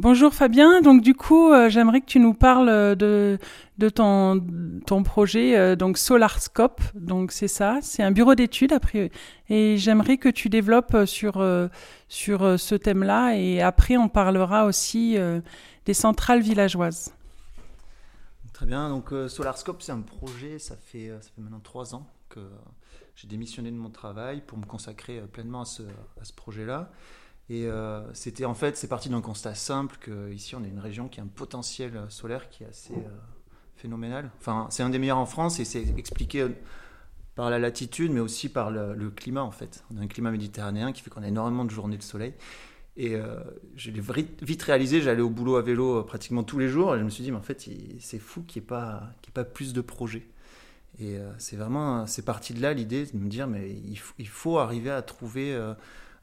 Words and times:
Bonjour 0.00 0.32
Fabien, 0.32 0.80
donc 0.80 1.02
du 1.02 1.12
coup 1.12 1.50
euh, 1.50 1.68
j'aimerais 1.68 2.00
que 2.00 2.06
tu 2.06 2.20
nous 2.20 2.32
parles 2.32 2.68
euh, 2.68 2.94
de, 2.94 3.36
de 3.78 3.88
ton, 3.88 4.40
ton 4.86 5.02
projet 5.02 5.58
euh, 5.58 5.74
donc 5.74 5.98
SolarScope, 5.98 6.80
donc 6.94 7.32
c'est 7.32 7.48
ça, 7.48 7.80
c'est 7.82 8.04
un 8.04 8.12
bureau 8.12 8.36
d'études 8.36 8.72
après 8.72 9.10
et 9.48 9.76
j'aimerais 9.76 10.16
que 10.16 10.28
tu 10.28 10.50
développes 10.50 11.04
sur, 11.04 11.44
sur 12.08 12.60
ce 12.60 12.74
thème-là 12.76 13.34
et 13.34 13.60
après 13.60 13.96
on 13.96 14.08
parlera 14.08 14.66
aussi 14.66 15.16
des 15.84 15.94
centrales 15.94 16.42
villageoises. 16.42 17.12
Très 18.52 18.66
bien, 18.66 18.90
donc 18.90 19.12
SolarScope 19.26 19.82
c'est 19.82 19.90
un 19.90 20.02
projet, 20.02 20.60
ça 20.60 20.76
fait, 20.76 21.08
ça 21.20 21.28
fait 21.34 21.42
maintenant 21.42 21.58
trois 21.58 21.96
ans 21.96 22.06
que 22.28 22.38
j'ai 23.16 23.26
démissionné 23.26 23.72
de 23.72 23.76
mon 23.76 23.90
travail 23.90 24.42
pour 24.46 24.58
me 24.58 24.64
consacrer 24.64 25.20
pleinement 25.32 25.62
à 25.62 25.64
ce, 25.64 25.82
à 25.82 26.22
ce 26.22 26.32
projet-là. 26.32 26.88
Et 27.50 27.66
euh, 27.66 28.02
c'était 28.12 28.44
en 28.44 28.54
fait, 28.54 28.76
c'est 28.76 28.88
parti 28.88 29.08
d'un 29.08 29.22
constat 29.22 29.54
simple 29.54 29.96
qu'ici 30.02 30.54
on 30.54 30.64
est 30.64 30.68
une 30.68 30.80
région 30.80 31.08
qui 31.08 31.20
a 31.20 31.22
un 31.22 31.28
potentiel 31.28 31.98
solaire 32.10 32.50
qui 32.50 32.62
est 32.62 32.66
assez 32.66 32.92
euh, 32.92 33.18
phénoménal. 33.76 34.30
Enfin, 34.38 34.66
c'est 34.70 34.82
un 34.82 34.90
des 34.90 34.98
meilleurs 34.98 35.18
en 35.18 35.26
France 35.26 35.58
et 35.58 35.64
c'est 35.64 35.86
expliqué 35.96 36.42
euh, 36.42 36.50
par 37.36 37.48
la 37.48 37.58
latitude, 37.58 38.12
mais 38.12 38.20
aussi 38.20 38.50
par 38.50 38.70
le, 38.70 39.10
climat 39.10 39.42
en 39.42 39.50
fait. 39.50 39.82
On 39.94 39.98
a 39.98 40.02
un 40.02 40.08
climat 40.08 40.30
méditerranéen 40.30 40.92
qui 40.92 41.00
fait 41.02 41.08
qu'on 41.08 41.22
a 41.22 41.28
énormément 41.28 41.64
de 41.64 41.70
journées 41.70 41.96
de 41.96 42.02
soleil. 42.02 42.34
Et 43.00 43.16
je 43.76 43.92
l'ai 43.92 44.02
vite 44.42 44.60
réalisé, 44.60 45.00
j'allais 45.00 45.20
au 45.20 45.30
boulot 45.30 45.54
à 45.54 45.62
vélo 45.62 46.02
pratiquement 46.02 46.42
tous 46.42 46.58
les 46.58 46.66
jours, 46.66 46.96
et 46.96 46.98
je 46.98 47.04
me 47.04 47.10
suis 47.10 47.22
dit, 47.22 47.30
mais 47.30 47.36
en 47.36 47.42
fait, 47.42 47.70
c'est 48.00 48.18
fou 48.18 48.42
qu'il 48.42 48.60
n'y 48.60 48.64
ait, 48.64 48.66
pas, 48.66 49.12
pas 49.34 49.44
plus 49.44 49.72
de 49.72 49.80
projets. 49.80 50.26
Et 50.98 51.16
c'est 51.38 51.54
vraiment, 51.54 52.08
c'est 52.08 52.24
parti 52.24 52.54
de 52.54 52.60
là 52.60 52.72
l'idée 52.72 53.06
de 53.06 53.16
me 53.16 53.28
dire, 53.28 53.46
mais 53.46 53.70
il 54.18 54.26
faut 54.26 54.58
arriver 54.58 54.90
à 54.90 55.02
trouver 55.02 55.56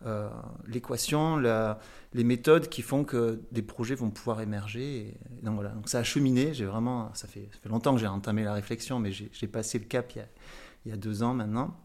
euh, 0.06 0.30
l'équation, 0.68 1.38
les 1.38 2.24
méthodes 2.24 2.70
qui 2.70 2.84
font 2.84 3.04
que 3.04 3.42
des 3.52 3.64
projets 3.64 3.96
vont 3.96 4.12
pouvoir 4.12 4.42
émerger. 4.42 5.18
donc 5.42 5.56
voilà, 5.56 5.72
donc 5.72 5.90
ça 5.90 6.00
a 6.00 6.04
cheminé. 6.04 6.54
J'ai 6.54 6.66
vraiment, 6.66 7.10
ça 7.16 7.28
fait, 7.28 7.50
longtemps 7.66 7.96
que 7.96 8.00
j'ai 8.00 8.08
entamé 8.08 8.44
la 8.44 8.54
réflexion, 8.54 9.00
mais 9.00 9.12
j'ai 9.12 9.48
passé 9.48 9.80
le 9.80 9.86
cap 9.86 10.14
il 10.14 10.92
y 10.92 10.94
a, 10.94 10.98
deux 10.98 11.24
ans 11.24 11.34
maintenant. 11.34 11.76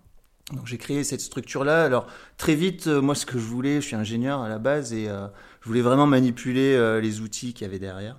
Donc 0.52 0.66
j'ai 0.66 0.76
créé 0.76 1.02
cette 1.02 1.22
structure-là. 1.22 1.84
Alors 1.84 2.08
très 2.36 2.54
vite, 2.54 2.88
euh, 2.88 3.00
moi 3.00 3.14
ce 3.14 3.24
que 3.24 3.38
je 3.38 3.44
voulais, 3.44 3.80
je 3.80 3.86
suis 3.86 3.96
ingénieur 3.96 4.40
à 4.40 4.48
la 4.48 4.58
base 4.58 4.92
et 4.92 5.08
euh, 5.08 5.26
je 5.62 5.68
voulais 5.68 5.80
vraiment 5.80 6.06
manipuler 6.06 7.00
les 7.00 7.20
outils 7.20 7.54
qu'il 7.54 7.66
y 7.66 7.70
avait 7.70 7.78
derrière. 7.78 8.18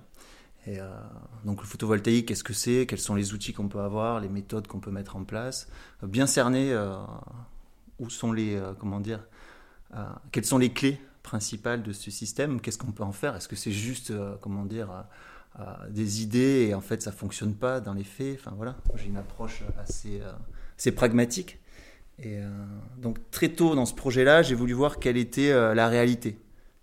Donc 1.44 1.60
le 1.60 1.66
photovoltaïque, 1.66 2.26
qu'est-ce 2.26 2.44
que 2.44 2.54
c'est? 2.54 2.86
Quels 2.86 2.98
sont 2.98 3.14
les 3.14 3.34
outils 3.34 3.52
qu'on 3.52 3.68
peut 3.68 3.80
avoir? 3.80 4.18
Les 4.18 4.28
méthodes 4.28 4.66
qu'on 4.66 4.80
peut 4.80 4.90
mettre 4.90 5.14
en 5.14 5.24
place? 5.24 5.68
Bien 6.02 6.26
cerner 6.26 6.76
où 7.98 8.10
sont 8.10 8.32
les 8.32 8.60
comment 8.78 9.00
dire 9.00 9.20
quelles 10.30 10.44
sont 10.44 10.58
les 10.58 10.70
clés 10.70 11.00
principales 11.22 11.82
de 11.82 11.92
ce 11.92 12.10
système? 12.10 12.60
Qu'est-ce 12.60 12.78
qu'on 12.78 12.92
peut 12.92 13.02
en 13.02 13.12
faire? 13.12 13.36
Est-ce 13.36 13.48
que 13.48 13.56
c'est 13.56 13.72
juste, 13.72 14.10
euh, 14.10 14.34
comment 14.40 14.64
dire, 14.64 15.04
euh, 15.58 15.64
des 15.90 16.22
idées 16.22 16.66
et 16.68 16.74
en 16.74 16.80
fait 16.80 17.02
ça 17.02 17.12
fonctionne 17.12 17.54
pas 17.54 17.80
dans 17.80 17.94
les 17.94 18.04
faits? 18.04 18.38
Enfin 18.40 18.52
voilà, 18.56 18.76
j'ai 18.94 19.06
une 19.06 19.16
approche 19.16 19.62
assez, 19.78 20.20
assez 20.78 20.92
pragmatique. 20.92 21.58
Et 22.18 22.38
donc 22.98 23.18
très 23.30 23.48
tôt 23.48 23.74
dans 23.74 23.86
ce 23.86 23.94
projet-là, 23.94 24.42
j'ai 24.42 24.54
voulu 24.54 24.74
voir 24.74 24.98
quelle 24.98 25.16
était 25.16 25.52
la 25.74 25.88
réalité 25.88 26.38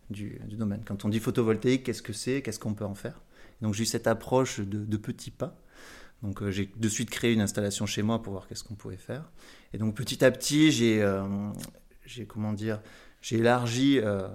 du, 0.09 0.39
domaine. 0.49 0.81
Quand 0.85 1.05
on 1.05 1.09
dit 1.09 1.19
photovoltaïque, 1.19 1.83
qu'est-ce 1.83 2.01
que 2.01 2.13
c'est? 2.13 2.41
Qu'est-ce 2.41 2.59
qu'on 2.59 2.73
peut 2.73 2.83
en 2.83 2.95
faire? 2.95 3.21
Donc 3.61 3.73
j'ai 3.73 3.83
eu 3.83 3.85
cette 3.85 4.07
approche 4.07 4.59
de, 4.59 4.97
petits 4.97 5.31
pas. 5.31 5.55
Donc 6.23 6.49
j'ai 6.49 6.69
de 6.75 6.89
suite 6.89 7.09
créé 7.09 7.31
une 7.31 7.41
installation 7.41 7.85
chez 7.85 8.01
moi 8.01 8.21
pour 8.21 8.33
voir 8.33 8.47
qu'est-ce 8.47 8.63
qu'on 8.63 8.75
pouvait 8.75 8.97
faire. 8.97 9.29
Et 9.71 9.77
donc 9.77 9.95
petit 9.95 10.25
à 10.25 10.31
petit, 10.31 10.71
j'ai 10.71 11.01
j'ai 12.09 12.25
comment 12.25 12.53
dire, 12.53 12.81
j'ai 13.21 13.37
élargi 13.37 13.99
euh, 13.99 14.27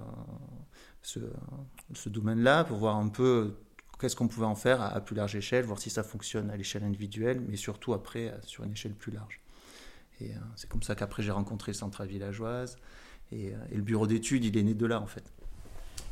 ce, 1.01 1.19
domaine-là 2.09 2.63
pour 2.63 2.77
voir 2.77 2.95
un 2.95 3.09
peu 3.09 3.55
qu'est-ce 3.99 4.15
qu'on 4.15 4.27
pouvait 4.27 4.45
en 4.45 4.55
faire 4.55 4.81
à, 4.81 4.99
plus 5.01 5.15
large 5.15 5.35
échelle, 5.35 5.65
voir 5.65 5.79
si 5.79 5.89
ça 5.89 6.03
fonctionne 6.03 6.49
à 6.49 6.57
l'échelle 6.57 6.83
individuelle, 6.83 7.41
mais 7.47 7.57
surtout 7.57 7.93
après 7.93 8.33
sur 8.43 8.63
une 8.63 8.71
échelle 8.71 8.93
plus 8.93 9.11
large. 9.11 9.41
Et 10.21 10.31
euh, 10.31 10.39
c'est 10.55 10.69
comme 10.69 10.83
ça 10.83 10.95
qu'après 10.95 11.23
j'ai 11.23 11.31
rencontré 11.31 11.73
Centrale 11.73 12.07
Villageoise 12.07 12.77
euh, 13.33 13.55
et 13.69 13.75
le 13.75 13.81
bureau 13.81 14.07
d'études, 14.07 14.45
il 14.45 14.57
est 14.57 14.63
né 14.63 14.73
de 14.73 14.85
là 14.85 15.01
en 15.01 15.07
fait. 15.07 15.33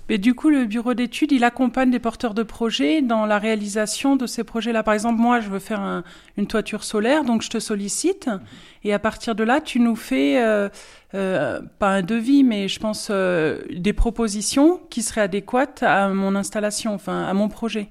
Du 0.09 0.35
coup, 0.35 0.49
le 0.49 0.65
bureau 0.65 0.93
d'études, 0.93 1.31
il 1.31 1.45
accompagne 1.45 1.89
des 1.89 1.99
porteurs 1.99 2.33
de 2.33 2.43
projets 2.43 3.01
dans 3.01 3.25
la 3.25 3.39
réalisation 3.39 4.17
de 4.17 4.27
ces 4.27 4.43
projets-là. 4.43 4.83
Par 4.83 4.93
exemple, 4.93 5.19
moi, 5.19 5.39
je 5.39 5.49
veux 5.49 5.59
faire 5.59 6.03
une 6.35 6.45
toiture 6.45 6.83
solaire, 6.83 7.23
donc 7.23 7.41
je 7.41 7.49
te 7.49 7.59
sollicite. 7.59 8.29
Et 8.83 8.93
à 8.93 8.99
partir 8.99 9.33
de 9.33 9.45
là, 9.45 9.61
tu 9.61 9.79
nous 9.79 9.95
fais, 9.95 10.43
euh, 10.43 10.67
euh, 11.13 11.61
pas 11.79 11.89
un 11.89 12.01
devis, 12.01 12.43
mais 12.43 12.67
je 12.67 12.79
pense 12.81 13.07
euh, 13.11 13.61
des 13.71 13.93
propositions 13.93 14.81
qui 14.89 15.03
seraient 15.03 15.21
adéquates 15.21 15.83
à 15.83 16.09
mon 16.09 16.35
installation, 16.35 16.93
enfin 16.93 17.23
à 17.23 17.33
mon 17.33 17.47
projet. 17.47 17.89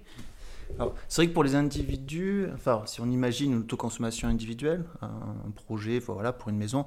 C'est 1.09 1.23
vrai 1.23 1.29
que 1.29 1.35
pour 1.35 1.45
les 1.45 1.55
individus, 1.55 2.47
enfin, 2.55 2.83
si 2.87 3.01
on 3.01 3.11
imagine 3.11 3.53
une 3.53 3.59
autoconsommation 3.59 4.29
individuelle, 4.29 4.85
un 5.03 5.51
projet 5.51 5.99
voilà, 5.99 6.33
pour 6.33 6.49
une 6.49 6.57
maison, 6.57 6.87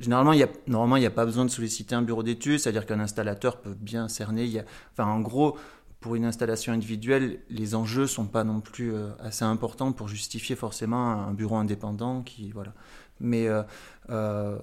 Généralement, 0.00 0.32
il 0.32 0.36
n'y 0.36 0.42
a, 0.42 0.48
normalement, 0.66 0.96
il 0.96 1.06
a 1.06 1.10
pas 1.10 1.24
besoin 1.24 1.44
de 1.44 1.50
solliciter 1.50 1.94
un 1.94 2.02
bureau 2.02 2.22
d'études, 2.22 2.58
c'est-à-dire 2.58 2.86
qu'un 2.86 3.00
installateur 3.00 3.60
peut 3.60 3.74
bien 3.74 4.08
cerner. 4.08 4.62
Enfin, 4.92 5.08
en 5.08 5.20
gros, 5.20 5.56
pour 6.04 6.16
une 6.16 6.26
installation 6.26 6.74
individuelle, 6.74 7.40
les 7.48 7.74
enjeux 7.74 8.06
sont 8.06 8.26
pas 8.26 8.44
non 8.44 8.60
plus 8.60 8.92
euh, 8.92 9.08
assez 9.20 9.42
importants 9.42 9.90
pour 9.92 10.06
justifier 10.06 10.54
forcément 10.54 11.12
un 11.12 11.32
bureau 11.32 11.56
indépendant. 11.56 12.22
Mais 13.20 13.48
euh, 13.48 13.62
euh, 14.10 14.58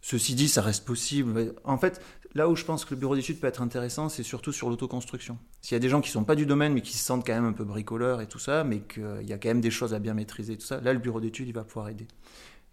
ceci 0.00 0.34
dit, 0.34 0.48
ça 0.48 0.62
reste 0.62 0.86
possible. 0.86 1.54
En 1.64 1.76
fait, 1.76 2.00
là 2.34 2.48
où 2.48 2.56
je 2.56 2.64
pense 2.64 2.86
que 2.86 2.94
le 2.94 2.96
bureau 2.98 3.14
d'études 3.14 3.38
peut 3.38 3.46
être 3.46 3.60
intéressant, 3.60 4.08
c'est 4.08 4.22
surtout 4.22 4.52
sur 4.52 4.70
l'autoconstruction. 4.70 5.36
S'il 5.60 5.74
y 5.74 5.76
a 5.76 5.80
des 5.80 5.90
gens 5.90 6.00
qui 6.00 6.10
sont 6.10 6.24
pas 6.24 6.34
du 6.34 6.46
domaine, 6.46 6.72
mais 6.72 6.80
qui 6.80 6.96
se 6.96 7.04
sentent 7.04 7.26
quand 7.26 7.34
même 7.34 7.44
un 7.44 7.52
peu 7.52 7.64
bricoleurs 7.64 8.22
et 8.22 8.26
tout 8.26 8.38
ça, 8.38 8.64
mais 8.64 8.80
qu'il 8.80 9.28
y 9.28 9.34
a 9.34 9.36
quand 9.36 9.50
même 9.50 9.60
des 9.60 9.70
choses 9.70 9.92
à 9.92 9.98
bien 9.98 10.14
maîtriser, 10.14 10.56
tout 10.56 10.66
ça, 10.66 10.80
là, 10.80 10.94
le 10.94 10.98
bureau 10.98 11.20
d'études, 11.20 11.48
il 11.48 11.54
va 11.54 11.64
pouvoir 11.64 11.90
aider. 11.90 12.06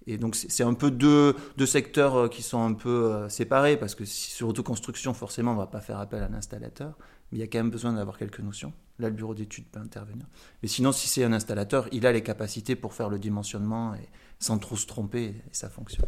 Et 0.07 0.17
donc 0.17 0.35
c'est 0.35 0.63
un 0.63 0.73
peu 0.73 0.89
deux, 0.89 1.35
deux, 1.57 1.65
secteurs 1.65 2.15
euh, 2.15 2.27
qui 2.29 2.41
sont 2.41 2.63
un 2.63 2.73
peu 2.73 3.13
euh, 3.13 3.29
séparés, 3.29 3.77
parce 3.77 3.93
que 3.93 4.05
sur 4.05 4.47
autoconstruction, 4.47 5.13
forcément, 5.13 5.51
on 5.51 5.55
ne 5.55 5.59
va 5.59 5.67
pas 5.67 5.81
faire 5.81 5.99
appel 5.99 6.23
à 6.23 6.29
l'installateur, 6.29 6.97
mais 7.31 7.37
il 7.37 7.41
y 7.41 7.43
a 7.43 7.47
quand 7.47 7.59
même 7.59 7.69
besoin 7.69 7.91
d'avoir 7.91 8.17
quelques 8.17 8.39
notions. 8.39 8.71
Là, 8.99 9.09
le 9.09 9.15
bureau 9.15 9.35
d'études 9.35 9.65
peut 9.65 9.79
intervenir. 9.79 10.25
Mais 10.63 10.69
sinon, 10.69 10.93
si 10.93 11.07
c'est 11.07 11.23
un 11.23 11.33
installateur, 11.33 11.87
il 11.91 12.07
a 12.07 12.11
les 12.13 12.23
capacités 12.23 12.75
pour 12.75 12.93
faire 12.93 13.09
le 13.09 13.19
dimensionnement 13.19 13.93
et 13.95 14.07
sans 14.39 14.57
trop 14.57 14.77
se 14.77 14.87
tromper, 14.87 15.23
et 15.25 15.43
ça 15.51 15.69
fonctionne. 15.69 16.05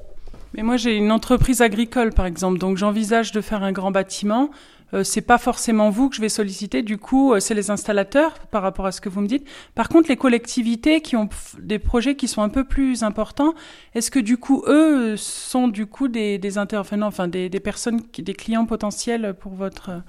Mais 0.53 0.63
moi, 0.63 0.77
j'ai 0.77 0.95
une 0.95 1.11
entreprise 1.11 1.61
agricole, 1.61 2.13
par 2.13 2.25
exemple, 2.25 2.57
donc 2.57 2.77
j'envisage 2.77 3.31
de 3.31 3.41
faire 3.41 3.63
un 3.63 3.71
grand 3.71 3.91
bâtiment. 3.91 4.49
Euh, 4.93 5.03
c'est 5.03 5.21
pas 5.21 5.37
forcément 5.37 5.89
vous 5.89 6.09
que 6.09 6.15
je 6.15 6.21
vais 6.21 6.29
solliciter. 6.29 6.81
Du 6.81 6.97
coup, 6.97 7.33
euh, 7.33 7.39
c'est 7.39 7.53
les 7.53 7.69
installateurs 7.69 8.39
par 8.51 8.61
rapport 8.61 8.85
à 8.85 8.91
ce 8.91 9.01
que 9.01 9.09
vous 9.09 9.21
me 9.21 9.27
dites. 9.27 9.47
Par 9.75 9.89
contre, 9.89 10.09
les 10.09 10.17
collectivités 10.17 11.01
qui 11.01 11.15
ont 11.15 11.29
des 11.59 11.79
projets 11.79 12.15
qui 12.15 12.27
sont 12.27 12.41
un 12.41 12.49
peu 12.49 12.63
plus 12.63 13.03
importants, 13.03 13.53
est-ce 13.93 14.11
que 14.11 14.19
du 14.19 14.37
coup, 14.37 14.63
eux 14.67 15.15
sont 15.17 15.67
du 15.67 15.85
coup 15.85 16.07
des, 16.07 16.37
des 16.37 16.57
intervenants, 16.57 17.07
enfin 17.07 17.27
des, 17.27 17.49
des 17.49 17.59
personnes, 17.59 18.01
des 18.17 18.33
clients 18.33 18.65
potentiels 18.65 19.35
pour 19.39 19.53
votre 19.53 19.89
euh, 19.89 19.99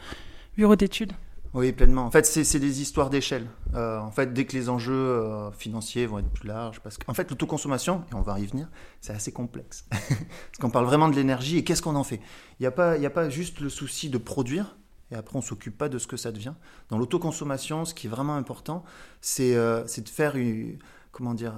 bureau 0.57 0.77
d'études? 0.77 1.13
Oui, 1.53 1.73
pleinement. 1.73 2.05
En 2.05 2.11
fait, 2.13 2.27
c'est 2.27 2.61
des 2.61 2.81
histoires 2.81 3.11
d'échelle. 3.11 3.49
Euh, 3.75 3.99
en 3.99 4.13
fait, 4.13 4.33
dès 4.33 4.47
que 4.47 4.57
les 4.57 4.69
enjeux 4.69 4.93
euh, 4.93 5.51
financiers 5.51 6.07
vont 6.07 6.21
être 6.21 6.31
plus 6.31 6.47
larges, 6.47 6.81
parce 6.81 6.97
qu'en 6.97 7.13
fait, 7.13 7.29
l'autoconsommation, 7.29 8.05
et 8.13 8.15
on 8.15 8.23
va 8.23 8.39
y 8.39 8.47
venir, 8.47 8.69
c'est 9.01 9.13
assez 9.13 9.33
complexe. 9.33 9.85
parce 9.91 10.59
qu'on 10.61 10.71
parle 10.71 10.87
vraiment 10.87 11.09
de 11.09 11.17
l'énergie 11.17 11.59
et 11.59 11.65
qu'est-ce 11.65 11.83
qu'on 11.83 11.97
en 11.97 12.05
fait? 12.05 12.21
Il 12.59 12.63
n'y 12.63 12.67
a, 12.67 12.71
pas, 12.71 12.93
a 12.93 13.11
pas 13.11 13.29
juste 13.29 13.61
le 13.61 13.69
souci 13.69 14.11
de 14.11 14.19
produire, 14.19 14.77
et 15.11 15.17
après 15.17 15.37
on 15.37 15.43
s'occupe 15.43 15.77
pas 15.77 15.89
de 15.89 15.99
ce 15.99 16.07
que 16.07 16.17
ça 16.17 16.31
devient. 16.31 16.55
Dans 16.89 16.99
l'autoconsommation, 16.99 17.85
ce 17.85 17.95
qui 17.95 18.07
est 18.07 18.11
vraiment 18.11 18.37
important, 18.37 18.85
c'est 19.21 19.57
euh, 19.57 19.83
de 19.83 20.09
faire, 20.09 20.37
une, 20.37 20.79
comment 21.11 21.35
dire, 21.35 21.55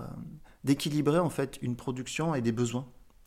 d'équilibrer 0.64 1.18
en 1.18 1.30
fait 1.30 1.58
une 1.60 1.76
production 1.76 2.34
et 2.34 2.40
des 2.40 2.52
besoins. 2.52 2.86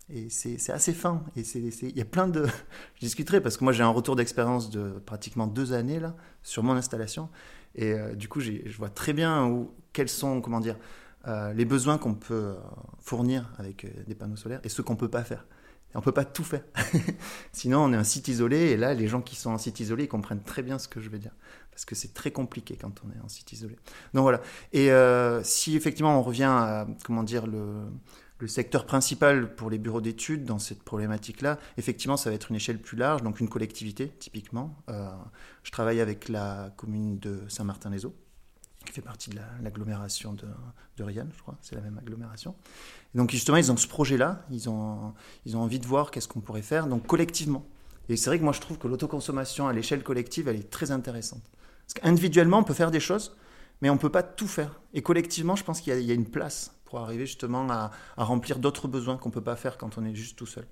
Et 0.09 0.29
c'est 0.29 0.69
assez 0.71 0.93
fin. 0.93 1.23
Et 1.35 1.41
il 1.41 1.97
y 1.97 2.01
a 2.01 2.05
plein 2.05 2.27
de. 2.27 2.45
Je 2.95 2.99
discuterai 2.99 3.41
parce 3.41 3.57
que 3.57 3.63
moi 3.63 3.73
j'ai 3.73 3.83
un 3.83 3.89
retour 3.89 4.16
d'expérience 4.16 4.69
de 4.69 4.91
pratiquement 5.05 5.47
deux 5.47 5.73
années 5.73 5.99
là 5.99 6.16
sur 6.43 6.63
mon 6.63 6.74
installation. 6.74 7.30
Et 7.75 7.91
euh, 7.91 8.15
du 8.15 8.27
coup, 8.27 8.39
je 8.39 8.77
vois 8.77 8.89
très 8.89 9.13
bien 9.13 9.47
où, 9.47 9.71
quels 9.94 10.09
sont, 10.09 10.41
comment 10.41 10.59
dire, 10.59 10.77
euh, 11.27 11.53
les 11.53 11.65
besoins 11.65 11.97
qu'on 11.97 12.13
peut 12.13 12.33
euh, 12.33 12.56
fournir 13.00 13.51
avec 13.57 13.85
des 14.07 14.15
panneaux 14.15 14.38
solaires 14.38 14.62
et 14.63 14.69
ceux 14.69 14.83
qu'on 14.83 14.95
peut 14.95 15.09
pas 15.09 15.24
faire. 15.24 15.45
Et 15.94 15.97
on 15.97 16.01
peut 16.01 16.13
pas 16.13 16.24
tout 16.24 16.44
faire. 16.44 16.63
Sinon, 17.51 17.80
on 17.80 17.94
est 17.94 17.97
un 17.97 18.03
site 18.03 18.27
isolé. 18.27 18.57
Et 18.57 18.77
là, 18.77 18.94
les 18.94 19.07
gens 19.07 19.21
qui 19.21 19.35
sont 19.35 19.50
en 19.50 19.57
site 19.57 19.80
isolé, 19.80 20.07
comprennent 20.07 20.44
très 20.44 20.62
bien 20.62 20.80
ce 20.80 20.88
que 20.88 21.01
je 21.01 21.09
veux 21.09 21.19
dire. 21.19 21.33
Parce 21.71 21.83
que 21.83 21.95
c'est 21.95 22.13
très 22.13 22.31
compliqué 22.31 22.77
quand 22.80 23.01
on 23.06 23.09
est 23.12 23.21
en 23.21 23.27
site 23.27 23.51
isolé. 23.51 23.75
Donc 24.13 24.21
voilà. 24.21 24.41
Et 24.71 24.89
si 25.44 25.75
effectivement 25.75 26.18
on 26.18 26.21
revient 26.21 26.44
à, 26.44 26.88
comment 27.03 27.24
dire, 27.24 27.47
le 27.47 27.83
le 28.39 28.47
secteur 28.47 28.85
principal 28.85 29.55
pour 29.55 29.69
les 29.69 29.77
bureaux 29.77 30.01
d'études 30.01 30.43
dans 30.43 30.59
cette 30.59 30.83
problématique-là, 30.83 31.57
effectivement, 31.77 32.17
ça 32.17 32.29
va 32.29 32.35
être 32.35 32.49
une 32.49 32.57
échelle 32.57 32.79
plus 32.79 32.97
large, 32.97 33.23
donc 33.23 33.39
une 33.39 33.47
collectivité, 33.47 34.09
typiquement. 34.19 34.75
Euh, 34.89 35.09
je 35.63 35.71
travaille 35.71 36.01
avec 36.01 36.27
la 36.27 36.73
commune 36.75 37.17
de 37.19 37.41
Saint-Martin-les-Eaux, 37.47 38.13
qui 38.85 38.91
fait 38.91 39.01
partie 39.01 39.29
de 39.29 39.37
l'agglomération 39.61 40.33
de, 40.33 40.47
de 40.97 41.03
Rianne, 41.03 41.31
je 41.35 41.41
crois, 41.41 41.57
c'est 41.61 41.75
la 41.75 41.81
même 41.81 41.97
agglomération. 41.97 42.55
donc, 43.13 43.31
justement, 43.31 43.57
ils 43.57 43.71
ont 43.71 43.77
ce 43.77 43.87
projet-là, 43.87 44.45
ils 44.51 44.69
ont, 44.69 45.13
ils 45.45 45.55
ont 45.55 45.61
envie 45.61 45.79
de 45.79 45.87
voir 45.87 46.11
qu'est-ce 46.11 46.27
qu'on 46.27 46.41
pourrait 46.41 46.61
faire, 46.61 46.87
donc 46.87 47.07
collectivement. 47.07 47.65
Et 48.09 48.17
c'est 48.17 48.29
vrai 48.29 48.37
que 48.37 48.43
moi, 48.43 48.53
je 48.53 48.61
trouve 48.61 48.77
que 48.77 48.87
l'autoconsommation 48.87 49.67
à 49.67 49.73
l'échelle 49.73 50.03
collective, 50.03 50.47
elle 50.47 50.57
est 50.57 50.69
très 50.69 50.91
intéressante. 50.91 51.43
Parce 51.85 51.93
qu'individuellement, 51.95 52.59
on 52.59 52.63
peut 52.63 52.73
faire 52.73 52.91
des 52.91 52.99
choses, 52.99 53.35
mais 53.81 53.89
on 53.89 53.95
ne 53.95 53.99
peut 53.99 54.11
pas 54.11 54.23
tout 54.23 54.47
faire. 54.47 54.79
Et 54.93 55.01
collectivement, 55.01 55.55
je 55.55 55.63
pense 55.63 55.81
qu'il 55.81 55.99
y, 56.01 56.11
a 56.11 56.13
une 56.13 56.29
place 56.29 56.75
pour 56.85 56.99
arriver 56.99 57.25
justement 57.25 57.67
à, 57.69 57.91
remplir 58.17 58.59
d'autres 58.59 58.87
besoins 58.87 59.17
qu'on 59.17 59.29
ne 59.29 59.33
peut 59.33 59.41
pas 59.41 59.55
faire 59.55 59.77
quand 59.77 59.97
on 59.97 60.05
est 60.05 60.15
juste 60.15 60.37
tout 60.37 60.45
seul. 60.45 60.65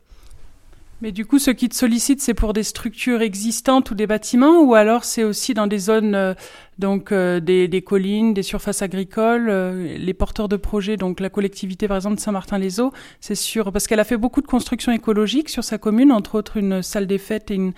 Mais 1.01 1.11
du 1.11 1.25
coup, 1.25 1.37
ce 1.37 1.51
qui 1.51 1.67
te 1.67 1.75
sollicitent, 1.75 2.21
c'est 2.21 2.33
pour 2.33 2.53
des 2.53 2.63
structures 2.63 3.21
existantes 3.21 3.91
ou 3.91 3.95
des 3.95 4.07
bâtiments, 4.07 4.61
ou 4.61 4.73
alors 4.73 5.03
c'est 5.03 5.25
aussi 5.25 5.53
dans 5.53 5.67
des 5.67 5.79
zones, 5.79 6.15
euh, 6.15 6.33
donc 6.79 7.11
euh, 7.11 7.41
des, 7.41 7.81
collines, 7.81 8.33
des 8.33 8.43
surfaces 8.43 8.81
agricoles, 8.81 9.49
euh, 9.49 9.97
les 9.97 10.13
porteurs 10.13 10.47
de 10.47 10.55
projets, 10.55 10.95
donc 10.95 11.19
la 11.19 11.29
collectivité 11.29 11.89
par 11.89 11.97
exemple 11.97 12.15
de 12.15 12.21
Saint-Martin-les-Eaux, 12.21 12.93
c'est 13.19 13.35
sûr, 13.35 13.73
parce 13.73 13.87
qu'elle 13.87 13.99
a 13.99 14.05
fait 14.05 14.15
beaucoup 14.15 14.41
de 14.41 14.47
constructions 14.47 14.93
écologiques 14.93 15.49
sur 15.49 15.65
sa 15.65 15.77
commune, 15.77 16.11
entre 16.11 16.35
autres 16.35 16.55
une 16.55 16.81
salle 16.81 17.07
des 17.07 17.17
fêtes 17.17 17.51
et 17.51 17.55
une, 17.55 17.73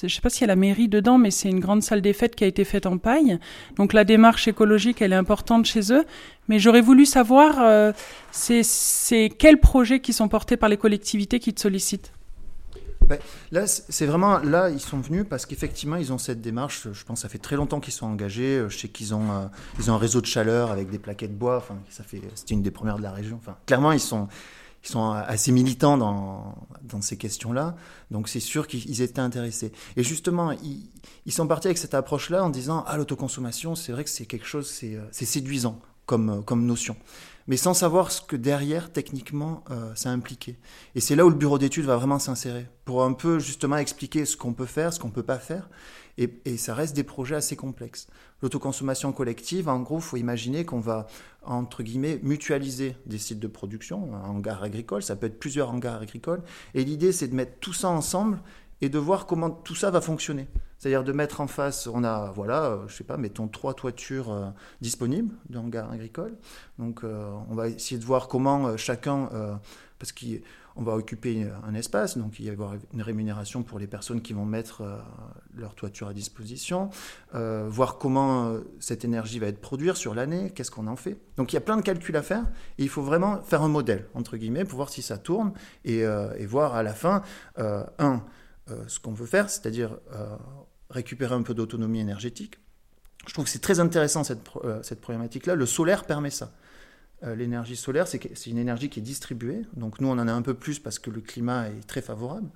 je 0.00 0.06
ne 0.06 0.10
sais 0.10 0.20
pas 0.20 0.30
s'il 0.30 0.42
y 0.42 0.44
a 0.44 0.48
la 0.48 0.56
mairie 0.56 0.88
dedans, 0.88 1.18
mais 1.18 1.30
c'est 1.30 1.48
une 1.48 1.60
grande 1.60 1.82
salle 1.82 2.00
des 2.00 2.12
fêtes 2.12 2.36
qui 2.36 2.44
a 2.44 2.46
été 2.46 2.64
faite 2.64 2.86
en 2.86 2.98
paille. 2.98 3.38
Donc 3.76 3.92
la 3.92 4.04
démarche 4.04 4.48
écologique, 4.48 5.02
elle 5.02 5.12
est 5.12 5.16
importante 5.16 5.64
chez 5.66 5.92
eux. 5.92 6.04
Mais 6.48 6.58
j'aurais 6.58 6.80
voulu 6.80 7.04
savoir, 7.04 7.92
c'est 8.32 9.32
quels 9.38 9.58
projets 9.58 10.00
qui 10.00 10.12
sont 10.12 10.28
portés 10.28 10.56
par 10.56 10.68
les 10.68 10.76
collectivités 10.76 11.40
qui 11.40 11.52
te 11.52 11.60
sollicitent? 11.60 12.12
Ben, 13.08 13.18
là, 13.52 13.66
c'est 13.66 14.04
vraiment 14.04 14.38
là, 14.38 14.68
ils 14.68 14.80
sont 14.80 14.98
venus 14.98 15.24
parce 15.28 15.46
qu'effectivement, 15.46 15.96
ils 15.96 16.12
ont 16.12 16.18
cette 16.18 16.42
démarche. 16.42 16.88
Je 16.92 17.04
pense 17.04 17.20
que 17.20 17.22
ça 17.22 17.30
fait 17.30 17.38
très 17.38 17.56
longtemps 17.56 17.80
qu'ils 17.80 17.94
sont 17.94 18.06
engagés. 18.06 18.66
Je 18.68 18.76
sais 18.76 18.88
qu'ils 18.88 19.14
ont, 19.14 19.30
euh, 19.30 19.46
ils 19.78 19.90
ont 19.90 19.94
un 19.94 19.98
réseau 19.98 20.20
de 20.20 20.26
chaleur 20.26 20.70
avec 20.70 20.90
des 20.90 20.98
plaquettes 20.98 21.32
de 21.32 21.38
bois. 21.38 21.56
Enfin, 21.56 21.78
ça 21.88 22.04
fait, 22.04 22.20
c'était 22.34 22.52
une 22.52 22.62
des 22.62 22.70
premières 22.70 22.98
de 22.98 23.02
la 23.02 23.12
région. 23.12 23.36
Enfin, 23.40 23.56
clairement, 23.64 23.92
ils 23.92 24.00
sont, 24.00 24.28
ils 24.84 24.88
sont 24.88 25.10
assez 25.10 25.52
militants 25.52 25.98
dans, 25.98 26.54
dans 26.82 27.00
ces 27.00 27.16
questions-là. 27.16 27.76
Donc, 28.10 28.28
c'est 28.28 28.40
sûr 28.40 28.66
qu'ils 28.66 29.02
étaient 29.02 29.20
intéressés. 29.20 29.72
Et 29.96 30.02
justement, 30.02 30.52
ils, 30.52 30.90
ils 31.26 31.32
sont 31.32 31.46
partis 31.46 31.68
avec 31.68 31.78
cette 31.78 31.94
approche-là 31.94 32.44
en 32.44 32.50
disant, 32.50 32.84
ah, 32.86 32.96
l'autoconsommation, 32.96 33.74
c'est 33.74 33.92
vrai 33.92 34.04
que 34.04 34.10
c'est 34.10 34.26
quelque 34.26 34.46
chose, 34.46 34.68
c'est, 34.68 34.94
euh, 34.94 35.04
séduisant 35.12 35.80
comme, 36.06 36.30
euh, 36.30 36.40
comme 36.42 36.64
notion 36.64 36.96
mais 37.48 37.56
sans 37.56 37.74
savoir 37.74 38.12
ce 38.12 38.20
que 38.20 38.36
derrière, 38.36 38.92
techniquement, 38.92 39.64
euh, 39.70 39.92
ça 39.94 40.10
impliquait. 40.10 40.58
Et 40.94 41.00
c'est 41.00 41.16
là 41.16 41.24
où 41.24 41.30
le 41.30 41.34
bureau 41.34 41.58
d'études 41.58 41.86
va 41.86 41.96
vraiment 41.96 42.18
s'insérer, 42.18 42.66
pour 42.84 43.02
un 43.02 43.14
peu 43.14 43.38
justement 43.38 43.78
expliquer 43.78 44.26
ce 44.26 44.36
qu'on 44.36 44.52
peut 44.52 44.66
faire, 44.66 44.92
ce 44.92 45.00
qu'on 45.00 45.08
ne 45.08 45.12
peut 45.12 45.22
pas 45.22 45.38
faire, 45.38 45.68
et, 46.18 46.30
et, 46.44 46.56
ça 46.58 46.74
reste 46.74 46.94
des 46.94 47.04
projets 47.04 47.36
assez 47.36 47.56
complexes. 47.56 48.06
L'autoconsommation 48.42 49.12
collective, 49.12 49.68
en 49.68 49.80
gros, 49.80 50.00
faut 50.00 50.16
imaginer 50.16 50.64
qu'on 50.64 50.80
va, 50.80 51.06
entre 51.42 51.82
guillemets, 51.82 52.20
mutualiser 52.22 52.96
des 53.06 53.18
sites 53.18 53.40
de 53.40 53.48
production, 53.48 54.14
un 54.14 54.28
hangar 54.28 54.62
agricole, 54.62 55.02
ça 55.02 55.16
peut 55.16 55.26
être 55.26 55.38
plusieurs 55.38 55.70
hangars 55.70 56.00
agricoles, 56.00 56.42
et 56.74 56.84
l'idée 56.84 57.12
c'est 57.12 57.28
de 57.28 57.34
mettre 57.34 57.58
tout 57.60 57.72
ça 57.72 57.88
ensemble 57.88 58.40
et 58.80 58.88
de 58.88 58.98
voir 58.98 59.26
comment 59.26 59.50
tout 59.50 59.74
ça 59.74 59.90
va 59.90 60.00
fonctionner. 60.00 60.46
C'est-à-dire 60.78 61.02
de 61.02 61.12
mettre 61.12 61.40
en 61.40 61.48
face, 61.48 61.88
on 61.88 62.04
a, 62.04 62.30
voilà, 62.30 62.66
euh, 62.66 62.88
je 62.88 62.94
sais 62.94 63.04
pas, 63.04 63.16
mettons 63.16 63.48
trois 63.48 63.74
toitures 63.74 64.30
euh, 64.30 64.50
disponibles 64.80 65.34
de 65.50 65.58
hangars 65.58 65.90
agricoles. 65.90 66.36
Donc, 66.78 67.02
euh, 67.02 67.32
on 67.50 67.54
va 67.56 67.68
essayer 67.68 67.98
de 67.98 68.04
voir 68.04 68.28
comment 68.28 68.76
chacun, 68.76 69.28
parce 69.98 70.12
qu'on 70.78 70.84
va 70.84 70.94
occuper 70.94 71.44
un 71.66 71.74
espace, 71.74 72.16
donc 72.16 72.38
il 72.38 72.44
va 72.44 72.50
y 72.50 72.52
avoir 72.52 72.74
une 72.94 73.02
rémunération 73.02 73.64
pour 73.64 73.80
les 73.80 73.88
personnes 73.88 74.22
qui 74.22 74.32
vont 74.32 74.44
mettre 74.44 74.84
leur 75.56 75.74
toiture 75.74 76.06
à 76.06 76.14
disposition, 76.14 76.88
voir 77.32 77.98
comment 77.98 78.54
cette 78.78 79.04
énergie 79.04 79.40
va 79.40 79.48
être 79.48 79.60
produite 79.60 79.96
sur 79.96 80.14
l'année, 80.14 80.52
qu'est-ce 80.54 80.70
qu'on 80.70 80.86
en 80.86 80.94
fait. 80.94 81.18
Donc, 81.36 81.52
il 81.52 81.56
y 81.56 81.58
a 81.58 81.60
plein 81.60 81.76
de 81.76 81.82
calculs 81.82 82.16
à 82.16 82.22
faire, 82.22 82.44
et 82.78 82.84
il 82.84 82.88
faut 82.88 83.02
vraiment 83.02 83.42
faire 83.42 83.62
un 83.62 83.68
modèle, 83.68 84.06
entre 84.14 84.36
guillemets, 84.36 84.64
pour 84.64 84.76
voir 84.76 84.88
si 84.88 85.02
ça 85.02 85.18
tourne, 85.18 85.52
et, 85.84 86.04
voir 86.46 86.76
à 86.76 86.84
la 86.84 86.94
fin, 86.94 87.22
un, 87.56 88.22
ce 88.86 89.00
qu'on 89.00 89.12
veut 89.12 89.26
faire, 89.26 89.50
c'est-à-dire 89.50 89.98
récupérer 90.90 91.34
un 91.34 91.42
peu 91.42 91.54
d'autonomie 91.54 92.00
énergétique. 92.00 92.58
Je 93.26 93.32
trouve 93.34 93.44
que 93.44 93.50
c'est 93.50 93.58
très 93.58 93.80
intéressant 93.80 94.24
cette, 94.24 94.40
euh, 94.64 94.82
cette 94.82 95.00
problématique-là. 95.00 95.54
Le 95.54 95.66
solaire 95.66 96.04
permet 96.04 96.30
ça. 96.30 96.52
Euh, 97.24 97.34
l'énergie 97.34 97.76
solaire, 97.76 98.06
c'est 98.06 98.46
une 98.46 98.58
énergie 98.58 98.88
qui 98.88 99.00
est 99.00 99.02
distribuée. 99.02 99.62
Donc 99.76 100.00
nous, 100.00 100.08
on 100.08 100.12
en 100.12 100.28
a 100.28 100.32
un 100.32 100.42
peu 100.42 100.54
plus 100.54 100.78
parce 100.78 100.98
que 100.98 101.10
le 101.10 101.20
climat 101.20 101.68
est 101.68 101.86
très 101.86 102.02
favorable. 102.02 102.48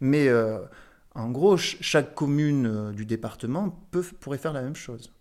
Mais 0.00 0.28
euh, 0.28 0.58
en 1.14 1.30
gros, 1.30 1.56
chaque 1.56 2.14
commune 2.14 2.92
du 2.92 3.06
département 3.06 3.70
peut, 3.90 4.04
pourrait 4.20 4.38
faire 4.38 4.52
la 4.52 4.62
même 4.62 4.76
chose. 4.76 5.12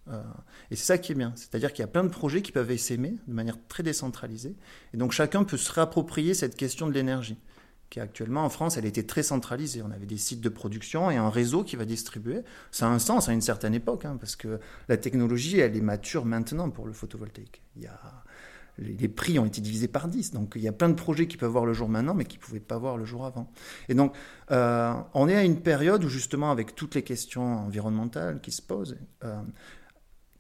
et 0.72 0.75
c'est 0.75 0.86
ça 0.86 0.98
qui 0.98 1.12
est 1.12 1.16
bien. 1.16 1.34
C'est-à-dire 1.36 1.72
qu'il 1.72 1.81
y 1.81 1.86
a 1.86 1.88
plein 1.88 2.04
de 2.04 2.10
projets 2.10 2.42
qui 2.42 2.51
peuvent 2.51 2.75
s'aimer 2.78 3.16
de 3.28 3.34
manière 3.34 3.57
très 3.68 3.84
décentralisée. 3.84 4.56
Et 4.94 4.98
donc 4.98 5.12
chacun 5.12 5.44
peut 5.44 5.57
se 5.57 5.72
réapproprier 5.72 6.34
cette 6.34 6.56
question 6.56 6.88
de 6.88 6.94
l'énergie 6.94 7.38
actuellement 8.00 8.44
en 8.44 8.50
France, 8.50 8.78
elle 8.78 8.86
était 8.86 9.04
très 9.04 9.24
centralisée. 9.24 9.81
On 9.81 9.92
avait 9.92 10.06
des 10.06 10.18
sites 10.18 10.42
de 10.42 10.50
production 10.50 11.12
et 11.12 11.18
un 11.18 11.30
réseau 11.30 11.63
qui 11.63 11.75
va 11.75 11.86
distribuer. 11.86 12.42
Ça 12.72 12.88
a 12.88 12.89
un 12.89 13.00
sens 13.00 13.30
à 13.30 13.34
une 13.34 13.42
certaine 13.42 13.74
époque, 13.74 14.06
hein, 14.06 14.18
parce 14.19 14.36
que 14.36 14.60
la 14.88 14.98
technologie, 14.98 15.60
elle 15.60 15.75
est 15.75 15.81
mature 15.81 16.25
maintenant 16.25 16.69
pour 16.69 16.86
le 16.86 16.94
photovoltaïque. 16.94 17.62
Il 17.75 17.84
y 17.84 17.88
a, 17.88 18.00
les, 18.78 19.08
prix 19.08 19.38
ont 19.40 19.46
été 19.46 19.62
divisés 19.62 19.88
par 19.88 20.08
10. 20.08 20.31
Donc 20.31 20.54
il 20.56 20.62
y 20.62 20.68
a 20.68 20.72
plein 20.72 20.90
de 20.90 20.96
projets 20.96 21.28
qui 21.28 21.38
peuvent 21.38 21.52
voir 21.52 21.66
le 21.66 21.74
jour 21.74 21.90
maintenant, 21.90 22.14
mais 22.14 22.25
qui 22.25 22.38
ne 22.38 22.42
pouvaient 22.42 22.60
pas 22.60 22.78
voir 22.78 22.98
le 22.98 23.06
jour 23.06 23.25
avant. 23.25 23.52
Et 23.90 23.94
donc, 23.94 24.14
euh, 24.52 24.94
on 25.14 25.28
est 25.28 25.36
à 25.36 25.44
une 25.44 25.62
période 25.62 26.04
où 26.04 26.10
justement, 26.10 26.52
avec 26.52 26.75
toutes 26.75 26.96
les 26.96 27.04
questions 27.04 27.66
environnementales 27.66 28.42
qui 28.42 28.52
se 28.52 28.62
posent, 28.62 28.98
euh, 29.24 29.42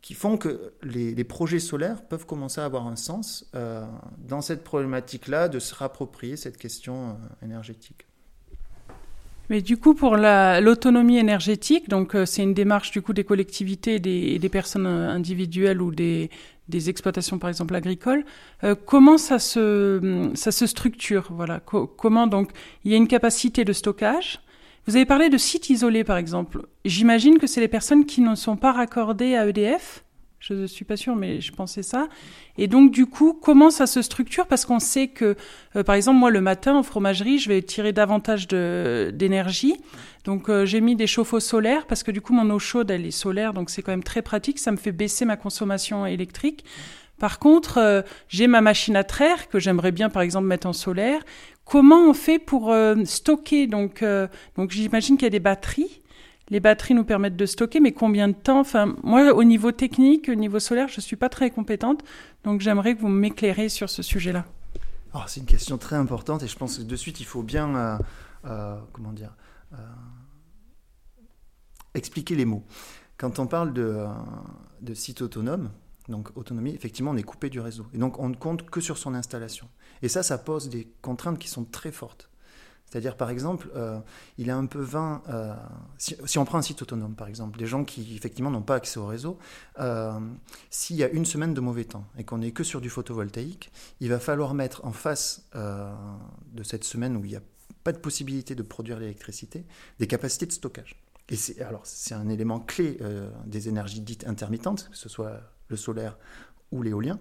qui 0.01 0.13
font 0.15 0.37
que 0.37 0.73
les, 0.83 1.23
projets 1.23 1.59
solaires 1.59 2.03
peuvent 2.03 2.25
commencer 2.25 2.59
à 2.59 2.65
avoir 2.65 2.87
un 2.87 2.95
sens 2.95 3.49
euh, 3.55 3.85
dans 4.17 4.41
cette 4.41 4.63
problématique-là 4.63 5.47
de 5.47 5.59
se 5.59 5.73
rapproprier 5.75 6.35
cette 6.35 6.57
question 6.57 7.17
énergétique. 7.41 8.05
Mais 9.49 9.61
du 9.61 9.77
coup, 9.77 9.93
pour 9.93 10.15
l'autonomie 10.15 11.17
énergétique, 11.17 11.89
donc 11.89 12.15
c'est 12.25 12.41
une 12.41 12.53
démarche 12.53 12.91
du 12.91 13.01
coup 13.01 13.13
des 13.13 13.25
collectivités 13.25 13.99
des, 13.99 14.49
personnes 14.49 14.87
individuelles 14.87 15.81
ou 15.81 15.91
des, 15.91 16.29
des, 16.67 16.89
exploitations, 16.89 17.39
par 17.39 17.49
exemple 17.49 17.75
agricoles. 17.75 18.25
comment 18.85 19.17
ça 19.17 19.39
se, 19.39 20.31
ça 20.35 20.51
se 20.51 20.65
structure 20.65 21.27
Voilà. 21.31 21.59
comment 21.59 22.27
donc 22.27 22.51
il 22.83 22.91
y 22.91 22.93
a 22.93 22.97
une 22.97 23.07
capacité 23.07 23.65
de 23.65 23.73
stockage 23.73 24.39
vous 24.85 24.97
avez 24.97 25.05
parlé 25.05 25.29
de 25.29 25.37
sites 25.37 25.69
isolés, 25.69 26.03
par 26.03 26.17
exemple. 26.17 26.65
J'imagine 26.83 27.37
que 27.37 27.47
c'est 27.47 27.61
les 27.61 27.69
personnes 27.69 28.05
qui 28.05 28.19
ne 28.19 28.35
sont 28.35 28.57
pas 28.57 28.73
raccordées 28.73 29.35
à 29.35 29.47
EDF. 29.47 30.03
Je 30.45 30.53
ne 30.53 30.67
suis 30.67 30.83
pas 30.83 30.97
sûre, 30.97 31.15
mais 31.15 31.39
je 31.39 31.53
pensais 31.53 31.83
ça. 31.83 32.09
Et 32.57 32.67
donc, 32.67 32.91
du 32.91 33.05
coup, 33.05 33.31
comment 33.31 33.69
ça 33.69 33.87
se 33.87 34.01
structure? 34.01 34.45
Parce 34.45 34.65
qu'on 34.65 34.79
sait 34.79 35.07
que, 35.07 35.37
euh, 35.77 35.83
par 35.83 35.95
exemple, 35.95 36.19
moi, 36.19 36.31
le 36.31 36.41
matin, 36.41 36.75
en 36.75 36.83
fromagerie, 36.83 37.39
je 37.39 37.47
vais 37.47 37.61
tirer 37.61 37.93
davantage 37.93 38.49
d'énergie. 38.49 39.75
Donc, 40.25 40.49
euh, 40.49 40.65
j'ai 40.65 40.81
mis 40.81 40.97
des 40.97 41.07
chauffe-eau 41.07 41.39
solaires 41.39 41.87
parce 41.87 42.03
que, 42.03 42.11
du 42.11 42.19
coup, 42.19 42.33
mon 42.33 42.49
eau 42.49 42.59
chaude, 42.59 42.91
elle 42.91 43.05
est 43.05 43.11
solaire. 43.11 43.53
Donc, 43.53 43.69
c'est 43.69 43.81
quand 43.81 43.93
même 43.93 44.03
très 44.03 44.21
pratique. 44.21 44.59
Ça 44.59 44.73
me 44.73 44.77
fait 44.77 44.91
baisser 44.91 45.23
ma 45.23 45.37
consommation 45.37 46.05
électrique. 46.05 46.65
Par 47.19 47.39
contre, 47.39 47.77
euh, 47.77 48.01
j'ai 48.27 48.47
ma 48.47 48.59
machine 48.59 48.97
à 48.97 49.05
traire 49.05 49.47
que 49.47 49.59
j'aimerais 49.59 49.93
bien, 49.93 50.09
par 50.09 50.23
exemple, 50.23 50.47
mettre 50.47 50.67
en 50.67 50.73
solaire. 50.73 51.21
Comment 51.63 52.09
on 52.09 52.13
fait 52.13 52.39
pour 52.39 52.75
stocker? 53.05 53.67
Donc, 53.67 54.03
donc 54.57 54.71
j'imagine 54.71 55.15
qu'il 55.15 55.23
y 55.23 55.27
a 55.27 55.29
des 55.29 55.39
batteries. 55.39 56.01
Les 56.49 56.59
batteries 56.59 56.93
nous 56.93 57.05
permettent 57.05 57.37
de 57.37 57.45
stocker, 57.45 57.79
mais 57.79 57.93
combien 57.93 58.27
de 58.27 58.33
temps? 58.33 58.59
Enfin, 58.59 58.95
moi, 59.03 59.33
au 59.33 59.43
niveau 59.43 59.71
technique, 59.71 60.29
au 60.29 60.35
niveau 60.35 60.59
solaire, 60.59 60.87
je 60.89 61.01
suis 61.01 61.15
pas 61.15 61.29
très 61.29 61.49
compétente, 61.51 62.03
donc 62.43 62.61
j'aimerais 62.61 62.95
que 62.95 63.01
vous 63.01 63.07
m'éclairez 63.07 63.69
sur 63.69 63.89
ce 63.89 64.03
sujet-là. 64.03 64.45
Alors, 65.13 65.29
c'est 65.29 65.39
une 65.39 65.45
question 65.45 65.77
très 65.77 65.95
importante 65.95 66.43
et 66.43 66.47
je 66.47 66.57
pense 66.57 66.77
que 66.77 66.83
de 66.83 66.95
suite, 66.95 67.19
il 67.19 67.25
faut 67.25 67.43
bien, 67.43 67.99
comment 68.91 69.13
dire, 69.13 69.33
expliquer 71.93 72.35
les 72.35 72.45
mots. 72.45 72.63
Quand 73.17 73.39
on 73.39 73.47
parle 73.47 73.73
de, 73.73 74.05
de 74.81 74.93
site 74.93 75.21
autonome, 75.21 75.71
donc 76.09 76.35
autonomie, 76.35 76.73
effectivement, 76.75 77.11
on 77.11 77.15
est 77.15 77.23
coupé 77.23 77.49
du 77.49 77.61
réseau. 77.61 77.85
Et 77.93 77.97
donc 77.97 78.19
on 78.19 78.27
ne 78.27 78.35
compte 78.35 78.69
que 78.69 78.81
sur 78.81 78.97
son 78.97 79.13
installation. 79.13 79.69
Et 80.01 80.09
ça, 80.09 80.23
ça 80.23 80.37
pose 80.37 80.67
des 80.67 80.91
contraintes 81.01 81.39
qui 81.39 81.47
sont 81.47 81.63
très 81.63 81.91
fortes. 81.91 82.29
C'est-à-dire, 82.93 83.17
par 83.17 83.31
exemple, 83.31 83.71
euh, 83.75 83.99
il 84.37 84.49
est 84.49 84.51
un 84.51 84.67
peu 84.67 84.79
vain, 84.79 85.23
euh, 85.27 85.55
si, 85.97 86.37
on 86.37 86.45
prend 86.45 86.59
un 86.59 86.61
site 86.61 86.83
autonome, 86.83 87.15
par 87.15 87.27
exemple, 87.27 87.57
des 87.57 87.65
gens 87.65 87.85
qui, 87.85 88.15
effectivement, 88.15 88.51
n'ont 88.51 88.61
pas 88.61 88.75
accès 88.75 88.99
au 88.99 89.07
réseau, 89.07 89.39
euh, 89.79 90.19
s'il 90.69 90.97
y 90.97 91.03
a 91.03 91.09
une 91.09 91.25
semaine 91.25 91.55
de 91.55 91.59
mauvais 91.59 91.85
temps 91.85 92.05
et 92.19 92.23
qu'on 92.23 92.37
n'est 92.37 92.51
que 92.51 92.63
sur 92.63 92.81
du 92.81 92.91
photovoltaïque, 92.91 93.71
il 93.99 94.09
va 94.09 94.19
falloir 94.19 94.53
mettre 94.53 94.85
en 94.85 94.91
face 94.91 95.49
de 95.55 96.61
cette 96.61 96.83
semaine 96.83 97.17
où 97.17 97.25
il 97.25 97.31
n'y 97.31 97.35
a 97.35 97.41
pas 97.83 97.93
de 97.93 97.97
possibilité 97.97 98.53
de 98.53 98.61
produire 98.61 98.99
l'électricité, 98.99 99.65
des 99.97 100.05
capacités 100.05 100.45
de 100.45 100.51
stockage. 100.51 100.95
Et 101.29 101.35
c'est, 101.35 101.63
alors, 101.63 101.81
c'est 101.85 102.13
un 102.13 102.29
élément 102.29 102.59
clé 102.59 102.99
des 103.47 103.69
énergies 103.69 104.01
dites 104.01 104.27
intermittentes, 104.27 104.89
que 104.91 104.97
ce 104.97 105.09
soit 105.09 105.41
le 105.69 105.77
solaire 105.77 106.15
ou 106.71 106.83
l'éolien. 106.83 107.17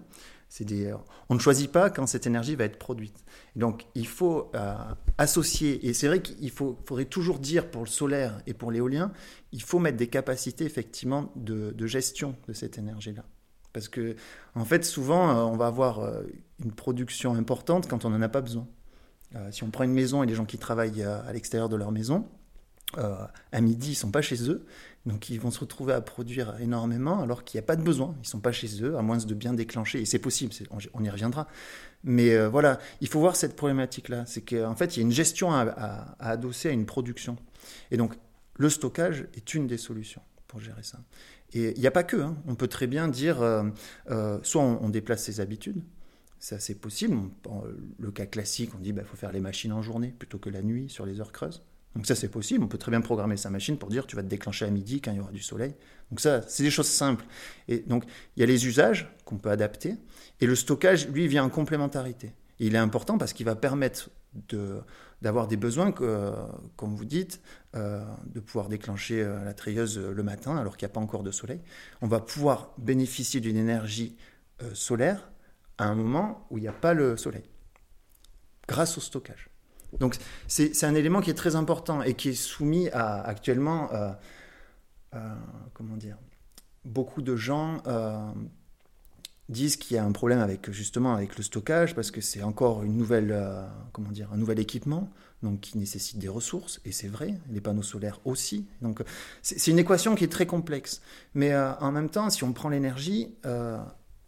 Des, 0.61 0.93
on 1.29 1.33
ne 1.33 1.39
choisit 1.39 1.71
pas 1.71 1.89
quand 1.89 2.05
cette 2.05 2.27
énergie 2.27 2.55
va 2.55 2.65
être 2.65 2.77
produite. 2.77 3.25
Donc 3.55 3.87
il 3.95 4.05
faut 4.05 4.51
euh, 4.53 4.75
associer, 5.17 5.87
et 5.87 5.93
c'est 5.93 6.07
vrai 6.07 6.21
qu'il 6.21 6.51
faudrait 6.51 7.05
toujours 7.05 7.39
dire 7.39 7.71
pour 7.71 7.81
le 7.81 7.87
solaire 7.87 8.39
et 8.45 8.53
pour 8.53 8.71
l'éolien, 8.71 9.11
il 9.51 9.63
faut 9.63 9.79
mettre 9.79 9.97
des 9.97 10.07
capacités 10.07 10.63
effectivement 10.65 11.31
de, 11.35 11.87
gestion 11.87 12.35
de 12.47 12.53
cette 12.53 12.77
énergie-là. 12.77 13.23
Parce 13.73 13.87
que 13.87 14.15
en 14.53 14.65
fait 14.65 14.85
souvent 14.85 15.31
euh, 15.31 15.41
on 15.41 15.57
va 15.57 15.65
avoir 15.65 15.99
euh, 15.99 16.21
une 16.63 16.71
production 16.71 17.33
importante 17.33 17.87
quand 17.89 18.05
on 18.05 18.11
n'en 18.11 18.21
a 18.21 18.29
pas 18.29 18.41
besoin. 18.41 18.67
si 19.49 19.63
on 19.63 19.71
prend 19.71 19.85
une 19.85 19.93
maison 19.93 20.21
et 20.21 20.27
les 20.27 20.35
gens 20.35 20.45
qui 20.45 20.59
travaillent 20.59 21.01
à 21.01 21.33
l'extérieur 21.33 21.67
de 21.67 21.75
leur 21.75 21.91
maison, 21.91 22.29
à 22.95 23.59
midi, 23.59 23.93
ils 23.93 23.95
sont 23.95 24.11
pas 24.11 24.21
chez 24.21 24.47
eux. 24.47 24.67
Donc 25.05 25.29
ils 25.29 25.39
vont 25.39 25.51
se 25.51 25.59
retrouver 25.59 25.93
à 25.93 26.01
produire 26.01 26.55
énormément 26.59 27.21
alors 27.21 27.43
qu'il 27.43 27.59
n'y 27.59 27.63
a 27.63 27.67
pas 27.67 27.75
de 27.75 27.83
besoin. 27.83 28.15
Ils 28.23 28.27
sont 28.27 28.39
pas 28.39 28.51
chez 28.51 28.83
eux, 28.83 28.97
à 28.97 29.01
moins 29.01 29.17
de 29.17 29.33
bien 29.33 29.53
déclencher. 29.53 30.01
Et 30.01 30.05
c'est 30.05 30.19
possible, 30.19 30.53
on 30.93 31.03
y 31.03 31.09
reviendra. 31.09 31.47
Mais 32.03 32.47
voilà, 32.47 32.79
il 33.01 33.07
faut 33.07 33.19
voir 33.19 33.35
cette 33.35 33.55
problématique-là. 33.55 34.25
C'est 34.25 34.41
qu'en 34.41 34.75
fait, 34.75 34.95
il 34.95 34.99
y 34.99 35.03
a 35.03 35.05
une 35.05 35.11
gestion 35.11 35.51
à, 35.51 36.15
adosser 36.19 36.69
à 36.69 36.71
une 36.71 36.85
production. 36.85 37.37
Et 37.91 37.97
donc, 37.97 38.15
le 38.55 38.69
stockage 38.69 39.27
est 39.33 39.53
une 39.53 39.67
des 39.67 39.77
solutions 39.77 40.21
pour 40.47 40.59
gérer 40.59 40.83
ça. 40.83 40.99
Et 41.53 41.73
il 41.75 41.79
n'y 41.79 41.87
a 41.87 41.91
pas 41.91 42.03
que. 42.03 42.17
Hein. 42.17 42.37
On 42.47 42.55
peut 42.55 42.67
très 42.67 42.87
bien 42.87 43.07
dire, 43.07 43.41
euh, 43.41 43.63
euh, 44.09 44.39
soit 44.43 44.61
on, 44.61 44.89
déplace 44.89 45.23
ses 45.23 45.39
habitudes, 45.39 45.81
c'est 46.39 46.79
possible. 46.79 47.17
le 47.99 48.11
cas 48.11 48.25
classique, 48.25 48.71
on 48.75 48.79
dit 48.79 48.85
qu'il 48.85 48.95
bah, 48.95 49.03
faut 49.05 49.15
faire 49.15 49.31
les 49.31 49.39
machines 49.39 49.71
en 49.71 49.81
journée 49.81 50.13
plutôt 50.17 50.39
que 50.39 50.49
la 50.49 50.61
nuit 50.61 50.89
sur 50.89 51.05
les 51.05 51.21
heures 51.21 51.31
creuses. 51.31 51.63
Donc 51.95 52.05
ça 52.07 52.15
c'est 52.15 52.29
possible. 52.29 52.63
On 52.63 52.67
peut 52.67 52.77
très 52.77 52.91
bien 52.91 53.01
programmer 53.01 53.37
sa 53.37 53.49
machine 53.49 53.77
pour 53.77 53.89
dire 53.89 54.07
tu 54.07 54.15
vas 54.15 54.23
te 54.23 54.27
déclencher 54.27 54.65
à 54.65 54.69
midi 54.69 55.01
quand 55.01 55.11
il 55.11 55.17
y 55.17 55.19
aura 55.19 55.31
du 55.31 55.41
soleil. 55.41 55.75
Donc 56.09 56.19
ça, 56.19 56.41
c'est 56.47 56.63
des 56.63 56.71
choses 56.71 56.87
simples. 56.87 57.25
Et 57.67 57.79
donc 57.79 58.05
il 58.35 58.41
y 58.41 58.43
a 58.43 58.45
les 58.45 58.67
usages 58.67 59.11
qu'on 59.25 59.37
peut 59.37 59.49
adapter. 59.49 59.95
Et 60.41 60.45
le 60.45 60.55
stockage, 60.55 61.07
lui, 61.09 61.27
vient 61.27 61.43
en 61.43 61.49
complémentarité. 61.49 62.33
Il 62.59 62.75
est 62.75 62.79
important 62.79 63.17
parce 63.17 63.33
qu'il 63.33 63.45
va 63.45 63.55
permettre 63.55 64.09
de, 64.49 64.81
d'avoir 65.21 65.47
des 65.47 65.57
besoins, 65.57 65.91
que, 65.91 66.33
comme 66.75 66.95
vous 66.95 67.05
dites, 67.05 67.41
euh, 67.75 68.03
de 68.27 68.39
pouvoir 68.39 68.69
déclencher 68.69 69.21
euh, 69.21 69.43
la 69.43 69.53
treilleuse 69.53 69.97
le 69.97 70.23
matin 70.23 70.57
alors 70.57 70.77
qu'il 70.77 70.85
n'y 70.85 70.91
a 70.91 70.93
pas 70.93 71.01
encore 71.01 71.23
de 71.23 71.31
soleil. 71.31 71.61
On 72.01 72.07
va 72.07 72.19
pouvoir 72.19 72.73
bénéficier 72.77 73.39
d'une 73.39 73.57
énergie 73.57 74.17
euh, 74.61 74.73
solaire 74.73 75.31
à 75.77 75.85
un 75.85 75.95
moment 75.95 76.45
où 76.49 76.57
il 76.57 76.61
n'y 76.61 76.67
a 76.67 76.73
pas 76.73 76.93
le 76.93 77.17
soleil, 77.17 77.43
grâce 78.67 78.97
au 78.97 79.01
stockage. 79.01 79.49
Donc 79.99 80.15
c'est 80.47 80.83
un 80.83 80.95
élément 80.95 81.21
qui 81.21 81.29
est 81.29 81.35
très 81.35 81.55
important 81.55 82.01
et 82.01 82.13
qui 82.13 82.29
est 82.29 82.33
soumis 82.33 82.89
à 82.89 83.21
actuellement, 83.21 83.89
comment 85.73 85.97
dire, 85.97 86.17
beaucoup 86.85 87.21
de 87.21 87.35
gens 87.35 87.81
disent 89.49 89.77
qu'il 89.77 89.95
y 89.95 89.99
a 89.99 90.05
un 90.05 90.11
problème 90.11 90.39
avec 90.39 90.71
justement 90.71 91.13
avec 91.13 91.37
le 91.37 91.43
stockage 91.43 91.95
parce 91.95 92.11
que 92.11 92.21
c'est 92.21 92.43
encore 92.43 92.83
une 92.83 92.97
nouvelle 92.97 93.31
euh, 93.31 93.65
comment 93.91 94.11
dire 94.11 94.29
un 94.33 94.37
nouvel 94.37 94.59
équipement 94.59 95.09
donc 95.41 95.59
qui 95.59 95.77
nécessite 95.77 96.17
des 96.17 96.29
ressources 96.29 96.79
et 96.85 96.93
c'est 96.93 97.09
vrai 97.09 97.35
les 97.49 97.59
panneaux 97.59 97.83
solaires 97.83 98.19
aussi. 98.23 98.65
Donc 98.81 99.03
c'est 99.41 99.71
une 99.71 99.79
équation 99.79 100.15
qui 100.15 100.23
est 100.23 100.31
très 100.31 100.45
complexe. 100.45 101.01
Mais 101.33 101.51
euh, 101.51 101.73
en 101.75 101.91
même 101.91 102.09
temps 102.09 102.29
si 102.29 102.43
on 102.43 102.53
prend 102.53 102.69
l'énergie 102.69 103.35
euh, 103.45 103.77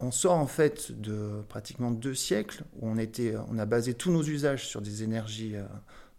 on 0.00 0.10
sort 0.10 0.34
en 0.34 0.46
fait 0.46 0.92
de 0.92 1.42
pratiquement 1.48 1.90
deux 1.90 2.14
siècles 2.14 2.64
où 2.80 2.88
on 2.88 2.98
était 2.98 3.34
on 3.48 3.58
a 3.58 3.66
basé 3.66 3.94
tous 3.94 4.10
nos 4.10 4.22
usages 4.22 4.66
sur 4.66 4.80
des 4.82 5.02
énergies 5.02 5.54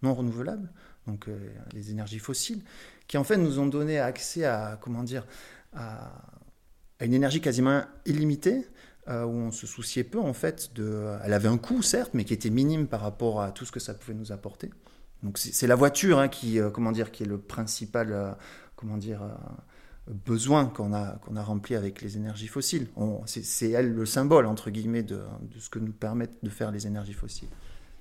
non 0.02 0.16
renouvelables 0.16 0.72
donc 1.06 1.28
les 1.74 1.92
énergies 1.92 2.20
fossiles 2.20 2.64
qui 3.08 3.18
en 3.18 3.24
fait 3.24 3.38
nous 3.38 3.60
ont 3.60 3.68
donné 3.68 4.00
accès 4.00 4.46
à 4.46 4.80
comment 4.82 5.04
dire 5.04 5.28
à 7.00 7.06
une 7.06 7.14
énergie 7.14 7.42
quasiment 7.42 7.84
illimitée, 8.06 8.68
euh, 9.08 9.24
où 9.24 9.32
on 9.32 9.52
se 9.52 9.68
souciait 9.68 10.04
peu 10.04 10.20
en 10.20 10.34
fait 10.34 10.74
de. 10.74 11.16
Elle 11.24 11.34
avait 11.34 11.48
un 11.48 11.58
coût 11.58 11.82
certes, 11.82 12.12
mais 12.14 12.26
qui 12.26 12.34
était 12.34 12.50
minime 12.50 12.88
par 12.88 13.02
rapport 13.02 13.42
à 13.42 13.52
tout 13.52 13.66
ce 13.66 13.72
que 13.72 13.80
ça 13.80 13.94
pouvait 13.94 14.14
nous 14.14 14.32
apporter. 14.32 14.72
Donc 15.24 15.38
c'est 15.38 15.68
la 15.68 15.76
voiture 15.76 16.20
hein, 16.20 16.28
qui, 16.28 16.60
euh, 16.60 16.70
comment 16.70 16.92
dire, 16.92 17.12
qui 17.12 17.24
est 17.24 17.28
le 17.28 17.38
principal, 17.38 18.12
euh, 18.12 18.32
comment 18.76 18.98
dire, 18.98 19.22
besoin 20.26 20.66
qu'on 20.66 20.94
a 20.94 21.20
qu'on 21.26 21.36
a 21.36 21.44
rempli 21.44 21.76
avec 21.76 22.02
les 22.02 22.18
énergies 22.18 22.48
fossiles. 22.48 22.88
C'est 23.26 23.72
elle 23.72 23.94
le 23.94 24.06
symbole 24.06 24.46
entre 24.46 24.70
guillemets 24.70 25.04
de, 25.04 25.16
de, 25.16 25.60
ce 25.60 25.70
que 25.70 25.80
nous 25.80 25.92
permettent 25.92 26.38
de 26.44 26.50
faire 26.50 26.72
les 26.72 26.88
énergies 26.88 27.14
fossiles. 27.14 27.50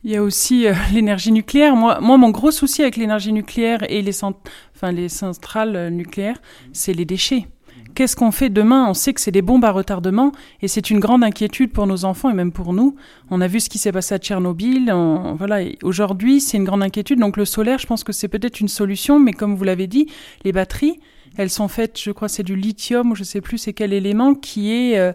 Il 0.05 0.11
y 0.11 0.17
a 0.17 0.23
aussi 0.23 0.67
l'énergie 0.93 1.33
nucléaire. 1.33 1.75
Moi, 1.75 2.01
moi, 2.01 2.17
mon 2.17 2.31
gros 2.31 2.51
souci 2.51 2.83
avec 2.83 2.97
l'énergie 2.97 3.33
nucléaire 3.33 3.81
et 3.91 4.03
les, 4.03 4.25
enfin, 4.25 4.93
les 4.93 5.09
centrales 5.09 5.91
nucléaires, 5.91 6.41
c'est 6.73 6.93
les 6.93 7.05
déchets. 7.05 7.49
Qu'est-ce 7.97 8.15
qu'on 8.15 8.31
fait 8.31 8.51
demain? 8.51 8.87
On 8.87 8.93
sait 8.93 9.15
que 9.15 9.23
c'est 9.23 9.31
des 9.31 9.41
bombes 9.41 9.65
à 9.65 9.71
retardement 9.71 10.33
et 10.61 10.69
c'est 10.69 10.91
une 10.91 11.01
grande 11.01 11.25
inquiétude 11.25 11.73
pour 11.73 11.87
nos 11.87 12.05
enfants 12.05 12.29
et 12.29 12.35
même 12.35 12.53
pour 12.53 12.75
nous. 12.75 12.95
On 13.31 13.41
a 13.41 13.49
vu 13.49 13.59
ce 13.59 13.71
qui 13.71 13.79
s'est 13.79 13.91
passé 13.91 14.15
à 14.15 14.19
Tchernobyl. 14.19 14.93
voilà, 15.39 15.61
aujourd'hui, 15.83 16.43
c'est 16.43 16.59
une 16.59 16.65
grande 16.65 16.83
inquiétude. 16.83 17.19
Donc 17.19 17.39
le 17.39 17.47
solaire, 17.47 17.79
je 17.79 17.87
pense 17.87 18.05
que 18.05 18.13
c'est 18.13 18.29
peut-être 18.29 18.61
une 18.61 18.69
solution, 18.69 19.19
mais 19.19 19.33
comme 19.33 19.57
vous 19.57 19.65
l'avez 19.65 19.87
dit, 19.87 20.11
les 20.45 20.53
batteries, 20.53 21.01
elles 21.37 21.51
sont 21.51 21.69
faites, 21.69 22.01
je 22.01 22.11
crois, 22.11 22.29
c'est 22.29 22.43
du 22.43 22.57
lithium 22.57 23.11
ou 23.11 23.15
je 23.15 23.25
sais 23.25 23.41
plus 23.41 23.59
c'est 23.59 23.73
quel 23.73 23.93
élément 23.93 24.35
qui 24.35 24.73
est 24.73 24.99
euh, 24.99 25.13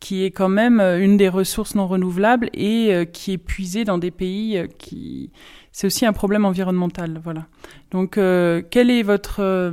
qui 0.00 0.24
est 0.24 0.30
quand 0.30 0.48
même 0.48 0.80
euh, 0.80 1.02
une 1.02 1.16
des 1.16 1.28
ressources 1.28 1.74
non 1.74 1.86
renouvelables 1.86 2.50
et 2.54 2.94
euh, 2.94 3.04
qui 3.04 3.32
est 3.32 3.38
puisée 3.38 3.84
dans 3.84 3.98
des 3.98 4.10
pays 4.10 4.62
qui 4.78 5.30
c'est 5.72 5.86
aussi 5.86 6.06
un 6.06 6.12
problème 6.12 6.44
environnemental. 6.44 7.20
Voilà. 7.22 7.46
Donc, 7.92 8.14
quel 8.14 8.90
est 8.90 9.02
votre 9.04 9.72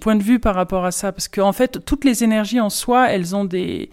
point 0.00 0.16
de 0.16 0.22
vue 0.22 0.40
par 0.40 0.56
rapport 0.56 0.84
à 0.84 0.90
ça? 0.90 1.12
Parce 1.12 1.28
qu'en 1.28 1.52
fait, 1.52 1.84
toutes 1.84 2.04
les 2.04 2.24
énergies 2.24 2.58
en 2.58 2.70
soi, 2.70 3.08
elles 3.12 3.36
ont 3.36 3.44
des, 3.44 3.90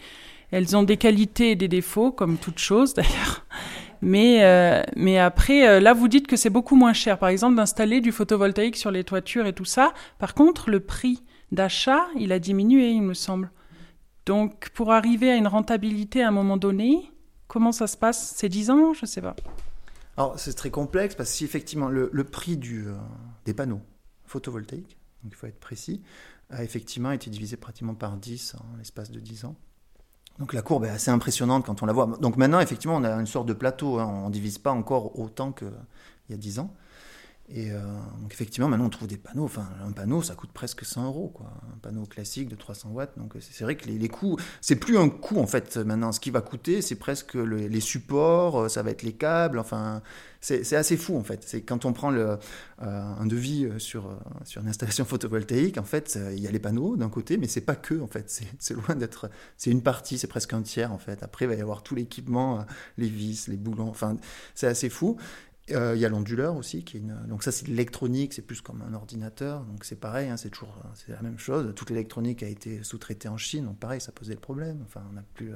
elles 0.50 0.76
ont 0.76 0.82
des 0.82 0.98
qualités 0.98 1.52
et 1.52 1.56
des 1.56 1.68
défauts, 1.68 2.12
comme 2.12 2.38
toute 2.38 2.58
chose 2.58 2.94
d'ailleurs. 2.96 3.46
Mais, 4.02 4.84
mais 4.96 5.20
après, 5.20 5.80
là, 5.80 5.94
vous 5.94 6.08
dites 6.08 6.26
que 6.26 6.36
c'est 6.36 6.50
beaucoup 6.50 6.76
moins 6.76 6.94
cher, 6.94 7.20
par 7.20 7.30
exemple, 7.30 7.58
d'installer 7.58 8.02
du 8.02 8.12
photovoltaïque 8.12 8.78
sur 8.78 8.90
les 8.90 9.04
toitures 9.04 9.46
et 9.46 9.54
tout 9.54 9.66
ça. 9.66 9.94
Par 10.18 10.34
contre, 10.34 10.72
le 10.72 10.80
prix 10.80 11.22
d'achat, 11.52 12.08
il 12.18 12.32
a 12.32 12.40
diminué, 12.40 12.92
il 12.92 13.02
me 13.02 13.14
semble. 13.14 13.52
Donc, 14.26 14.70
pour 14.70 14.92
arriver 14.92 15.32
à 15.32 15.36
une 15.36 15.48
rentabilité 15.48 16.24
à 16.24 16.28
un 16.28 16.32
moment 16.32 16.58
donné, 16.58 17.12
comment 17.48 17.72
ça 17.72 17.88
se 17.88 17.98
passe? 17.98 18.34
C'est 18.36 18.50
10 18.50 18.70
ans? 18.70 18.94
Je 18.94 19.02
ne 19.04 19.08
sais 19.08 19.22
pas. 19.22 19.36
Alors 20.18 20.38
c'est 20.38 20.54
très 20.54 20.70
complexe 20.70 21.16
parce 21.16 21.30
que 21.30 21.36
si 21.38 21.46
effectivement 21.46 21.88
le, 21.88 22.24
prix 22.24 22.58
du, 22.58 22.88
euh, 22.88 22.94
des 23.46 23.54
panneaux 23.54 23.82
photovoltaïques, 24.26 24.98
donc 25.24 25.32
il 25.32 25.36
faut 25.36 25.48
être 25.48 25.60
précis, 25.60 26.02
a 26.50 26.64
effectivement 26.64 27.12
été 27.12 27.30
divisé 27.30 27.58
pratiquement 27.58 27.96
par 27.96 28.18
10 28.18 28.56
en 28.56 28.78
l'espace 28.78 29.10
de 29.10 29.20
10 29.20 29.46
ans. 29.46 29.56
Donc 30.40 30.54
la 30.54 30.62
courbe 30.62 30.86
est 30.86 30.90
assez 30.90 31.12
impressionnante 31.12 31.66
quand 31.66 31.82
on 31.82 31.86
la 31.86 31.94
voit. 31.94 32.06
Donc 32.20 32.38
maintenant, 32.38 32.60
effectivement, 32.60 32.96
on 32.96 33.04
a 33.04 33.12
une 33.14 33.28
sorte 33.28 33.48
de 33.48 33.54
plateau. 33.54 34.00
Hein. 34.00 34.08
On 34.24 34.28
ne 34.28 34.34
divise 34.34 34.58
pas 34.58 34.72
encore 34.72 35.18
autant 35.20 35.52
qu'il 35.52 35.72
y 36.30 36.34
a 36.34 36.38
10 36.38 36.60
ans. 36.60 36.74
Et 37.54 37.72
euh, 37.72 37.80
donc 38.22 38.32
effectivement, 38.32 38.70
maintenant 38.70 38.86
on 38.86 38.90
trouve 38.90 39.08
des 39.08 39.18
panneaux. 39.18 39.44
Enfin, 39.44 39.68
un 39.86 39.92
panneau, 39.92 40.22
ça 40.22 40.36
coûte 40.36 40.52
presque 40.54 40.86
100 40.86 41.06
euros, 41.06 41.28
quoi. 41.34 41.52
Un 41.74 41.78
panneau 41.80 42.06
classique 42.06 42.48
de 42.48 42.56
300 42.56 42.92
watts. 42.92 43.18
Donc 43.18 43.34
c'est 43.40 43.64
vrai 43.64 43.76
que 43.76 43.88
les, 43.88 44.10
coûts, 44.10 44.38
c'est 44.62 44.78
plus 44.78 44.98
un 44.98 45.10
coût 45.10 45.40
en 45.40 45.48
fait. 45.48 45.78
Maintenant, 45.78 46.12
ce 46.14 46.22
qui 46.22 46.30
va 46.30 46.42
coûter, 46.42 46.82
c'est 46.82 46.96
presque 46.96 47.36
les 47.36 47.80
supports, 47.82 48.62
euh, 48.62 48.70
ça 48.70 48.84
va 48.84 48.92
être 48.92 49.04
les 49.04 49.14
câbles. 49.14 49.60
Enfin, 49.60 50.02
c'est 50.40 50.76
assez 50.76 50.98
fou 50.98 51.18
en 51.18 51.24
fait. 51.24 51.44
C'est 51.46 51.62
quand 51.62 51.86
on 51.86 51.94
prend 51.94 52.14
euh, 52.14 52.38
un 52.80 53.26
devis 53.26 53.68
sur 53.78 54.18
sur 54.46 54.62
une 54.62 54.70
installation 54.70 55.04
photovoltaïque, 55.06 55.78
en 55.78 55.84
fait, 55.84 56.18
il 56.32 56.40
y 56.40 56.48
a 56.48 56.52
les 56.52 56.60
panneaux 56.60 56.96
d'un 56.96 57.10
côté, 57.10 57.38
mais 57.38 57.48
c'est 57.48 57.62
pas 57.62 57.76
que 57.76 58.00
en 58.00 58.08
fait. 58.08 58.44
C'est 58.60 58.74
loin 58.74 58.96
d'être. 58.96 59.30
C'est 59.58 59.72
une 59.72 59.84
partie, 59.84 60.18
c'est 60.18 60.28
presque 60.28 60.54
un 60.54 60.62
tiers 60.62 60.94
en 60.94 60.98
fait. 60.98 61.22
Après, 61.22 61.46
il 61.46 61.50
va 61.50 61.56
y 61.56 61.62
avoir 61.62 61.84
tout 61.84 61.96
l'équipement, 61.96 62.66
les 62.98 63.10
vis, 63.10 63.48
les 63.50 63.58
boulons. 63.58 63.90
Enfin, 63.90 64.16
c'est 64.56 64.68
assez 64.68 64.90
fou. 64.90 65.18
Euh, 65.72 65.96
il 65.96 66.02
y 66.02 66.06
a 66.06 66.10
l'onduleur 66.10 66.56
aussi, 66.56 66.84
qui 66.84 66.98
est 66.98 67.04
donc 67.28 67.44
ça 67.44 67.52
c'est 67.52 67.68
l'électronique, 67.68 68.34
c'est 68.34 68.42
plus 68.42 68.62
comme 68.62 68.82
un 68.82 68.94
ordinateur, 68.94 69.64
donc 69.66 69.86
c'est 69.86 70.00
pareil, 70.00 70.30
hein, 70.30 70.38
c'est 70.38 70.50
toujours 70.50 70.76
la 71.08 71.22
même 71.22 71.38
chose. 71.38 71.74
Toute 71.76 71.90
l'électronique 71.90 72.44
a 72.44 72.48
été 72.48 72.84
sous-traitée 72.84 73.28
en 73.28 73.38
Chine, 73.38 73.66
donc 73.66 73.78
pareil, 73.78 74.02
ça 74.02 74.12
posait 74.12 74.34
le 74.34 74.40
problème. 74.40 74.82
Enfin, 74.86 75.04
on 75.10 75.14
n'a 75.14 75.24
plus. 75.34 75.52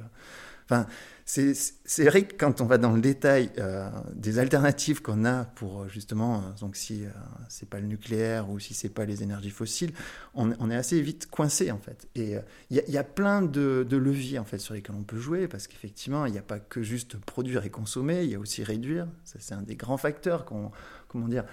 Euh, 0.72 0.82
Enfin, 0.84 0.86
c'est 1.24 2.04
vrai 2.04 2.22
que 2.22 2.34
quand 2.36 2.60
on 2.60 2.66
va 2.66 2.78
dans 2.78 2.92
le 2.92 3.00
détail 3.00 3.50
euh, 3.58 3.88
des 4.14 4.38
alternatives 4.38 5.00
qu'on 5.00 5.24
a 5.24 5.44
pour 5.44 5.82
euh, 5.82 5.88
justement, 5.88 6.38
euh, 6.38 6.40
donc 6.60 6.76
si 6.76 7.04
c'est 7.48 7.68
pas 7.68 7.78
le 7.78 7.86
nucléaire 7.86 8.50
ou 8.50 8.58
si 8.58 8.74
c'est 8.74 8.88
pas 8.88 9.04
les 9.04 9.22
énergies 9.22 9.50
fossiles, 9.50 9.92
on, 10.34 10.70
est 10.70 10.74
assez 10.74 11.00
vite 11.00 11.28
coincé 11.30 11.70
en 11.70 11.78
fait. 11.78 12.08
Et 12.16 12.34
il 12.70 12.82
y, 12.88 12.98
a 12.98 13.04
plein 13.04 13.42
de, 13.42 13.86
leviers 13.90 14.38
en 14.38 14.44
fait 14.44 14.58
sur 14.58 14.74
lesquels 14.74 14.96
on 14.96 15.04
peut 15.04 15.18
jouer 15.18 15.46
parce 15.46 15.68
qu'effectivement, 15.68 16.26
il 16.26 16.32
n'y 16.32 16.38
a 16.38 16.42
pas 16.42 16.58
que 16.58 16.82
juste 16.82 17.16
produire 17.16 17.64
et 17.64 17.70
consommer, 17.70 18.24
il 18.24 18.30
y 18.30 18.34
a 18.34 18.40
aussi 18.40 18.64
réduire. 18.64 19.06
Ça, 19.24 19.38
c'est 19.40 19.54
un 19.54 19.62
des 19.62 19.76
grands 19.76 19.98
facteurs 19.98 20.44
qu'on, 20.44 20.70
comment 21.08 21.28
dire. 21.28 21.44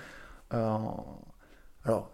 alors, 0.49 2.11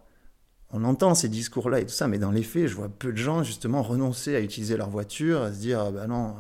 on 0.72 0.84
entend 0.84 1.16
ces 1.16 1.30
discours-là 1.30 1.80
et 1.80 1.86
tout 1.86 1.94
ça, 1.94 2.08
mais 2.08 2.20
dans 2.20 2.32
les 2.32 2.44
faits, 2.44 2.68
je 2.68 2.76
vois 2.76 2.90
peu 2.90 3.12
de 3.12 3.18
gens 3.18 3.44
justement 3.44 3.84
renoncer 3.84 4.36
à 4.36 4.42
utiliser 4.42 4.78
leur 4.78 4.90
voiture, 4.90 5.42
à 5.42 5.54
se 5.54 5.60
dire, 5.60 5.80
ah 5.80 5.92
ben 5.92 6.08
non 6.08 6.36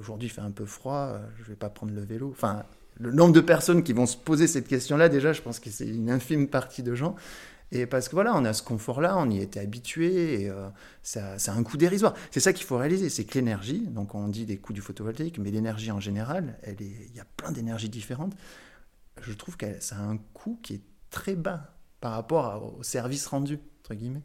aujourd'hui 0.00 0.28
il 0.28 0.32
fait 0.32 0.40
un 0.40 0.50
peu 0.50 0.64
froid, 0.64 1.12
euh, 1.12 1.18
je 1.36 1.42
ne 1.42 1.48
vais 1.48 1.56
pas 1.56 1.70
prendre 1.70 1.92
le 1.92 2.02
vélo. 2.02 2.30
Enfin, 2.30 2.64
le 2.98 3.12
nombre 3.12 3.32
de 3.32 3.40
personnes 3.40 3.82
qui 3.82 3.92
vont 3.92 4.06
se 4.06 4.16
poser 4.16 4.46
cette 4.46 4.66
question-là, 4.66 5.08
déjà, 5.08 5.32
je 5.32 5.42
pense 5.42 5.60
que 5.60 5.70
c'est 5.70 5.88
une 5.88 6.10
infime 6.10 6.48
partie 6.48 6.82
de 6.82 6.94
gens. 6.94 7.14
Et 7.72 7.86
parce 7.86 8.08
que 8.08 8.16
voilà, 8.16 8.34
on 8.34 8.44
a 8.44 8.52
ce 8.52 8.64
confort-là, 8.64 9.16
on 9.16 9.30
y 9.30 9.40
était 9.40 9.60
habitué, 9.60 10.42
et 10.42 10.50
euh, 10.50 10.68
ça, 11.02 11.36
a 11.46 11.52
un 11.52 11.62
coût 11.62 11.76
dérisoire. 11.76 12.14
C'est 12.32 12.40
ça 12.40 12.52
qu'il 12.52 12.66
faut 12.66 12.76
réaliser, 12.76 13.08
c'est 13.08 13.24
que 13.24 13.34
l'énergie, 13.34 13.86
donc 13.86 14.14
on 14.16 14.26
dit 14.26 14.44
des 14.44 14.56
coûts 14.56 14.72
du 14.72 14.80
photovoltaïque, 14.80 15.38
mais 15.38 15.52
l'énergie 15.52 15.92
en 15.92 16.00
général, 16.00 16.58
elle 16.62 16.82
est, 16.82 17.06
il 17.08 17.14
y 17.14 17.20
a 17.20 17.26
plein 17.36 17.52
d'énergies 17.52 17.88
différentes. 17.88 18.34
Je 19.22 19.32
trouve 19.32 19.56
que 19.56 19.66
ça 19.78 19.96
a 19.96 20.02
un 20.02 20.16
coût 20.34 20.58
qui 20.62 20.74
est 20.74 20.82
très 21.10 21.36
bas 21.36 21.74
par 22.00 22.12
rapport 22.12 22.74
au 22.78 22.82
service 22.82 23.26
rendu, 23.26 23.60
entre 23.82 23.94
guillemets. 23.94 24.22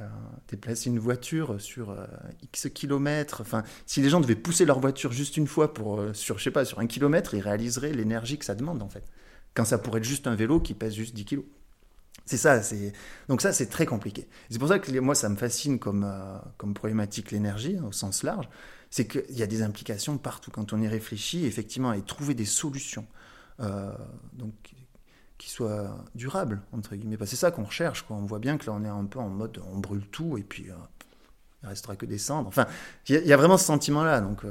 Euh, 0.00 0.06
déplacer 0.48 0.90
une 0.90 0.98
voiture 0.98 1.60
sur 1.60 1.90
euh, 1.90 2.06
X 2.42 2.68
kilomètres. 2.72 3.40
Enfin, 3.40 3.64
si 3.84 4.00
les 4.00 4.08
gens 4.08 4.20
devaient 4.20 4.36
pousser 4.36 4.64
leur 4.64 4.80
voiture 4.80 5.12
juste 5.12 5.36
une 5.36 5.46
fois 5.46 5.74
pour, 5.74 6.00
euh, 6.00 6.14
sur, 6.14 6.38
je 6.38 6.44
sais 6.44 6.50
pas, 6.50 6.64
sur 6.64 6.78
un 6.78 6.86
kilomètre, 6.86 7.34
ils 7.34 7.40
réaliseraient 7.40 7.92
l'énergie 7.92 8.38
que 8.38 8.44
ça 8.44 8.54
demande 8.54 8.82
en 8.82 8.88
fait. 8.88 9.02
Quand 9.54 9.64
ça 9.64 9.76
pourrait 9.76 9.98
être 9.98 10.04
juste 10.04 10.26
un 10.26 10.36
vélo 10.36 10.60
qui 10.60 10.74
pèse 10.74 10.94
juste 10.94 11.14
10 11.14 11.24
kilos. 11.24 11.44
C'est 12.26 12.36
ça, 12.36 12.62
c'est 12.62 12.92
donc 13.28 13.40
ça 13.40 13.52
c'est 13.52 13.66
très 13.66 13.86
compliqué. 13.86 14.28
C'est 14.50 14.58
pour 14.58 14.68
ça 14.68 14.78
que 14.78 14.98
moi 15.00 15.14
ça 15.14 15.28
me 15.28 15.36
fascine 15.36 15.78
comme 15.78 16.06
comme 16.58 16.74
problématique 16.74 17.30
l'énergie 17.30 17.78
au 17.80 17.90
sens 17.90 18.22
large, 18.22 18.48
c'est 18.90 19.06
qu'il 19.06 19.36
y 19.36 19.42
a 19.42 19.46
des 19.46 19.62
implications 19.62 20.18
partout 20.18 20.50
quand 20.50 20.72
on 20.74 20.80
y 20.80 20.88
réfléchit 20.88 21.46
effectivement 21.46 21.92
et 21.92 22.02
trouver 22.02 22.34
des 22.34 22.44
solutions 22.44 23.06
donc 24.34 24.52
qui 25.38 25.50
soient 25.50 25.96
durables 26.14 26.60
entre 26.72 26.96
guillemets. 26.96 27.16
C'est 27.24 27.36
ça 27.36 27.50
qu'on 27.50 27.64
recherche 27.64 28.02
quoi. 28.02 28.16
On 28.16 28.26
voit 28.26 28.40
bien 28.40 28.58
que 28.58 28.66
là 28.66 28.72
on 28.72 28.84
est 28.84 28.88
un 28.88 29.04
peu 29.04 29.18
en 29.18 29.28
mode 29.28 29.60
on 29.72 29.78
brûle 29.78 30.06
tout 30.06 30.36
et 30.36 30.42
puis 30.42 30.70
il 31.62 31.68
restera 31.68 31.96
que 31.96 32.06
des 32.06 32.18
cendres. 32.18 32.48
Enfin, 32.48 32.66
il 33.08 33.26
y, 33.26 33.32
a 33.32 33.36
vraiment 33.36 33.58
ce 33.58 33.64
sentiment-là. 33.64 34.20
Donc, 34.20 34.44
euh, 34.44 34.50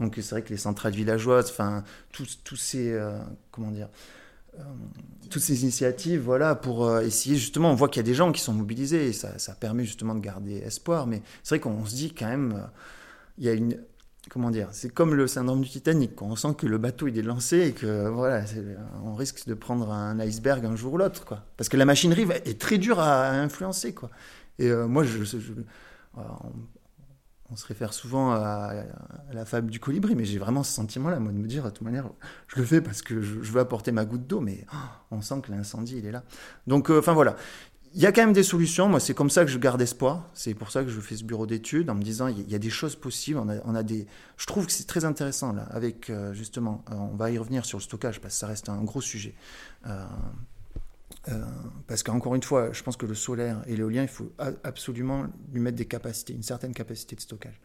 donc 0.00 0.14
c'est 0.16 0.30
vrai 0.30 0.42
que 0.42 0.50
les 0.50 0.56
centrales 0.56 0.92
villageoises, 0.92 1.50
enfin, 1.50 1.84
tous, 2.12 2.56
ces, 2.56 2.92
euh, 2.92 3.18
comment 3.50 3.70
dire, 3.70 3.88
euh, 4.58 4.62
toutes 5.30 5.42
ces 5.42 5.62
initiatives, 5.62 6.20
voilà, 6.20 6.54
pour 6.54 6.98
essayer 7.00 7.36
justement, 7.36 7.70
on 7.70 7.74
voit 7.74 7.88
qu'il 7.88 8.00
y 8.00 8.04
a 8.04 8.08
des 8.08 8.14
gens 8.14 8.32
qui 8.32 8.40
sont 8.40 8.54
mobilisés 8.54 9.08
et 9.08 9.12
ça, 9.12 9.38
ça 9.38 9.54
permet 9.54 9.84
justement 9.84 10.14
de 10.14 10.20
garder 10.20 10.56
espoir. 10.58 11.06
Mais 11.06 11.22
c'est 11.42 11.56
vrai 11.56 11.60
qu'on 11.60 11.84
se 11.84 11.94
dit 11.94 12.14
quand 12.14 12.28
même, 12.28 12.66
il 13.36 13.44
y 13.44 13.48
a 13.48 13.52
une, 13.52 13.78
comment 14.28 14.50
dire, 14.50 14.68
c'est 14.72 14.92
comme 14.92 15.14
le 15.14 15.26
syndrome 15.26 15.62
du 15.62 15.68
Titanic. 15.68 16.20
On 16.22 16.36
sent 16.36 16.54
que 16.56 16.66
le 16.66 16.78
bateau 16.78 17.08
il 17.08 17.18
est 17.18 17.22
lancé 17.22 17.60
et 17.68 17.72
que 17.72 18.08
voilà, 18.08 18.44
on 19.04 19.14
risque 19.14 19.46
de 19.46 19.54
prendre 19.54 19.90
un 19.90 20.18
iceberg 20.20 20.64
un 20.64 20.76
jour 20.76 20.94
ou 20.94 20.98
l'autre, 20.98 21.24
quoi. 21.24 21.44
Parce 21.56 21.68
que 21.68 21.76
la 21.76 21.84
machinerie 21.84 22.26
est 22.44 22.60
très 22.60 22.78
dure 22.78 23.00
à, 23.00 23.30
influencer, 23.30 23.94
quoi. 23.94 24.10
Et 24.58 24.70
moi, 24.72 25.04
je, 25.04 25.24
je 25.24 25.38
on, 27.50 27.56
se 27.56 27.66
réfère 27.66 27.92
souvent 27.94 28.32
à, 28.32 28.84
la 29.32 29.44
fable 29.44 29.70
du 29.70 29.80
colibri, 29.80 30.14
mais 30.14 30.24
j'ai 30.24 30.38
vraiment 30.38 30.62
ce 30.62 30.72
sentiment-là, 30.72 31.18
moi, 31.18 31.32
de 31.32 31.38
me 31.38 31.46
dire, 31.46 31.64
de 31.64 31.70
toute 31.70 31.82
manière, 31.82 32.10
je 32.48 32.56
le 32.56 32.66
fais 32.66 32.80
parce 32.80 33.02
que 33.02 33.22
je, 33.22 33.38
veux 33.40 33.60
apporter 33.60 33.92
ma 33.92 34.04
goutte 34.04 34.26
d'eau, 34.26 34.40
mais 34.40 34.66
oh, 34.72 34.76
on 35.10 35.22
sent 35.22 35.40
que 35.42 35.50
l'incendie, 35.50 35.96
il 35.98 36.06
est 36.06 36.12
là. 36.12 36.24
Donc, 36.66 36.90
euh, 36.90 36.98
enfin 36.98 37.12
voilà. 37.12 37.36
Il 37.98 38.02
y 38.02 38.06
a 38.06 38.12
quand 38.12 38.22
même 38.22 38.32
des 38.32 38.44
solutions. 38.44 38.88
Moi, 38.88 39.00
c'est 39.00 39.12
comme 39.12 39.28
ça 39.28 39.44
que 39.44 39.50
je 39.50 39.58
garde 39.58 39.82
espoir. 39.82 40.30
C'est 40.32 40.54
pour 40.54 40.70
ça 40.70 40.84
que 40.84 40.88
je 40.88 41.00
fais 41.00 41.16
ce 41.16 41.24
bureau 41.24 41.48
d'études 41.48 41.90
en 41.90 41.96
me 41.96 42.02
disant 42.04 42.28
il 42.28 42.48
y 42.48 42.54
a 42.54 42.58
des 42.60 42.70
choses 42.70 42.94
possibles. 42.94 43.40
On 43.40 43.74
a, 43.74 43.82
des. 43.82 44.06
Je 44.36 44.46
trouve 44.46 44.66
que 44.66 44.70
c'est 44.70 44.86
très 44.86 45.04
intéressant 45.04 45.52
là. 45.52 45.66
Avec 45.70 46.08
euh, 46.08 46.32
justement, 46.32 46.84
euh, 46.92 46.94
on 46.94 47.16
va 47.16 47.32
y 47.32 47.38
revenir 47.38 47.64
sur 47.64 47.78
le 47.78 47.82
stockage 47.82 48.20
parce 48.20 48.34
que 48.34 48.38
ça 48.38 48.46
reste 48.46 48.68
un 48.68 48.84
gros 48.84 49.00
sujet. 49.00 49.34
Euh, 49.88 50.04
parce 51.88 52.04
qu'encore 52.04 52.36
une 52.36 52.42
fois, 52.44 52.70
je 52.72 52.84
pense 52.84 52.96
que 52.96 53.04
le 53.04 53.16
solaire 53.16 53.64
et 53.66 53.74
l'éolien, 53.74 54.02
il 54.02 54.08
faut 54.08 54.30
absolument 54.62 55.26
lui 55.52 55.60
mettre 55.60 55.76
des 55.76 55.86
capacités, 55.86 56.34
une 56.34 56.44
certaine 56.44 56.74
capacité 56.74 57.16
de 57.16 57.20
stockage. 57.20 57.60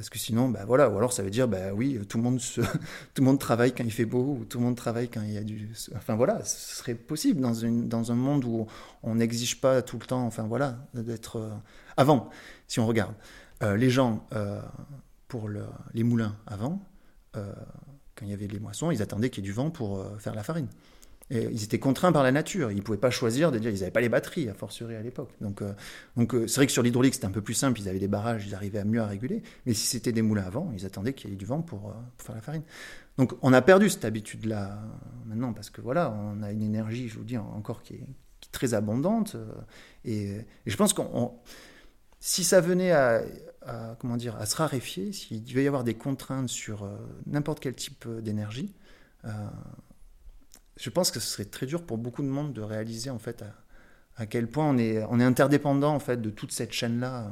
Parce 0.00 0.08
que 0.08 0.18
sinon, 0.18 0.48
bah 0.48 0.64
voilà, 0.66 0.88
ou 0.88 0.96
alors 0.96 1.12
ça 1.12 1.22
veut 1.22 1.28
dire, 1.28 1.46
bah 1.46 1.74
oui, 1.74 2.00
tout 2.08 2.16
le 2.16 2.22
monde 2.22 2.40
tout 2.54 2.62
le 3.18 3.22
monde 3.22 3.38
travaille 3.38 3.74
quand 3.74 3.84
il 3.84 3.92
fait 3.92 4.06
beau, 4.06 4.38
ou 4.40 4.46
tout 4.46 4.56
le 4.56 4.64
monde 4.64 4.74
travaille 4.74 5.10
quand 5.10 5.20
il 5.20 5.32
y 5.32 5.36
a 5.36 5.42
du, 5.42 5.68
enfin 5.94 6.14
voilà, 6.16 6.42
ce 6.42 6.76
serait 6.76 6.94
possible 6.94 7.42
dans 7.42 7.52
une 7.52 7.86
dans 7.86 8.10
un 8.10 8.14
monde 8.14 8.46
où 8.46 8.66
on 9.02 9.16
n'exige 9.16 9.60
pas 9.60 9.82
tout 9.82 9.98
le 9.98 10.06
temps, 10.06 10.24
enfin 10.24 10.44
voilà, 10.44 10.78
d'être 10.94 11.36
euh, 11.36 11.50
avant. 11.98 12.30
Si 12.66 12.80
on 12.80 12.86
regarde 12.86 13.12
euh, 13.62 13.76
les 13.76 13.90
gens 13.90 14.26
pour 15.28 15.48
le, 15.48 15.66
les 15.92 16.02
moulins 16.02 16.34
avant, 16.46 16.80
quand 17.34 18.22
il 18.22 18.28
y 18.28 18.32
avait 18.32 18.46
les 18.46 18.58
moissons, 18.58 18.90
ils 18.90 19.02
attendaient 19.02 19.28
qu'il 19.28 19.44
y 19.44 19.46
ait 19.46 19.50
du 19.50 19.52
vent 19.52 19.68
pour 19.68 20.02
faire 20.18 20.34
la 20.34 20.42
farine 20.42 20.68
ils 21.30 21.62
étaient 21.62 21.78
contraints 21.78 22.10
par 22.12 22.22
la 22.22 22.32
nature. 22.32 22.70
Ils 22.70 22.76
ne 22.76 22.82
pouvaient 22.82 22.98
pas 22.98 23.10
choisir 23.10 23.52
de 23.52 23.58
dire, 23.58 23.70
ils 23.70 23.78
n'avaient 23.78 23.90
pas 23.90 24.00
les 24.00 24.08
batteries, 24.08 24.48
à 24.48 24.54
fortiori 24.54 24.96
à 24.96 25.02
l'époque. 25.02 25.30
Donc, 25.40 25.62
euh, 25.62 25.72
euh, 26.18 26.46
c'est 26.48 26.56
vrai 26.56 26.66
que 26.66 26.72
sur 26.72 26.82
l'hydraulique, 26.82 27.14
c'était 27.14 27.26
un 27.26 27.30
peu 27.30 27.42
plus 27.42 27.54
simple. 27.54 27.80
Ils 27.80 27.88
avaient 27.88 28.00
des 28.00 28.08
barrages, 28.08 28.46
ils 28.46 28.54
arrivaient 28.54 28.80
à 28.80 28.84
mieux 28.84 29.00
à 29.00 29.06
réguler. 29.06 29.42
Mais 29.64 29.74
si 29.74 29.86
c'était 29.86 30.12
des 30.12 30.22
moulins 30.22 30.42
avant, 30.42 30.72
ils 30.76 30.84
attendaient 30.86 31.12
qu'il 31.12 31.30
y 31.30 31.32
ait 31.32 31.36
du 31.36 31.46
vent 31.46 31.62
pour, 31.62 31.90
euh, 31.90 31.92
faire 32.18 32.34
la 32.34 32.40
farine. 32.40 32.62
Donc, 33.16 33.34
on 33.42 33.52
a 33.52 33.62
perdu 33.62 33.88
cette 33.90 34.04
habitude-là 34.04 34.78
maintenant 35.26 35.52
parce 35.52 35.70
que 35.70 35.80
voilà, 35.80 36.10
on 36.10 36.42
a 36.42 36.50
une 36.50 36.62
énergie, 36.62 37.08
je 37.08 37.18
vous 37.18 37.24
dis, 37.24 37.38
encore 37.38 37.82
qui 37.82 37.94
est, 37.94 38.06
très 38.52 38.74
abondante. 38.74 39.36
Et, 40.04 40.38
je 40.66 40.76
pense 40.76 40.92
qu'on, 40.92 41.34
si 42.18 42.42
ça 42.42 42.60
venait 42.60 42.90
à, 42.90 43.22
comment 44.00 44.16
dire, 44.16 44.34
à 44.36 44.46
se 44.46 44.56
raréfier, 44.56 45.12
s'il 45.12 45.44
devait 45.44 45.64
y 45.64 45.66
avoir 45.68 45.84
des 45.84 45.94
contraintes 45.94 46.48
sur 46.48 46.90
n'importe 47.26 47.60
quel 47.60 47.74
type 47.74 48.08
d'énergie, 48.08 48.74
je 50.80 50.90
pense 50.90 51.10
que 51.10 51.20
ce 51.20 51.28
serait 51.28 51.44
très 51.44 51.66
dur 51.66 51.84
pour 51.84 51.98
beaucoup 51.98 52.22
de 52.22 52.28
monde 52.28 52.52
de 52.54 52.62
réaliser 52.62 53.10
en 53.10 53.18
fait 53.18 53.44
à, 54.16 54.26
quel 54.26 54.48
point 54.48 54.66
on 54.66 54.78
est, 54.78 55.24
interdépendant 55.24 55.94
en 55.94 55.98
fait 56.00 56.20
de 56.20 56.30
toute 56.30 56.52
cette 56.52 56.72
chaîne 56.72 57.00
là. 57.00 57.30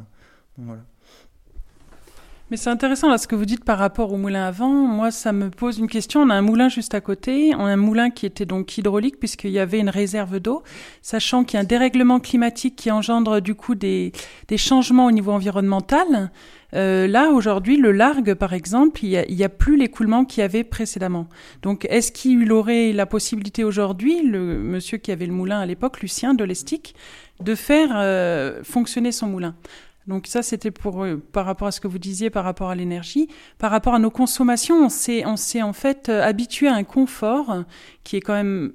Mais 2.50 2.56
c'est 2.56 2.70
intéressant 2.70 3.10
là 3.10 3.18
ce 3.18 3.26
que 3.26 3.34
vous 3.34 3.44
dites 3.44 3.62
par 3.62 3.78
rapport 3.78 4.10
au 4.10 4.16
moulin 4.16 4.46
avant. 4.46 4.70
Moi, 4.70 5.10
ça 5.10 5.32
me 5.32 5.50
pose 5.50 5.78
une 5.78 5.86
question. 5.86 6.22
On 6.22 6.30
a 6.30 6.34
un 6.34 6.40
moulin 6.40 6.70
juste 6.70 6.94
à 6.94 7.02
côté, 7.02 7.52
on 7.54 7.66
a 7.66 7.72
un 7.72 7.76
moulin 7.76 8.08
qui 8.08 8.24
était 8.24 8.46
donc 8.46 8.78
hydraulique 8.78 9.18
puisqu'il 9.18 9.50
y 9.50 9.58
avait 9.58 9.80
une 9.80 9.90
réserve 9.90 10.40
d'eau, 10.40 10.62
sachant 11.02 11.44
qu'il 11.44 11.54
y 11.54 11.56
a 11.58 11.60
un 11.60 11.64
dérèglement 11.64 12.20
climatique 12.20 12.74
qui 12.76 12.90
engendre 12.90 13.40
du 13.40 13.54
coup 13.54 13.74
des, 13.74 14.12
des 14.48 14.56
changements 14.56 15.06
au 15.06 15.10
niveau 15.10 15.32
environnemental. 15.32 16.30
Euh, 16.74 17.06
là, 17.06 17.30
aujourd'hui, 17.30 17.76
le 17.76 17.92
Largue, 17.92 18.34
par 18.34 18.52
exemple, 18.52 19.04
il 19.04 19.10
n'y 19.28 19.42
a, 19.42 19.46
a, 19.46 19.48
plus 19.48 19.76
l'écoulement 19.76 20.24
qu'il 20.24 20.40
y 20.40 20.44
avait 20.44 20.64
précédemment. 20.64 21.28
Donc, 21.62 21.86
est-ce 21.90 22.12
qu'il 22.12 22.50
aurait 22.52 22.92
la 22.92 23.06
possibilité 23.06 23.64
aujourd'hui, 23.64 24.22
le 24.22 24.58
monsieur 24.58 24.98
qui 24.98 25.12
avait 25.12 25.26
le 25.26 25.32
moulin 25.32 25.60
à 25.60 25.66
l'époque, 25.66 26.00
Lucien 26.00 26.34
de 26.34 26.44
l'Estique, 26.44 26.94
de 27.40 27.54
faire 27.54 27.90
euh, 27.94 28.62
fonctionner 28.64 29.12
son 29.12 29.28
moulin? 29.28 29.54
Donc 30.08 30.26
ça, 30.26 30.42
c'était 30.42 30.70
pour 30.70 31.04
euh, 31.04 31.16
par 31.16 31.44
rapport 31.44 31.68
à 31.68 31.70
ce 31.70 31.80
que 31.80 31.86
vous 31.86 31.98
disiez 31.98 32.30
par 32.30 32.42
rapport 32.42 32.70
à 32.70 32.74
l'énergie, 32.74 33.28
par 33.58 33.70
rapport 33.70 33.94
à 33.94 33.98
nos 33.98 34.10
consommations, 34.10 34.86
on 34.86 34.88
s'est 34.88 35.24
on 35.26 35.36
s'est 35.36 35.62
en 35.62 35.74
fait 35.74 36.08
euh, 36.08 36.22
habitué 36.22 36.66
à 36.66 36.74
un 36.74 36.84
confort 36.84 37.64
qui 38.04 38.16
est 38.16 38.20
quand 38.22 38.32
même 38.32 38.72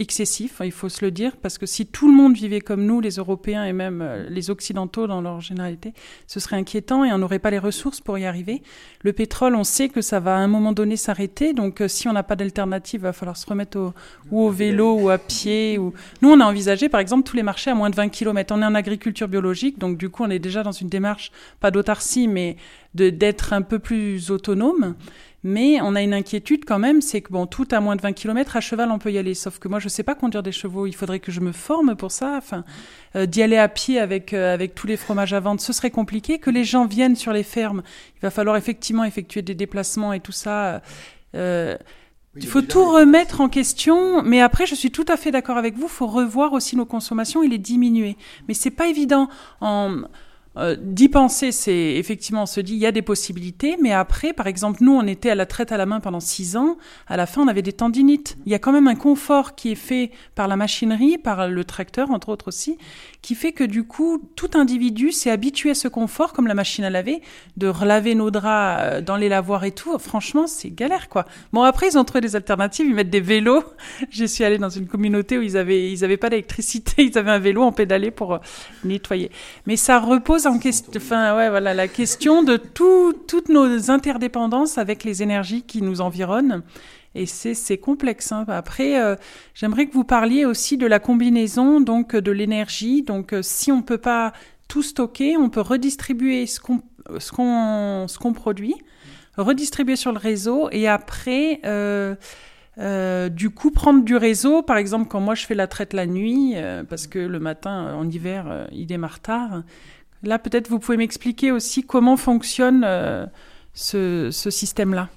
excessif, 0.00 0.62
il 0.64 0.72
faut 0.72 0.88
se 0.88 1.04
le 1.04 1.10
dire, 1.10 1.36
parce 1.36 1.58
que 1.58 1.66
si 1.66 1.86
tout 1.86 2.08
le 2.08 2.16
monde 2.16 2.34
vivait 2.34 2.60
comme 2.60 2.84
nous, 2.86 3.00
les 3.00 3.16
Européens 3.16 3.64
et 3.64 3.72
même 3.72 4.00
euh, 4.00 4.26
les 4.30 4.50
Occidentaux 4.50 5.06
dans 5.06 5.20
leur 5.20 5.40
généralité, 5.40 5.92
ce 6.26 6.40
serait 6.40 6.56
inquiétant 6.56 7.04
et 7.04 7.12
on 7.12 7.18
n'aurait 7.18 7.38
pas 7.38 7.50
les 7.50 7.58
ressources 7.58 8.00
pour 8.00 8.16
y 8.18 8.24
arriver. 8.24 8.62
Le 9.02 9.12
pétrole, 9.12 9.54
on 9.54 9.62
sait 9.62 9.90
que 9.90 10.00
ça 10.00 10.18
va 10.18 10.36
à 10.36 10.38
un 10.38 10.48
moment 10.48 10.72
donné 10.72 10.96
s'arrêter, 10.96 11.52
donc 11.52 11.82
euh, 11.82 11.88
si 11.88 12.08
on 12.08 12.14
n'a 12.14 12.22
pas 12.22 12.34
d'alternative, 12.34 13.00
il 13.00 13.04
va 13.04 13.12
falloir 13.12 13.36
se 13.36 13.46
remettre 13.46 13.78
au, 13.78 13.92
ou 14.30 14.46
au 14.46 14.50
vélo 14.50 14.94
ou 14.94 15.10
à 15.10 15.18
pied. 15.18 15.76
Ou... 15.76 15.92
Nous, 16.22 16.30
on 16.30 16.40
a 16.40 16.44
envisagé, 16.44 16.88
par 16.88 17.00
exemple, 17.00 17.28
tous 17.28 17.36
les 17.36 17.42
marchés 17.42 17.70
à 17.70 17.74
moins 17.74 17.90
de 17.90 17.96
20 17.96 18.08
km. 18.08 18.54
On 18.56 18.62
est 18.62 18.64
en 18.64 18.74
agriculture 18.74 19.28
biologique, 19.28 19.78
donc 19.78 19.98
du 19.98 20.08
coup, 20.08 20.24
on 20.24 20.30
est 20.30 20.38
déjà 20.38 20.62
dans 20.62 20.72
une 20.72 20.88
démarche, 20.88 21.30
pas 21.60 21.70
d'autarcie, 21.70 22.26
mais 22.26 22.56
d'être 22.94 23.52
un 23.52 23.62
peu 23.62 23.78
plus 23.78 24.30
autonome. 24.30 24.94
Mais 25.42 25.80
on 25.80 25.94
a 25.94 26.02
une 26.02 26.12
inquiétude 26.12 26.66
quand 26.66 26.78
même, 26.78 27.00
c'est 27.00 27.22
que 27.22 27.32
bon, 27.32 27.46
tout 27.46 27.66
à 27.70 27.80
moins 27.80 27.96
de 27.96 28.02
20 28.02 28.12
km, 28.12 28.56
à 28.56 28.60
cheval, 28.60 28.90
on 28.90 28.98
peut 28.98 29.10
y 29.10 29.16
aller. 29.16 29.34
Sauf 29.34 29.58
que 29.58 29.68
moi, 29.68 29.78
je 29.78 29.88
sais 29.88 30.02
pas 30.02 30.14
conduire 30.14 30.42
des 30.42 30.52
chevaux. 30.52 30.86
Il 30.86 30.94
faudrait 30.94 31.20
que 31.20 31.32
je 31.32 31.40
me 31.40 31.52
forme 31.52 31.96
pour 31.96 32.12
ça. 32.12 32.34
Enfin, 32.36 32.64
euh, 33.16 33.24
d'y 33.24 33.42
aller 33.42 33.56
à 33.56 33.68
pied 33.68 33.98
avec, 33.98 34.34
euh, 34.34 34.52
avec 34.52 34.74
tous 34.74 34.86
les 34.86 34.98
fromages 34.98 35.32
à 35.32 35.40
vendre, 35.40 35.60
ce 35.60 35.72
serait 35.72 35.90
compliqué. 35.90 36.38
Que 36.38 36.50
les 36.50 36.64
gens 36.64 36.84
viennent 36.84 37.16
sur 37.16 37.32
les 37.32 37.42
fermes, 37.42 37.82
il 38.16 38.20
va 38.20 38.30
falloir 38.30 38.56
effectivement 38.56 39.04
effectuer 39.04 39.40
des 39.40 39.54
déplacements 39.54 40.12
et 40.12 40.20
tout 40.20 40.32
ça. 40.32 40.82
Euh, 41.34 41.76
il 42.36 42.46
faut 42.46 42.62
tout 42.62 42.84
remettre 42.84 43.40
en 43.40 43.48
question, 43.48 44.22
mais 44.22 44.40
après, 44.40 44.66
je 44.66 44.74
suis 44.74 44.92
tout 44.92 45.06
à 45.08 45.16
fait 45.16 45.30
d'accord 45.30 45.56
avec 45.56 45.74
vous. 45.74 45.86
Il 45.86 45.90
faut 45.90 46.06
revoir 46.06 46.52
aussi 46.52 46.76
nos 46.76 46.84
consommations 46.84 47.42
et 47.42 47.48
les 47.48 47.58
diminuer. 47.58 48.16
Mais 48.46 48.54
c'est 48.54 48.70
pas 48.70 48.88
évident. 48.88 49.28
En, 49.60 50.02
euh, 50.56 50.76
d'y 50.80 51.08
penser, 51.08 51.52
c'est 51.52 51.94
effectivement, 51.94 52.42
on 52.42 52.46
se 52.46 52.60
dit, 52.60 52.72
il 52.72 52.80
y 52.80 52.86
a 52.86 52.92
des 52.92 53.02
possibilités, 53.02 53.76
mais 53.80 53.92
après, 53.92 54.32
par 54.32 54.48
exemple, 54.48 54.82
nous, 54.82 54.92
on 54.92 55.06
était 55.06 55.30
à 55.30 55.36
la 55.36 55.46
traite 55.46 55.70
à 55.70 55.76
la 55.76 55.86
main 55.86 56.00
pendant 56.00 56.18
six 56.18 56.56
ans, 56.56 56.76
à 57.06 57.16
la 57.16 57.26
fin, 57.26 57.42
on 57.42 57.48
avait 57.48 57.62
des 57.62 57.72
tendinites. 57.72 58.36
Il 58.46 58.52
y 58.52 58.54
a 58.54 58.58
quand 58.58 58.72
même 58.72 58.88
un 58.88 58.96
confort 58.96 59.54
qui 59.54 59.70
est 59.70 59.76
fait 59.76 60.10
par 60.34 60.48
la 60.48 60.56
machinerie, 60.56 61.18
par 61.18 61.48
le 61.48 61.64
tracteur, 61.64 62.10
entre 62.10 62.30
autres 62.30 62.48
aussi, 62.48 62.78
qui 63.22 63.34
fait 63.34 63.52
que 63.52 63.64
du 63.64 63.84
coup, 63.84 64.22
tout 64.34 64.50
individu 64.54 65.12
s'est 65.12 65.30
habitué 65.30 65.70
à 65.70 65.74
ce 65.74 65.88
confort, 65.88 66.32
comme 66.32 66.46
la 66.46 66.54
machine 66.54 66.84
à 66.84 66.90
laver, 66.90 67.20
de 67.56 67.66
relaver 67.66 68.14
nos 68.14 68.30
draps 68.30 68.80
euh, 68.82 69.00
dans 69.00 69.16
les 69.16 69.28
lavoirs 69.28 69.64
et 69.64 69.72
tout. 69.72 69.98
Franchement, 69.98 70.46
c'est 70.46 70.70
galère, 70.70 71.08
quoi. 71.08 71.26
Bon, 71.52 71.62
après, 71.62 71.88
ils 71.88 71.98
ont 71.98 72.04
trouvé 72.04 72.20
des 72.20 72.36
alternatives, 72.36 72.86
ils 72.86 72.94
mettent 72.94 73.10
des 73.10 73.20
vélos. 73.20 73.64
Je 74.10 74.24
suis 74.24 74.44
allée 74.44 74.58
dans 74.58 74.70
une 74.70 74.86
communauté 74.86 75.38
où 75.38 75.42
ils 75.42 75.56
avaient, 75.56 75.90
ils 75.90 76.04
avaient 76.04 76.16
pas 76.16 76.30
d'électricité, 76.30 77.02
ils 77.04 77.18
avaient 77.18 77.30
un 77.30 77.38
vélo 77.38 77.62
en 77.62 77.72
pédalé 77.72 78.10
pour 78.10 78.34
euh, 78.34 78.38
nettoyer. 78.84 79.30
Mais 79.66 79.76
ça 79.76 79.98
repose 79.98 80.46
en 80.46 80.58
question, 80.58 80.92
enfin 80.96 81.36
ouais, 81.36 81.50
voilà, 81.50 81.74
la 81.74 81.88
question 81.88 82.42
de 82.42 82.56
tout, 82.56 83.12
toutes 83.26 83.48
nos 83.48 83.90
interdépendances 83.90 84.78
avec 84.78 85.04
les 85.04 85.22
énergies 85.22 85.62
qui 85.62 85.82
nous 85.82 86.00
environnent. 86.00 86.62
Et 87.14 87.26
c'est 87.26 87.78
complexe. 87.78 88.30
Hein. 88.30 88.44
Après, 88.48 89.00
euh, 89.00 89.16
j'aimerais 89.54 89.86
que 89.86 89.92
vous 89.92 90.04
parliez 90.04 90.44
aussi 90.44 90.76
de 90.76 90.86
la 90.86 91.00
combinaison 91.00 91.80
donc 91.80 92.14
de 92.14 92.30
l'énergie. 92.30 93.02
Donc, 93.02 93.32
euh, 93.32 93.42
si 93.42 93.72
on 93.72 93.82
peut 93.82 93.98
pas 93.98 94.32
tout 94.68 94.82
stocker, 94.82 95.36
on 95.36 95.50
peut 95.50 95.60
redistribuer 95.60 96.46
ce 96.46 96.60
qu'on 96.60 98.32
produit, 98.32 98.76
redistribuer 99.36 99.96
sur 99.96 100.12
le 100.12 100.18
réseau 100.18 100.68
et 100.70 100.88
après. 100.88 101.60
Euh, 101.64 102.14
du 103.28 103.50
coup, 103.50 103.72
prendre 103.72 104.04
du 104.04 104.16
réseau, 104.16 104.62
par 104.62 104.78
exemple, 104.78 105.06
quand 105.08 105.20
moi 105.20 105.34
je 105.34 105.44
fais 105.44 105.56
la 105.56 105.66
traite 105.66 105.92
la 105.92 106.06
nuit, 106.06 106.54
parce 106.88 107.08
que 107.08 107.18
le 107.18 107.38
matin, 107.38 107.94
en 107.94 108.08
hiver, 108.08 108.68
il 108.72 108.86
démarre 108.86 109.20
tard, 109.20 109.64
Là, 110.22 110.38
peut-être 110.38 110.68
vous 110.68 110.78
pouvez 110.78 110.96
m'expliquer 110.96 111.50
aussi 111.50 111.82
comment 111.82 112.16
fonctionne 112.16 112.86
ce, 113.74 114.30
système-là. 114.30 115.10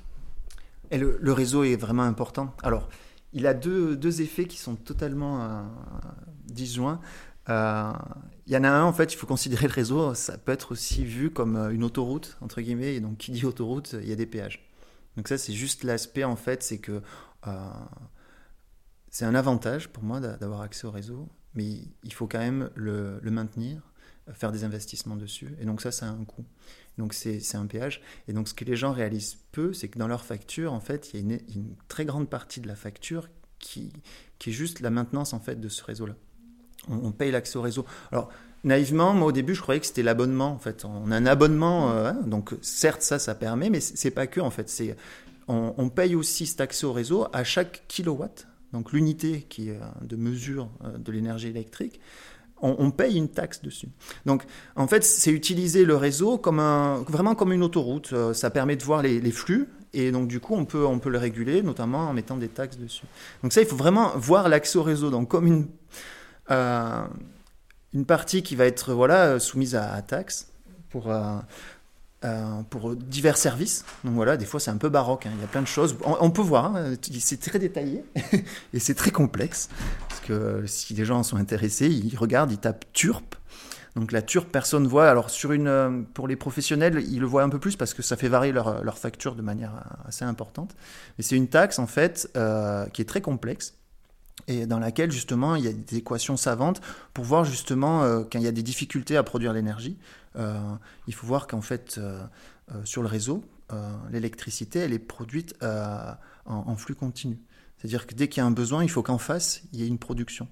Et 0.93 0.99
le, 0.99 1.33
réseau 1.33 1.63
est 1.63 1.75
vraiment 1.75 2.03
important. 2.03 2.53
Alors, 2.61 2.87
il 3.33 3.47
a 3.47 3.53
deux, 3.55 4.21
effets 4.21 4.45
qui 4.45 4.57
sont 4.57 4.75
totalement 4.75 5.43
euh, 5.43 5.63
10 6.45 6.75
juin. 6.75 7.01
Il 7.47 8.53
y 8.53 8.57
en 8.57 8.63
a 8.63 8.69
un, 8.69 8.83
en 8.83 8.93
fait, 8.93 9.11
il 9.13 9.17
faut 9.17 9.27
considérer 9.27 9.67
le 9.67 9.73
réseau, 9.73 10.13
ça 10.13 10.37
peut 10.37 10.51
être 10.51 10.71
aussi 10.71 11.03
vu 11.03 11.31
comme 11.31 11.57
une 11.71 11.83
autoroute, 11.83 12.37
entre 12.41 12.61
guillemets, 12.61 12.95
et 12.95 12.99
donc 12.99 13.17
qui 13.17 13.31
dit 13.31 13.45
autoroute, 13.45 13.95
il 14.01 14.07
y 14.07 14.13
a 14.13 14.15
des 14.15 14.27
péages. 14.27 14.69
Donc 15.17 15.27
ça, 15.27 15.37
c'est 15.37 15.53
juste 15.53 15.83
l'aspect, 15.83 16.23
en 16.23 16.35
fait, 16.35 16.61
c'est 16.63 16.77
que 16.77 17.01
c'est 19.09 19.25
un 19.25 19.35
avantage 19.35 19.89
pour 19.89 20.03
moi 20.03 20.19
d'avoir 20.19 20.61
accès 20.61 20.87
au 20.87 20.91
réseau, 20.91 21.27
mais 21.53 21.81
il 22.03 22.13
faut 22.13 22.27
quand 22.27 22.39
même 22.39 22.69
le, 22.75 23.19
maintenir, 23.25 23.81
faire 24.33 24.51
des 24.51 24.63
investissements 24.63 25.15
dessus. 25.15 25.55
Et 25.59 25.65
donc 25.65 25.81
ça, 25.81 25.91
ça 25.91 26.07
a 26.07 26.09
un 26.09 26.23
coût. 26.23 26.45
Donc 26.97 27.13
c'est 27.13 27.55
un 27.55 27.65
péage. 27.65 28.01
Et 28.27 28.33
donc 28.33 28.47
ce 28.47 28.53
que 28.53 28.65
les 28.65 28.75
gens 28.75 28.91
réalisent 28.91 29.37
peu, 29.51 29.73
c'est 29.73 29.87
que 29.87 29.97
dans 29.97 30.07
leur 30.07 30.25
facture, 30.25 30.73
en 30.73 30.79
fait, 30.79 31.11
il 31.13 31.19
y 31.19 31.33
a 31.33 31.37
une, 31.55 31.75
très 31.87 32.05
grande 32.05 32.29
partie 32.29 32.61
de 32.61 32.67
la 32.67 32.75
facture 32.75 33.29
qui, 33.59 33.91
qui, 34.39 34.49
est 34.49 34.53
juste 34.53 34.79
la 34.79 34.89
maintenance 34.89 35.33
en 35.33 35.39
fait 35.39 35.59
de 35.59 35.69
ce 35.69 35.83
réseau-là. 35.83 36.15
On, 36.89 37.11
paye 37.11 37.31
l'accès 37.31 37.57
au 37.57 37.61
réseau. 37.61 37.85
Alors 38.11 38.29
naïvement, 38.63 39.13
moi 39.13 39.27
au 39.27 39.31
début, 39.31 39.55
je 39.55 39.61
croyais 39.61 39.79
que 39.79 39.87
c'était 39.87 40.03
l'abonnement. 40.03 40.51
En 40.51 40.59
fait, 40.59 40.83
on 40.85 41.11
a 41.11 41.15
un 41.15 41.25
abonnement, 41.25 41.91
euh, 41.91 42.09
hein, 42.09 42.21
donc 42.25 42.53
certes 42.61 43.01
ça, 43.01 43.19
ça 43.19 43.35
permet, 43.35 43.69
mais 43.69 43.79
c'est 43.79 44.11
pas 44.11 44.27
que 44.27 44.41
en 44.41 44.51
fait. 44.51 44.69
C'est 44.69 44.95
on, 45.47 45.73
on, 45.77 45.89
paye 45.89 46.15
aussi 46.15 46.45
cet 46.45 46.61
accès 46.61 46.85
au 46.85 46.93
réseau 46.93 47.27
à 47.33 47.43
chaque 47.43 47.83
kilowatt 47.87 48.47
donc 48.73 48.91
l'unité 48.91 49.45
qui 49.47 49.69
est 49.69 49.79
de 50.01 50.15
mesure 50.15 50.69
euh, 50.83 50.97
de 50.97 51.11
l'énergie 51.11 51.47
électrique, 51.47 52.01
on, 52.63 52.91
paye 52.91 53.17
une 53.17 53.27
taxe 53.27 53.61
dessus. 53.61 53.89
Donc 54.25 54.43
en 54.75 54.87
fait, 54.87 55.03
c'est 55.03 55.31
utiliser 55.31 55.83
le 55.85 55.95
réseau 55.95 56.37
comme 56.37 56.59
un, 56.59 57.03
vraiment 57.07 57.35
comme 57.35 57.51
une 57.51 57.63
autoroute. 57.63 58.11
Euh, 58.13 58.33
ça 58.33 58.49
permet 58.49 58.75
de 58.75 58.83
voir 58.83 59.01
les, 59.01 59.31
flux 59.31 59.67
et 59.93 60.11
donc 60.11 60.27
du 60.27 60.39
coup, 60.39 60.55
on 60.55 60.65
peut, 60.65 60.85
on 60.85 60.99
peut 60.99 61.09
le 61.09 61.17
réguler, 61.17 61.61
notamment 61.61 62.09
en 62.09 62.13
mettant 62.13 62.37
des 62.37 62.47
taxes 62.47 62.77
dessus. 62.77 63.05
Donc 63.43 63.51
ça, 63.51 63.61
il 63.61 63.67
faut 63.67 63.75
vraiment 63.75 64.13
voir 64.15 64.47
l'accès 64.47 64.77
au 64.77 64.83
réseau 64.83 65.11
comme 65.25 65.45
une, 65.45 65.67
euh, 66.51 67.03
une 67.93 68.05
partie 68.05 68.43
qui 68.43 68.55
va 68.55 68.65
être 68.65 68.93
voilà, 68.93 69.39
soumise 69.39 69.75
à, 69.75 70.01
taxes 70.01 70.47
pour, 70.89 71.11
euh, 71.11 71.37
pour 72.69 72.95
divers 72.95 73.37
services. 73.37 73.85
Donc 74.03 74.13
voilà, 74.15 74.37
des 74.37 74.45
fois 74.45 74.59
c'est 74.59 74.71
un 74.71 74.77
peu 74.77 74.89
baroque, 74.89 75.25
hein. 75.25 75.31
il 75.35 75.41
y 75.41 75.43
a 75.43 75.47
plein 75.47 75.61
de 75.61 75.67
choses. 75.67 75.97
On, 76.05 76.31
peut 76.31 76.41
voir, 76.41 76.75
hein, 76.75 76.93
c'est 77.19 77.39
très 77.39 77.59
détaillé 77.59 78.03
et 78.73 78.79
c'est 78.79 78.95
très 78.95 79.11
complexe. 79.11 79.69
Parce 80.07 80.21
que 80.21 80.63
si 80.65 80.93
les 80.93 81.05
gens 81.05 81.23
sont 81.23 81.37
intéressés, 81.37 81.87
ils 81.87 82.15
regardent, 82.15 82.51
ils 82.51 82.57
tapent 82.57 82.85
TURP. 82.93 83.35
Donc 83.95 84.11
la 84.11 84.21
TURP, 84.21 84.51
personne 84.51 84.87
voit. 84.87 85.09
Alors 85.09 85.29
sur 85.29 85.51
une, 85.51 85.67
euh, 85.67 86.01
pour 86.13 86.27
les 86.27 86.35
professionnels, 86.35 87.03
ils 87.07 87.19
le 87.19 87.27
voient 87.27 87.43
un 87.43 87.49
peu 87.49 87.59
plus 87.59 87.75
parce 87.75 87.93
que 87.93 88.01
ça 88.01 88.17
fait 88.17 88.27
varier 88.27 88.51
leur, 88.51 88.97
facture 88.97 89.35
de 89.35 89.41
manière 89.41 89.83
assez 90.05 90.25
importante. 90.25 90.75
Mais 91.17 91.23
c'est 91.23 91.35
une 91.35 91.47
taxe 91.47 91.79
en 91.79 91.87
fait 91.87 92.29
euh, 92.35 92.85
qui 92.87 93.01
est 93.01 93.05
très 93.05 93.21
complexe 93.21 93.75
et 94.47 94.65
dans 94.65 94.79
laquelle 94.79 95.11
justement 95.11 95.55
il 95.55 95.63
y 95.63 95.67
a 95.67 95.73
des 95.73 95.97
équations 95.97 96.37
savantes 96.37 96.81
pour 97.13 97.25
voir 97.25 97.45
justement 97.45 98.03
euh, 98.03 98.23
quand 98.29 98.39
il 98.39 98.43
y 98.43 98.47
a 98.47 98.51
des 98.51 98.63
difficultés 98.63 99.17
à 99.17 99.23
produire 99.23 99.53
l'énergie, 99.53 99.97
euh, 100.35 100.59
il 101.07 101.13
faut 101.13 101.27
voir 101.27 101.47
qu'en 101.47 101.61
fait 101.61 101.97
euh, 101.97 102.23
sur 102.85 103.01
le 103.01 103.07
réseau, 103.07 103.43
l'électricité 104.11 104.79
elle 104.79 104.93
est 104.93 104.99
produite 104.99 105.55
en, 106.45 106.75
flux 106.75 106.93
continu. 106.93 107.39
C'est-à-dire 107.77 108.05
que 108.05 108.13
dès 108.13 108.27
qu'il 108.27 108.41
y 108.41 108.43
a 108.43 108.45
un 108.45 108.51
besoin, 108.51 108.83
il 108.83 108.89
faut 108.89 109.01
qu'en 109.01 109.17
face 109.17 109.63
il 109.73 109.79
y 109.79 109.83
ait 109.83 109.87
une 109.87 109.97
production. 109.97 110.47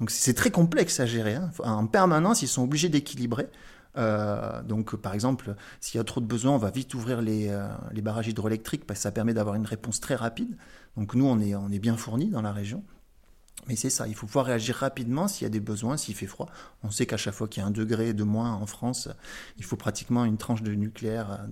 Donc 0.00 0.10
c'est 0.10 0.32
très 0.32 0.50
complexe 0.50 0.98
à 0.98 1.04
gérer. 1.04 1.34
Hein. 1.34 1.50
En 1.62 1.86
permanence, 1.86 2.40
ils 2.40 2.48
sont 2.48 2.62
obligés 2.62 2.88
d'équilibrer. 2.88 3.48
donc, 3.96 4.96
par 4.96 5.12
exemple, 5.12 5.56
s'il 5.80 5.98
y 5.98 6.00
a 6.00 6.04
trop 6.04 6.22
de 6.22 6.26
besoins, 6.26 6.52
on 6.52 6.58
va 6.58 6.70
vite 6.70 6.94
ouvrir 6.94 7.20
les, 7.20 7.54
les 7.92 8.00
barrages 8.00 8.28
hydroélectriques 8.28 8.86
parce 8.86 9.00
que 9.00 9.02
ça 9.02 9.12
permet 9.12 9.34
d'avoir 9.34 9.56
une 9.56 9.66
réponse 9.66 10.00
très 10.00 10.14
rapide. 10.14 10.56
Donc, 10.96 11.14
nous, 11.14 11.26
on 11.26 11.38
est, 11.40 11.54
on 11.54 11.68
est 11.68 11.78
bien 11.78 11.98
fournis 11.98 12.30
dans 12.30 12.42
la 12.42 12.52
région. 12.52 12.82
Mais 13.68 13.76
c'est 13.76 13.90
ça, 13.90 14.06
il 14.06 14.14
faut 14.14 14.26
pouvoir 14.26 14.46
réagir 14.46 14.76
rapidement 14.76 15.28
s'il 15.28 15.44
y 15.44 15.46
a 15.46 15.50
des 15.50 15.60
besoins, 15.60 15.96
s'il 15.96 16.14
fait 16.14 16.26
froid. 16.26 16.48
On 16.82 16.90
sait 16.90 17.06
qu'à 17.06 17.16
chaque 17.16 17.34
fois 17.34 17.48
qu'il 17.48 17.62
y 17.62 17.64
a 17.64 17.66
un 17.66 17.72
degré 17.72 18.12
de 18.12 18.24
moins 18.24 18.52
en 18.52 18.66
France, 18.66 19.08
il 19.56 19.64
faut 19.64 19.76
pratiquement 19.76 20.24
une 20.24 20.36
tranche 20.36 20.62
de 20.62 20.72
nucléaire 20.74 21.46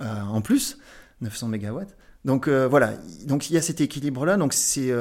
euh, 0.00 0.04
euh, 0.04 0.20
en 0.22 0.40
plus, 0.40 0.78
900 1.20 1.48
MW. 1.48 1.80
Donc 2.24 2.48
euh, 2.48 2.66
voilà, 2.66 2.94
donc 3.26 3.48
il 3.48 3.54
y 3.54 3.56
a 3.56 3.62
cet 3.62 3.80
équilibre-là. 3.80 4.36
Donc 4.36 4.52
c'est 4.52 4.92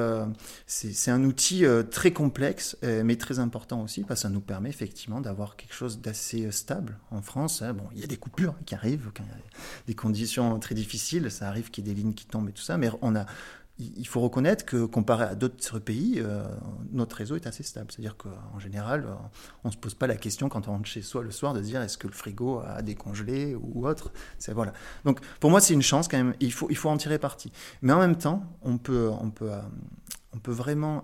c'est 0.65 1.11
un 1.11 1.23
outil 1.23 1.65
très 1.89 2.11
complexe, 2.11 2.77
mais 2.83 3.15
très 3.15 3.39
important 3.39 3.81
aussi, 3.81 4.03
parce 4.03 4.19
que 4.19 4.21
ça 4.23 4.29
nous 4.29 4.39
permet 4.39 4.69
effectivement 4.69 5.19
d'avoir 5.19 5.55
quelque 5.55 5.73
chose 5.73 5.99
d'assez 5.99 6.51
stable 6.51 6.97
en 7.09 7.21
France. 7.21 7.61
Hein. 7.61 7.73
Bon, 7.73 7.85
il 7.93 7.99
y 7.99 8.03
a 8.03 8.07
des 8.07 8.17
coupures 8.17 8.55
qui 8.65 8.75
arrivent, 8.75 9.09
des 9.87 9.95
conditions 9.95 10.59
très 10.59 10.75
difficiles, 10.75 11.31
ça 11.31 11.47
arrive 11.47 11.71
qu'il 11.71 11.87
y 11.87 11.89
ait 11.89 11.93
des 11.93 12.01
lignes 12.01 12.13
qui 12.13 12.25
tombent 12.27 12.49
et 12.49 12.53
tout 12.53 12.61
ça, 12.61 12.77
mais 12.77 12.89
on 13.01 13.15
a 13.15 13.25
il 13.79 14.07
faut 14.07 14.21
reconnaître 14.21 14.65
que 14.65 14.85
comparé 14.85 15.25
à 15.25 15.35
d'autres 15.35 15.77
pays, 15.77 16.15
euh, 16.17 16.43
notre 16.91 17.15
réseau 17.15 17.35
est 17.35 17.45
assez 17.45 17.61
stable. 17.61 17.91
C'est-à-dire 17.91 18.17
qu'en 18.17 18.57
général, 18.57 19.05
euh, 19.05 19.13
on 19.63 19.67
ne 19.67 19.73
se 19.73 19.77
pose 19.77 19.93
pas 19.93 20.07
la 20.07 20.15
question 20.15 20.49
quand 20.49 20.67
on 20.67 20.71
rentre 20.71 20.87
chez 20.87 21.03
soi 21.03 21.21
le 21.21 21.29
soir 21.29 21.53
de 21.53 21.61
dire 21.61 21.81
est-ce 21.81 21.97
que 21.97 22.07
le 22.07 22.13
frigo 22.13 22.59
a 22.65 22.81
décongelé 22.81 23.55
ou 23.55 23.87
autre? 23.87 24.11
Voilà. 24.49 24.73
Donc 25.05 25.19
pour 25.39 25.51
moi, 25.51 25.61
c'est 25.61 25.75
une 25.75 25.83
chance 25.83 26.07
quand 26.07 26.17
même. 26.17 26.33
Il 26.39 26.51
faut, 26.51 26.67
il 26.71 26.75
faut 26.77 26.89
en 26.89 26.97
tirer 26.97 27.19
parti. 27.19 27.51
Mais 27.83 27.93
en 27.93 27.99
même 27.99 28.17
temps, 28.17 28.43
on 28.63 28.79
peut, 28.79 29.11
on 29.21 29.29
peut, 29.29 29.51
euh, 29.51 29.61
on 30.33 30.39
peut 30.39 30.51
vraiment, 30.51 31.03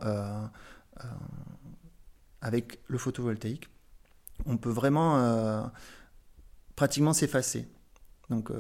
avec 2.41 2.79
le 2.87 2.97
photovoltaïque, 2.97 3.69
on 4.45 4.57
peut 4.57 4.69
vraiment 4.69 5.71
pratiquement 6.75 7.13
s'effacer. 7.13 7.67
Donc 8.29 8.51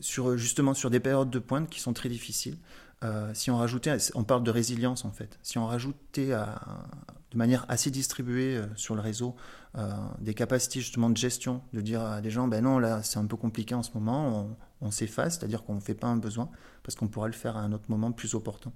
sur, 0.00 0.36
justement 0.36 0.74
sur 0.74 0.90
des 0.90 1.00
périodes 1.00 1.30
de 1.30 1.38
pointe 1.38 1.68
qui 1.70 1.80
sont 1.80 1.92
très 1.92 2.08
difficiles. 2.08 2.58
Euh, 3.04 3.30
si 3.34 3.50
on 3.50 3.58
rajoutait, 3.58 3.96
on 4.14 4.24
parle 4.24 4.42
de 4.42 4.50
résilience 4.50 5.04
en 5.04 5.10
fait, 5.10 5.38
si 5.42 5.58
on 5.58 5.66
rajoutait 5.66 6.28
de 6.28 7.36
manière 7.36 7.66
assez 7.68 7.90
distribuée 7.90 8.56
euh, 8.56 8.66
sur 8.76 8.94
le 8.94 9.02
réseau 9.02 9.34
euh, 9.76 9.92
des 10.20 10.32
capacités 10.32 10.80
justement 10.80 11.10
de 11.10 11.16
gestion, 11.16 11.60
de 11.74 11.80
dire 11.80 12.00
à 12.00 12.20
des 12.22 12.30
gens, 12.30 12.48
ben 12.48 12.64
non, 12.64 12.78
là 12.78 13.02
c'est 13.02 13.18
un 13.18 13.26
peu 13.26 13.36
compliqué 13.36 13.74
en 13.74 13.82
ce 13.82 13.90
moment, 13.94 14.56
on, 14.80 14.90
s'efface, 14.90 15.38
c'est-à-dire 15.38 15.64
qu'on 15.64 15.74
ne 15.74 15.80
fait 15.80 15.94
pas 15.94 16.06
un 16.06 16.16
besoin, 16.16 16.48
parce 16.82 16.94
qu'on 16.94 17.08
pourra 17.08 17.26
le 17.26 17.32
faire 17.32 17.56
à 17.56 17.60
un 17.60 17.72
autre 17.72 17.86
moment 17.88 18.12
plus 18.12 18.34
opportun. 18.34 18.70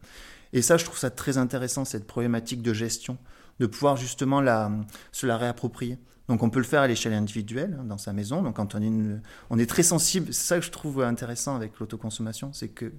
Et 0.52 0.62
ça, 0.62 0.78
je 0.78 0.84
trouve 0.86 0.98
ça 0.98 1.10
très 1.10 1.36
intéressant, 1.36 1.84
cette 1.84 2.06
problématique 2.06 2.62
de 2.62 2.72
gestion, 2.72 3.18
de 3.60 3.66
pouvoir 3.66 3.96
justement 3.96 4.40
la, 4.40 4.70
se 5.12 5.26
la 5.26 5.36
réapproprier. 5.36 5.98
Donc 6.28 6.42
on 6.42 6.50
peut 6.50 6.60
le 6.60 6.64
faire 6.64 6.82
à 6.82 6.86
l'échelle 6.86 7.12
individuelle, 7.12 7.76
hein, 7.78 7.84
dans 7.84 7.98
sa 7.98 8.12
maison. 8.12 8.42
Donc 8.42 8.56
quand 8.56 8.74
on 8.74 8.82
est, 8.82 9.20
on 9.50 9.58
est 9.58 9.68
très 9.68 9.82
sensible, 9.82 10.32
c'est 10.32 10.46
ça 10.46 10.58
que 10.58 10.64
je 10.64 10.70
trouve 10.70 11.02
intéressant 11.02 11.56
avec 11.56 11.78
l'autoconsommation, 11.78 12.52
c'est 12.52 12.68
que 12.68 12.92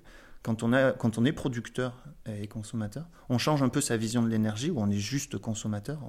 quand 0.44 0.64
on, 0.64 0.74
est 1.26 1.32
producteur 1.34 1.94
et 2.26 2.48
consommateur, 2.48 3.06
on 3.30 3.38
change 3.38 3.62
un 3.62 3.70
peu 3.70 3.82
sa 3.82 3.98
vision 3.98 4.24
de 4.24 4.30
l'énergie, 4.30 4.70
où 4.70 4.80
on 4.80 4.90
est 4.90 4.98
juste 4.98 5.38
consommateur. 5.38 6.00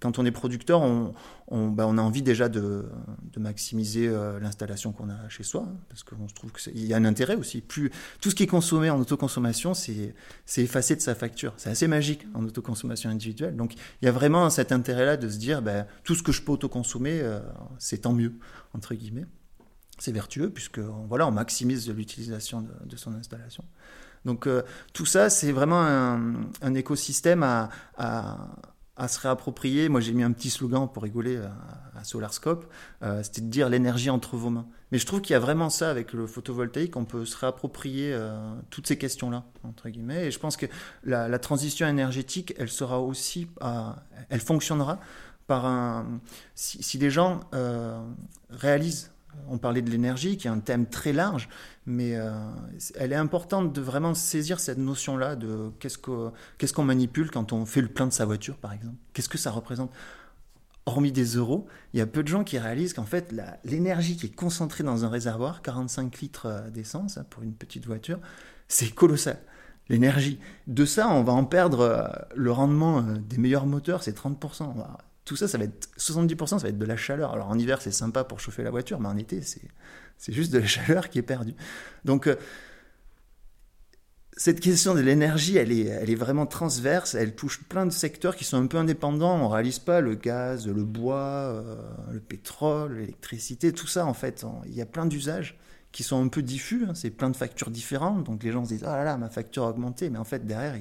quand 0.00 0.18
on 0.18 0.24
est 0.24 0.30
producteur, 0.30 0.80
on, 0.80 1.68
bah, 1.68 1.84
a 1.84 1.86
envie 1.86 2.22
déjà 2.22 2.48
de, 2.48 2.88
maximiser 3.36 4.08
euh, 4.08 4.40
l'installation 4.40 4.92
qu'on 4.92 5.10
a 5.10 5.28
chez 5.28 5.42
soi, 5.42 5.68
parce 5.90 6.02
qu'on 6.02 6.26
se 6.26 6.34
trouve 6.34 6.52
qu'il 6.52 6.86
y 6.86 6.94
a 6.94 6.96
un 6.96 7.04
intérêt 7.04 7.36
aussi. 7.36 7.62
Tout 7.62 8.30
ce 8.30 8.34
qui 8.34 8.44
est 8.44 8.48
consommé 8.48 8.88
en 8.88 8.98
autoconsommation, 8.98 9.74
c'est 9.74 10.14
effacé 10.56 10.96
de 10.96 11.02
sa 11.02 11.14
facture. 11.14 11.52
C'est 11.58 11.70
assez 11.70 11.86
magique 11.86 12.26
en 12.34 12.44
autoconsommation 12.44 13.10
individuelle. 13.10 13.56
Donc 13.56 13.74
il 14.00 14.06
y 14.06 14.08
a 14.08 14.12
vraiment 14.12 14.48
cet 14.48 14.72
intérêt-là 14.72 15.18
de 15.18 15.28
se 15.28 15.36
dire, 15.36 15.60
bah, 15.60 15.86
tout 16.02 16.14
ce 16.14 16.22
que 16.22 16.32
je 16.32 16.40
peux 16.40 16.52
autoconsommer, 16.52 17.20
euh, 17.20 17.40
c'est 17.78 17.98
tant 17.98 18.14
mieux, 18.14 18.32
entre 18.72 18.94
guillemets 18.94 19.26
c'est 20.00 20.12
vertueux 20.12 20.50
puisque 20.50 20.78
voilà, 20.78 21.28
on 21.28 21.30
maximise 21.30 21.88
l'utilisation 21.90 22.62
de, 22.84 22.96
son 22.96 23.14
installation. 23.14 23.64
Donc 24.24 24.46
euh, 24.46 24.62
tout 24.92 25.06
ça, 25.06 25.30
c'est 25.30 25.52
vraiment 25.52 25.80
un, 25.80 26.74
écosystème 26.74 27.42
à, 27.42 27.68
à, 27.96 29.08
se 29.08 29.20
réapproprier. 29.20 29.88
Moi, 29.88 30.00
j'ai 30.00 30.12
mis 30.12 30.22
un 30.22 30.32
petit 30.32 30.50
slogan 30.50 30.88
pour 30.92 31.02
rigoler 31.02 31.36
à, 31.36 32.04
SolarScope, 32.04 32.64
euh, 33.02 33.22
c'était 33.22 33.42
de 33.42 33.48
dire 33.48 33.68
l'énergie 33.68 34.08
entre 34.08 34.34
vos 34.34 34.48
mains. 34.48 34.66
Mais 34.90 34.96
je 34.96 35.04
trouve 35.04 35.20
qu'il 35.20 35.34
y 35.34 35.36
a 35.36 35.38
vraiment 35.38 35.68
ça 35.68 35.90
avec 35.90 36.14
le 36.14 36.26
photovoltaïque, 36.26 36.96
on 36.96 37.04
peut 37.04 37.26
se 37.26 37.36
réapproprier 37.36 38.14
euh, 38.14 38.54
toutes 38.70 38.86
ces 38.86 38.96
questions-là, 38.96 39.44
entre 39.64 39.90
guillemets. 39.90 40.28
Et 40.28 40.30
je 40.30 40.38
pense 40.38 40.56
que 40.56 40.64
la, 41.04 41.38
transition 41.38 41.86
énergétique, 41.86 42.54
elle 42.56 42.70
sera 42.70 43.00
aussi, 43.00 43.48
elle 44.30 44.40
fonctionnera 44.40 44.98
par 45.46 45.66
un, 45.66 46.20
si, 46.54 46.82
si 46.82 46.96
les 46.96 47.10
gens 47.10 47.40
réalisent 48.48 49.10
on 49.48 49.58
parlait 49.58 49.82
de 49.82 49.90
l'énergie, 49.90 50.36
qui 50.36 50.46
est 50.46 50.50
un 50.50 50.60
thème 50.60 50.86
très 50.86 51.12
large, 51.12 51.48
mais 51.86 52.16
euh, 52.16 52.30
elle 52.96 53.12
est 53.12 53.16
importante 53.16 53.72
de 53.72 53.80
vraiment 53.80 54.14
saisir 54.14 54.60
cette 54.60 54.78
notion-là 54.78 55.36
de 55.36 55.70
qu'est-ce 55.78 55.98
qu'on 55.98 56.84
manipule 56.84 57.30
quand 57.30 57.52
on 57.52 57.66
fait 57.66 57.80
le 57.80 57.88
plein 57.88 58.06
de 58.06 58.12
sa 58.12 58.24
voiture, 58.24 58.56
par 58.56 58.72
exemple. 58.72 58.96
Qu'est-ce 59.12 59.28
que 59.28 59.38
ça 59.38 59.50
représente? 59.50 59.90
Hormis 60.86 61.12
des 61.12 61.36
euros, 61.36 61.66
il 61.92 61.98
y 61.98 62.00
a 62.00 62.06
peu 62.06 62.22
de 62.22 62.28
gens 62.28 62.42
qui 62.42 62.58
réalisent 62.58 62.94
qu'en 62.94 63.04
fait, 63.04 63.34
l'énergie 63.64 64.16
qui 64.16 64.26
est 64.26 64.34
concentrée 64.34 64.82
dans 64.82 65.04
un 65.04 65.08
réservoir, 65.08 65.62
45 65.62 66.20
litres 66.20 66.46
euh, 66.46 66.70
d'essence 66.70 67.18
hein, 67.18 67.26
pour 67.28 67.42
une 67.42 67.54
petite 67.54 67.86
voiture, 67.86 68.18
c'est 68.68 68.90
colossal. 68.94 69.38
L'énergie. 69.88 70.38
De 70.68 70.84
ça, 70.84 71.08
on 71.08 71.24
va 71.24 71.32
en 71.32 71.44
perdre 71.44 71.80
euh, 71.80 72.06
le 72.36 72.52
rendement 72.52 73.02
des 73.02 73.38
meilleurs 73.38 73.66
moteurs, 73.66 74.04
c'est 74.04 74.16
30% 74.16 74.74
tout 75.30 75.36
ça, 75.36 75.46
ça 75.46 75.58
va 75.58 75.64
être 75.64 75.88
70%, 75.96 76.48
ça 76.48 76.56
va 76.56 76.70
être 76.70 76.78
de 76.78 76.84
la 76.84 76.96
chaleur. 76.96 77.32
Alors 77.32 77.50
en 77.50 77.56
hiver, 77.56 77.80
c'est 77.80 77.92
sympa 77.92 78.24
pour 78.24 78.40
chauffer 78.40 78.64
la 78.64 78.72
voiture, 78.72 78.98
mais 78.98 79.06
en 79.06 79.16
été, 79.16 79.42
c'est 79.42 80.32
juste 80.32 80.52
de 80.52 80.58
la 80.58 80.66
chaleur 80.76 81.08
qui 81.08 81.20
est 81.20 81.22
perdue. 81.22 81.54
Donc, 82.04 82.26
euh, 82.26 82.34
cette 84.36 84.58
question 84.58 84.92
de 84.92 85.00
l'énergie, 85.00 85.56
elle 85.56 85.70
est, 85.70 85.84
elle 85.84 86.10
est 86.10 86.16
vraiment 86.16 86.46
transverse, 86.46 87.14
elle 87.14 87.36
touche 87.36 87.62
plein 87.62 87.86
de 87.86 87.92
secteurs 87.92 88.34
qui 88.34 88.42
sont 88.42 88.56
un 88.56 88.66
peu 88.66 88.76
indépendants, 88.76 89.36
on 89.36 89.48
ne 89.48 89.52
réalise 89.52 89.78
pas 89.78 90.00
le 90.00 90.16
gaz, 90.16 90.66
le 90.66 90.82
bois, 90.82 91.16
euh, 91.16 91.76
le 92.10 92.18
pétrole, 92.18 92.94
l'électricité, 92.94 93.72
tout 93.72 93.86
ça 93.86 94.06
en 94.06 94.14
fait, 94.14 94.44
il 94.66 94.74
y 94.74 94.82
a 94.82 94.86
plein 94.86 95.06
d'usages 95.06 95.56
qui 95.92 96.02
sont 96.02 96.20
un 96.20 96.26
peu 96.26 96.42
diffus, 96.42 96.86
hein. 96.88 96.94
c'est 96.96 97.10
plein 97.10 97.30
de 97.30 97.36
factures 97.36 97.70
différentes, 97.70 98.24
donc 98.24 98.42
les 98.42 98.50
gens 98.50 98.64
se 98.64 98.70
disent 98.70 98.84
ah 98.84 98.96
là 98.96 99.04
là 99.04 99.16
ma 99.16 99.28
facture 99.28 99.62
a 99.62 99.70
augmenté, 99.70 100.10
mais 100.10 100.18
en 100.18 100.24
fait 100.24 100.44
derrière 100.44 100.74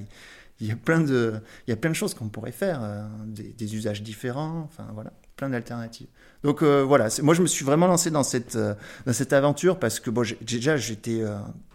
il, 0.59 0.67
y 0.67 0.71
a 0.71 0.75
plein 0.75 0.99
de, 0.99 1.35
il 1.67 1.69
y 1.69 1.73
a 1.73 1.77
plein 1.77 1.89
de 1.89 1.95
choses 1.95 2.13
qu'on 2.13 2.29
pourrait 2.29 2.51
faire, 2.51 2.81
euh, 2.83 3.07
des, 3.25 3.75
usages 3.75 4.01
différents, 4.01 4.61
enfin 4.65 4.87
voilà, 4.93 5.13
plein 5.35 5.49
d'alternatives. 5.49 6.07
Donc 6.43 6.61
euh, 6.61 6.83
voilà, 6.83 7.07
moi 7.21 7.33
je 7.33 7.41
me 7.41 7.47
suis 7.47 7.65
vraiment 7.65 7.87
lancé 7.87 8.11
dans 8.11 8.23
cette, 8.23 8.55
euh, 8.55 8.75
dans 9.05 9.13
cette 9.13 9.33
aventure 9.33 9.79
parce 9.79 9.99
que 9.99 10.09
bon, 10.09 10.25
déjà 10.41 10.77
j'étais 10.77 11.23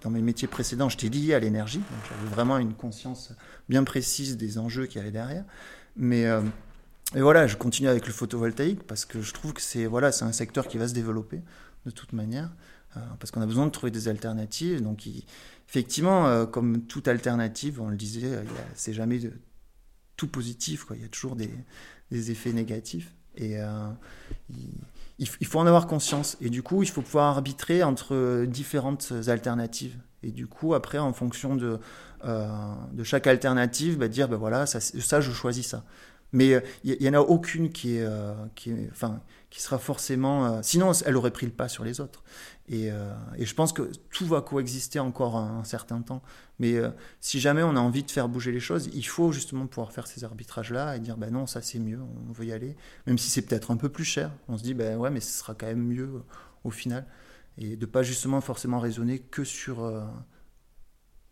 dans 0.03 0.11
mes 0.11 0.23
métiers 0.23 0.49
précédents, 0.49 0.89
j'étais 0.89 1.09
lié 1.09 1.35
à 1.35 1.39
l'énergie, 1.39 1.79
donc 1.79 1.99
j'avais 2.09 2.35
vraiment 2.35 2.59
une 2.59 2.75
conscience 2.75 3.33
bien 3.69 3.85
précise 3.85 4.37
des 4.37 4.59
enjeux 4.59 4.87
qu'il 4.87 4.99
y 4.99 5.01
avait 5.01 5.11
derrière. 5.11 5.45
Mais 5.97 6.25
et 7.15 7.21
voilà, 7.21 7.47
je 7.47 7.57
continue 7.57 7.89
avec 7.89 8.07
le 8.07 8.13
photovoltaïque 8.13 8.83
parce 8.83 9.05
que 9.05 9.23
je 9.23 9.33
trouve 9.33 9.53
que 9.53 9.63
c'est 9.63 9.87
voilà, 9.87 10.13
c'est 10.13 10.25
un 10.25 10.33
secteur 10.33 10.67
qui 10.67 10.79
va 10.79 10.89
se 10.89 10.95
développer 10.95 11.41
de 11.87 11.91
toute 11.91 12.13
manière 12.13 12.51
parce 13.19 13.31
qu'on 13.31 13.43
a 13.43 13.47
besoin 13.47 13.67
de 13.67 13.71
trouver 13.71 13.91
des 13.91 14.09
alternatives. 14.09 14.83
Donc 14.83 15.07
effectivement, 15.75 16.47
comme 16.47 16.83
toute 16.83 17.09
alternative, 17.09 17.81
on 17.81 17.89
le 17.89 17.97
disait, 17.97 18.45
c'est 18.75 18.93
jamais 18.93 19.19
tout 20.17 20.29
positif. 20.29 20.87
Il 20.95 21.03
y 21.03 21.05
a 21.05 21.09
toujours 21.09 21.37
des, 21.37 21.51
effets 22.31 22.53
négatifs. 22.53 23.13
Et 23.37 23.59
euh, 23.59 23.89
il, 25.19 25.47
faut 25.47 25.59
en 25.59 25.67
avoir 25.67 25.89
conscience. 25.89 26.37
Et 26.41 26.49
du 26.49 26.63
coup, 26.63 26.83
il 26.85 26.89
faut 26.89 27.03
pouvoir 27.03 27.37
arbitrer 27.37 27.83
entre 27.83 28.45
différentes 28.45 29.13
alternatives. 29.27 29.97
Et 30.23 30.31
du 30.31 30.47
coup, 30.47 30.75
après, 30.75 30.99
en 30.99 31.13
fonction 31.13 31.57
de, 31.57 31.81
euh, 32.25 32.75
chaque 33.03 33.27
alternative, 33.27 33.99
bah, 33.99 34.09
dire, 34.09 34.29
ben 34.29 34.37
voilà, 34.37 34.67
ça, 34.67 35.21
je 35.21 35.33
choisis 35.33 35.67
ça. 35.67 35.85
Mais 36.35 36.61
il 36.83 36.93
euh, 36.93 36.97
n'y 37.01 37.09
en 37.09 37.15
a 37.15 37.21
aucune 37.21 37.71
qui 37.71 37.97
est, 37.97 38.07
qui 38.55 38.71
est, 38.71 38.89
enfin, 38.91 39.23
qui 39.51 39.63
sera 39.63 39.79
forcément. 39.79 40.63
sinon, 40.63 40.93
elle 41.07 41.17
aurait 41.17 41.31
pris 41.31 41.47
le 41.47 41.53
pas 41.53 41.69
sur 41.69 41.85
les 41.85 42.01
autres. 42.01 42.23
Et, 42.69 42.87
et, 43.37 43.45
je 43.45 43.55
pense 43.55 43.73
que 43.73 43.91
tout 44.11 44.27
va 44.27 44.41
coexister 44.41 44.99
encore 44.99 45.37
un, 45.37 45.61
un 45.61 45.65
certain 45.65 46.01
temps. 46.01 46.23
Mais 46.59 46.77
si 47.21 47.39
jamais 47.39 47.63
on 47.63 47.77
a 47.77 47.81
envie 47.81 48.03
de 48.03 48.11
faire 48.11 48.29
bouger 48.29 48.53
les 48.53 48.61
choses, 48.61 48.89
il 48.95 49.07
faut 49.07 49.33
justement 49.33 49.67
pouvoir 49.67 49.93
faire 49.93 50.07
ces 50.07 50.25
arbitrages-là 50.25 50.97
et 50.97 51.01
dire 51.01 51.17
ben 51.17 51.31
non, 51.31 51.47
ça 51.47 51.63
c'est 51.63 51.79
mieux, 51.79 52.01
on 52.29 52.33
veut 52.33 52.47
y 52.47 52.53
aller. 52.53 52.77
Même 53.07 53.19
si 53.19 53.31
c'est 53.31 53.43
peut-être 53.43 53.71
un 53.71 53.77
peu 53.77 53.89
plus 53.89 54.05
cher, 54.05 54.31
on 54.49 54.59
se 54.59 54.63
dit 54.63 54.75
ben 54.75 54.99
ouais, 54.99 55.11
mais 55.11 55.21
ce 55.21 55.39
sera 55.39 55.55
quand 55.55 55.67
même 55.67 55.85
mieux 55.85 56.23
au 56.65 56.71
final. 56.71 57.07
Et 57.59 57.77
de 57.77 57.87
pas 57.87 58.03
justement 58.03 58.41
forcément 58.41 58.81
raisonner 58.81 59.21
que 59.21 59.45
sur 59.45 59.85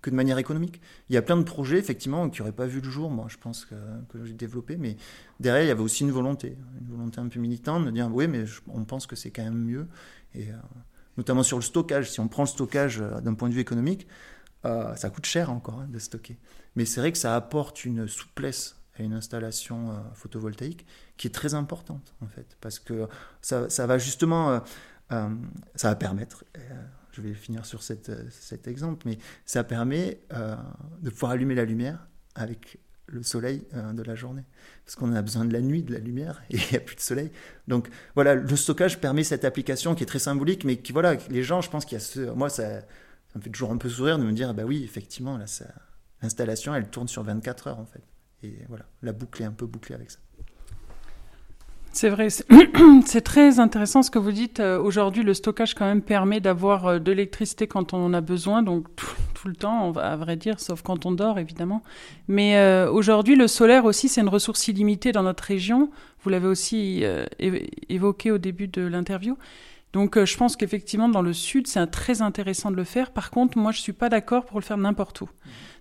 que 0.03 0.11
de 0.11 0.17
manière 0.17 0.39
économique. 0.39 0.81
Il 1.09 1.15
y 1.15 1.17
a 1.17 1.23
plein 1.23 1.37
de 1.37 1.45
projets, 1.45 1.79
effectivement, 1.79 2.29
qui 2.29 2.41
n'auraient 2.41 2.53
pas 2.53 2.67
vu 2.67 2.81
le 2.81 2.91
jour, 2.91 3.09
moi, 3.09 3.27
je 3.29 3.39
pense 3.39 3.65
que, 3.65 3.75
que 4.11 4.25
j'ai 4.25 4.35
développé, 4.35 4.77
mais 4.77 4.97
derrière, 5.41 5.65
il 5.65 5.69
y 5.69 5.71
avait 5.71 5.81
aussi 5.81 6.03
une 6.03 6.11
volonté, 6.11 6.59
une 6.81 6.89
volonté 6.89 7.21
un 7.21 7.29
peu 7.29 7.39
militante 7.39 7.87
de 7.87 7.91
dire, 7.91 8.11
oui, 8.13 8.27
mais 8.27 8.45
on 8.69 8.85
pense 8.85 9.07
que 9.07 9.17
c'est 9.17 9.31
quand 9.31 9.45
même 9.45 9.63
mieux, 9.63 9.87
et 10.35 10.51
euh, 10.51 10.57
notamment 11.17 11.45
sur 11.45 11.57
le 11.57 11.63
stockage. 11.63 12.11
Si 12.11 12.21
on 12.21 12.29
prend 12.29 12.43
le 12.43 12.49
stockage 12.49 13.01
euh, 13.01 13.21
d'un 13.21 13.35
point 13.35 13.49
de 13.49 13.55
vue 13.55 13.61
économique, 13.61 14.09
euh, 14.65 14.95
ça 14.97 15.09
coûte 15.09 15.27
cher 15.27 15.51
encore 15.51 15.81
hein, 15.81 15.89
de 15.89 15.99
stocker. 15.99 16.37
Mais 16.75 16.85
c'est 16.85 17.01
vrai 17.01 17.13
que 17.13 17.19
ça 17.19 17.37
apporte 17.37 17.85
une 17.85 18.09
souplesse 18.09 18.77
à 18.99 19.03
une 19.03 19.15
installation 19.15 19.95
photovoltaïque 20.15 20.85
qui 21.17 21.29
est 21.29 21.31
très 21.31 21.55
importante, 21.55 22.15
en 22.21 22.27
fait, 22.27 22.57
parce 22.61 22.79
que 22.79 23.09
ça, 23.41 23.71
ça 23.71 23.87
va 23.87 23.97
justement, 23.97 24.61
ça 25.09 25.89
va 25.89 25.95
permettre 25.95 26.45
je 27.13 27.21
vais 27.21 27.35
finir 27.35 27.65
sur 27.67 27.81
euh, 27.91 28.25
cet 28.31 28.67
exemple, 28.67 29.07
mais 29.07 29.19
ça 29.45 29.65
permet 29.65 30.21
euh, 30.33 30.57
de 31.03 31.11
pouvoir 31.11 31.33
allumer 31.33 31.55
la 31.55 31.65
lumière 31.65 32.09
avec 32.35 32.79
le 33.07 33.23
soleil 33.23 33.67
euh, 33.75 33.93
de 33.93 34.03
la 34.03 34.15
journée. 34.15 34.45
Parce 34.85 34.97
qu'on 34.97 35.13
a 35.13 35.21
besoin 35.21 35.45
de 35.45 35.53
la 35.53 35.61
nuit, 35.61 35.83
de 35.83 35.93
la 35.93 35.99
lumière, 35.99 36.43
et 36.51 36.57
il 36.57 36.71
n'y 36.71 36.77
a 36.77 36.81
plus 36.81 36.97
de 36.97 37.01
soleil. 37.01 37.31
Donc 37.69 37.89
voilà, 38.15 38.35
le 38.35 38.57
stockage 38.57 39.01
permet 39.01 39.25
cette 39.25 39.45
application 39.45 39.95
qui 39.95 40.03
est 40.03 40.07
très 40.07 40.19
symbolique, 40.19 40.65
mais 40.65 40.77
qui, 40.77 40.93
voilà, 40.93 41.17
les 41.29 41.43
gens, 41.43 41.61
je 41.61 41.71
pense 41.71 41.85
qu'il 41.85 41.97
y 41.97 42.01
a 42.01 42.05
ce... 42.05 42.21
Moi, 42.21 42.49
ça, 42.49 42.81
me 43.35 43.41
fait 43.41 43.51
toujours 43.51 43.73
un 43.73 43.79
peu 43.79 43.89
sourire 43.89 44.19
de 44.19 44.25
me 44.25 44.33
dire, 44.33 44.55
bah 44.55 44.65
oui, 44.65 44.83
effectivement, 44.85 45.39
l'installation, 46.23 46.75
elle 46.75 46.89
tourne 46.89 47.09
sur 47.09 47.23
24 47.23 47.69
heures, 47.69 47.79
en 47.79 47.87
fait. 47.87 48.03
Et 48.43 48.59
voilà, 48.69 48.87
la 49.03 49.13
boucle 49.13 49.43
est 49.43 49.47
un 49.47 49.53
peu 49.53 49.67
bouclée 49.67 49.95
avec 49.95 50.11
ça. 50.11 50.19
C'est 51.93 52.09
vrai, 52.09 52.29
c'est 53.05 53.21
très 53.21 53.61
intéressant 53.61 54.03
ce 54.03 54.11
que 54.11 54.19
vous 54.19 54.33
dites. 54.33 54.61
Euh, 54.61 54.81
aujourd'hui, 54.81 55.23
le 55.23 55.35
stockage 55.35 55.75
quand 55.75 55.85
même 55.85 56.01
permet 56.01 56.41
d'avoir 56.41 56.87
euh, 56.87 56.99
de 56.99 57.13
l'électricité 57.13 57.67
quand 57.67 57.93
on 57.93 58.07
en 58.07 58.15
a 58.15 58.23
besoin, 58.23 58.63
donc 58.63 58.87
tout, 58.97 59.49
le 59.49 59.55
temps, 59.55 59.93
à 59.93 60.17
vrai 60.17 60.37
dire, 60.37 60.59
sauf 60.59 60.83
quand 60.83 61.05
on 61.05 61.13
dort 61.13 61.39
évidemment. 61.39 61.83
Mais 62.29 62.57
euh, 62.57 62.91
aujourd'hui, 62.91 63.37
le 63.37 63.47
solaire 63.47 63.85
aussi, 63.85 64.09
c'est 64.09 64.23
une 64.23 64.31
ressource 64.31 64.69
illimitée 64.69 65.13
dans 65.13 65.23
notre 65.23 65.45
région. 65.45 65.91
Vous 66.23 66.31
l'avez 66.31 66.47
aussi 66.47 67.05
évoqué 67.89 68.31
au 68.31 68.39
début 68.39 68.69
de 68.69 68.83
l'interview. 68.83 69.37
Donc 69.93 70.25
je 70.25 70.37
pense 70.37 70.55
qu'effectivement, 70.55 71.09
dans 71.09 71.23
le 71.23 71.33
sud, 71.33 71.67
c'est 71.67 71.85
très 71.89 72.23
intéressant 72.23 72.71
de 72.71 72.77
le 72.77 72.85
faire. 72.85 73.11
Par 73.11 73.33
contre, 73.33 73.59
moi, 73.59 73.73
je 73.73 73.81
suis 73.81 73.93
pas 73.93 74.09
d'accord 74.09 74.47
pour 74.47 74.61
le 74.61 74.65
faire 74.65 74.79
n'importe 74.79 75.23
où. 75.23 75.29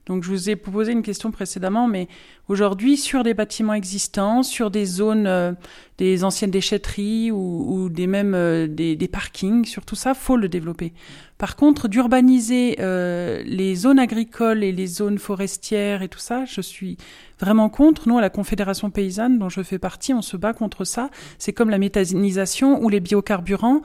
Donc 0.08 0.24
je 0.24 0.30
vous 0.30 0.50
ai 0.50 0.56
posé 0.56 0.92
une 0.92 1.04
question 1.04 1.32
précédemment, 1.32 1.88
mais 1.88 2.08
aujourd'hui, 2.48 2.98
sur 2.98 3.24
des 3.24 3.36
bâtiments 3.36 3.76
existants, 3.76 4.42
sur 4.42 4.72
des 4.72 4.86
zones, 4.86 5.28
euh, 5.28 5.54
des 6.00 6.24
anciennes 6.24 6.50
déchetteries 6.50 7.32
ou, 7.32 7.88
des 7.90 8.08
mêmes 8.08 8.34
euh, 8.34 8.68
des, 8.68 9.08
parkings, 9.08 9.66
sur 9.66 9.86
tout 9.86 9.96
ça, 9.96 10.16
faut 10.16 10.38
le 10.38 10.50
développer. 10.50 10.92
Par 11.38 11.56
contre, 11.56 11.88
d'urbaniser 11.88 12.78
euh, 12.80 13.44
les 13.46 13.76
zones 13.76 14.00
agricoles 14.00 14.64
et 14.64 14.72
les 14.72 14.88
zones 14.88 15.20
forestières 15.20 16.02
et 16.02 16.10
tout 16.10 16.20
ça, 16.20 16.46
je 16.46 16.62
suis 16.62 16.98
vraiment 17.40 17.70
contre. 17.70 18.08
Nous, 18.08 18.18
à 18.18 18.22
la 18.22 18.30
Confédération 18.30 18.90
paysanne, 18.90 19.38
dont 19.38 19.50
je 19.50 19.62
fais 19.62 19.80
partie, 19.80 20.14
on 20.14 20.22
se 20.24 20.36
bat 20.36 20.54
contre 20.54 20.84
ça. 20.84 21.10
C'est 21.38 21.54
comme 21.54 21.70
la 21.70 21.78
méthanisation 21.78 22.84
ou 22.84 22.90
les 22.90 23.00
biocarburants, 23.00 23.82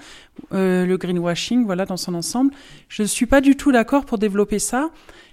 le 0.50 0.96
greenwashing, 0.96 1.64
voilà, 1.64 1.86
dans 1.86 1.96
son 1.96 2.14
ensemble. 2.14 2.52
Je 2.88 3.02
ne 3.02 3.06
suis 3.06 3.26
pas 3.26 3.40
du 3.40 3.56
tout 3.56 3.72
d'accord 3.72 4.06
pour 4.06 4.18
développer 4.18 4.58
ça. 4.58 4.90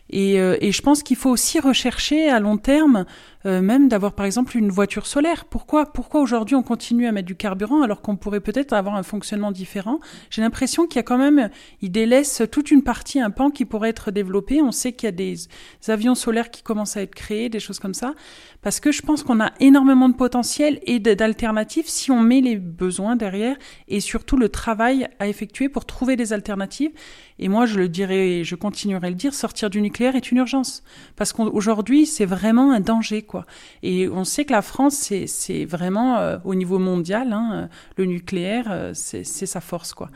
Et, 0.09 0.39
euh, 0.39 0.57
et, 0.59 0.71
je 0.71 0.81
pense 0.81 1.01
qu'il 1.01 1.15
faut 1.15 1.29
aussi 1.29 1.59
rechercher 1.59 2.29
à 2.29 2.39
long 2.39 2.57
terme, 2.57 3.05
euh, 3.45 3.61
même 3.61 3.87
d'avoir 3.87 4.13
par 4.13 4.25
exemple 4.25 4.57
une 4.57 4.69
voiture 4.69 5.07
solaire. 5.07 5.45
Pourquoi, 5.45 5.85
pourquoi 5.85 6.21
aujourd'hui 6.21 6.55
on 6.55 6.61
continue 6.61 7.07
à 7.07 7.11
mettre 7.11 7.25
du 7.25 7.35
carburant 7.35 7.81
alors 7.81 8.01
qu'on 8.01 8.17
pourrait 8.17 8.41
peut-être 8.41 8.73
avoir 8.73 8.95
un 8.95 9.03
fonctionnement 9.03 9.51
différent? 9.51 9.99
J'ai 10.29 10.41
l'impression 10.41 10.87
qu'il 10.87 10.97
y 10.97 10.99
a 10.99 11.03
quand 11.03 11.17
même, 11.17 11.49
il 11.81 11.89
délaisse 11.89 12.43
toute 12.51 12.69
une 12.69 12.83
partie, 12.83 13.21
un 13.21 13.31
pan 13.31 13.49
qui 13.49 13.65
pourrait 13.65 13.89
être 13.89 14.11
développé. 14.11 14.61
On 14.61 14.71
sait 14.71 14.91
qu'il 14.91 15.07
y 15.07 15.09
a 15.09 15.11
des 15.11 15.35
avions 15.87 16.15
solaires 16.15 16.51
qui 16.51 16.63
commencent 16.63 16.97
à 16.97 17.01
être 17.01 17.15
créés, 17.15 17.49
des 17.49 17.61
choses 17.61 17.79
comme 17.79 17.93
ça, 17.93 18.13
parce 18.61 18.79
que 18.79 18.91
je 18.91 19.01
pense 19.01 19.23
qu'on 19.23 19.39
a 19.39 19.51
énormément 19.61 20.09
de 20.09 20.15
potentiel 20.15 20.79
et 20.83 20.99
d'alternatives 20.99 21.87
si 21.87 22.11
on 22.11 22.19
met 22.19 22.41
les 22.41 22.57
besoins 22.57 23.15
derrière 23.15 23.55
et 23.87 24.01
surtout 24.01 24.37
le 24.37 24.49
travail 24.49 25.07
à 25.19 25.27
effectuer 25.27 25.69
pour 25.69 25.85
trouver 25.85 26.17
des 26.17 26.33
alternatives. 26.33 26.91
Et 27.39 27.49
moi, 27.49 27.65
je 27.65 27.79
le 27.79 27.89
dirais, 27.89 28.43
je 28.43 28.55
continuerai 28.55 29.07
à 29.07 29.09
le 29.09 29.15
dire, 29.15 29.33
sortir 29.33 29.69
du 29.69 29.81
nucléaire 29.81 30.15
est 30.15 30.31
une 30.31 30.37
urgence. 30.37 30.83
Parce 31.15 31.33
qu'aujourd'hui, 31.33 32.05
c'est 32.05 32.25
vraiment 32.25 32.71
un 32.71 32.79
danger, 32.79 33.21
quoi. 33.21 33.45
Et 33.81 34.07
on 34.07 34.23
sait 34.23 34.45
que 34.45 34.51
la 34.51 34.61
France, 34.61 35.11
c'est 35.25 35.65
vraiment, 35.65 36.17
euh, 36.17 36.37
au 36.43 36.55
niveau 36.55 36.79
mondial, 36.79 37.33
hein, 37.33 37.51
euh, 37.53 37.67
le 37.97 38.05
nucléaire, 38.05 38.67
euh, 38.69 38.91
c'est 38.93 39.23
sa 39.23 39.61
force, 39.61 39.93
quoi. 39.93 40.09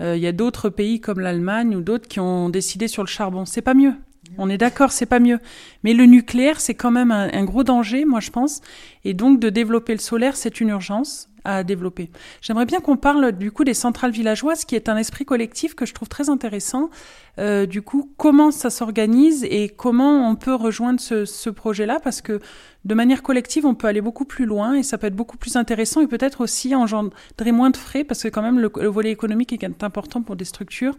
Il 0.00 0.18
y 0.18 0.26
a 0.26 0.32
d'autres 0.32 0.70
pays 0.70 1.00
comme 1.00 1.20
l'Allemagne 1.20 1.76
ou 1.76 1.80
d'autres 1.80 2.08
qui 2.08 2.18
ont 2.18 2.48
décidé 2.48 2.88
sur 2.88 3.04
le 3.04 3.08
charbon. 3.08 3.44
C'est 3.44 3.62
pas 3.62 3.74
mieux. 3.74 3.94
On 4.38 4.50
est 4.50 4.58
d'accord, 4.58 4.90
c'est 4.90 5.06
pas 5.06 5.20
mieux. 5.20 5.38
Mais 5.84 5.94
le 5.94 6.06
nucléaire, 6.06 6.60
c'est 6.60 6.74
quand 6.74 6.90
même 6.90 7.12
un, 7.12 7.44
gros 7.44 7.62
danger, 7.62 8.04
moi 8.04 8.18
je 8.18 8.30
pense. 8.30 8.60
Et 9.04 9.14
donc 9.14 9.38
de 9.38 9.50
développer 9.50 9.92
le 9.92 10.00
solaire, 10.00 10.36
c'est 10.36 10.60
une 10.60 10.70
urgence 10.70 11.28
à 11.44 11.64
développer. 11.64 12.10
J'aimerais 12.40 12.66
bien 12.66 12.80
qu'on 12.80 12.96
parle 12.96 13.32
du 13.32 13.52
coup 13.52 13.64
des 13.64 13.74
centrales 13.74 14.10
villageoises, 14.10 14.64
qui 14.64 14.74
est 14.74 14.88
un 14.88 14.96
esprit 14.96 15.24
collectif 15.24 15.74
que 15.74 15.86
je 15.86 15.94
trouve 15.94 16.08
très 16.08 16.30
intéressant. 16.30 16.90
Euh, 17.38 17.66
du 17.66 17.82
coup, 17.82 18.10
comment 18.16 18.50
ça 18.50 18.70
s'organise 18.70 19.44
et 19.44 19.68
comment 19.68 20.28
on 20.28 20.36
peut 20.36 20.54
rejoindre 20.54 21.00
ce, 21.00 21.50
projet-là, 21.50 22.00
parce 22.02 22.20
que 22.20 22.40
de 22.84 22.94
manière 22.94 23.22
collective, 23.22 23.66
on 23.66 23.74
peut 23.74 23.86
aller 23.86 24.00
beaucoup 24.00 24.24
plus 24.24 24.46
loin 24.46 24.74
et 24.74 24.82
ça 24.82 24.98
peut 24.98 25.06
être 25.06 25.16
beaucoup 25.16 25.36
plus 25.36 25.56
intéressant 25.56 26.00
et 26.00 26.06
peut-être 26.06 26.40
aussi 26.40 26.74
engendrer 26.74 27.52
moins 27.52 27.70
de 27.70 27.76
frais, 27.76 28.04
parce 28.04 28.22
que 28.22 28.28
quand 28.28 28.42
même 28.42 28.58
le, 28.58 28.70
le 28.76 28.88
volet 28.88 29.10
économique 29.10 29.52
est 29.52 29.84
important 29.84 30.22
pour 30.22 30.36
des 30.36 30.44
structures 30.44 30.96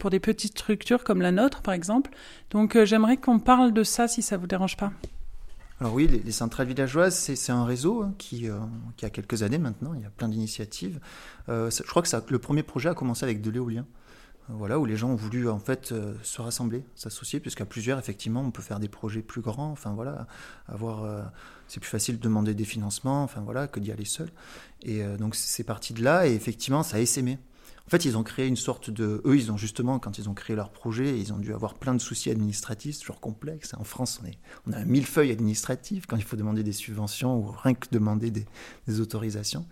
pour 0.00 0.10
des 0.10 0.18
petites 0.18 0.58
structures 0.58 1.04
comme 1.04 1.22
la 1.22 1.30
nôtre, 1.30 1.62
par 1.62 1.74
exemple. 1.74 2.10
Donc 2.50 2.74
euh, 2.74 2.84
j'aimerais 2.84 3.18
qu'on 3.18 3.38
parle 3.38 3.72
de 3.72 3.84
ça, 3.84 4.08
si 4.08 4.22
ça 4.22 4.36
vous 4.36 4.48
dérange 4.48 4.76
pas. 4.76 4.90
Alors 5.80 5.94
oui, 5.94 6.06
les, 6.06 6.32
centrales 6.32 6.66
villageoises, 6.66 7.14
c'est 7.14 7.52
un 7.52 7.64
réseau 7.64 8.02
hein, 8.02 8.14
qui, 8.18 8.50
euh, 8.50 8.58
qui, 8.98 9.06
a 9.06 9.10
quelques 9.10 9.42
années 9.42 9.58
maintenant, 9.58 9.94
il 9.94 10.02
y 10.02 10.04
a 10.04 10.10
plein 10.10 10.28
d'initiatives. 10.28 11.00
Euh, 11.48 11.70
je 11.70 11.82
crois 11.84 12.02
que 12.02 12.08
ça, 12.08 12.22
le 12.28 12.38
premier 12.38 12.62
projet 12.62 12.90
a 12.90 12.94
commencé 12.94 13.24
avec 13.24 13.40
de 13.40 13.50
l'éolien. 13.50 13.86
Voilà, 14.48 14.80
où 14.80 14.84
les 14.84 14.96
gens 14.96 15.10
ont 15.10 15.16
voulu 15.16 15.48
en 15.48 15.60
fait 15.60 15.94
se 16.24 16.42
rassembler, 16.42 16.82
s'associer, 16.96 17.38
puisqu'à 17.38 17.64
plusieurs, 17.64 18.00
effectivement, 18.00 18.40
on 18.40 18.50
peut 18.50 18.62
faire 18.62 18.80
des 18.80 18.88
projets 18.88 19.22
plus 19.22 19.42
grands. 19.42 19.70
Enfin 19.70 19.92
voilà, 19.92 20.26
avoir, 20.66 21.30
c'est 21.68 21.78
plus 21.78 21.88
facile 21.88 22.18
de 22.18 22.20
demander 22.20 22.52
des 22.52 22.64
financements, 22.64 23.22
enfin 23.22 23.42
voilà, 23.42 23.68
que 23.68 23.78
d'y 23.78 23.92
aller 23.92 24.04
seul. 24.04 24.28
Et 24.82 25.04
donc 25.18 25.36
c'est 25.36 25.62
parti 25.62 25.94
de 25.94 26.02
là, 26.02 26.26
et 26.26 26.34
effectivement, 26.34 26.82
ça 26.82 26.96
a 26.96 27.00
essaimé 27.00 27.38
En 27.86 27.90
fait, 27.90 28.04
ils 28.04 28.16
ont 28.16 28.22
créé 28.22 28.46
une 28.46 28.56
sorte 28.56 28.90
de. 28.90 29.20
Eux, 29.24 29.36
ils 29.36 29.50
ont 29.50 29.56
justement, 29.56 29.98
quand 29.98 30.18
ils 30.18 30.28
ont 30.28 30.34
créé 30.34 30.54
leur 30.54 30.70
projet, 30.70 31.18
ils 31.18 31.32
ont 31.32 31.38
dû 31.38 31.52
avoir 31.52 31.74
plein 31.74 31.94
de 31.94 32.00
soucis 32.00 32.30
administratifs, 32.30 33.00
toujours 33.00 33.20
complexes. 33.20 33.74
En 33.78 33.84
France, 33.84 34.20
on, 34.66 34.72
a 34.72 34.78
un 34.78 34.84
millefeuille 34.84 35.32
administratif 35.32 36.06
quand 36.06 36.16
il 36.16 36.22
faut 36.22 36.36
demander 36.36 36.62
des 36.62 36.72
subventions 36.72 37.36
ou 37.36 37.50
rien 37.50 37.74
que 37.74 37.88
demander 37.90 38.30
des, 38.30 39.00
autorisations. 39.00 39.66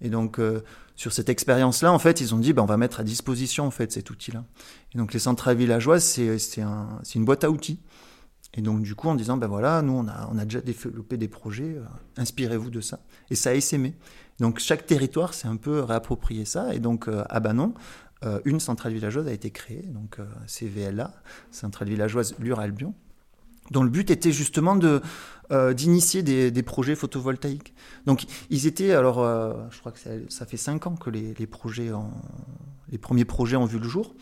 Et 0.00 0.08
donc, 0.08 0.40
euh, 0.40 0.64
sur 0.96 1.12
cette 1.12 1.28
expérience-là, 1.28 1.92
en 1.92 1.98
fait, 2.00 2.20
ils 2.20 2.34
ont 2.34 2.38
dit, 2.38 2.52
ben, 2.52 2.62
on 2.62 2.66
va 2.66 2.76
mettre 2.76 2.98
à 2.98 3.04
disposition 3.04 3.64
en 3.66 3.70
fait 3.70 3.92
cet 3.92 4.10
outil-là. 4.10 4.44
Et 4.94 4.98
donc, 4.98 5.12
les 5.12 5.20
centrales 5.20 5.56
villageoises, 5.56 6.04
c'est 6.04 6.62
un, 6.62 7.00
une 7.14 7.24
boîte 7.24 7.44
à 7.44 7.50
outils. 7.50 7.78
Et 8.54 8.60
donc, 8.60 8.82
du 8.82 8.94
coup, 8.94 9.08
en 9.08 9.14
disant, 9.14 9.38
ben 9.38 9.46
voilà, 9.46 9.80
nous, 9.80 9.94
on 9.94 10.06
a, 10.08 10.28
on 10.30 10.38
a 10.38 10.44
déjà 10.44 10.60
développé 10.60 11.16
des 11.16 11.28
projets, 11.28 11.74
euh, 11.76 11.84
inspirez-vous 12.16 12.70
de 12.70 12.80
ça. 12.80 13.00
Et 13.30 13.34
ça 13.34 13.50
a 13.50 13.54
essaimé. 13.54 13.94
Donc 14.42 14.58
chaque 14.58 14.86
territoire 14.86 15.34
s'est 15.34 15.48
un 15.48 15.56
peu 15.56 15.80
réapproprié 15.80 16.44
ça. 16.44 16.74
Et 16.74 16.80
donc 16.80 17.08
euh, 17.08 17.22
à 17.28 17.38
Banon, 17.40 17.74
euh, 18.24 18.40
une 18.44 18.58
centrale 18.58 18.92
villageoise 18.92 19.28
a 19.28 19.32
été 19.32 19.50
créée, 19.50 19.82
donc 19.82 20.18
euh, 20.18 20.24
CVLA, 20.46 21.12
centrale 21.50 21.88
villageoise 21.88 22.34
Lure-Albion, 22.40 22.92
dont 23.70 23.84
le 23.84 23.90
but 23.90 24.10
était 24.10 24.32
justement 24.32 24.76
de 24.76 25.00
d'initier 25.74 26.22
des, 26.22 26.62
projets 26.62 26.94
photovoltaïques. 26.94 27.74
Donc 28.06 28.24
ils 28.48 28.66
étaient, 28.66 28.92
alors 28.92 29.22
je 29.70 29.78
crois 29.80 29.92
que 29.92 29.98
ça, 30.30 30.46
fait 30.46 30.56
cinq 30.56 30.86
ans 30.86 30.94
que 30.94 31.10
les, 31.10 31.46
projets 31.46 31.90
les 32.88 32.96
premiers 32.96 33.26
projets 33.26 33.56
ont 33.56 33.66
vu 33.66 33.78
le 33.78 33.86
jour. 33.86 34.14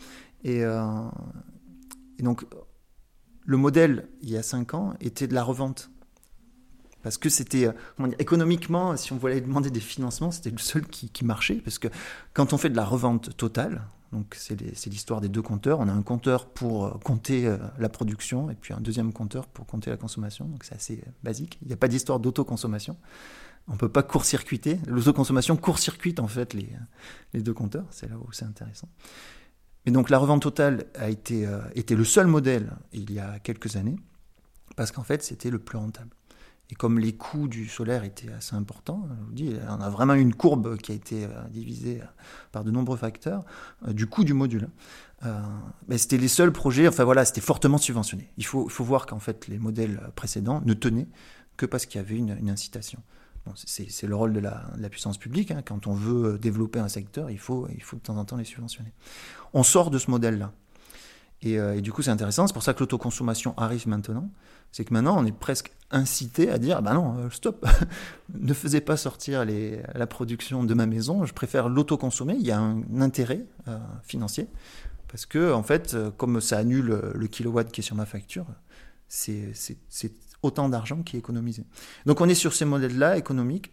Et 0.43 0.61
donc 2.19 2.43
le 3.45 3.57
modèle, 3.57 4.07
il 4.21 4.29
y 4.29 4.37
a 4.37 4.43
cinq 4.43 4.73
ans, 4.73 4.93
était 4.99 5.27
de 5.27 5.33
la 5.33 5.43
revente. 5.43 5.89
Parce 7.03 7.17
que 7.17 7.29
c'était, 7.29 7.67
euh, 7.67 8.11
économiquement, 8.19 8.95
si 8.95 9.11
on 9.11 9.17
voulait 9.17 9.41
demander 9.41 9.71
des 9.71 9.79
financements, 9.79 10.31
c'était 10.31 10.51
le 10.51 10.59
seul 10.59 10.85
qui, 10.85 11.25
marchait. 11.25 11.55
Parce 11.55 11.79
que 11.79 11.87
quand 12.33 12.53
on 12.53 12.57
fait 12.57 12.69
de 12.69 12.75
la 12.75 12.85
revente 12.85 13.35
totale, 13.35 13.81
donc 14.11 14.35
c'est 14.37 14.59
l'histoire 14.87 15.21
des 15.21 15.29
deux 15.29 15.41
compteurs, 15.41 15.79
on 15.79 15.87
a 15.87 15.93
un 15.93 16.01
compteur 16.03 16.45
pour 16.47 16.85
euh, 16.85 16.91
compter 17.03 17.47
euh, 17.47 17.57
la 17.79 17.89
production 17.89 18.49
et 18.49 18.55
puis 18.55 18.73
un 18.73 18.81
deuxième 18.81 19.13
compteur 19.13 19.47
pour 19.47 19.65
compter 19.65 19.89
la 19.89 19.97
consommation. 19.97 20.45
Donc 20.45 20.63
c'est 20.63 20.75
assez 20.75 21.03
basique. 21.23 21.57
Il 21.61 21.69
n'y 21.69 21.73
a 21.73 21.77
pas 21.77 21.87
d'histoire 21.87 22.19
d'autoconsommation. 22.19 22.97
On 23.67 23.73
ne 23.73 23.77
peut 23.77 23.89
pas 23.89 24.03
court-circuiter. 24.03 24.79
L'autoconsommation 24.87 25.55
court-circuite 25.55 26.19
en 26.19 26.27
fait 26.27 26.53
les, 26.53 26.69
les 27.33 27.41
deux 27.41 27.53
compteurs. 27.53 27.85
C'est 27.91 28.09
là 28.09 28.17
où 28.17 28.31
c'est 28.31 28.45
intéressant. 28.45 28.89
Mais 29.85 29.91
donc 29.91 30.09
la 30.09 30.17
revente 30.17 30.41
totale 30.41 30.85
a 30.95 31.09
été, 31.09 31.47
était 31.75 31.95
le 31.95 32.03
seul 32.03 32.27
modèle 32.27 32.71
il 32.93 33.11
y 33.11 33.19
a 33.19 33.39
quelques 33.39 33.75
années 33.77 33.95
parce 34.75 34.91
qu'en 34.91 35.03
fait 35.03 35.23
c'était 35.23 35.49
le 35.49 35.59
plus 35.59 35.77
rentable. 35.77 36.11
Et 36.71 36.75
comme 36.75 36.99
les 36.99 37.11
coûts 37.11 37.49
du 37.49 37.67
solaire 37.67 38.05
étaient 38.05 38.31
assez 38.31 38.55
importants, 38.55 39.05
je 39.09 39.25
vous 39.25 39.33
dis, 39.33 39.53
on 39.67 39.81
a 39.81 39.89
vraiment 39.89 40.13
une 40.13 40.33
courbe 40.33 40.77
qui 40.77 40.93
a 40.93 40.95
été 40.95 41.25
euh, 41.25 41.27
divisée 41.49 41.99
euh, 42.01 42.05
par 42.53 42.63
de 42.63 42.71
nombreux 42.71 42.95
facteurs 42.95 43.43
euh, 43.85 43.91
du 43.91 44.07
coût 44.07 44.23
du 44.23 44.33
module. 44.33 44.69
mais 45.87 45.97
c'était 45.97 46.17
les 46.17 46.29
seuls 46.29 46.53
projets, 46.53 46.87
enfin 46.87 47.03
voilà, 47.03 47.25
c'était 47.25 47.41
fortement 47.41 47.77
subventionné. 47.77 48.31
Il 48.37 48.45
faut, 48.45 48.65
il 48.67 48.71
faut 48.71 48.85
voir 48.85 49.05
qu'en 49.05 49.19
fait, 49.19 49.47
les 49.47 49.59
modèles 49.59 49.99
précédents 50.15 50.61
ne 50.65 50.73
tenaient 50.73 51.07
que 51.57 51.65
parce 51.65 51.85
qu'il 51.85 52.01
y 52.01 52.03
avait 52.03 52.15
une, 52.15 52.49
incitation. 52.49 52.99
C'est 53.55 54.07
le 54.07 54.15
rôle 54.15 54.33
de 54.33 54.39
la, 54.39 54.89
puissance 54.89 55.17
publique. 55.17 55.51
Hein. 55.51 55.61
Quand 55.65 55.87
on 55.87 55.93
veut 55.93 56.37
développer 56.37 56.79
un 56.79 56.87
secteur, 56.87 57.29
il 57.29 57.39
faut, 57.39 57.67
de 57.67 57.99
temps 57.99 58.17
en 58.17 58.25
temps 58.25 58.37
les 58.37 58.43
subventionner. 58.43 58.93
On 59.53 59.63
sort 59.63 59.89
de 59.89 59.97
ce 59.97 60.11
modèle-là. 60.11 60.51
Et, 61.41 61.53
et, 61.53 61.81
du 61.81 61.91
coup, 61.91 62.03
c'est 62.03 62.11
intéressant. 62.11 62.45
C'est 62.45 62.53
pour 62.53 62.61
ça 62.61 62.73
que 62.73 62.81
l'autoconsommation 62.81 63.57
arrive 63.57 63.87
maintenant 63.87 64.29
c'est 64.71 64.85
que 64.85 64.93
maintenant 64.93 65.17
on 65.19 65.25
est 65.25 65.37
presque 65.37 65.71
incité 65.91 66.49
à 66.49 66.57
dire 66.57 66.81
bah 66.81 66.93
non, 66.93 67.17
euh, 67.17 67.29
stop, 67.29 67.65
ne 68.33 68.53
faisais 68.53 68.81
pas 68.81 68.97
sortir 68.97 69.45
la 69.45 70.07
production 70.07 70.63
de 70.63 70.73
ma 70.73 70.85
maison, 70.85 71.25
je 71.25 71.33
préfère 71.33 71.69
l'autoconsommer, 71.69 72.35
il 72.39 72.45
y 72.45 72.51
a 72.51 72.59
un 72.59 73.01
intérêt 73.01 73.45
euh, 73.67 73.77
financier, 74.03 74.47
parce 75.09 75.25
que 75.25 75.51
en 75.51 75.63
fait, 75.63 75.93
euh, 75.93 76.09
comme 76.11 76.39
ça 76.39 76.57
annule 76.57 77.01
le 77.13 77.27
kilowatt 77.27 77.69
qui 77.71 77.81
est 77.81 77.83
sur 77.83 77.95
ma 77.95 78.05
facture, 78.05 78.45
c'est 79.07 79.53
autant 80.43 80.69
d'argent 80.69 81.03
qui 81.03 81.15
est 81.15 81.19
économisé. 81.19 81.63
Donc 82.05 82.21
on 82.21 82.29
est 82.29 82.35
sur 82.35 82.53
ces 82.53 82.65
modèles-là 82.65 83.17
économiques. 83.17 83.71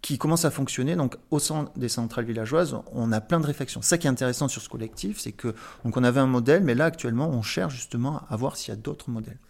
qui 0.00 0.16
commencent 0.16 0.44
à 0.44 0.52
fonctionner. 0.52 0.94
Donc, 0.94 1.16
au 1.32 1.40
sein 1.40 1.70
des 1.74 1.88
centrales 1.88 2.24
villageoises, 2.24 2.76
on 2.92 3.10
a 3.10 3.20
plein 3.20 3.40
de 3.40 3.46
réflexions. 3.46 3.82
Ça 3.82 3.98
qui 3.98 4.06
est 4.06 4.10
intéressant 4.10 4.46
sur 4.46 4.62
ce 4.62 4.68
collectif, 4.68 5.18
c'est 5.18 5.32
que 5.32 5.54
donc 5.84 5.96
on 5.96 6.04
avait 6.04 6.20
un 6.20 6.28
modèle, 6.28 6.62
mais 6.62 6.76
là 6.76 6.84
actuellement, 6.84 7.28
on 7.28 7.42
cherche 7.42 7.74
justement 7.74 8.22
à 8.28 8.36
voir 8.36 8.56
s'il 8.56 8.72
y 8.72 8.76
a 8.76 8.80
d'autres 8.80 9.10
modèles. 9.10 9.40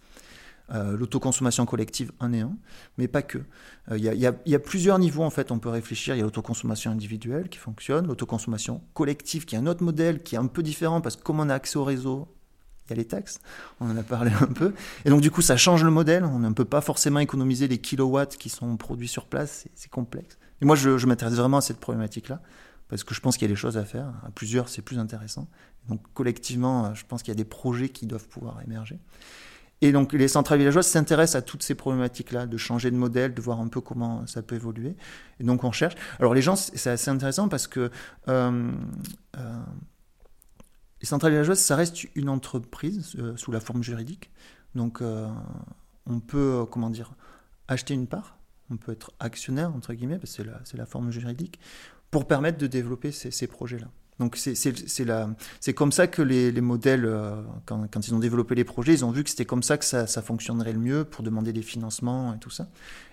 Euh, 0.71 0.95
l'autoconsommation 0.95 1.65
collective 1.65 2.11
en 2.19 2.31
est 2.31 2.41
un, 2.41 2.55
mais 2.97 3.07
pas 3.07 3.23
que. 3.23 3.39
Euh, 3.89 3.97
il 3.97 4.03
y, 4.03 4.51
y, 4.51 4.55
a 4.55 4.59
plusieurs 4.59 4.99
niveaux 4.99 5.23
en 5.23 5.31
fait, 5.31 5.51
on 5.51 5.57
peut 5.57 5.69
réfléchir. 5.69 6.13
Il 6.13 6.19
y 6.19 6.21
a 6.21 6.25
l'autoconsommation 6.25 6.91
individuelle 6.91 7.49
qui 7.49 7.57
fonctionne, 7.57 8.05
l'autoconsommation 8.05 8.81
collective 8.93 9.45
qui 9.45 9.55
est 9.55 9.57
un 9.57 9.65
autre 9.65 9.83
modèle 9.83 10.21
qui 10.21 10.35
est 10.35 10.37
un 10.37 10.45
peu 10.45 10.61
différent 10.61 11.01
parce 11.01 11.15
que 11.15 11.23
comme 11.23 11.39
on 11.39 11.49
a 11.49 11.55
accès 11.55 11.77
au 11.77 11.83
réseau, 11.83 12.27
il 12.89 12.93
y 12.93 12.93
a 12.93 12.97
les 12.97 13.05
taxes, 13.05 13.39
on 13.79 13.89
en 13.89 13.97
a 13.97 14.03
parlé 14.03 14.31
un 14.41 14.47
peu. 14.47 14.73
Et 15.05 15.09
donc 15.09 15.21
du 15.21 15.31
coup 15.31 15.41
ça 15.41 15.57
change 15.57 15.83
le 15.83 15.91
modèle, 15.91 16.23
on 16.25 16.39
ne 16.39 16.53
peut 16.53 16.65
pas 16.65 16.81
forcément 16.81 17.19
économiser 17.19 17.67
les 17.67 17.77
kilowatts 17.77 18.37
qui 18.37 18.49
sont 18.49 18.77
produits 18.77 19.07
sur 19.07 19.25
place, 19.25 19.67
c'est 19.75 19.89
complexe. 19.89 20.37
Et 20.61 20.65
moi 20.65 20.75
je, 20.75 21.05
m'intéresse 21.05 21.35
vraiment 21.35 21.57
à 21.57 21.61
cette 21.61 21.79
problématique-là 21.79 22.41
parce 22.89 23.03
que 23.03 23.13
je 23.13 23.21
pense 23.21 23.37
qu'il 23.37 23.47
y 23.47 23.51
a 23.51 23.53
des 23.53 23.59
choses 23.59 23.77
à 23.77 23.85
faire. 23.85 24.07
À 24.25 24.31
plusieurs, 24.31 24.67
c'est 24.67 24.81
plus 24.81 24.97
intéressant. 24.97 25.47
Donc 25.87 26.01
collectivement, 26.13 26.93
je 26.95 27.05
pense 27.05 27.21
qu'il 27.21 27.31
y 27.31 27.37
a 27.37 27.37
des 27.37 27.45
projets 27.45 27.89
qui 27.89 28.07
doivent 28.07 28.27
pouvoir 28.27 28.61
émerger. 28.65 28.99
Et 29.81 29.91
donc 29.91 30.13
les 30.13 30.27
centrales 30.27 30.59
villageoises 30.59 30.87
s'intéressent 30.87 31.35
à 31.35 31.41
toutes 31.41 31.63
ces 31.63 31.75
problématiques-là, 31.75 32.45
de 32.47 32.57
changer 32.57 32.91
de 32.91 32.97
modèle, 32.97 33.33
de 33.33 33.41
voir 33.41 33.61
un 33.61 33.67
peu 33.67 33.79
comment 33.79 34.25
ça 34.27 34.41
peut 34.41 34.55
évoluer. 34.55 34.95
Et 35.39 35.43
donc 35.43 35.63
on 35.63 35.71
cherche. 35.71 35.95
Alors 36.19 36.33
les 36.33 36.41
gens, 36.41 36.55
c'est 36.55 36.89
assez 36.89 37.09
intéressant 37.09 37.47
parce 37.47 37.67
que 37.67 37.89
euh, 38.27 38.71
euh, 39.37 39.59
les 41.01 41.07
centrales 41.07 41.31
villageoises, 41.31 41.59
ça 41.59 41.75
reste 41.75 42.05
une 42.15 42.29
entreprise 42.29 43.15
euh, 43.19 43.35
sous 43.37 43.51
la 43.51 43.59
forme 43.59 43.83
juridique. 43.83 44.31
Donc 44.75 45.01
on 46.05 46.19
peut, 46.19 46.63
comment 46.69 46.91
dire, 46.91 47.13
acheter 47.67 47.95
une 47.95 48.05
part, 48.05 48.37
on 48.69 48.77
peut 48.77 48.91
être 48.91 49.11
actionnaire, 49.19 49.73
entre 49.75 49.95
guillemets, 49.95 50.19
parce 50.19 50.37
que 50.37 50.43
c'est 50.63 50.77
la, 50.77 50.85
forme 50.85 51.09
juridique, 51.09 51.59
pour 52.11 52.27
permettre 52.27 52.59
de 52.59 52.67
développer 52.67 53.11
ces 53.11 53.47
projets-là. 53.47 53.87
Donc 54.19 54.35
c'est 54.35 55.73
comme 55.73 55.93
ça 55.93 56.07
que 56.07 56.21
les, 56.21 56.51
modèles, 56.59 57.05
euh, 57.05 57.41
quand, 57.65 58.05
ils 58.05 58.13
ont 58.13 58.19
développé 58.19 58.53
les 58.53 58.65
projets, 58.65 58.93
ils 58.93 59.05
ont 59.05 59.11
vu 59.11 59.23
que 59.23 59.29
c'était 59.29 59.45
comme 59.45 59.63
ça 59.63 59.77
que 59.77 59.85
ça, 59.85 60.05
fonctionnerait 60.21 60.73
le 60.73 60.79
mieux 60.79 61.05
pour 61.05 61.23
demander 61.23 61.53
des 61.53 61.61
financements 61.61 62.33
et 62.33 62.39
tout 62.39 62.49
ça. 62.49 62.67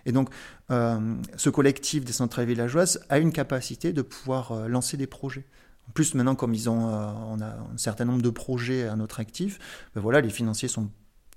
Et 0.05 0.11
donc 0.11 0.31
euh, 0.73 1.15
ce 1.37 1.49
collectif 1.49 2.05
des 2.05 2.13
centrales 2.13 2.47
villageoises 2.47 3.05
a 3.09 3.19
une 3.19 3.33
capacité 3.33 3.93
de 3.93 4.03
pouvoir 4.03 4.51
euh, 4.51 4.69
lancer 4.69 4.97
des 4.97 5.07
projets. 5.07 5.47
En 5.89 5.93
plus 5.93 6.15
maintenant, 6.15 6.35
comme 6.35 6.55
ils 6.55 6.69
ont, 6.69 6.85
on 6.85 7.41
a 7.41 7.47
un 7.47 7.77
certain 7.77 8.05
nombre 8.05 8.23
de 8.23 8.31
projets 8.31 8.89
à 8.89 8.97
notre 8.97 9.21
actif, 9.21 9.59
ben 9.95 10.01
voilà, 10.01 10.21
les 10.21 10.31
financiers 10.31 10.69
sont 10.69 10.91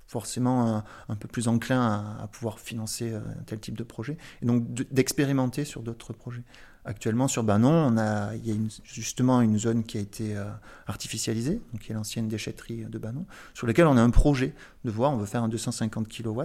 forcément 0.06 0.82
un, 1.08 1.14
peu 1.14 1.28
plus 1.28 1.46
enclins 1.46 2.18
à, 2.20 2.26
pouvoir 2.26 2.58
financer 2.58 3.14
tel 3.46 3.60
type 3.60 3.78
de 3.78 3.84
projet, 3.84 4.18
et 4.42 4.46
donc 4.46 4.64
d'expérimenter 4.90 5.64
sur 5.64 5.82
d'autres 5.82 6.12
projets. 6.12 6.42
Actuellement, 6.86 7.28
sur 7.28 7.44
Banon, 7.44 7.92
on 7.92 7.98
a, 7.98 8.34
il 8.36 8.46
y 8.46 8.52
a 8.52 8.54
justement 8.84 9.42
une 9.42 9.58
zone 9.58 9.84
qui 9.84 9.98
a 9.98 10.00
été 10.00 10.34
euh, 10.34 10.46
artificialisée, 10.86 11.60
donc 11.72 11.82
qui 11.82 11.92
est 11.92 11.94
l'ancienne 11.94 12.26
déchetterie 12.26 12.86
de 12.86 12.98
Banon, 12.98 13.26
sur 13.52 13.66
laquelle 13.66 13.86
on 13.86 13.98
a 13.98 14.02
un 14.02 14.08
projet 14.08 14.54
de 14.86 14.90
voir, 14.90 15.12
on 15.12 15.18
veut 15.18 15.26
faire 15.26 15.42
un 15.42 15.48
250 15.48 16.08
kW 16.08 16.40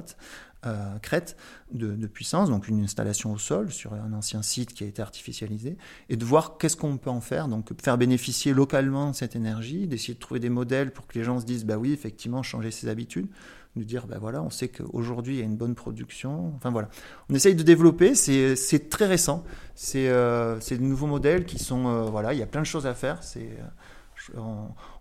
euh, 0.65 0.97
crête 0.99 1.37
de, 1.71 2.07
puissance, 2.07 2.49
donc 2.49 2.67
une 2.67 2.83
installation 2.83 3.33
au 3.33 3.37
sol 3.37 3.71
sur 3.71 3.93
un 3.93 4.13
ancien 4.13 4.41
site 4.41 4.73
qui 4.73 4.83
a 4.83 4.87
été 4.87 5.01
artificialisé, 5.01 5.77
et 6.09 6.15
de 6.15 6.25
voir 6.25 6.57
qu'est-ce 6.57 6.75
qu'on 6.77 6.97
peut 6.97 7.09
en 7.09 7.21
faire, 7.21 7.47
donc 7.47 7.69
faire 7.81 7.97
bénéficier 7.97 8.53
localement 8.53 9.13
cette 9.13 9.35
énergie, 9.35 9.87
d'essayer 9.87 10.13
de 10.13 10.19
trouver 10.19 10.39
des 10.39 10.49
modèles 10.49 10.91
pour 10.91 11.07
que 11.07 11.17
les 11.17 11.23
gens 11.23 11.39
se 11.39 11.45
disent, 11.45 11.65
bah 11.65 11.77
oui, 11.77 11.91
effectivement, 11.91 12.43
changer 12.43 12.71
ses 12.71 12.87
habitudes, 12.87 13.27
de 13.75 13.83
dire, 13.83 14.07
ben 14.07 14.17
voilà, 14.19 14.41
on 14.41 14.49
sait 14.49 14.69
qu'aujourd'hui 14.69 15.35
il 15.35 15.39
y 15.39 15.41
a 15.41 15.45
une 15.45 15.57
bonne 15.57 15.75
production. 15.75 16.53
Enfin 16.55 16.71
voilà, 16.71 16.89
on 17.29 17.35
essaye 17.35 17.55
de 17.55 17.63
développer, 17.63 18.15
c'est 18.15 18.89
très 18.89 19.05
récent, 19.05 19.43
c'est 19.75 20.07
euh, 20.07 20.57
de 20.59 20.77
nouveaux 20.77 21.07
modèles 21.07 21.45
qui 21.45 21.59
sont, 21.59 21.87
euh, 21.87 22.03
voilà, 22.03 22.33
il 22.33 22.39
y 22.39 22.43
a 22.43 22.47
plein 22.47 22.61
de 22.61 22.65
choses 22.65 22.87
à 22.87 22.93
faire. 22.93 23.21
C'est, 23.23 23.49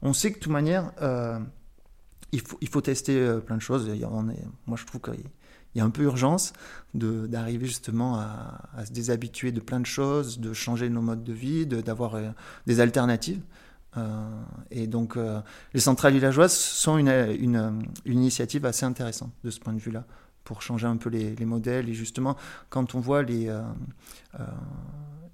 on, 0.02 0.12
sait 0.12 0.30
que 0.30 0.38
de 0.38 0.42
toute 0.42 0.52
manière, 0.52 0.92
il, 2.32 2.40
faut, 2.40 2.58
il 2.60 2.68
faut 2.68 2.80
tester 2.80 3.38
plein 3.46 3.56
de 3.56 3.62
choses. 3.62 3.88
Moi 4.66 4.76
je 4.76 4.84
trouve 4.84 5.00
qu'il 5.00 5.24
y 5.78 5.80
a 5.80 5.84
un 5.84 5.90
peu 5.90 6.02
urgence 6.02 6.52
d'arriver 6.94 7.66
justement 7.66 8.16
à, 8.16 8.84
se 8.86 8.92
déshabituer 8.92 9.50
de 9.50 9.60
plein 9.60 9.80
de 9.80 9.86
choses, 9.86 10.38
de 10.38 10.52
changer 10.52 10.88
nos 10.88 11.02
modes 11.02 11.24
de 11.24 11.32
vie, 11.32 11.66
d'avoir 11.66 12.16
des 12.66 12.80
alternatives. 12.80 13.40
Euh, 13.96 14.42
et 14.70 14.86
donc, 14.86 15.16
euh, 15.16 15.40
les 15.72 15.80
centrales 15.80 16.12
villageoises 16.12 16.54
sont 16.54 16.98
une, 16.98 17.08
une, 17.38 17.82
initiative 18.06 18.66
assez 18.66 18.84
intéressante 18.84 19.32
de 19.44 19.50
ce 19.50 19.60
point 19.60 19.72
de 19.72 19.78
vue-là, 19.78 20.04
pour 20.44 20.62
changer 20.62 20.86
un 20.86 20.96
peu 20.96 21.10
les, 21.10 21.44
modèles. 21.44 21.88
Et 21.88 21.94
justement, 21.94 22.36
quand 22.70 22.94
on 22.94 23.00
voit 23.00 23.22
les, 23.22 23.48
euh, 23.48 23.62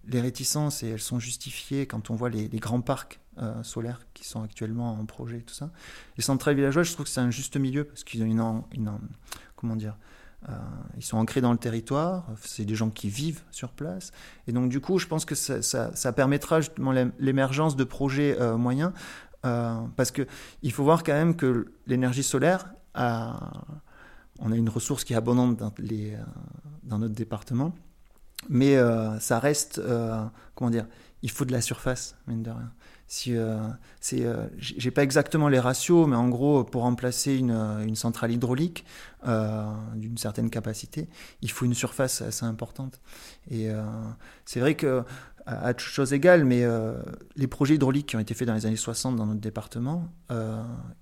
les 0.07 0.20
réticences, 0.20 0.82
et 0.82 0.88
elles 0.88 1.01
sont 1.01 1.18
justifiées, 1.18 1.86
quand 1.86 2.11
on 2.11 2.14
voit 2.14 2.30
les, 2.30 2.49
grands 2.49 2.82
parcs 2.82 3.20
solaires 3.62 4.03
qui 4.12 4.26
sont 4.26 4.43
actuellement 4.43 4.93
en 4.93 5.07
projet, 5.07 5.41
tout 5.41 5.55
ça, 5.55 5.70
les 6.18 6.22
centrales 6.22 6.57
villageoises, 6.57 6.88
je 6.88 6.93
trouve 6.93 7.07
que 7.07 7.11
c'est 7.11 7.22
un 7.22 7.30
juste 7.30 7.57
milieu, 7.57 7.84
parce 7.84 8.05
qu'ils 8.05 8.22
ont 8.22 8.26
une, 8.26 8.78
une, 8.78 8.99
comment 9.57 9.76
dire, 9.76 9.97
ils 10.97 11.05
sont 11.05 11.18
ancrés 11.18 11.41
dans 11.41 11.53
le 11.53 11.59
territoire, 11.59 12.26
c'est 12.41 12.64
des 12.64 12.74
gens 12.74 12.91
qui 12.91 13.09
vivent 13.09 13.43
sur 13.51 13.70
place. 13.70 14.11
Et 14.47 14.53
donc, 14.53 14.68
du 14.68 14.80
coup, 14.80 14.99
je 14.99 15.07
pense 15.07 15.24
que 15.24 15.34
ça, 15.34 16.12
permettra 16.12 16.61
justement 16.61 16.93
l'émergence 17.18 17.76
de 17.76 17.84
projets 17.84 18.36
moyens, 18.57 18.93
parce 19.43 20.11
qu'il 20.11 20.72
faut 20.72 20.84
voir 20.84 21.05
quand 21.05 21.12
même 21.12 21.36
que 21.36 21.72
l'énergie 21.86 22.22
solaire, 22.22 22.72
on 22.95 24.53
a 24.53 24.57
une 24.57 24.70
ressource 24.70 25.05
qui 25.05 25.12
est 25.12 25.16
abondante 25.16 25.57
dans, 25.57 25.72
les, 25.78 26.16
dans 26.84 26.99
notre 26.99 27.14
département, 27.14 27.74
mais 28.49 28.76
ça 29.20 29.38
reste, 29.38 29.80
comment 30.55 30.70
dire, 30.70 30.86
il 31.22 31.30
faut 31.30 31.45
de 31.45 31.53
la 31.53 31.61
surface, 31.61 32.16
mine 32.26 32.43
de 32.43 32.51
rien. 32.51 32.72
Si, 33.12 33.36
euh, 33.36 33.58
c'est, 33.98 34.24
euh, 34.24 34.46
j'ai 34.56 34.92
pas 34.92 35.02
exactement 35.02 35.48
les 35.48 35.58
ratios, 35.58 36.06
mais 36.06 36.14
en 36.14 36.28
gros, 36.28 36.62
pour 36.62 36.82
remplacer 36.82 37.34
une, 37.34 37.50
euh, 37.50 37.94
centrale 37.96 38.30
hydraulique 38.30 38.84
euh, 39.26 39.64
d'une 39.96 40.16
certaine 40.16 40.48
capacité, 40.48 41.08
il 41.42 41.50
faut 41.50 41.64
une 41.64 41.74
surface 41.74 42.22
assez 42.22 42.44
importante. 42.46 43.00
Et 43.50 43.68
c'est 44.44 44.61
vrai 44.61 44.76
que, 44.76 45.02
à, 45.44 45.74
toute 45.74 45.88
chose 45.88 46.12
égale, 46.12 46.44
mais 46.44 46.64
les 47.34 47.48
projets 47.48 47.74
hydrauliques 47.74 48.06
qui 48.06 48.16
ont 48.16 48.20
été 48.20 48.32
faits 48.32 48.46
dans 48.46 48.54
les 48.54 48.64
années 48.64 48.76
60 48.76 49.16
dans 49.16 49.26
notre 49.26 49.40
département, 49.40 50.08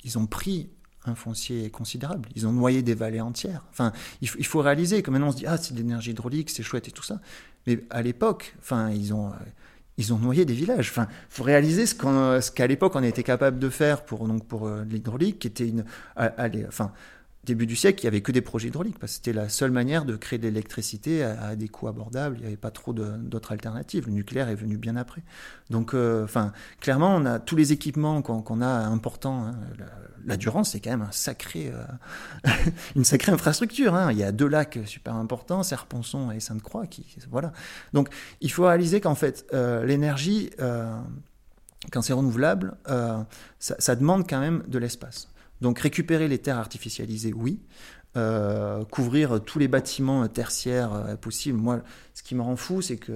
ils 0.03 0.19
ont 0.19 0.27
pris 0.27 0.71
un 1.05 1.15
foncier 1.15 1.71
considérable. 1.71 2.31
Ils 2.35 2.47
ont 2.47 2.53
noyé 2.53 2.83
des 2.83 2.95
vallées 2.95 3.21
entières. 3.21 3.65
Enfin, 3.71 3.93
il, 4.23 4.31
il 4.39 4.47
faut 4.47 4.61
réaliser 4.61 5.03
que 5.03 5.11
maintenant 5.11 5.29
on 5.29 5.33
se 5.33 5.37
dit 5.37 5.47
ah 5.47 5.59
c'est 5.59 5.75
de 5.75 5.79
l'énergie 5.79 6.13
hydraulique, 6.13 6.49
c'est 6.49 6.63
chouette 6.63 6.89
et 6.89 6.91
tout 6.91 7.03
ça. 7.03 7.21
Mais 7.67 7.85
à 7.91 8.01
l'époque, 8.01 8.57
enfin 8.61 8.91
ils 8.91 9.13
ont 9.13 9.33
ils 9.99 10.15
ont 10.15 10.19
noyé 10.19 10.45
des 10.45 10.55
villages. 10.55 10.89
Enfin, 10.91 11.09
faut 11.29 11.43
réaliser 11.43 11.85
ce 11.85 12.51
qu'à 12.51 12.67
l'époque 12.67 12.93
on 12.95 13.03
était 13.03 13.23
capable 13.25 13.59
de 13.59 13.69
faire 13.69 14.05
pour 14.05 14.27
donc 14.27 14.47
pour 14.47 14.67
euh, 14.67 14.85
l'hydraulique, 14.89 15.41
qui 15.41 15.49
était 15.49 15.69
une, 15.69 15.85
allez, 16.17 16.65
enfin, 16.67 16.93
début 17.45 17.67
du 17.67 17.77
siècle, 17.77 18.01
il 18.03 18.05
n'y 18.05 18.09
avait 18.09 18.21
que 18.21 18.33
des 18.33 18.41
projets 18.41 18.69
hydrauliques, 18.69 18.99
parce 18.99 19.13
que 19.13 19.17
c'était 19.17 19.33
la 19.33 19.49
seule 19.49 19.71
manière 19.71 20.05
de 20.05 20.17
créer 20.17 20.39
de 20.39 20.45
l'électricité 20.45 21.23
à, 21.23 21.57
des 21.57 21.69
coûts 21.69 21.89
abordables. 21.89 22.37
Il 22.39 22.41
n'y 22.41 22.47
avait 22.47 22.57
pas 22.57 22.71
trop 22.71 22.93
d'autres 22.93 23.53
alternatives. 23.53 24.07
Le 24.07 24.13
nucléaire 24.13 24.49
est 24.49 24.55
venu 24.55 24.77
bien 24.77 24.97
après. 24.97 25.23
Donc, 25.71 25.95
euh, 25.95 26.27
clairement, 26.81 27.15
on 27.15 27.25
a 27.25 27.39
tous 27.39 27.57
les 27.57 27.73
équipements 27.73 28.23
qu'on 28.23 28.61
a 28.61 28.67
importants. 28.67 29.47
Hein. 29.47 29.55
La, 30.27 30.37
Durance, 30.37 30.73
c'est 30.73 30.81
quand 30.81 30.91
même 30.91 31.09
sacré, 31.11 31.73
euh, 31.73 32.51
une 32.97 33.05
sacrée 33.05 33.33
infrastructure. 33.33 33.95
Hein. 33.95 34.13
Il 34.13 34.19
y 34.19 34.25
a 34.25 34.33
deux 34.33 34.49
lacs 34.49 34.79
super 34.85 35.15
importants, 35.15 35.63
Serponçon 35.63 36.31
et 36.31 36.41
Sainte-Croix. 36.41 36.87
Qui, 36.87 37.07
voilà. 37.31 37.53
Donc, 37.93 38.09
il 38.41 38.51
faut 38.51 38.67
réaliser 38.67 39.01
qu'en 39.01 39.15
fait, 39.15 39.47
euh, 39.55 39.85
l'énergie, 39.85 40.51
quand 41.93 42.03
c'est 42.03 42.13
renouvelable, 42.13 42.77
ça 43.59 43.97
demande 43.97 44.29
quand 44.29 44.41
même 44.41 44.65
de 44.67 44.79
l'espace. 44.79 45.29
Donc 45.61 45.79
récupérer 45.81 46.29
les 46.29 46.39
terres 46.39 46.59
artificialisées, 46.59 47.33
oui. 47.33 47.61
Euh, 48.17 48.85
couvrir 48.87 49.39
tous 49.45 49.59
les 49.59 49.69
bâtiments 49.69 50.27
tertiaires 50.29 50.95
euh, 50.95 51.15
possibles. 51.15 51.59
Moi, 51.59 51.83
ce 52.15 52.23
qui 52.23 52.35
me 52.35 52.41
rend 52.41 52.57
fou, 52.57 52.81
c'est 52.81 52.97
que 52.97 53.13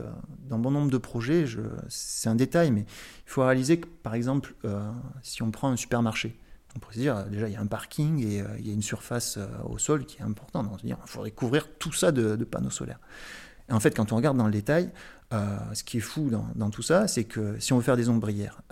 dans 0.49 0.59
bon 0.59 0.70
nombre 0.70 0.90
de 0.90 0.99
projets, 0.99 1.47
c'est 1.88 2.28
un 2.28 2.34
détail, 2.34 2.70
mais 2.70 2.82
il 2.82 3.30
faut 3.30 3.43
réaliser 3.43 3.80
que, 3.80 3.88
par 3.88 4.14
exemple, 4.14 4.55
euh, 4.66 4.93
si 5.22 5.43
on 5.43 5.51
prend 5.51 5.70
un 5.70 5.76
supermarché, 5.76 6.38
on 6.76 6.78
pourrait 6.78 6.95
se 6.95 7.01
dire, 7.01 7.24
déjà, 7.24 7.49
il 7.49 7.55
y 7.55 7.57
a 7.57 7.61
un 7.61 7.66
parking 7.66 8.22
et 8.22 8.45
il 8.59 8.66
y 8.66 8.70
a 8.70 8.72
une 8.72 8.82
surface 8.82 9.38
au 9.64 9.76
sol 9.76 10.05
qui 10.07 10.18
est 10.18 10.22
importante. 10.22 10.70
Donc, 10.70 10.78
il 10.84 10.95
faudrait 11.07 11.30
couvrir 11.30 11.68
tout 11.78 11.93
ça 11.93 12.12
de, 12.12 12.36
panneaux 12.45 12.70
solaires. 12.70 13.01
Et 13.68 13.72
en 13.72 13.80
fait, 13.80 13.97
quand 13.97 14.12
on 14.12 14.16
regarde 14.16 14.38
dans 14.38 14.47
le 14.47 14.53
détail, 14.53 14.90
ce 15.32 15.84
qui 15.84 15.99
est 15.99 16.01
fou 16.01 16.30
dans, 16.30 16.47
dans 16.55 16.70
tout 16.70 16.80
ça, 16.80 17.09
c'est 17.09 17.24
que 17.24 17.59
si 17.59 17.74
on 17.74 17.76
veut 17.76 17.82
faire 17.82 17.99
des 17.99 18.09
ombrières, 18.09 18.62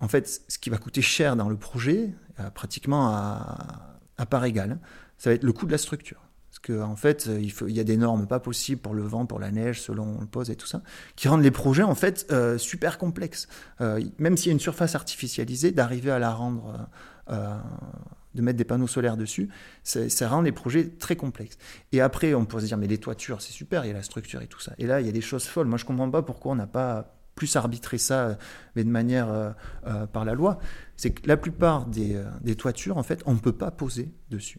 en 0.00 0.08
fait, 0.08 0.42
ce 0.48 0.58
qui 0.58 0.70
va 0.70 0.78
coûter 0.78 1.02
cher 1.02 1.36
dans 1.36 1.48
le 1.48 1.56
projet, 1.56 2.10
euh, 2.40 2.50
pratiquement 2.50 3.08
à, 3.08 4.26
part 4.28 4.44
égale, 4.44 4.78
ça 5.18 5.30
va 5.30 5.34
être 5.34 5.44
le 5.44 5.52
coût 5.52 5.66
de 5.66 5.72
la 5.72 5.78
structure. 5.78 6.20
Parce 6.50 6.58
qu'en 6.58 6.92
en 6.92 6.96
fait, 6.96 7.28
il, 7.40 7.52
faut, 7.52 7.66
y 7.68 7.80
a 7.80 7.84
des 7.84 7.96
normes 7.96 8.26
pas 8.26 8.40
possibles 8.40 8.80
pour 8.80 8.94
le 8.94 9.02
vent, 9.02 9.26
pour 9.26 9.38
la 9.38 9.50
neige, 9.50 9.80
selon 9.80 10.18
le 10.20 10.26
pose 10.26 10.50
et 10.50 10.56
tout 10.56 10.66
ça, 10.66 10.82
qui 11.16 11.28
rendent 11.28 11.42
les 11.42 11.50
projets 11.50 11.82
en 11.82 11.94
fait 11.94 12.26
euh, 12.30 12.56
super 12.56 12.98
complexes. 12.98 13.46
Euh, 13.80 14.02
même 14.18 14.36
s'il 14.36 14.48
y 14.48 14.50
a 14.50 14.52
une 14.52 14.60
surface 14.60 14.94
artificialisée, 14.94 15.70
d'arriver 15.70 16.10
à 16.10 16.18
la 16.18 16.32
rendre, 16.32 16.88
de 17.28 18.42
mettre 18.42 18.56
des 18.56 18.64
panneaux 18.64 18.86
solaires 18.86 19.16
dessus, 19.16 19.48
ça, 19.82 20.08
ça, 20.08 20.28
rend 20.28 20.42
les 20.42 20.52
projets 20.52 20.88
très 20.88 21.16
complexes. 21.16 21.58
Et 21.92 22.00
après, 22.00 22.34
on 22.34 22.44
peut 22.44 22.60
se 22.60 22.66
dire, 22.66 22.76
mais 22.76 22.86
les 22.86 22.98
toitures, 22.98 23.42
c'est 23.42 23.52
super, 23.52 23.84
il 23.84 23.88
y 23.88 23.90
a 23.90 23.94
la 23.94 24.02
structure 24.02 24.42
et 24.42 24.46
tout 24.46 24.60
ça. 24.60 24.72
Et 24.78 24.86
là, 24.86 25.00
il 25.00 25.06
y 25.06 25.08
a 25.08 25.12
des 25.12 25.20
choses 25.20 25.46
folles. 25.46 25.66
Moi, 25.66 25.78
je 25.78 25.84
comprends 25.84 26.10
pas 26.10 26.22
pourquoi 26.22 26.52
on 26.52 26.56
n'a 26.56 26.66
pas 26.66 27.15
plus 27.36 27.54
arbitrer 27.54 27.98
ça, 27.98 28.36
mais 28.74 28.82
de 28.82 28.88
manière 28.88 29.30
euh, 29.30 29.50
euh, 29.86 30.06
par 30.06 30.24
la 30.24 30.34
loi, 30.34 30.58
c'est 30.96 31.10
que 31.10 31.28
la 31.28 31.36
plupart 31.36 31.86
des, 31.86 32.16
euh, 32.16 32.24
des, 32.40 32.56
toitures, 32.56 32.96
en 32.96 33.04
fait, 33.04 33.22
on 33.26 33.34
ne 33.34 33.38
peut 33.38 33.52
pas 33.52 33.70
poser 33.70 34.10
dessus. 34.30 34.58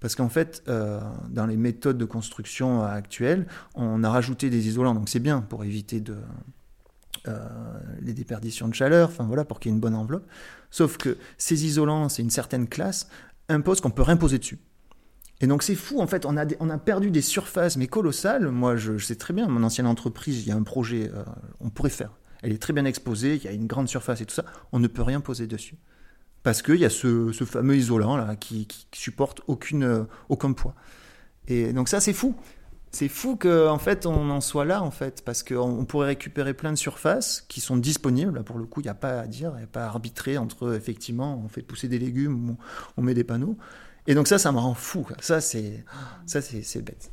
Parce 0.00 0.16
qu'en 0.16 0.28
fait, 0.28 0.62
dans 0.66 1.46
les 1.46 1.56
méthodes 1.56 1.96
de 1.96 2.04
construction 2.04 2.84
actuelles, 2.84 3.46
on 3.74 4.04
a 4.04 4.10
rajouté 4.10 4.50
des 4.50 4.68
isolants, 4.68 4.92
donc 4.94 5.08
c'est 5.08 5.18
bien 5.18 5.40
pour 5.40 5.64
éviter 5.64 6.00
de, 6.02 6.18
les 8.02 8.12
déperditions 8.12 8.68
de 8.68 8.74
chaleur, 8.74 9.08
enfin 9.08 9.24
voilà, 9.24 9.46
pour 9.46 9.60
qu'il 9.60 9.70
y 9.70 9.72
ait 9.72 9.76
une 9.76 9.80
bonne 9.80 9.94
enveloppe. 9.94 10.26
Sauf 10.70 10.98
que 10.98 11.16
ces 11.38 11.64
isolants, 11.64 12.10
c'est 12.10 12.20
une 12.20 12.28
certaine 12.28 12.68
classe, 12.68 13.08
imposent 13.48 13.80
qu'on 13.80 13.88
peut 13.88 14.02
rien 14.02 14.18
poser 14.18 14.38
dessus. 14.38 14.58
Et 15.40 15.46
donc 15.46 15.62
c'est 15.62 15.74
fou, 15.74 16.00
en 16.00 16.06
fait, 16.06 16.26
on 16.26 16.36
a, 16.36 16.46
on 16.60 16.70
a 16.70 16.78
perdu 16.78 17.10
des 17.10 17.22
surfaces, 17.22 17.76
mais 17.76 17.86
colossales. 17.86 18.48
Moi, 18.48 18.76
je, 18.76 18.98
sais 18.98 19.16
très 19.16 19.34
bien, 19.34 19.48
mon 19.48 19.62
ancienne 19.62 19.86
entreprise, 19.86 20.42
il 20.42 20.48
y 20.48 20.52
a 20.52 20.56
un 20.56 20.62
projet, 20.62 21.10
euh, 21.12 21.24
on 21.60 21.70
pourrait 21.70 21.90
faire. 21.90 22.12
Elle 22.42 22.52
est 22.52 22.62
très 22.62 22.72
bien 22.72 22.84
exposée, 22.84 23.36
il 23.36 23.44
y 23.44 23.48
a 23.48 23.52
une 23.52 23.66
grande 23.66 23.88
surface 23.88 24.20
et 24.20 24.26
tout 24.26 24.34
ça. 24.34 24.44
On 24.72 24.78
ne 24.78 24.86
peut 24.86 25.02
rien 25.02 25.20
poser 25.20 25.46
dessus. 25.46 25.76
Parce 26.42 26.60
qu'il 26.62 26.76
y 26.76 26.84
a 26.84 26.90
ce, 26.90 27.32
fameux 27.32 27.76
isolant 27.76 28.16
là 28.16 28.36
qui, 28.36 28.66
qui 28.66 28.86
supporte 28.92 29.40
aucune, 29.46 29.84
euh, 29.84 30.04
aucun 30.28 30.52
poids. 30.52 30.74
Et 31.48 31.72
donc 31.72 31.88
ça, 31.88 32.00
c'est 32.00 32.12
fou. 32.12 32.34
C'est 32.94 33.08
fou 33.08 33.34
qu'en 33.34 33.72
en 33.72 33.78
fait 33.78 34.06
on 34.06 34.30
en 34.30 34.40
soit 34.40 34.64
là 34.64 34.80
en 34.80 34.92
fait 34.92 35.24
parce 35.24 35.42
qu'on 35.42 35.84
pourrait 35.84 36.06
récupérer 36.06 36.54
plein 36.54 36.70
de 36.70 36.78
surfaces 36.78 37.44
qui 37.48 37.60
sont 37.60 37.76
disponibles. 37.76 38.44
Pour 38.44 38.56
le 38.56 38.66
coup, 38.66 38.82
il 38.82 38.84
n'y 38.84 38.90
a 38.90 38.94
pas 38.94 39.18
à 39.18 39.26
dire, 39.26 39.50
il 39.54 39.58
n'y 39.58 39.64
a 39.64 39.66
pas 39.66 39.84
à 39.84 39.88
arbitrer 39.88 40.38
entre 40.38 40.74
effectivement 40.74 41.42
on 41.44 41.48
fait 41.48 41.62
pousser 41.62 41.88
des 41.88 41.98
légumes 41.98 42.56
on 42.96 43.02
met 43.02 43.14
des 43.14 43.24
panneaux. 43.24 43.56
Et 44.06 44.14
donc 44.14 44.28
ça, 44.28 44.38
ça 44.38 44.52
me 44.52 44.58
rend 44.58 44.74
fou. 44.74 45.06
Ça, 45.20 45.40
c'est 45.40 45.84
bête. 46.82 47.10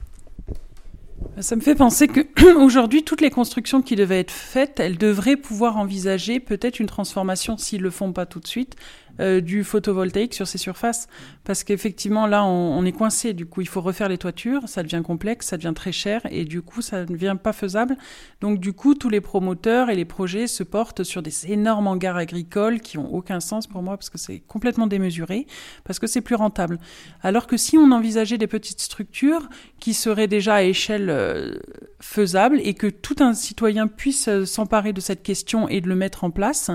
Ça 1.40 1.56
me 1.56 1.62
fait 1.62 1.76
penser 1.76 2.08
que 2.08 2.22
aujourd'hui, 2.58 3.04
toutes 3.04 3.22
les 3.22 3.30
constructions 3.30 3.82
qui 3.82 3.96
devaient 3.96 4.20
être 4.20 4.32
faites, 4.32 4.80
elles 4.80 4.98
devraient 4.98 5.38
pouvoir 5.38 5.78
envisager 5.78 6.40
peut-être 6.40 6.80
une 6.80 6.88
transformation 6.88 7.58
s'ils 7.58 7.82
le 7.82 7.92
font 7.92 8.12
pas 8.12 8.26
tout 8.26 8.40
de 8.40 8.48
suite 8.48 8.76
euh, 9.20 9.42
du 9.42 9.64
photovoltaïque 9.64 10.34
sur 10.34 10.48
ces 10.48 10.58
surfaces. 10.58 11.08
Parce 11.44 11.64
qu'effectivement, 11.64 12.28
là, 12.28 12.46
on, 12.46 12.84
est 12.86 12.92
coincé. 12.92 13.34
Du 13.34 13.46
coup, 13.46 13.62
il 13.62 13.68
faut 13.68 13.82
refaire 13.82 14.10
les 14.10 14.18
toitures. 14.18 14.68
Ça 14.68 14.84
devient 14.84 15.02
complexe, 15.04 15.48
ça 15.48 15.58
devient 15.58 15.74
très 15.76 15.92
cher. 15.92 16.22
Et 16.30 16.46
du 16.46 16.62
coup, 16.62 16.82
ça 16.82 17.02
ne 17.02 17.06
devient 17.06 17.38
pas 17.42 17.54
faisable. 17.54 17.98
Donc, 18.42 18.60
du 18.60 18.74
coup, 18.74 18.96
tous 18.96 19.10
les 19.10 19.22
promoteurs 19.22 19.90
et 19.90 19.96
les 19.96 20.06
projets 20.06 20.48
se 20.48 20.64
portent 20.64 21.04
sur 21.04 21.22
des 21.22 21.52
énormes 21.52 21.88
hangars 21.88 22.18
agricoles 22.18 22.80
qui 22.82 22.98
ont 22.98 23.14
aucun 23.14 23.40
sens 23.40 23.68
pour 23.68 23.82
moi 23.82 23.98
parce 23.98 24.10
que 24.10 24.18
c'est 24.18 24.40
complètement 24.40 24.88
démesuré, 24.88 25.48
parce 25.84 26.00
que 26.00 26.08
c'est 26.08 26.22
plus 26.22 26.36
rentable. 26.36 26.80
Alors 27.22 27.48
que 27.48 27.58
si 27.58 27.78
on 27.78 27.92
envisageait 27.92 28.38
des 28.38 28.48
petites 28.48 28.82
structures 28.82 29.50
qui 29.80 29.94
seraient 29.94 30.28
déjà 30.28 30.56
à 30.56 30.64
échelle 30.64 31.10
euh, 31.10 31.56
faisable 32.00 32.60
et 32.64 32.74
que 32.74 32.88
tout 32.88 33.16
un 33.20 33.34
citoyen 33.34 33.88
puisse 33.88 34.28
euh, 34.28 34.46
s'emparer 34.46 34.94
de 34.94 35.02
cette 35.02 35.24
question 35.24 35.68
et 35.70 35.82
de 35.82 35.88
le 35.88 35.96
mettre 35.96 36.24
en 36.24 36.32
place, 36.32 36.72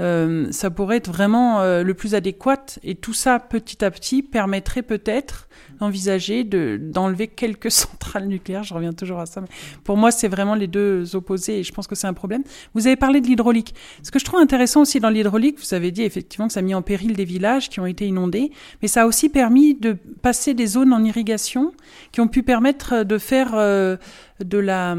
euh, 0.00 0.46
ça 0.50 0.70
pourrait 0.70 0.98
être 0.98 1.10
vraiment 1.10 1.60
euh, 1.60 1.82
le 1.82 1.94
plus 1.94 2.14
adéquat. 2.14 2.78
Et 2.82 2.94
tout 2.94 3.12
ça, 3.12 3.38
petit 3.38 3.84
à 3.84 3.90
petit, 3.90 4.22
permettrait 4.22 4.82
peut-être 4.82 5.48
d'envisager 5.80 6.44
de, 6.44 6.78
d'enlever 6.80 7.28
quelques 7.28 7.70
centrales 7.70 8.26
nucléaires. 8.26 8.62
Je 8.62 8.74
reviens 8.74 8.92
toujours 8.92 9.20
à 9.20 9.26
ça. 9.26 9.40
Mais 9.40 9.48
pour 9.84 9.96
moi, 9.96 10.10
c'est 10.10 10.28
vraiment 10.28 10.54
les 10.54 10.66
deux 10.66 11.16
opposés 11.16 11.60
et 11.60 11.62
je 11.62 11.72
pense 11.72 11.86
que 11.86 11.94
c'est 11.94 12.06
un 12.06 12.14
problème. 12.14 12.42
Vous 12.74 12.86
avez 12.86 12.96
parlé 12.96 13.20
de 13.20 13.26
l'hydraulique. 13.26 13.74
Ce 14.02 14.10
que 14.10 14.18
je 14.18 14.24
trouve 14.24 14.40
intéressant 14.40 14.82
aussi 14.82 15.00
dans 15.00 15.10
l'hydraulique, 15.10 15.58
vous 15.58 15.74
avez 15.74 15.90
dit 15.90 16.02
effectivement 16.02 16.46
que 16.46 16.52
ça 16.52 16.60
a 16.60 16.62
mis 16.62 16.74
en 16.74 16.82
péril 16.82 17.14
des 17.14 17.24
villages 17.24 17.68
qui 17.68 17.80
ont 17.80 17.86
été 17.86 18.06
inondés, 18.06 18.50
mais 18.82 18.88
ça 18.88 19.02
a 19.02 19.06
aussi 19.06 19.28
permis 19.28 19.74
de 19.74 19.96
passer 20.22 20.54
des 20.54 20.66
zones 20.66 20.92
en 20.92 21.02
irrigation 21.04 21.72
qui 22.12 22.20
ont 22.20 22.28
pu 22.28 22.42
permettre 22.42 23.02
de 23.02 23.18
faire 23.18 23.52
euh, 23.54 23.96
de 24.40 24.58
la 24.58 24.96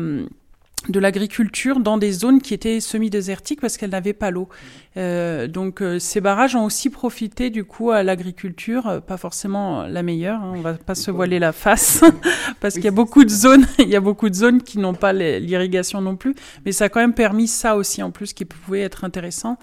de 0.89 0.99
l'agriculture 0.99 1.79
dans 1.79 1.97
des 1.97 2.11
zones 2.11 2.41
qui 2.41 2.53
étaient 2.53 2.79
semi-désertiques 2.79 3.61
parce 3.61 3.77
qu'elles 3.77 3.91
n'avaient 3.91 4.13
pas 4.13 4.31
l'eau. 4.31 4.49
Euh, 4.97 5.47
donc 5.47 5.81
euh, 5.81 5.99
ces 5.99 6.21
barrages 6.21 6.55
ont 6.55 6.65
aussi 6.65 6.89
profité 6.89 7.49
du 7.49 7.63
coup 7.63 7.91
à 7.91 8.03
l'agriculture, 8.03 8.87
euh, 8.87 8.99
pas 8.99 9.17
forcément 9.17 9.83
la 9.83 10.03
meilleure. 10.03 10.41
Hein, 10.41 10.53
on 10.55 10.61
va 10.61 10.73
pas 10.73 10.95
se 10.95 11.11
voiler 11.11 11.39
la 11.39 11.51
face 11.51 12.03
parce 12.59 12.75
qu'il 12.75 12.85
y 12.85 12.89
a 12.89 12.91
beaucoup 12.91 13.23
de 13.23 13.29
zones, 13.29 13.65
il 13.79 13.89
y 13.89 13.95
a 13.95 14.01
beaucoup 14.01 14.29
de 14.29 14.35
zones 14.35 14.61
qui 14.61 14.79
n'ont 14.79 14.95
pas 14.95 15.13
l'irrigation 15.13 16.01
non 16.01 16.15
plus, 16.15 16.35
mais 16.65 16.71
ça 16.71 16.85
a 16.85 16.89
quand 16.89 16.99
même 16.99 17.13
permis 17.13 17.47
ça 17.47 17.75
aussi 17.75 18.01
en 18.01 18.11
plus 18.11 18.33
qui 18.33 18.45
pouvait 18.45 18.81
être 18.81 19.03
intéressant 19.03 19.57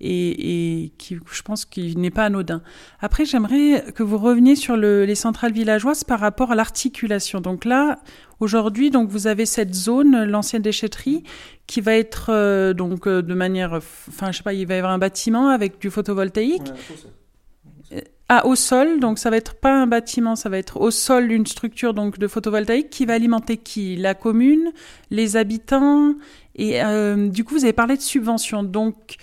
et, 0.00 0.84
et 0.84 0.88
qui, 0.98 1.16
je 1.30 1.42
pense 1.42 1.64
qu'il 1.64 1.98
n'est 1.98 2.10
pas 2.10 2.24
anodin. 2.24 2.62
Après, 3.00 3.24
j'aimerais 3.24 3.84
que 3.94 4.02
vous 4.02 4.18
reveniez 4.18 4.56
sur 4.56 4.76
le, 4.76 5.04
les 5.04 5.14
centrales 5.14 5.52
villageoises 5.52 6.04
par 6.04 6.20
rapport 6.20 6.52
à 6.52 6.54
l'articulation. 6.54 7.40
Donc 7.40 7.64
là, 7.64 8.00
aujourd'hui, 8.40 8.90
donc 8.90 9.08
vous 9.08 9.26
avez 9.26 9.46
cette 9.46 9.74
zone, 9.74 10.24
l'ancienne 10.24 10.62
déchetterie, 10.62 11.22
qui 11.66 11.80
va 11.80 11.94
être 11.94 12.30
euh, 12.30 12.74
donc 12.74 13.06
euh, 13.06 13.22
de 13.22 13.34
manière, 13.34 13.72
enfin, 13.72 14.32
je 14.32 14.38
sais 14.38 14.42
pas, 14.42 14.54
il 14.54 14.66
va 14.66 14.74
y 14.74 14.78
avoir 14.78 14.92
un 14.92 14.98
bâtiment 14.98 15.48
avec 15.48 15.78
du 15.80 15.90
photovoltaïque. 15.90 16.72
Ah, 18.30 18.44
au 18.46 18.56
sol, 18.56 19.00
donc 19.00 19.18
ça 19.18 19.30
va 19.30 19.38
être 19.38 19.54
pas 19.54 19.72
un 19.72 19.86
bâtiment, 19.86 20.36
ça 20.36 20.50
va 20.50 20.58
être 20.58 20.78
au 20.78 20.90
sol 20.90 21.32
une 21.32 21.46
structure 21.46 21.94
donc 21.94 22.18
de 22.18 22.28
photovoltaïque 22.28 22.90
qui 22.90 23.06
va 23.06 23.14
alimenter 23.14 23.56
qui? 23.56 23.96
La 23.96 24.12
commune, 24.12 24.70
les 25.10 25.38
habitants 25.38 26.14
et 26.54 26.84
euh, 26.84 27.28
du 27.28 27.42
coup 27.44 27.54
vous 27.54 27.64
avez 27.64 27.72
parlé 27.72 27.96
de 27.96 28.02
subventions. 28.02 28.62
Donc 28.62 29.16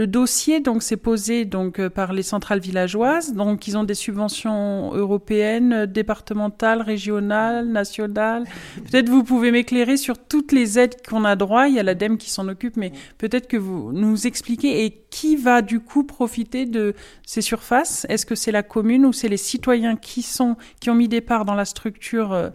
le 0.00 0.06
dossier 0.06 0.60
donc 0.60 0.82
s'est 0.82 0.96
posé 0.96 1.44
donc 1.44 1.78
euh, 1.78 1.90
par 1.90 2.14
les 2.14 2.22
centrales 2.22 2.58
villageoises. 2.58 3.34
Donc 3.34 3.68
ils 3.68 3.76
ont 3.76 3.84
des 3.84 3.94
subventions 3.94 4.94
européennes, 4.94 5.84
départementales, 5.84 6.80
régionales, 6.80 7.68
nationales. 7.68 8.44
Peut-être 8.90 9.10
vous 9.10 9.24
pouvez 9.24 9.50
m'éclairer 9.50 9.98
sur 9.98 10.16
toutes 10.16 10.52
les 10.52 10.78
aides 10.78 10.96
qu'on 11.06 11.26
a 11.26 11.36
droit. 11.36 11.68
Il 11.68 11.74
y 11.74 11.78
a 11.78 11.82
l'ADEME 11.82 12.16
qui 12.16 12.30
s'en 12.30 12.48
occupe, 12.48 12.78
mais 12.78 12.92
peut-être 13.18 13.46
que 13.46 13.58
vous 13.58 13.92
nous 13.92 14.26
expliquez 14.26 14.86
et 14.86 14.90
qui 15.10 15.36
va 15.36 15.60
du 15.60 15.80
coup 15.80 16.04
profiter 16.04 16.64
de 16.64 16.94
ces 17.26 17.42
surfaces? 17.42 18.06
Est-ce 18.08 18.24
que 18.24 18.34
c'est 18.34 18.52
la 18.52 18.62
commune 18.62 19.04
ou 19.04 19.12
c'est 19.12 19.28
les 19.28 19.36
citoyens 19.36 19.96
qui 19.96 20.22
sont 20.22 20.56
qui 20.80 20.88
ont 20.88 20.94
mis 20.94 21.08
des 21.08 21.20
parts 21.20 21.44
dans 21.44 21.54
la 21.54 21.66
structure 21.66 22.32
euh, 22.32 22.48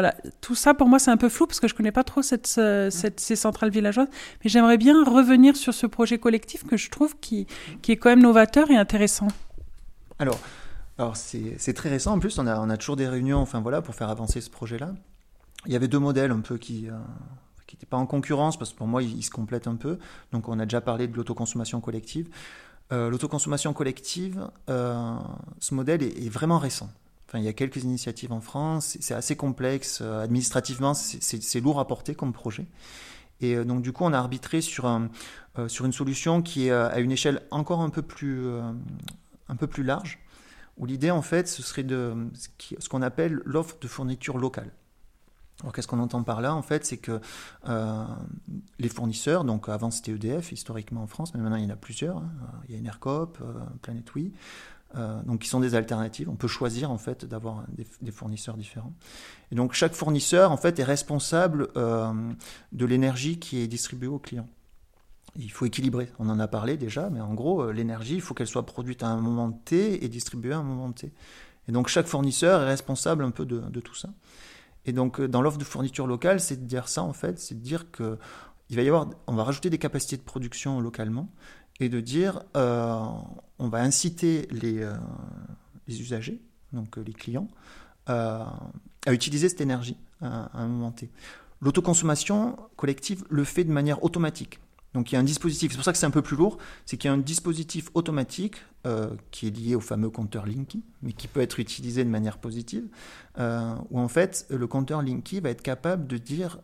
voilà, 0.00 0.14
tout 0.40 0.54
ça 0.54 0.72
pour 0.72 0.88
moi 0.88 0.98
c'est 0.98 1.10
un 1.10 1.16
peu 1.18 1.28
flou 1.28 1.46
parce 1.46 1.60
que 1.60 1.68
je 1.68 1.74
connais 1.74 1.92
pas 1.92 2.04
trop 2.04 2.22
cette, 2.22 2.46
cette, 2.46 3.20
ces 3.20 3.36
centrales 3.36 3.70
villageoises, 3.70 4.08
mais 4.42 4.50
j'aimerais 4.50 4.78
bien 4.78 5.04
revenir 5.04 5.56
sur 5.56 5.74
ce 5.74 5.86
projet 5.86 6.18
collectif 6.18 6.64
que 6.64 6.76
je 6.76 6.88
trouve 6.88 7.16
qui, 7.20 7.46
qui 7.82 7.92
est 7.92 7.96
quand 7.96 8.08
même 8.08 8.22
novateur 8.22 8.70
et 8.70 8.76
intéressant. 8.76 9.28
Alors, 10.18 10.38
alors 10.98 11.16
c'est 11.16 11.74
très 11.74 11.88
récent. 11.88 12.12
En 12.12 12.18
plus, 12.18 12.38
on 12.38 12.46
a, 12.46 12.58
on 12.60 12.70
a 12.70 12.76
toujours 12.76 12.96
des 12.96 13.08
réunions, 13.08 13.38
enfin 13.38 13.60
voilà, 13.60 13.82
pour 13.82 13.94
faire 13.94 14.08
avancer 14.08 14.40
ce 14.40 14.50
projet-là. 14.50 14.94
Il 15.66 15.72
y 15.72 15.76
avait 15.76 15.88
deux 15.88 15.98
modèles 15.98 16.30
un 16.30 16.40
peu 16.40 16.56
qui 16.56 16.88
euh, 16.88 16.92
qui 17.66 17.76
n'étaient 17.76 17.86
pas 17.86 17.98
en 17.98 18.06
concurrence 18.06 18.58
parce 18.58 18.72
que 18.72 18.78
pour 18.78 18.86
moi 18.86 19.02
ils, 19.02 19.22
se 19.22 19.30
complètent 19.30 19.68
un 19.68 19.76
peu. 19.76 19.98
Donc 20.32 20.48
on 20.48 20.58
a 20.58 20.64
déjà 20.64 20.80
parlé 20.80 21.06
de 21.06 21.16
l'autoconsommation 21.16 21.80
collective. 21.80 22.28
Euh, 22.92 23.08
l'autoconsommation 23.10 23.72
collective, 23.72 24.50
euh, 24.68 25.16
ce 25.60 25.74
modèle 25.74 26.02
est, 26.02 26.26
est, 26.26 26.28
vraiment 26.28 26.58
récent 26.58 26.90
il 27.38 27.44
y 27.44 27.48
a 27.48 27.52
quelques 27.52 27.82
initiatives 27.84 28.32
en 28.32 28.40
France. 28.40 28.96
C'est 29.00 29.14
assez 29.14 29.36
complexe. 29.36 30.00
Euh, 30.02 30.22
administrativement, 30.22 30.94
c'est 30.94 31.60
lourd 31.60 31.78
à 31.78 31.86
porter 31.86 32.14
comme 32.14 32.32
projet. 32.32 32.66
Et 33.40 33.54
euh, 33.54 33.64
donc, 33.64 33.82
du 33.82 33.92
coup, 33.92 34.04
on 34.04 34.12
a 34.12 34.18
arbitré 34.18 34.60
sur, 34.60 34.86
euh, 34.86 35.68
une 35.84 35.92
solution 35.92 36.42
qui 36.42 36.66
est 36.66 36.72
à 36.72 36.98
une 36.98 37.12
échelle 37.12 37.42
encore 37.50 37.80
un 37.80 37.90
peu 37.90 38.02
plus, 38.02 38.48
large, 39.82 40.18
où 40.76 40.86
l'idée, 40.86 41.10
en 41.10 41.22
fait, 41.22 41.48
ce 41.48 41.62
serait 41.62 41.82
de 41.82 42.28
ce 42.78 42.88
qu'on 42.88 43.02
appelle 43.02 43.40
l'offre 43.44 43.76
de 43.80 43.88
fourniture 43.88 44.38
locale. 44.38 44.72
Alors, 45.60 45.74
qu'est-ce 45.74 45.88
qu'on 45.88 46.00
entend 46.00 46.22
par 46.22 46.40
là? 46.40 46.54
En 46.54 46.62
fait, 46.62 46.86
c'est 46.86 46.96
que 46.96 47.20
les 48.78 48.88
fournisseurs, 48.88 49.44
donc 49.44 49.68
avant 49.68 49.90
c'était 49.90 50.12
EDF 50.12 50.52
historiquement 50.52 51.02
en 51.02 51.06
France, 51.06 51.34
mais 51.34 51.40
maintenant 51.40 51.56
il 51.56 51.64
y 51.64 51.66
en 51.66 51.70
a 51.70 51.76
plusieurs. 51.76 52.16
Hein. 52.16 52.30
Il 52.68 52.74
y 52.74 52.78
a 52.78 52.80
Enercop, 52.80 53.38
Planet 53.82 54.04
euh, 54.96 55.22
donc 55.22 55.40
qui 55.40 55.48
sont 55.48 55.60
des 55.60 55.76
alternatives. 55.76 56.28
On 56.28 56.34
peut 56.34 56.48
choisir 56.48 56.90
en 56.90 56.98
fait 56.98 57.24
d'avoir 57.24 57.64
des, 58.00 58.10
fournisseurs 58.10 58.56
différents. 58.56 58.92
Et 59.52 59.54
donc 59.54 59.72
chaque 59.72 59.94
fournisseur 59.94 60.50
en 60.50 60.56
fait 60.56 60.80
est 60.80 60.84
responsable 60.84 61.68
euh, 61.76 62.12
de 62.72 62.86
l'énergie 62.86 63.38
qui 63.38 63.60
est 63.60 63.68
distribuée 63.68 64.08
aux 64.08 64.18
clients. 64.18 64.48
Il 65.36 65.52
faut 65.52 65.64
équilibrer. 65.64 66.10
On 66.18 66.28
en 66.28 66.40
a 66.40 66.48
parlé 66.48 66.76
déjà, 66.76 67.08
mais 67.08 67.20
en 67.20 67.34
gros 67.34 67.62
euh, 67.62 67.72
l'énergie 67.72 68.16
il 68.16 68.20
faut 68.20 68.34
qu'elle 68.34 68.48
soit 68.48 68.66
produite 68.66 69.04
à 69.04 69.06
un 69.06 69.20
moment 69.20 69.52
T 69.52 70.04
et 70.04 70.08
distribuée 70.08 70.54
à 70.54 70.58
un 70.58 70.64
moment 70.64 70.90
T. 70.90 71.12
Et 71.68 71.72
donc 71.72 71.86
chaque 71.86 72.06
fournisseur 72.06 72.62
est 72.62 72.66
responsable 72.66 73.22
un 73.22 73.30
peu 73.30 73.46
de, 73.46 73.60
de 73.60 73.80
tout 73.80 73.94
ça. 73.94 74.10
Et 74.86 74.92
donc 74.92 75.20
dans 75.20 75.40
l'offre 75.40 75.58
de 75.58 75.64
fourniture 75.64 76.08
locale, 76.08 76.40
c'est 76.40 76.56
de 76.56 76.66
dire 76.66 76.88
ça 76.88 77.04
en 77.04 77.12
fait, 77.12 77.38
c'est 77.38 77.54
de 77.54 77.62
dire 77.62 77.92
que 77.92 78.18
il 78.70 78.76
va 78.76 78.82
y 78.82 78.88
avoir, 78.88 79.08
on 79.26 79.34
va 79.34 79.42
rajouter 79.42 79.68
des 79.68 79.78
capacités 79.78 80.16
de 80.16 80.22
production 80.22 80.80
localement 80.80 81.28
et 81.80 81.88
de 81.88 82.00
dire 82.00 82.42
euh, 82.56 83.00
on 83.58 83.68
va 83.68 83.78
inciter 83.78 84.46
les, 84.50 84.80
euh, 84.82 84.92
usagers, 85.88 86.40
donc 86.72 86.98
euh, 86.98 87.02
les 87.04 87.12
clients, 87.12 87.48
à 88.06 89.12
utiliser 89.12 89.48
cette 89.48 89.60
énergie 89.60 89.96
à, 90.20 90.50
un 90.54 90.66
moment 90.66 90.90
T. 90.90 91.10
L'autoconsommation 91.60 92.56
collective 92.76 93.24
le 93.30 93.44
fait 93.44 93.62
de 93.62 93.70
manière 93.70 94.02
automatique. 94.02 94.58
Donc 94.94 95.12
il 95.12 95.14
y 95.14 95.16
a 95.16 95.20
un 95.20 95.24
dispositif, 95.24 95.70
c'est 95.70 95.76
pour 95.76 95.84
ça 95.84 95.92
que 95.92 95.98
c'est 95.98 96.06
un 96.06 96.10
peu 96.10 96.22
plus 96.22 96.36
lourd, 96.36 96.58
c'est 96.86 96.96
qu'il 96.96 97.08
y 97.08 97.12
a 97.12 97.14
un 97.14 97.18
dispositif 97.18 97.88
automatique 97.94 98.56
qui 99.30 99.46
est 99.46 99.56
lié 99.56 99.76
au 99.76 99.80
fameux 99.80 100.10
compteur 100.10 100.44
Linky, 100.44 100.82
mais 101.02 101.12
qui 101.12 101.28
peut 101.28 101.40
être 101.40 101.60
utilisé 101.60 102.02
de 102.02 102.08
manière 102.08 102.38
positive, 102.38 102.88
où 103.38 104.00
en 104.00 104.08
fait 104.08 104.44
le 104.50 104.66
compteur 104.66 105.02
Linky 105.02 105.38
va 105.38 105.50
être 105.50 105.62
capable 105.62 106.08
de 106.08 106.16
dire 106.18 106.58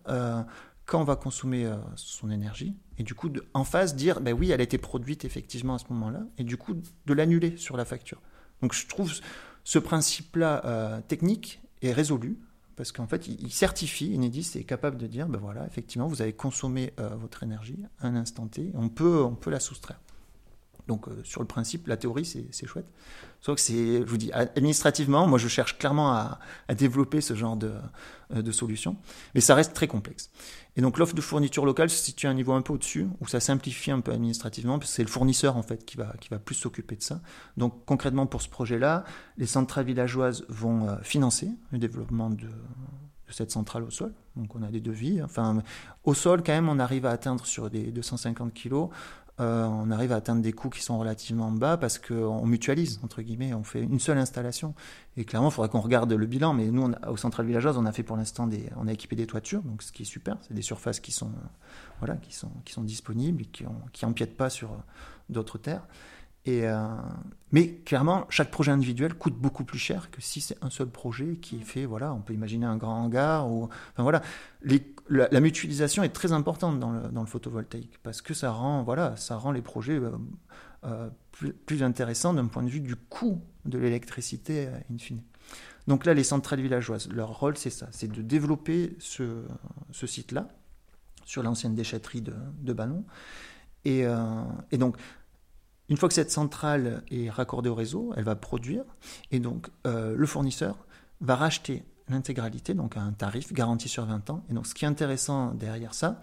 quand 0.86 1.00
on 1.00 1.04
va 1.04 1.16
consommer 1.16 1.66
euh, 1.66 1.76
son 1.96 2.30
énergie, 2.30 2.74
et 2.98 3.02
du 3.02 3.14
coup, 3.14 3.28
en 3.52 3.64
face, 3.64 3.94
dire, 3.94 4.20
ben 4.20 4.32
oui, 4.32 4.52
elle 4.52 4.60
a 4.60 4.64
été 4.64 4.78
produite 4.78 5.24
effectivement 5.24 5.74
à 5.74 5.78
ce 5.78 5.84
moment-là, 5.90 6.22
et 6.38 6.44
du 6.44 6.56
coup, 6.56 6.74
de 6.74 7.12
l'annuler 7.12 7.56
sur 7.56 7.76
la 7.76 7.84
facture. 7.84 8.22
Donc 8.62 8.72
je 8.72 8.86
trouve 8.86 9.12
ce 9.64 9.78
principe-là 9.78 10.64
euh, 10.64 11.00
technique 11.06 11.60
est 11.82 11.92
résolu, 11.92 12.38
parce 12.76 12.92
qu'en 12.92 13.06
fait, 13.06 13.26
il, 13.26 13.52
certifie, 13.52 14.14
Enedis 14.16 14.52
est 14.54 14.64
capable 14.64 14.96
de 14.96 15.06
dire, 15.06 15.28
ben 15.28 15.38
voilà, 15.38 15.66
effectivement, 15.66 16.06
vous 16.06 16.22
avez 16.22 16.32
consommé 16.32 16.92
euh, 17.00 17.08
votre 17.16 17.42
énergie 17.42 17.78
à 18.00 18.06
un 18.06 18.14
instant 18.14 18.46
T, 18.46 18.70
on 18.74 18.88
peut, 18.88 19.22
on 19.22 19.34
peut 19.34 19.50
la 19.50 19.60
soustraire. 19.60 20.00
Donc 20.86 21.06
sur 21.24 21.40
le 21.40 21.48
principe, 21.48 21.88
la 21.88 21.96
théorie, 21.96 22.24
c'est 22.24 22.66
chouette. 22.66 22.86
Sauf 23.40 23.56
que 23.56 23.60
c'est, 23.60 24.02
je 24.02 24.04
vous 24.04 24.18
dis, 24.18 24.30
administrativement, 24.30 25.26
moi 25.26 25.36
je 25.36 25.48
cherche 25.48 25.78
clairement 25.78 26.12
à 26.12 26.38
développer 26.76 27.20
ce 27.20 27.34
genre 27.34 27.56
de, 27.56 27.72
de 28.34 28.52
solution, 28.52 28.96
mais 29.34 29.40
ça 29.40 29.54
reste 29.54 29.72
très 29.72 29.86
complexe. 29.86 30.30
Et 30.76 30.82
donc 30.82 30.98
l'offre 30.98 31.14
de 31.14 31.20
fourniture 31.20 31.64
locale 31.64 31.88
se 31.88 31.96
situe 31.96 32.26
à 32.26 32.30
un 32.30 32.34
niveau 32.34 32.52
un 32.52 32.62
peu 32.62 32.72
au-dessus, 32.72 33.06
où 33.20 33.26
ça 33.26 33.40
simplifie 33.40 33.90
un 33.90 34.00
peu 34.00 34.12
administrativement, 34.12 34.78
parce 34.78 34.90
que 34.90 34.96
c'est 34.96 35.02
le 35.02 35.08
fournisseur 35.08 35.56
en 35.56 35.62
fait 35.62 35.84
qui 35.84 35.96
va, 35.96 36.12
qui 36.20 36.28
va 36.28 36.38
plus 36.38 36.54
s'occuper 36.54 36.96
de 36.96 37.02
ça. 37.02 37.20
Donc 37.56 37.84
concrètement 37.86 38.26
pour 38.26 38.42
ce 38.42 38.48
projet-là, 38.48 39.04
les 39.38 39.46
centrales 39.46 39.86
villageoises 39.86 40.44
vont 40.48 40.88
euh, 40.88 40.96
financer 41.02 41.50
le 41.72 41.78
développement 41.78 42.30
de, 42.30 42.46
de 43.26 43.32
cette 43.32 43.50
centrale 43.50 43.82
au 43.82 43.90
sol. 43.90 44.12
Donc 44.36 44.54
on 44.54 44.62
a 44.62 44.70
des 44.70 44.80
devis. 44.80 45.22
Enfin, 45.22 45.62
au 46.04 46.14
sol, 46.14 46.42
quand 46.44 46.52
même, 46.52 46.68
on 46.68 46.78
arrive 46.78 47.06
à 47.06 47.10
atteindre 47.10 47.46
sur 47.46 47.70
des 47.70 47.90
250 47.90 48.52
kg 48.54 48.88
euh, 49.38 49.64
on 49.64 49.90
arrive 49.90 50.12
à 50.12 50.16
atteindre 50.16 50.40
des 50.40 50.52
coûts 50.52 50.70
qui 50.70 50.82
sont 50.82 50.98
relativement 50.98 51.50
bas 51.50 51.76
parce 51.76 51.98
qu'on 51.98 52.46
mutualise, 52.46 53.00
entre 53.02 53.20
guillemets, 53.20 53.52
on 53.52 53.64
fait 53.64 53.82
une 53.82 54.00
seule 54.00 54.16
installation. 54.16 54.74
Et 55.16 55.24
clairement, 55.24 55.48
il 55.48 55.52
faudrait 55.52 55.68
qu'on 55.68 55.80
regarde 55.80 56.12
le 56.12 56.26
bilan, 56.26 56.54
mais 56.54 56.66
nous, 56.66 56.90
au 57.06 57.16
Central 57.16 57.46
Villageoise, 57.46 57.76
on 57.76 57.84
a 57.84 57.92
fait 57.92 58.02
pour 58.02 58.16
l'instant 58.16 58.46
des, 58.46 58.70
on 58.76 58.88
a 58.88 58.92
équipé 58.92 59.14
des 59.14 59.26
toitures, 59.26 59.62
donc 59.62 59.82
ce 59.82 59.92
qui 59.92 60.02
est 60.02 60.06
super, 60.06 60.36
c'est 60.42 60.54
des 60.54 60.62
surfaces 60.62 61.00
qui 61.00 61.12
sont, 61.12 61.30
voilà, 61.98 62.16
qui 62.16 62.34
sont, 62.34 62.50
qui 62.64 62.72
sont 62.72 62.82
disponibles 62.82 63.42
et 63.42 63.46
qui, 63.46 63.64
qui 63.92 64.06
empiètent 64.06 64.36
pas 64.36 64.48
sur 64.48 64.70
d'autres 65.28 65.58
terres. 65.58 65.86
Et 66.46 66.66
euh, 66.68 66.86
mais 67.50 67.74
clairement, 67.84 68.24
chaque 68.30 68.52
projet 68.52 68.70
individuel 68.70 69.14
coûte 69.14 69.34
beaucoup 69.34 69.64
plus 69.64 69.80
cher 69.80 70.10
que 70.12 70.20
si 70.20 70.40
c'est 70.40 70.56
un 70.62 70.70
seul 70.70 70.88
projet 70.88 71.36
qui 71.36 71.56
est 71.56 71.64
fait. 71.64 71.84
Voilà, 71.86 72.14
on 72.14 72.20
peut 72.20 72.34
imaginer 72.34 72.66
un 72.66 72.76
grand 72.76 73.02
hangar 73.02 73.50
ou, 73.50 73.64
enfin 73.64 74.02
voilà, 74.04 74.22
la, 75.08 75.40
mutualisation 75.40 76.04
est 76.04 76.10
très 76.10 76.30
importante 76.30 76.78
dans 76.78 76.92
le, 76.92 77.08
dans 77.08 77.22
le, 77.22 77.26
photovoltaïque 77.26 77.98
parce 78.04 78.22
que 78.22 78.32
ça 78.32 78.52
rend, 78.52 78.84
voilà, 78.84 79.16
ça 79.16 79.36
rend 79.36 79.50
les 79.50 79.60
projets 79.60 79.98
euh, 79.98 80.10
euh, 80.84 81.10
plus, 81.32 81.52
plus, 81.52 81.82
intéressants 81.82 82.32
d'un 82.32 82.46
point 82.46 82.62
de 82.62 82.70
vue 82.70 82.80
du 82.80 82.94
coût 82.94 83.40
de 83.64 83.78
l'électricité 83.78 84.68
in 84.92 84.98
fine. 84.98 85.22
Donc 85.88 86.04
là, 86.04 86.14
les 86.14 86.24
centrales 86.24 86.60
villageoises, 86.60 87.08
leur 87.08 87.40
rôle, 87.40 87.56
c'est 87.56 87.70
ça, 87.70 87.88
c'est 87.90 88.10
de 88.10 88.22
développer 88.22 88.96
ce, 89.00 89.42
ce 89.90 90.06
site-là 90.06 90.48
sur 91.24 91.42
l'ancienne 91.42 91.74
déchetterie 91.74 92.22
de, 92.22 92.34
de 92.60 92.72
Bannon. 92.72 93.04
Et, 93.84 94.04
et 94.72 94.78
donc, 94.78 94.96
une 95.88 95.96
fois 95.96 96.08
que 96.08 96.14
cette 96.14 96.30
centrale 96.30 97.02
est 97.10 97.30
raccordée 97.30 97.68
au 97.68 97.74
réseau, 97.74 98.12
elle 98.16 98.24
va 98.24 98.36
produire, 98.36 98.84
et 99.30 99.38
donc 99.38 99.68
euh, 99.86 100.14
le 100.16 100.26
fournisseur 100.26 100.86
va 101.20 101.36
racheter 101.36 101.84
l'intégralité, 102.08 102.74
donc 102.74 102.96
à 102.96 103.00
un 103.00 103.12
tarif 103.12 103.52
garanti 103.52 103.88
sur 103.88 104.04
20 104.04 104.30
ans. 104.30 104.44
Et 104.50 104.52
donc 104.52 104.66
ce 104.66 104.74
qui 104.74 104.84
est 104.84 104.88
intéressant 104.88 105.52
derrière 105.52 105.94
ça, 105.94 106.20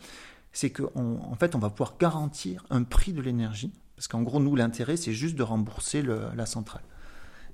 c'est 0.51 0.69
qu'en 0.69 0.91
en 0.95 1.35
fait, 1.35 1.55
on 1.55 1.59
va 1.59 1.69
pouvoir 1.69 1.95
garantir 1.99 2.65
un 2.69 2.83
prix 2.83 3.13
de 3.13 3.21
l'énergie, 3.21 3.71
parce 3.95 4.07
qu'en 4.07 4.21
gros, 4.21 4.39
nous, 4.39 4.55
l'intérêt, 4.55 4.97
c'est 4.97 5.13
juste 5.13 5.35
de 5.35 5.43
rembourser 5.43 6.01
la 6.01 6.45
centrale. 6.45 6.83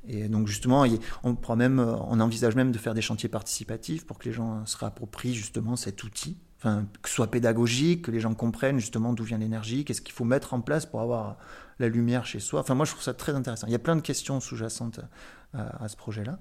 Et 0.08 0.30
donc 0.30 0.48
justement, 0.48 0.86
on, 1.24 1.56
même, 1.56 1.80
on 1.80 2.20
envisage 2.20 2.56
même 2.56 2.72
de 2.72 2.78
faire 2.78 2.94
des 2.94 3.02
chantiers 3.02 3.30
participatifs 3.30 4.06
pour 4.06 4.18
que 4.18 4.26
les 4.26 4.34
gens 4.34 4.66
se 4.66 4.78
réapproprient 4.78 5.34
justement 5.34 5.76
cet 5.76 6.04
outil 6.04 6.38
enfin, 6.60 6.86
que 7.02 7.10
ce 7.10 7.16
soit 7.16 7.32
pédagogique, 7.32 8.04
que 8.04 8.12
les 8.12 8.20
gens 8.20 8.34
comprennent 8.34 8.80
justement 8.80 9.14
d'où 9.14 9.24
vient 9.24 9.38
l'énergie, 9.38 9.86
qu'est-ce 9.86 10.02
qu'il 10.02 10.14
faut 10.14 10.26
mettre 10.26 10.54
en 10.54 10.62
place 10.62 10.86
pour 10.86 11.02
avoir 11.02 11.38
la 11.80 11.88
lumière 11.88 12.26
chez 12.26 12.40
soi. 12.40 12.60
Enfin, 12.60 12.76
moi, 12.76 12.86
je 12.86 12.92
trouve 12.92 13.04
ça 13.04 13.14
très 13.14 13.34
intéressant. 13.34 13.68
Il 13.68 13.72
y 13.72 13.76
a 13.76 13.80
plein 13.80 13.96
de 13.96 14.02
questions 14.02 14.40
sous-jacentes 14.40 15.00
à, 15.54 15.88
ce 15.88 15.96
projet-là. 15.96 16.40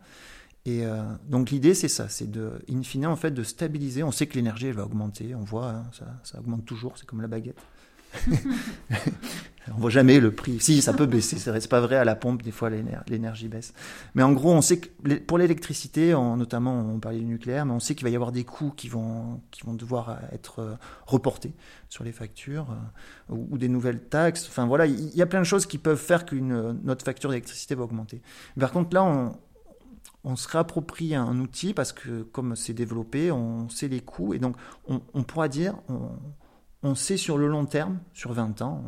Et 0.65 0.85
euh, 0.85 1.03
donc 1.29 1.51
l'idée, 1.51 1.75
c'est 1.75 1.89
ça, 1.89 2.09
c'est 2.09 2.31
de, 2.31 2.61
in 2.71 2.83
fine, 2.83 3.07
en 3.07 3.17
fait, 3.17 3.31
de 3.31 3.43
stabiliser. 3.43 4.03
On 4.03 4.11
sait 4.11 4.27
que 4.27 4.35
l'énergie, 4.35 4.67
elle 4.67 4.75
va 4.75 4.85
augmenter, 4.85 5.35
on 5.35 5.45
voit, 5.45 5.71
hein, 5.71 5.87
ça, 5.93 6.07
ça, 6.25 6.41
augmente 6.41 6.67
toujours, 6.67 6.99
c'est 6.99 7.07
comme 7.07 7.23
la 7.23 7.29
baguette. 7.29 7.59
on 9.75 9.81
voit 9.81 9.91
jamais 9.91 10.21
le 10.21 10.31
prix. 10.33 10.59
Si, 10.61 10.83
ça 10.83 10.93
peut 10.93 11.07
baisser, 11.07 11.39
c'est 11.39 11.69
pas 11.69 11.81
vrai 11.81 11.97
à 11.97 12.05
la 12.05 12.15
pompe, 12.15 12.43
des 12.43 12.51
fois 12.51 12.71
l'énergie 12.71 13.49
baisse. 13.49 13.73
Mais 14.15 14.23
en 14.23 14.33
gros, 14.33 14.53
on 14.53 14.61
sait 14.61 14.79
que 14.79 15.15
pour 15.19 15.39
l'électricité, 15.39 16.13
notamment 16.13 16.79
on 16.79 16.99
parlait 17.01 17.19
du 17.19 17.25
nucléaire, 17.25 17.67
mais 17.67 17.73
on 17.73 17.81
sait 17.81 17.95
qu'il 17.95 18.05
va 18.05 18.11
y 18.11 18.15
avoir 18.15 18.33
des 18.33 18.45
coûts 18.45 18.73
qui 18.77 18.89
vont, 18.89 19.41
qui 19.51 19.65
vont 19.65 19.75
devoir 19.75 20.19
être 20.33 20.61
euh, 20.61 20.75
reportés 21.07 21.53
sur 21.89 22.05
les 22.05 22.13
factures 22.13 22.69
euh, 23.31 23.35
ou, 23.35 23.59
des 23.59 23.69
nouvelles 23.69 24.01
taxes. 24.01 24.47
Enfin 24.49 24.67
voilà, 24.67 24.87
il 24.87 25.15
y, 25.15 25.23
a 25.23 25.27
plein 25.27 25.41
de 25.41 25.47
choses 25.47 25.67
qui 25.67 25.79
peuvent 25.79 25.99
faire 25.99 26.25
que 26.25 26.37
notre 26.37 27.05
facture 27.05 27.31
d'électricité 27.31 27.75
va 27.75 27.85
augmenter. 27.85 28.23
Par 28.59 28.73
contre, 28.73 28.95
là, 28.95 29.05
on, 29.05 30.37
se 30.37 30.49
réapproprie 30.49 31.15
un 31.15 31.39
outil 31.39 31.73
parce 31.73 31.93
que 31.93 32.23
comme 32.23 32.55
c'est 32.55 32.75
développé, 32.75 33.33
on 33.33 33.69
sait 33.71 33.89
les 33.89 34.01
coûts 34.01 34.35
et 34.35 34.39
donc 34.39 34.57
on, 34.87 35.23
pourra 35.23 35.49
dire, 35.49 35.75
on 36.83 36.95
sait 36.95 37.17
sur 37.17 37.39
le 37.39 37.49
long 37.49 37.67
terme, 37.67 37.99
sur 38.13 38.33
20 38.33 38.63
ans, 38.63 38.85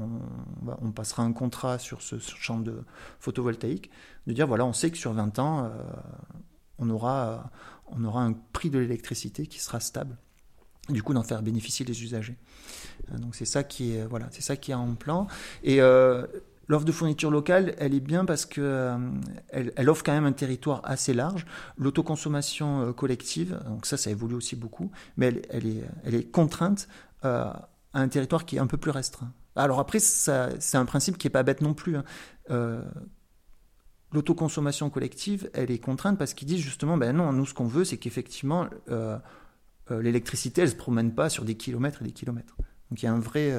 on, 0.80 0.93
passera 0.93 1.22
un 1.24 1.32
contrat 1.32 1.78
sur 1.78 2.03
ce, 2.03 2.18
champ 2.18 2.61
de 2.61 2.84
photovoltaïque, 3.18 3.91
de 4.26 4.32
dire 4.32 4.47
voilà, 4.47 4.64
on 4.64 4.72
sait 4.72 4.91
que 4.91 4.99
sur 4.99 5.12
20 5.12 5.38
ans, 5.41 5.64
euh, 5.64 5.68
on, 6.78 6.88
aura, 6.88 7.51
on 7.88 8.05
aura 8.05 8.22
un 8.22 8.32
prix 8.53 8.70
de 8.70 8.78
l'électricité 8.78 9.47
qui 9.47 9.61
sera 9.61 9.80
stable. 9.80 10.16
Du 10.88 11.03
coup, 11.03 11.14
d'en 11.14 11.22
faire 11.22 11.43
bénéficier 11.43 11.84
les 11.84 12.03
usagers. 12.03 12.36
Euh, 13.12 13.18
donc 13.18 13.34
c'est 13.34 13.45
ça 13.45 13.62
qui 13.64 13.97
est 13.97 14.07
voilà, 14.07 14.26
c'est 14.30 14.43
ça 14.43 14.57
qui 14.57 14.70
est 14.70 14.74
en 14.74 14.95
plan. 14.95 15.26
Et 15.62 15.80
euh, 15.80 16.26
L'offre 16.68 16.84
de 16.84 16.93
fourniture 16.93 17.32
locale, 17.32 17.74
elle 17.78 17.95
est 17.95 18.01
bien 18.01 18.24
parce 18.24 18.47
que 18.47 18.97
elle, 19.49 19.91
offre 19.91 20.05
quand 20.05 20.12
même 20.12 20.24
un 20.24 20.30
territoire 20.30 20.80
assez 20.84 21.12
large. 21.12 21.45
L'autoconsommation 21.76 22.93
collective, 22.93 23.61
donc 23.66 23.86
ça, 23.86 23.97
ça 23.97 24.09
évolue 24.09 24.36
aussi 24.36 24.55
beaucoup, 24.55 24.93
mais 25.16 25.43
elle 25.51 26.14
est 26.14 26.30
contrainte 26.30 26.86
un 27.95 28.09
territoire 28.09 28.45
qui 28.45 28.57
est 28.57 28.61
un 28.61 28.66
peu 28.66 28.76
plus 28.76 28.91
restreint. 28.91 29.32
Alors 29.57 29.80
après, 29.80 29.99
c'est 29.99 30.76
un 30.76 30.84
principe 30.84 31.18
qui 31.18 31.26
n'est 31.26 31.32
pas 31.32 31.43
bête 31.43 31.61
non 31.61 31.74
plus. 31.74 31.97
Hein. 31.97 32.05
Euh, 32.51 32.82
l'autoconsommation 34.12 34.91
collective, 34.91 35.51
elle 35.55 35.70
est 35.70 35.78
contrainte 35.78 36.18
parce 36.18 36.34
qu'ils 36.34 36.49
disent 36.49 36.61
justement, 36.61 36.97
ben 36.97 37.16
non, 37.16 37.32
nous 37.32 37.47
ce 37.47 37.55
qu'on 37.55 37.66
veut, 37.66 37.84
c'est 37.84 37.97
qu'effectivement, 37.97 38.68
euh, 38.91 39.18
euh, 39.91 40.03
l'électricité, 40.03 40.62
elle 40.62 40.68
ne 40.68 40.72
se 40.72 40.76
promène 40.76 41.14
pas 41.14 41.28
sur 41.28 41.45
des 41.45 41.57
kilomètres 41.57 42.03
et 42.03 42.05
des 42.05 42.12
kilomètres. 42.12 42.57
Donc 42.91 43.03
il 43.03 43.05
y 43.05 43.09
a 43.09 43.12
un 43.12 43.20
vrai 43.20 43.55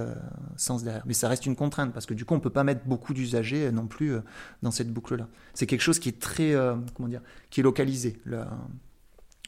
sens 0.58 0.84
derrière. 0.84 1.04
Mais 1.06 1.14
ça 1.14 1.30
reste 1.30 1.46
une 1.46 1.56
contrainte 1.56 1.94
parce 1.94 2.06
que 2.06 2.14
du 2.14 2.26
coup, 2.26 2.34
on 2.34 2.38
ne 2.38 2.42
peut 2.42 2.50
pas 2.50 2.66
mettre 2.66 2.86
beaucoup 2.86 3.14
d'usagers 3.14 3.72
non 3.72 3.88
plus 3.88 4.18
dans 4.62 4.72
cette 4.72 4.92
boucle-là. 4.92 5.30
C'est 5.54 5.68
quelque 5.68 5.82
chose 5.82 6.00
qui 6.00 6.10
est 6.10 6.20
très, 6.20 6.54
comment 6.94 7.08
dire, 7.08 7.22
qui 7.50 7.62
est 7.62 7.64
localisé. 7.64 8.22
Euh, 8.28 8.44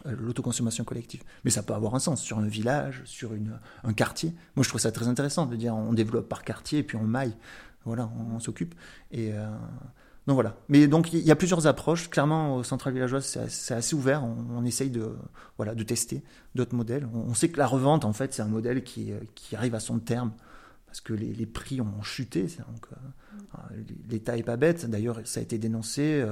l'autoconsommation 0.06 0.84
collective. 0.84 1.24
Mais 1.44 1.52
ça 1.52 1.64
peut 1.64 1.74
avoir 1.74 1.96
un 1.96 2.00
sens 2.00 2.22
sur 2.22 2.40
un 2.40 2.48
village, 2.48 3.02
sur 3.06 3.34
une, 3.34 3.60
un 3.84 3.94
quartier. 3.94 4.34
Moi, 4.56 4.64
je 4.64 4.70
trouve 4.70 4.82
ça 4.82 4.92
très 4.92 5.08
intéressant 5.08 5.46
de 5.46 5.56
dire 5.56 5.76
on 5.76 5.94
développe 5.94 6.30
par 6.30 6.44
quartier 6.44 6.80
et 6.80 6.84
puis 6.84 6.98
on 6.98 7.04
maille. 7.04 7.36
Voilà, 7.86 8.10
on, 8.34 8.40
s'occupe. 8.40 8.76
Et 9.12 9.34
euh, 9.34 9.46
donc 10.26 10.36
voilà. 10.36 10.56
Mais 10.70 10.88
donc 10.88 11.12
il 11.12 11.20
y 11.20 11.32
a 11.32 11.36
plusieurs 11.36 11.68
approches. 11.68 12.10
Clairement, 12.10 12.56
au 12.56 12.64
central 12.64 12.94
villageoise, 12.94 13.26
c'est 13.50 13.74
assez 13.74 13.96
ouvert. 13.96 14.24
On, 14.24 14.64
essaye 14.64 14.90
de 14.90 15.16
voilà 15.58 15.76
de 15.76 15.84
tester 15.84 16.24
d'autres 16.56 16.76
modèles. 16.76 17.08
On, 17.14 17.34
sait 17.34 17.50
que 17.50 17.58
la 17.58 17.68
revente, 17.68 18.06
en 18.06 18.14
fait, 18.14 18.34
c'est 18.34 18.42
un 18.42 18.48
modèle 18.48 18.84
qui, 18.84 19.12
qui 19.36 19.56
arrive 19.56 19.76
à 19.76 19.82
son 19.82 20.00
terme 20.00 20.32
parce 20.86 21.02
que 21.02 21.14
les, 21.14 21.34
les 21.34 21.46
prix 21.46 21.82
ont 21.82 22.02
chuté. 22.04 22.44
Donc 22.44 22.88
euh, 22.94 23.76
l'État 24.10 24.38
est 24.38 24.44
pas 24.44 24.56
bête. 24.56 24.90
D'ailleurs, 24.90 25.20
ça 25.26 25.42
a 25.42 25.44
été 25.44 25.58
dénoncé. 25.58 26.24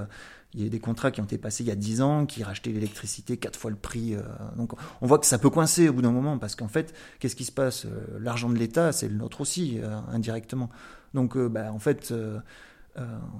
Il 0.53 0.63
y 0.63 0.65
a 0.65 0.69
des 0.69 0.79
contrats 0.79 1.11
qui 1.11 1.21
ont 1.21 1.23
été 1.23 1.37
passés 1.37 1.63
il 1.63 1.67
y 1.67 1.71
a 1.71 1.75
10 1.75 2.01
ans, 2.01 2.25
qui 2.25 2.43
rachetaient 2.43 2.71
l'électricité 2.71 3.37
quatre 3.37 3.57
fois 3.57 3.71
le 3.71 3.77
prix. 3.77 4.15
Euh, 4.15 4.21
donc 4.57 4.73
on 5.01 5.07
voit 5.07 5.17
que 5.17 5.25
ça 5.25 5.37
peut 5.37 5.49
coincer 5.49 5.87
au 5.87 5.93
bout 5.93 6.01
d'un 6.01 6.11
moment, 6.11 6.37
parce 6.37 6.55
qu'en 6.55 6.67
fait, 6.67 6.93
qu'est-ce 7.19 7.35
qui 7.35 7.45
se 7.45 7.51
passe 7.51 7.85
euh, 7.85 8.19
L'argent 8.19 8.49
de 8.49 8.57
l'État, 8.57 8.91
c'est 8.91 9.07
le 9.07 9.15
nôtre 9.15 9.41
aussi, 9.41 9.79
euh, 9.79 9.99
indirectement. 10.09 10.69
Donc 11.13 11.37
bah, 11.37 11.71
en 11.73 11.79
fait, 11.79 12.13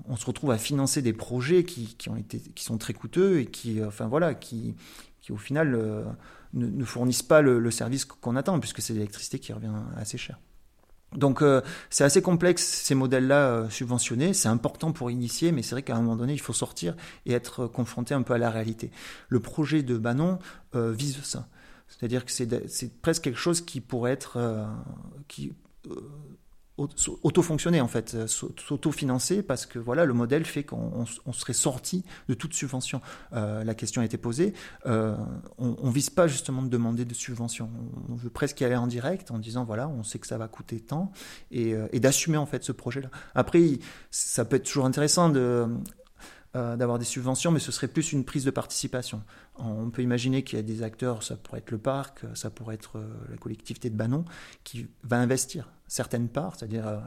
on 0.08 0.16
se 0.18 0.26
retrouve 0.26 0.52
à 0.52 0.58
financer 0.58 1.02
des 1.02 1.14
projets 1.14 1.64
qui, 1.64 1.96
qui, 1.96 2.10
ont 2.10 2.18
été, 2.18 2.40
qui 2.40 2.64
sont 2.64 2.78
très 2.78 2.94
coûteux 2.94 3.40
et 3.40 3.46
qui, 3.46 3.82
enfin, 3.84 4.08
voilà, 4.08 4.34
qui, 4.34 4.76
qui 5.22 5.32
au 5.32 5.38
final 5.38 6.16
ne, 6.54 6.84
fournissent 6.84 7.24
pas 7.24 7.42
le, 7.42 7.60
le 7.60 7.72
service 7.72 8.04
qu'on 8.04 8.36
attend, 8.36 8.60
puisque 8.60 8.82
c'est 8.82 8.94
l'électricité 8.94 9.40
qui 9.40 9.54
revient 9.54 9.72
assez 9.96 10.18
cher. 10.18 10.38
Donc 11.16 11.42
euh, 11.42 11.62
c'est 11.90 12.06
assez 12.06 12.22
complexe 12.22 12.64
ces 12.64 12.96
modèles-là 12.96 13.36
euh, 13.36 13.70
subventionnés, 13.70 14.34
c'est 14.34 14.48
important 14.48 14.94
pour 14.94 15.12
initier, 15.12 15.52
mais 15.52 15.62
c'est 15.62 15.76
vrai 15.76 15.84
qu'à 15.84 15.96
un 15.96 16.02
moment 16.02 16.16
donné 16.16 16.34
il 16.34 16.40
faut 16.40 16.54
sortir 16.54 16.96
et 17.26 17.34
être 17.34 17.68
confronté 17.68 18.14
un 18.14 18.22
peu 18.22 18.34
à 18.34 18.38
la 18.38 18.50
réalité. 18.50 18.92
Le 19.28 19.42
projet 19.42 19.84
de 19.84 19.98
Banon 19.98 20.40
euh, 20.76 20.92
vise 20.92 21.22
ça, 21.24 21.48
c'est-à-dire 21.90 22.24
que 22.24 22.32
c'est 22.32 23.02
presque 23.02 23.24
quelque 23.24 23.40
chose 23.40 23.60
qui 23.60 23.82
pourrait 23.82 24.14
être, 24.14 24.40
auto-fonctionner 27.24 27.82
en 27.82 27.88
fait, 27.88 28.14
euh, 28.16 28.28
s'auto-financer 28.28 29.44
parce 29.44 29.66
que 29.66 29.80
voilà 29.80 30.06
le 30.06 30.14
modèle 30.14 30.46
fait 30.46 30.64
qu'on 30.64 31.06
serait 31.34 31.54
sorti 31.54 32.04
de 32.28 32.34
toute 32.34 32.54
subvention. 32.54 33.02
Euh, 33.34 33.64
la 33.64 33.76
question 33.76 34.02
a 34.02 34.06
été 34.06 34.18
posée. 34.18 34.54
Euh, 34.86 35.16
on, 35.58 35.88
ne 35.88 35.92
vise 35.92 36.10
pas 36.10 36.28
justement 36.28 36.62
de 36.62 36.70
demander 36.70 37.06
de 37.06 37.14
subvention. 37.14 37.70
On 38.10 38.16
veut 38.16 38.30
presque 38.30 38.62
y 38.62 38.66
aller 38.66 38.76
en 38.76 38.88
direct 38.88 39.32
en 39.32 39.40
disant 39.40 39.64
voilà 39.64 39.88
on 39.88 40.04
sait 40.04 40.20
que 40.20 40.28
ça 40.28 40.38
va 40.38 40.48
coûter 40.48 40.80
tant 40.80 41.12
et, 41.52 41.76
d'assumer 42.00 42.38
en 42.38 42.46
fait 42.46 42.64
ce 42.64 42.72
projet-là. 42.72 43.10
Après 43.36 43.80
ça 44.10 44.46
peut 44.46 44.56
être 44.56 44.66
toujours 44.66 44.86
intéressant 44.86 45.30
de 45.30 45.68
d'avoir 46.54 47.00
des 47.00 47.06
subventions, 47.06 47.50
mais 47.50 47.62
ce 47.62 47.72
serait 47.72 47.88
plus 47.88 48.12
une 48.12 48.26
prise 48.26 48.44
de 48.44 48.52
participation. 48.52 49.24
On 49.56 49.90
peut 49.90 50.02
imaginer 50.02 50.44
qu'il 50.44 50.58
y 50.58 50.60
a 50.60 50.64
des 50.64 50.84
acteurs, 50.84 51.24
ça 51.24 51.38
pourrait 51.38 51.60
être 51.60 51.72
le 51.72 51.78
parc, 51.78 52.26
ça 52.34 52.50
pourrait 52.50 52.76
être 52.76 53.02
la 53.30 53.38
collectivité 53.38 53.90
de 53.90 53.96
Banon, 53.96 54.26
qui 54.66 54.88
va 55.04 55.18
investir 55.18 55.70
certaines 55.92 56.30
parts, 56.30 56.56
c'est-à-dire 56.56 56.88
euh, 56.88 57.00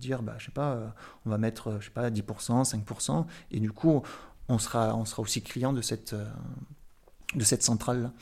dire, 0.00 0.22
bah, 0.22 0.34
je 0.38 0.46
sais 0.46 0.52
pas, 0.52 0.94
on 1.26 1.30
va 1.30 1.38
mettre, 1.38 1.78
je 1.80 1.86
sais 1.86 1.90
pas, 1.90 2.10
10%, 2.10 2.64
5%, 2.64 3.26
et 3.50 3.60
du 3.60 3.72
coup, 3.72 4.02
on 4.48 4.58
sera, 4.58 4.96
on 4.96 5.04
sera 5.04 5.22
aussi 5.22 5.42
client 5.42 5.72
de 5.72 5.82
cette, 5.82 6.14
cette 7.40 7.62
centrale-là. 7.62 8.12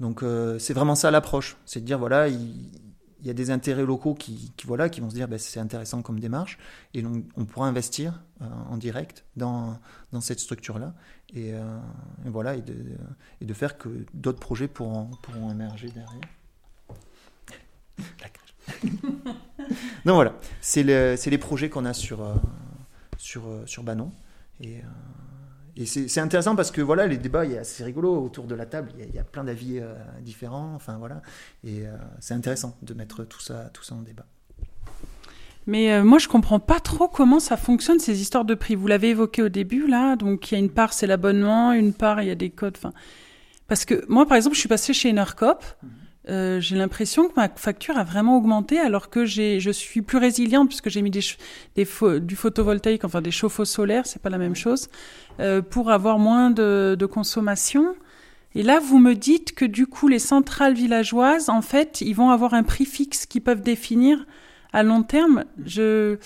Donc 0.00 0.24
c'est 0.58 0.72
vraiment 0.72 0.94
ça 0.94 1.10
l'approche, 1.10 1.58
c'est 1.66 1.80
de 1.80 1.84
dire, 1.84 1.98
voilà, 1.98 2.28
il, 2.28 2.70
y 3.22 3.30
a 3.30 3.34
des 3.34 3.50
intérêts 3.50 3.84
locaux 3.84 4.14
qui, 4.14 4.50
voilà, 4.64 4.88
qui 4.88 5.00
vont 5.00 5.10
se 5.10 5.14
dire 5.14 5.28
ben, 5.28 5.38
c'est 5.38 5.60
intéressant 5.60 6.00
comme 6.00 6.18
démarche 6.20 6.58
et 6.94 7.02
donc 7.02 7.24
on 7.36 7.44
pourra 7.44 7.66
investir 7.68 8.22
euh, 8.40 8.46
en 8.70 8.78
direct 8.78 9.26
dans, 9.36 9.78
dans 10.12 10.22
cette 10.22 10.40
structure-là 10.40 10.94
et, 11.34 11.52
euh, 11.52 11.78
voilà 12.24 12.54
et 12.54 12.62
de, 12.62 12.74
et 13.40 13.44
de, 13.44 13.54
faire 13.54 13.76
que 13.76 14.06
d'autres 14.14 14.40
projets 14.40 14.68
pourront, 14.68 15.10
pourront 15.22 15.50
émerger 15.50 15.90
derrière. 15.90 16.20
non 20.04 20.14
voilà, 20.14 20.34
c'est 20.60 20.82
le, 20.82 21.16
les 21.24 21.38
projets 21.38 21.68
qu'on 21.68 21.84
a 21.84 21.92
sur, 21.92 22.22
euh, 22.22 22.34
sur, 23.16 23.42
sur 23.66 23.82
Banon 23.82 24.12
et 24.60 24.82
et 25.80 25.86
c'est 25.86 26.20
intéressant 26.20 26.56
parce 26.56 26.70
que 26.70 26.80
voilà, 26.80 27.06
les 27.06 27.16
débats, 27.16 27.44
c'est 27.64 27.84
rigolo 27.84 28.22
autour 28.22 28.44
de 28.44 28.54
la 28.54 28.66
table, 28.66 28.92
il 28.98 29.14
y 29.14 29.18
a, 29.18 29.24
plein 29.24 29.44
d'avis 29.44 29.78
euh, 29.78 29.94
différents, 30.20 30.74
enfin 30.74 30.98
voilà, 30.98 31.22
et 31.64 31.86
euh, 31.86 31.96
c'est 32.18 32.34
intéressant 32.34 32.76
de 32.82 32.92
mettre 32.92 33.24
tout 33.24 33.40
ça, 33.40 33.70
tout 33.72 33.82
ça 33.82 33.94
en 33.94 34.02
débat. 34.02 34.26
Mais 35.66 35.92
euh, 35.92 36.04
moi, 36.04 36.18
je 36.18 36.28
comprends 36.28 36.58
pas 36.58 36.80
trop 36.80 37.08
comment 37.08 37.40
ça 37.40 37.56
fonctionne 37.56 37.98
ces 37.98 38.20
histoires 38.20 38.44
de 38.44 38.54
prix. 38.54 38.74
Vous 38.74 38.88
l'avez 38.88 39.10
évoqué 39.10 39.42
au 39.42 39.48
début 39.48 39.86
là, 39.86 40.16
donc 40.16 40.50
il 40.50 40.54
y 40.54 40.56
a 40.56 40.60
une 40.60 40.70
part 40.70 40.92
c'est 40.92 41.06
l'abonnement, 41.06 41.72
une 41.72 41.94
part 41.94 42.20
il 42.20 42.28
y 42.28 42.30
a 42.30 42.34
des 42.34 42.50
codes. 42.50 42.76
Enfin, 42.76 42.92
parce 43.66 43.86
que 43.86 44.04
moi, 44.08 44.26
par 44.26 44.36
exemple, 44.36 44.56
je 44.56 44.60
suis 44.60 44.68
passée 44.68 44.92
chez 44.92 45.10
Enercop. 45.10 45.64
Mhm. 45.82 45.90
Euh, 46.28 46.60
j'ai 46.60 46.76
l'impression 46.76 47.28
que 47.28 47.32
ma 47.36 47.48
facture 47.48 47.96
a 47.96 48.04
vraiment 48.04 48.36
augmenté 48.36 48.78
alors 48.78 49.08
que 49.08 49.24
j'ai, 49.24 49.58
je 49.58 49.70
suis 49.70 50.02
plus 50.02 50.18
résiliente 50.18 50.68
puisque 50.68 50.90
j'ai 50.90 51.00
mis 51.00 51.10
des, 51.10 51.22
des 51.76 51.86
du 52.20 52.36
photovoltaïque, 52.36 53.04
enfin 53.04 53.22
des 53.22 53.30
chauffe-eau 53.30 53.64
solaires, 53.64 54.06
c'est 54.06 54.20
pas 54.20 54.28
la 54.28 54.36
même 54.36 54.54
chose, 54.54 54.88
euh, 55.40 55.62
pour 55.62 55.90
avoir 55.90 56.18
moins 56.18 56.50
de, 56.50 56.94
de, 56.98 57.06
consommation. 57.06 57.94
Et 58.54 58.62
là, 58.62 58.80
vous 58.80 58.98
me 58.98 59.14
dites 59.14 59.54
que 59.54 59.64
du 59.64 59.86
coup, 59.86 60.08
les 60.08 60.18
centrales 60.18 60.74
villageoises, 60.74 61.48
en 61.48 61.62
fait, 61.62 62.00
ils 62.02 62.14
vont 62.14 62.30
avoir 62.30 62.52
un 62.52 62.64
prix 62.64 62.84
fixe 62.84 63.24
qu'ils 63.24 63.42
peuvent 63.42 63.62
définir 63.62 64.26
à 64.72 64.82
long 64.82 65.02
terme. 65.02 65.44
Je, 65.64 66.18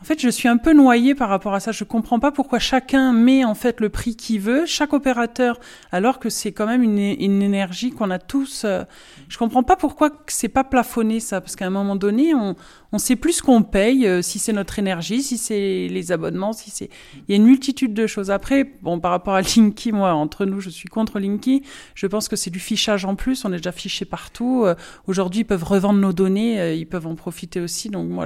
en 0.00 0.04
fait, 0.04 0.20
je 0.20 0.28
suis 0.28 0.46
un 0.46 0.58
peu 0.58 0.72
noyée 0.72 1.16
par 1.16 1.28
rapport 1.28 1.54
à 1.54 1.60
ça. 1.60 1.72
Je 1.72 1.82
comprends 1.82 2.20
pas 2.20 2.30
pourquoi 2.30 2.60
chacun 2.60 3.12
met 3.12 3.44
en 3.44 3.54
fait 3.54 3.80
le 3.80 3.88
prix 3.88 4.14
qu'il 4.14 4.40
veut, 4.40 4.64
chaque 4.64 4.92
opérateur, 4.92 5.58
alors 5.90 6.20
que 6.20 6.30
c'est 6.30 6.52
quand 6.52 6.66
même 6.66 6.84
une, 6.84 6.98
énergie 6.98 7.90
qu'on 7.90 8.10
a 8.10 8.20
tous. 8.20 8.62
Euh, 8.64 8.84
je 9.28 9.38
comprends 9.38 9.64
pas 9.64 9.74
pourquoi 9.74 10.10
c'est 10.28 10.48
pas 10.48 10.62
plafonné 10.62 11.18
ça, 11.18 11.40
parce 11.40 11.56
qu'à 11.56 11.66
un 11.66 11.70
moment 11.70 11.96
donné, 11.96 12.32
on, 12.34 12.54
on 12.92 12.98
sait 12.98 13.16
plus 13.16 13.34
ce 13.34 13.42
qu'on 13.42 13.62
paye, 13.62 14.06
euh, 14.06 14.22
si 14.22 14.38
c'est 14.38 14.52
notre 14.52 14.78
énergie, 14.78 15.22
si 15.22 15.36
c'est 15.36 15.88
les 15.88 16.12
abonnements, 16.12 16.54
si 16.54 16.70
c'est. 16.70 16.88
Il 17.14 17.30
y 17.30 17.32
a 17.34 17.36
une 17.36 17.44
multitude 17.44 17.92
de 17.92 18.06
choses. 18.06 18.30
Après, 18.30 18.64
bon, 18.64 18.98
par 18.98 19.10
rapport 19.10 19.34
à 19.34 19.42
Linky, 19.42 19.92
moi, 19.92 20.14
entre 20.14 20.46
nous, 20.46 20.60
je 20.60 20.70
suis 20.70 20.88
contre 20.88 21.18
Linky. 21.18 21.62
Je 21.94 22.06
pense 22.06 22.28
que 22.28 22.36
c'est 22.36 22.50
du 22.50 22.60
fichage 22.60 23.04
en 23.04 23.14
plus. 23.14 23.44
On 23.44 23.52
est 23.52 23.58
déjà 23.58 23.72
fiché 23.72 24.06
partout. 24.06 24.64
Euh, 24.64 24.74
aujourd'hui, 25.06 25.42
ils 25.42 25.44
peuvent 25.44 25.64
revendre 25.64 26.00
nos 26.00 26.14
données, 26.14 26.60
euh, 26.60 26.74
ils 26.74 26.86
peuvent 26.86 27.06
en 27.06 27.14
profiter 27.14 27.60
aussi. 27.60 27.90
Donc 27.90 28.08
moi, 28.08 28.24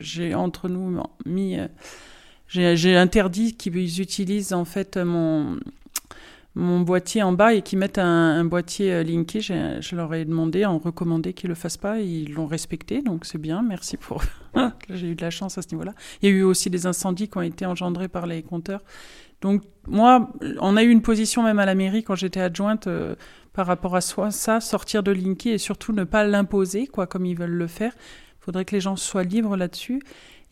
j'ai 0.00 0.34
entre 0.34 0.68
nous 0.68 1.02
mis, 1.24 1.56
j'ai 2.48 2.96
interdit 2.96 3.54
qu'ils 3.54 4.00
utilisent 4.00 4.52
en 4.52 4.66
fait 4.66 4.98
mon 4.98 5.58
mon 6.54 6.80
boîtier 6.80 7.22
en 7.22 7.32
bas 7.32 7.54
et 7.54 7.62
qu'ils 7.62 7.78
mettent 7.78 7.98
un, 7.98 8.44
boîtier 8.44 9.04
linké. 9.04 9.40
Je 9.40 9.96
leur 9.96 10.12
ai 10.14 10.24
demandé, 10.24 10.64
en 10.64 10.78
recommandé 10.78 11.32
qu'ils 11.32 11.48
le 11.48 11.54
fassent 11.54 11.78
pas. 11.78 12.00
Et 12.00 12.04
ils 12.04 12.34
l'ont 12.34 12.46
respecté, 12.46 13.02
donc 13.02 13.24
c'est 13.24 13.38
bien. 13.38 13.62
Merci 13.62 13.96
pour. 13.96 14.22
J'ai 14.90 15.08
eu 15.08 15.14
de 15.14 15.22
la 15.22 15.30
chance 15.30 15.56
à 15.56 15.62
ce 15.62 15.68
niveau-là. 15.72 15.94
Il 16.20 16.28
y 16.28 16.32
a 16.32 16.36
eu 16.36 16.42
aussi 16.42 16.68
des 16.68 16.86
incendies 16.86 17.28
qui 17.28 17.38
ont 17.38 17.42
été 17.42 17.64
engendrés 17.64 18.08
par 18.08 18.26
les 18.26 18.42
compteurs. 18.42 18.82
Donc 19.40 19.62
moi, 19.86 20.30
on 20.60 20.76
a 20.76 20.82
eu 20.82 20.88
une 20.90 21.02
position 21.02 21.42
même 21.42 21.58
à 21.58 21.66
la 21.66 21.74
mairie 21.74 22.04
quand 22.04 22.14
j'étais 22.14 22.40
adjointe 22.40 22.86
euh, 22.86 23.16
par 23.52 23.66
rapport 23.66 23.96
à 23.96 24.00
soi, 24.00 24.30
ça, 24.30 24.60
sortir 24.60 25.02
de 25.02 25.10
Linky 25.10 25.50
et 25.50 25.58
surtout 25.58 25.92
ne 25.92 26.04
pas 26.04 26.24
l'imposer, 26.24 26.86
quoi, 26.86 27.06
comme 27.06 27.26
ils 27.26 27.36
veulent 27.36 27.50
le 27.50 27.66
faire. 27.66 27.92
Il 28.40 28.44
faudrait 28.44 28.64
que 28.64 28.74
les 28.74 28.80
gens 28.80 28.96
soient 28.96 29.24
libres 29.24 29.56
là-dessus. 29.56 30.00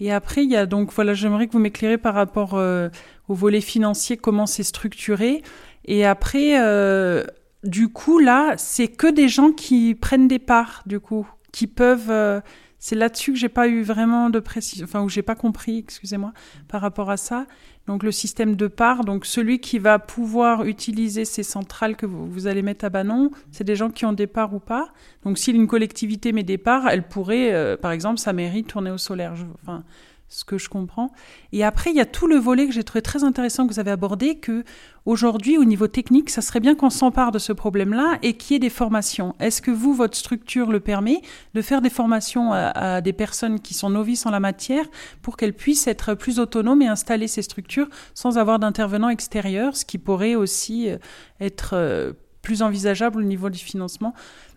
Et 0.00 0.12
après, 0.12 0.44
il 0.44 0.50
y 0.50 0.56
a 0.56 0.66
donc, 0.66 0.92
voilà, 0.92 1.14
j'aimerais 1.14 1.46
que 1.46 1.52
vous 1.52 1.58
m'éclairez 1.58 1.98
par 1.98 2.14
rapport 2.14 2.54
euh, 2.54 2.88
au 3.28 3.34
volet 3.34 3.60
financier, 3.60 4.16
comment 4.16 4.46
c'est 4.46 4.62
structuré. 4.62 5.42
Et 5.84 6.04
après, 6.04 6.60
euh, 6.60 7.24
du 7.64 7.88
coup, 7.88 8.18
là, 8.18 8.54
c'est 8.56 8.88
que 8.88 9.10
des 9.10 9.28
gens 9.28 9.52
qui 9.52 9.94
prennent 9.94 10.28
des 10.28 10.38
parts, 10.38 10.82
du 10.86 11.00
coup, 11.00 11.28
qui 11.52 11.66
peuvent 11.66 12.42
c'est 12.80 12.96
là-dessus 12.96 13.34
que 13.34 13.38
j'ai 13.38 13.50
pas 13.50 13.68
eu 13.68 13.82
vraiment 13.82 14.30
de 14.30 14.40
précision, 14.40 14.84
enfin 14.84 15.02
où 15.02 15.08
j'ai 15.10 15.22
pas 15.22 15.34
compris, 15.34 15.78
excusez-moi, 15.78 16.32
par 16.66 16.80
rapport 16.80 17.10
à 17.10 17.18
ça. 17.18 17.46
Donc 17.86 18.02
le 18.02 18.10
système 18.10 18.56
de 18.56 18.68
part, 18.68 19.04
donc 19.04 19.26
celui 19.26 19.60
qui 19.60 19.78
va 19.78 19.98
pouvoir 19.98 20.64
utiliser 20.64 21.26
ces 21.26 21.42
centrales 21.42 21.94
que 21.94 22.06
vous, 22.06 22.46
allez 22.46 22.62
mettre 22.62 22.86
à 22.86 22.88
Banon, 22.88 23.30
c'est 23.52 23.64
des 23.64 23.76
gens 23.76 23.90
qui 23.90 24.06
ont 24.06 24.14
des 24.14 24.26
parts 24.26 24.54
ou 24.54 24.60
pas. 24.60 24.88
Donc 25.24 25.36
si 25.36 25.52
une 25.52 25.66
collectivité 25.66 26.32
met 26.32 26.42
des 26.42 26.56
parts, 26.56 26.88
elle 26.88 27.06
pourrait, 27.06 27.52
euh, 27.52 27.76
par 27.76 27.92
exemple, 27.92 28.18
sa 28.18 28.32
mairie 28.32 28.64
tourner 28.64 28.90
au 28.90 28.98
solaire. 28.98 29.34
enfin, 29.62 29.84
ce 30.30 30.44
que 30.44 30.58
je 30.58 30.68
comprends. 30.68 31.10
Et 31.52 31.64
après, 31.64 31.90
il 31.90 31.96
y 31.96 32.00
a 32.00 32.06
tout 32.06 32.28
le 32.28 32.36
volet 32.36 32.66
que 32.66 32.72
j'ai 32.72 32.84
trouvé 32.84 33.02
très 33.02 33.24
intéressant 33.24 33.66
que 33.66 33.72
vous 33.74 33.80
avez 33.80 33.90
abordé, 33.90 34.36
que 34.36 34.62
aujourd'hui, 35.04 35.58
au 35.58 35.64
niveau 35.64 35.88
technique, 35.88 36.30
ça 36.30 36.40
serait 36.40 36.60
bien 36.60 36.76
qu'on 36.76 36.88
s'empare 36.88 37.32
de 37.32 37.40
ce 37.40 37.52
problème-là 37.52 38.16
et 38.22 38.34
qu'il 38.34 38.54
y 38.54 38.56
ait 38.56 38.60
des 38.60 38.70
formations. 38.70 39.34
Est-ce 39.40 39.60
que 39.60 39.72
vous, 39.72 39.92
votre 39.92 40.16
structure 40.16 40.70
le 40.70 40.78
permet 40.78 41.20
de 41.54 41.62
faire 41.62 41.82
des 41.82 41.90
formations 41.90 42.52
à, 42.52 43.00
des 43.00 43.12
personnes 43.12 43.58
qui 43.58 43.74
sont 43.74 43.90
novices 43.90 44.24
en 44.24 44.30
la 44.30 44.38
matière 44.38 44.86
pour 45.20 45.36
qu'elles 45.36 45.52
puissent 45.52 45.88
être 45.88 46.14
plus 46.14 46.38
autonomes 46.38 46.80
et 46.80 46.86
installer 46.86 47.26
ces 47.26 47.42
structures 47.42 47.88
sans 48.14 48.38
avoir 48.38 48.60
d'intervenants 48.60 49.08
extérieurs, 49.08 49.76
ce 49.76 49.84
qui 49.84 49.98
pourrait 49.98 50.36
aussi 50.36 50.90
euh, 50.90 50.98
être 51.40 51.70
euh, 51.72 52.12
plus 52.40 52.62
envisageable 52.62 53.18
au 53.18 53.24
niveau 53.24 53.50
du 53.50 53.58
financement? 53.58 54.14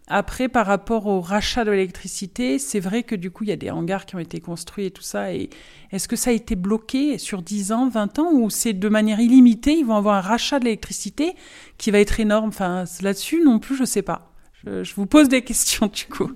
Après, 0.07 0.49
par 0.49 0.65
rapport 0.65 1.07
au 1.07 1.21
rachat 1.21 1.63
de 1.63 1.71
l'électricité, 1.71 2.59
c'est 2.59 2.81
vrai 2.81 3.03
que 3.03 3.15
du 3.15 3.31
coup, 3.31 3.45
il 3.45 3.49
y 3.49 3.53
a 3.53 3.57
des 3.57 3.71
hangars 3.71 4.05
qui 4.05 4.15
ont 4.15 4.19
été 4.19 4.41
construits 4.41 4.85
et 4.85 4.91
tout 4.91 5.01
ça. 5.01 5.33
Est-ce 5.33 6.07
que 6.09 6.17
ça 6.17 6.31
a 6.31 6.33
été 6.33 6.55
bloqué 6.55 7.17
sur 7.17 7.41
10 7.41 7.71
ans, 7.71 7.87
20 7.87 8.19
ans, 8.19 8.31
ou 8.33 8.49
c'est 8.49 8.73
de 8.73 8.89
manière 8.89 9.21
illimitée 9.21 9.73
Ils 9.73 9.85
vont 9.85 9.95
avoir 9.95 10.15
un 10.15 10.21
rachat 10.21 10.59
de 10.59 10.65
l'électricité 10.65 11.35
qui 11.77 11.89
va 11.89 11.99
être 11.99 12.19
énorme? 12.19 12.49
Enfin, 12.49 12.83
là-dessus, 13.01 13.41
non 13.43 13.59
plus, 13.59 13.75
je 13.75 13.81
ne 13.81 13.87
sais 13.87 14.01
pas. 14.01 14.33
Je, 14.65 14.93
vous 14.95 15.05
pose 15.05 15.29
des 15.29 15.41
questions, 15.41 15.87
du 15.87 16.05
coup. 16.05 16.31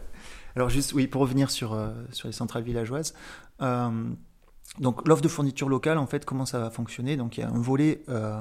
Alors, 0.56 0.70
juste, 0.70 0.94
oui, 0.94 1.06
pour 1.06 1.20
revenir 1.20 1.50
sur, 1.50 1.74
euh, 1.74 1.92
sur 2.12 2.26
les 2.26 2.32
centrales 2.32 2.62
villageoises. 2.62 3.14
Euh, 3.60 3.90
donc, 4.78 5.06
l'offre 5.06 5.22
de 5.22 5.28
fourniture 5.28 5.68
locale, 5.68 5.98
en 5.98 6.06
fait, 6.06 6.24
comment 6.24 6.46
ça 6.46 6.58
va 6.58 6.70
fonctionner? 6.70 7.18
Donc, 7.18 7.36
il 7.36 7.42
y 7.42 7.44
a 7.44 7.50
un 7.50 7.60
volet 7.60 8.02
euh, 8.08 8.40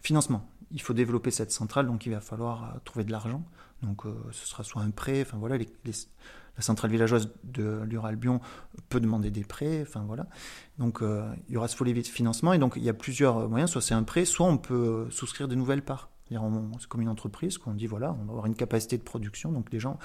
financement. 0.00 0.48
Il 0.70 0.80
faut 0.80 0.94
développer 0.94 1.32
cette 1.32 1.50
centrale, 1.50 1.86
donc 1.86 2.06
il 2.06 2.12
va 2.12 2.20
falloir 2.20 2.76
trouver 2.84 3.04
de 3.04 3.10
l'argent. 3.10 3.44
Donc 3.82 4.06
euh, 4.06 4.14
ce 4.30 4.46
sera 4.46 4.62
soit 4.62 4.82
un 4.82 4.90
prêt, 4.90 5.22
enfin 5.22 5.38
voilà, 5.38 5.56
la 5.58 6.62
centrale 6.62 6.90
villageoise 6.90 7.32
de 7.44 7.82
l'Uralbion 7.84 8.40
peut 8.88 9.00
demander 9.00 9.30
des 9.30 9.44
prêts, 9.44 9.82
enfin 9.82 10.04
voilà. 10.06 10.26
Donc 10.78 11.02
euh, 11.02 11.28
il 11.48 11.54
y 11.54 11.56
aura 11.56 11.68
ce 11.68 11.76
volet 11.76 11.92
de 11.92 12.06
financement 12.06 12.52
et 12.52 12.58
donc 12.58 12.74
il 12.76 12.82
y 12.82 12.88
a 12.88 12.94
plusieurs 12.94 13.48
moyens, 13.48 13.70
soit 13.70 13.82
c'est 13.82 13.94
un 13.94 14.04
prêt, 14.04 14.24
soit 14.24 14.46
on 14.46 14.58
peut 14.58 15.08
souscrire 15.10 15.48
de 15.48 15.54
nouvelles 15.54 15.82
parts. 15.82 16.10
C'est 16.28 16.88
comme 16.88 17.02
une 17.02 17.10
entreprise 17.10 17.58
qu'on 17.58 17.74
dit 17.74 17.86
voilà, 17.86 18.12
on 18.12 18.24
va 18.24 18.30
avoir 18.30 18.46
une 18.46 18.54
capacité 18.54 18.96
de 18.96 19.02
production, 19.02 19.52
donc 19.52 19.70
les 19.70 19.80
gens 19.80 19.98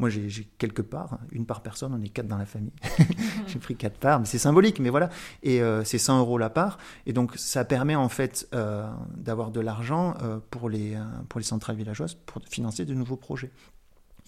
moi, 0.00 0.10
j'ai 0.10 0.48
quelques 0.58 0.82
parts, 0.82 1.18
une 1.30 1.46
par 1.46 1.62
personne, 1.62 1.94
on 1.94 2.02
est 2.02 2.08
quatre 2.08 2.26
dans 2.26 2.36
la 2.36 2.46
famille. 2.46 2.72
j'ai 3.46 3.60
pris 3.60 3.76
quatre 3.76 3.96
parts, 3.96 4.18
mais 4.18 4.26
c'est 4.26 4.38
symbolique, 4.38 4.80
mais 4.80 4.90
voilà. 4.90 5.08
Et 5.44 5.62
euh, 5.62 5.84
c'est 5.84 5.98
100 5.98 6.18
euros 6.18 6.36
la 6.36 6.50
part. 6.50 6.78
Et 7.06 7.12
donc, 7.12 7.36
ça 7.36 7.64
permet 7.64 7.94
en 7.94 8.08
fait 8.08 8.48
euh, 8.54 8.90
d'avoir 9.16 9.52
de 9.52 9.60
l'argent 9.60 10.14
euh, 10.22 10.40
pour, 10.50 10.68
les, 10.68 10.98
pour 11.28 11.38
les 11.38 11.46
centrales 11.46 11.76
villageoises 11.76 12.14
pour 12.14 12.42
financer 12.42 12.84
de 12.84 12.92
nouveaux 12.92 13.16
projets. 13.16 13.52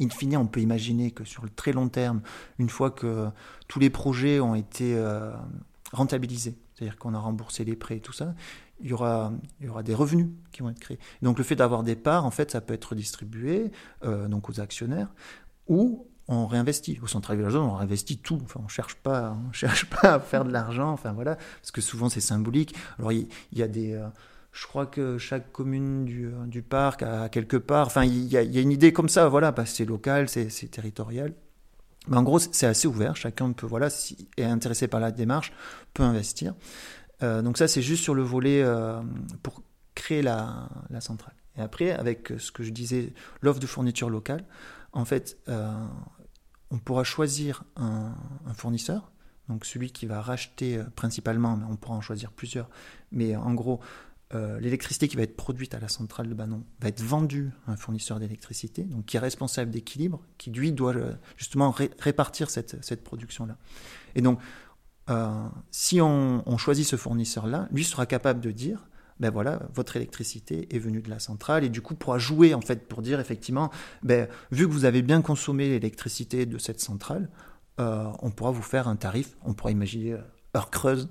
In 0.01 0.09
fine, 0.09 0.37
on 0.37 0.47
peut 0.47 0.61
imaginer 0.61 1.11
que 1.11 1.25
sur 1.25 1.43
le 1.43 1.51
très 1.51 1.73
long 1.73 1.89
terme, 1.89 2.21
une 2.59 2.69
fois 2.69 2.91
que 2.93 3.29
tous 3.67 3.81
les 3.81 3.91
projets 3.91 4.41
ont 4.41 4.55
été 4.55 5.03
rentabilisés, 5.93 6.55
c'est-à-dire 6.75 6.99
qu'on 6.99 7.15
a 7.15 7.19
remboursé 7.19 7.65
les 7.65 7.77
prêts 7.77 7.97
et 7.97 8.01
tout 8.01 8.13
ça, 8.13 8.35
il 8.81 8.91
y 8.91 8.93
aura, 8.93 9.33
il 9.59 9.67
y 9.67 9.69
aura 9.71 9.83
des 9.83 9.95
revenus 9.95 10.29
qui 10.53 10.61
vont 10.61 10.69
être 10.69 10.79
créés. 10.79 10.99
Donc 11.23 11.39
le 11.39 11.45
fait 11.45 11.57
d'avoir 11.57 11.83
des 11.83 11.97
parts, 11.97 12.27
en 12.27 12.31
fait, 12.31 12.51
ça 12.51 12.61
peut 12.61 12.75
être 12.75 12.95
distribué 12.95 13.73
donc 14.03 14.51
aux 14.51 14.61
actionnaires 14.61 15.09
ou 15.69 16.07
on 16.29 16.47
réinvestit. 16.47 16.99
Au 17.03 17.07
central 17.07 17.39
villageois, 17.39 17.63
on 17.63 17.75
réinvestit 17.75 18.19
tout. 18.19 18.41
Enfin, 18.45 18.61
on 18.65 18.69
cherche 18.69 18.97
pas, 18.97 19.37
on 19.49 19.53
cherche 19.53 19.87
pas 19.87 20.15
à 20.15 20.21
faire 20.21 20.45
de 20.45 20.53
l'argent. 20.53 20.91
Enfin 20.91 21.13
voilà, 21.13 21.37
parce 21.37 21.71
que 21.71 21.81
souvent 21.81 22.09
c'est 22.09 22.21
symbolique. 22.21 22.75
Alors 22.99 23.13
il, 23.13 23.29
y, 23.53 23.63
a 23.63 23.69
des, 23.69 23.95
euh, 23.95 24.07
je 24.53 24.67
crois 24.67 24.87
que 24.87 25.19
chaque 25.19 25.53
commune 25.53 26.05
du, 26.05 26.27
euh, 26.27 26.47
du 26.47 26.63
parc 26.63 27.03
a 27.03 27.29
quelque 27.29 27.57
part. 27.57 27.87
Enfin, 27.87 28.05
il 28.05 28.27
y, 28.27 28.37
a, 28.37 28.43
une 28.43 28.73
idée 28.73 28.93
comme 28.93 29.09
ça. 29.09 29.29
Voilà, 29.29 29.53
parce 29.53 29.71
que 29.71 29.77
c'est 29.77 29.85
local, 29.85 30.29
c'est 30.29 30.71
territorial. 30.71 31.33
Mais 32.09 32.17
en 32.17 32.23
gros, 32.23 32.39
c'est 32.39 32.67
assez 32.67 32.87
ouvert. 32.87 33.17
Chacun 33.17 33.53
peut, 33.53 33.67
voilà, 33.67 33.91
si 33.91 34.29
est 34.37 34.45
intéressé 34.45 34.87
par 34.87 35.01
la 35.01 35.11
démarche, 35.11 35.53
peut 35.93 36.05
investir. 36.05 36.55
Euh, 37.23 37.43
donc 37.43 37.59
ça, 37.59 37.67
c'est 37.67 37.83
juste 37.83 38.05
sur 38.05 38.15
le 38.15 38.23
volet 38.23 38.65
pour 39.43 39.63
créer 39.97 40.23
la, 40.23 40.69
la 40.91 41.01
centrale. 41.01 41.35
Et 41.59 41.63
après, 41.63 41.91
avec 41.91 42.33
ce 42.39 42.53
que 42.53 42.63
je 42.63 42.71
disais, 42.71 43.13
l'offre 43.41 43.59
de 43.59 43.67
fourniture 43.67 44.11
locale 44.11 44.45
en 44.97 45.05
fait, 45.05 45.39
euh, 45.49 45.87
on 46.71 46.79
pourra 46.79 47.05
choisir 47.05 47.65
un, 47.77 48.15
fournisseur, 48.55 49.13
donc 49.49 49.67
celui 49.67 49.91
qui 49.91 50.07
va 50.07 50.23
racheter 50.23 50.79
euh, 50.79 50.85
principalement, 50.97 51.57
mais 51.57 51.67
on 51.69 51.77
pourra 51.77 51.97
en 51.97 52.01
choisir 52.01 52.33
plusieurs. 52.33 52.71
Mais 53.13 53.37
en 53.37 53.53
gros, 53.53 53.81
euh, 54.35 54.59
l'électricité 54.59 55.07
qui 55.07 55.17
va 55.17 55.23
être 55.23 55.37
produite 55.37 55.75
à 55.75 55.81
la 55.81 55.89
centrale 55.89 56.29
de 56.29 56.35
Banon 56.35 56.65
va 56.81 56.89
être 56.89 57.03
vendue 57.03 57.51
à 57.67 57.73
un 57.73 57.77
fournisseur 57.77 58.19
d'électricité, 58.19 58.85
donc 58.85 59.05
qui 59.05 59.19
est 59.19 59.21
responsable 59.21 59.71
d'équilibre, 59.71 60.23
qui 60.39 60.51
lui 60.51 60.73
doit 60.73 60.95
justement 61.37 61.71
répartir 61.71 62.49
cette, 62.49 63.05
production-là. 63.05 63.59
Et 64.15 64.23
donc, 64.23 64.41
si 65.71 66.01
on 66.01 66.59
choisit 66.59 66.87
ce 66.87 66.97
fournisseur-là, 66.97 67.69
lui 67.71 67.85
sera 67.85 68.07
capable 68.07 68.41
de 68.41 68.51
dire 68.51 68.89
ben 69.21 69.31
voilà, 69.31 69.63
votre 69.75 69.97
électricité 69.97 70.75
est 70.75 70.79
venue 70.79 71.01
de 71.01 71.11
la 71.11 71.19
centrale. 71.19 71.65
Et 71.65 71.69
du 71.69 71.83
coup 71.83 71.95
pourra 71.95 72.19
jouer 72.19 72.55
en 72.55 72.61
fait 72.61 72.87
pour 72.89 73.03
dire 73.03 73.21
effectivement, 73.21 73.71
ben, 74.03 74.29
vu 74.51 74.67
que 74.67 74.73
vous 74.73 74.85
avez 74.85 75.03
bien 75.03 75.23
consommé 75.23 75.69
l'électricité 75.69 76.47
de 76.47 76.59
cette 76.59 76.81
centrale, 76.81 77.31
euh, 77.81 78.07
on 78.21 78.31
pourra 78.31 78.51
vous 78.51 78.63
faire 78.63 78.89
un 78.89 78.97
tarif, 78.97 79.37
on 79.45 79.55
pourra 79.55 79.71
imaginer 79.71 80.13
euh, 80.13 80.21
heure 80.57 80.71
creuse 80.71 81.09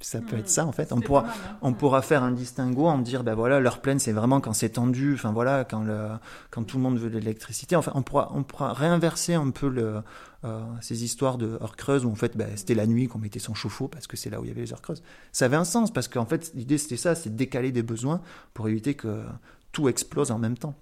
ça 0.00 0.20
peut 0.20 0.38
être 0.38 0.48
ça 0.48 0.64
en 0.64 0.72
fait. 0.72 0.92
On 0.92 1.00
pourra, 1.00 1.26
hein. 1.26 1.56
on 1.60 1.72
pourra 1.72 2.02
faire 2.02 2.22
un 2.22 2.30
distinguo 2.30 2.86
en 2.86 2.98
dire 2.98 3.24
ben 3.24 3.34
voilà 3.34 3.58
l'heure 3.58 3.80
pleine 3.80 3.98
c'est 3.98 4.12
vraiment 4.12 4.40
quand 4.40 4.52
c'est 4.52 4.70
tendu, 4.70 5.14
enfin 5.14 5.32
voilà 5.32 5.64
quand 5.64 5.82
le, 5.82 6.10
quand 6.50 6.62
tout 6.62 6.76
le 6.76 6.84
monde 6.84 6.98
veut 6.98 7.10
de 7.10 7.18
l'électricité. 7.18 7.74
Enfin 7.74 7.92
on 7.94 8.02
pourra, 8.02 8.30
on 8.34 8.44
pourra 8.44 8.72
réinverser 8.72 9.34
un 9.34 9.50
peu 9.50 9.68
le, 9.68 10.02
euh, 10.44 10.62
ces 10.80 11.02
histoires 11.02 11.36
de 11.36 11.58
heures 11.60 11.74
creuses 11.76 12.04
où 12.04 12.10
en 12.10 12.14
fait 12.14 12.36
ben, 12.36 12.48
c'était 12.54 12.74
la 12.74 12.86
nuit 12.86 13.08
qu'on 13.08 13.18
mettait 13.18 13.40
son 13.40 13.54
chauffe-eau 13.54 13.88
parce 13.88 14.06
que 14.06 14.16
c'est 14.16 14.30
là 14.30 14.40
où 14.40 14.44
il 14.44 14.48
y 14.48 14.50
avait 14.52 14.60
les 14.60 14.72
heures 14.72 14.82
creuses. 14.82 15.02
Ça 15.32 15.46
avait 15.46 15.56
un 15.56 15.64
sens 15.64 15.92
parce 15.92 16.06
qu'en 16.06 16.26
fait 16.26 16.52
l'idée 16.54 16.78
c'était 16.78 16.96
ça, 16.96 17.16
c'est 17.16 17.30
de 17.30 17.36
décaler 17.36 17.72
des 17.72 17.82
besoins 17.82 18.20
pour 18.54 18.68
éviter 18.68 18.94
que 18.94 19.24
tout 19.72 19.88
explose 19.88 20.30
en 20.30 20.38
même 20.38 20.56
temps 20.56 20.74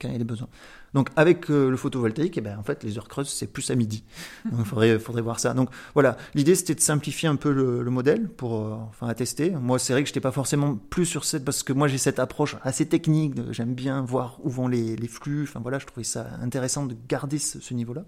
quand 0.00 0.08
il 0.08 0.12
y 0.12 0.14
a 0.14 0.18
des 0.18 0.24
besoins. 0.24 0.48
Donc 0.94 1.10
avec 1.16 1.50
euh, 1.50 1.70
le 1.70 1.76
photovoltaïque, 1.76 2.38
eh 2.38 2.40
ben, 2.40 2.58
en 2.58 2.62
fait, 2.62 2.82
les 2.82 2.96
heures 2.98 3.08
creuses, 3.08 3.28
c'est 3.28 3.46
plus 3.46 3.70
à 3.70 3.74
midi. 3.74 4.04
Donc 4.46 4.60
il 4.60 4.64
faudrait, 4.64 4.98
faudrait 4.98 5.22
voir 5.22 5.38
ça. 5.40 5.54
Donc 5.54 5.68
voilà, 5.94 6.16
l'idée 6.34 6.54
c'était 6.54 6.74
de 6.74 6.80
simplifier 6.80 7.28
un 7.28 7.36
peu 7.36 7.52
le, 7.52 7.88
modèle 7.90 8.28
pour 8.28 8.54
euh, 8.54 8.74
enfin, 8.88 9.08
à 9.08 9.14
tester. 9.14 9.50
Moi, 9.50 9.78
c'est 9.78 9.92
vrai 9.92 10.02
que 10.02 10.08
je 10.08 10.12
n'étais 10.12 10.20
pas 10.20 10.32
forcément 10.32 10.76
plus 10.76 11.06
sur 11.06 11.24
cette, 11.24 11.44
parce 11.44 11.62
que 11.62 11.72
moi 11.72 11.88
j'ai 11.88 11.98
cette 11.98 12.18
approche 12.18 12.56
assez 12.62 12.86
technique, 12.86 13.34
j'aime 13.50 13.74
bien 13.74 14.02
voir 14.02 14.38
où 14.42 14.50
vont 14.50 14.68
les, 14.68 14.96
les, 14.96 15.08
flux. 15.08 15.42
Enfin 15.42 15.60
voilà, 15.60 15.78
je 15.78 15.86
trouvais 15.86 16.04
ça 16.04 16.26
intéressant 16.42 16.86
de 16.86 16.96
garder 17.08 17.38
ce, 17.38 17.74
niveau-là. 17.74 18.04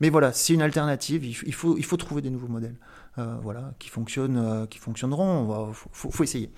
Mais 0.00 0.10
voilà, 0.10 0.32
c'est 0.32 0.54
une 0.54 0.62
alternative, 0.62 1.24
il, 1.24 1.54
faut, 1.54 1.76
il 1.76 1.84
faut 1.84 1.96
trouver 1.96 2.22
des 2.22 2.30
nouveaux 2.30 2.48
modèles. 2.48 2.76
Euh, 3.18 3.36
voilà, 3.42 3.74
qui 3.78 3.90
fonctionnent, 3.90 4.66
qui 4.68 4.78
fonctionneront. 4.78 5.68
Il 5.68 5.74
faut, 5.74 6.10
faut, 6.10 6.24
essayer. 6.24 6.50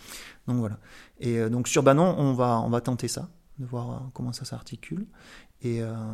Donc 0.46 0.58
voilà. 0.58 0.78
Et 1.18 1.48
donc 1.50 1.68
sur 1.68 1.82
Banon, 1.82 2.14
on 2.16 2.32
va, 2.32 2.60
on 2.60 2.70
va 2.70 2.80
tenter 2.80 3.08
ça 3.08 3.28
de 3.58 3.66
voir 3.66 3.90
euh, 3.90 3.98
comment 4.12 4.32
ça 4.32 4.44
s'articule. 4.44 5.06
Euh, 5.64 6.12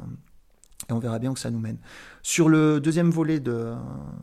et, 0.89 0.93
on 0.93 0.99
verra 0.99 1.19
bien 1.19 1.31
où 1.31 1.37
ça 1.37 1.51
nous 1.51 1.59
mène. 1.59 1.79
Sur 2.23 2.49
le 2.49 2.81
deuxième 2.81 3.11
volet 3.11 3.39
de 3.39 3.75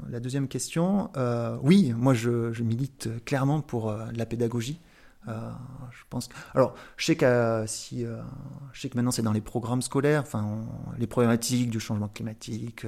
la 0.09 0.19
deuxième 0.19 0.47
question, 0.47 1.11
euh, 1.15 1.55
oui, 1.61 1.93
moi 1.95 2.13
je, 2.13 2.61
milite 2.63 3.09
clairement 3.25 3.61
pour 3.61 3.91
la 3.91 4.25
pédagogie. 4.25 4.79
Je 5.27 6.03
pense. 6.09 6.29
Alors, 6.55 6.75
je 6.95 7.05
sais 7.05 7.15
que 7.15 7.63
si, 7.67 8.05
je 8.73 8.79
sais 8.79 8.89
que 8.89 8.95
maintenant 8.95 9.11
c'est 9.11 9.21
dans 9.21 9.33
les 9.33 9.41
programmes 9.41 9.81
scolaires, 9.81 10.21
enfin, 10.21 10.65
les 10.97 11.07
problématiques 11.07 11.69
du 11.69 11.79
changement 11.79 12.07
climatique, 12.07 12.85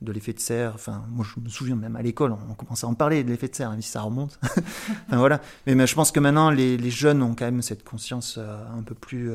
de 0.00 0.12
l'effet 0.12 0.32
de 0.32 0.40
serre. 0.40 0.72
Enfin, 0.74 1.04
moi, 1.10 1.24
je 1.24 1.40
me 1.40 1.48
souviens 1.48 1.76
même 1.76 1.96
à 1.96 2.02
l'école, 2.02 2.32
on, 2.32 2.54
commençait 2.54 2.86
à 2.86 2.88
en 2.88 2.94
parler 2.94 3.22
de 3.22 3.28
l'effet 3.28 3.48
de 3.48 3.54
serre, 3.54 3.70
même 3.70 3.82
si 3.82 3.90
ça 3.90 4.00
remonte. 4.00 4.38
enfin, 4.42 5.18
voilà. 5.18 5.40
Mais, 5.66 5.86
je 5.86 5.94
pense 5.94 6.12
que 6.12 6.20
maintenant, 6.20 6.50
les, 6.50 6.90
jeunes 6.90 7.22
ont 7.22 7.34
quand 7.34 7.44
même 7.44 7.62
cette 7.62 7.84
conscience 7.84 8.38
un 8.38 8.82
peu 8.82 8.94
plus 8.94 9.32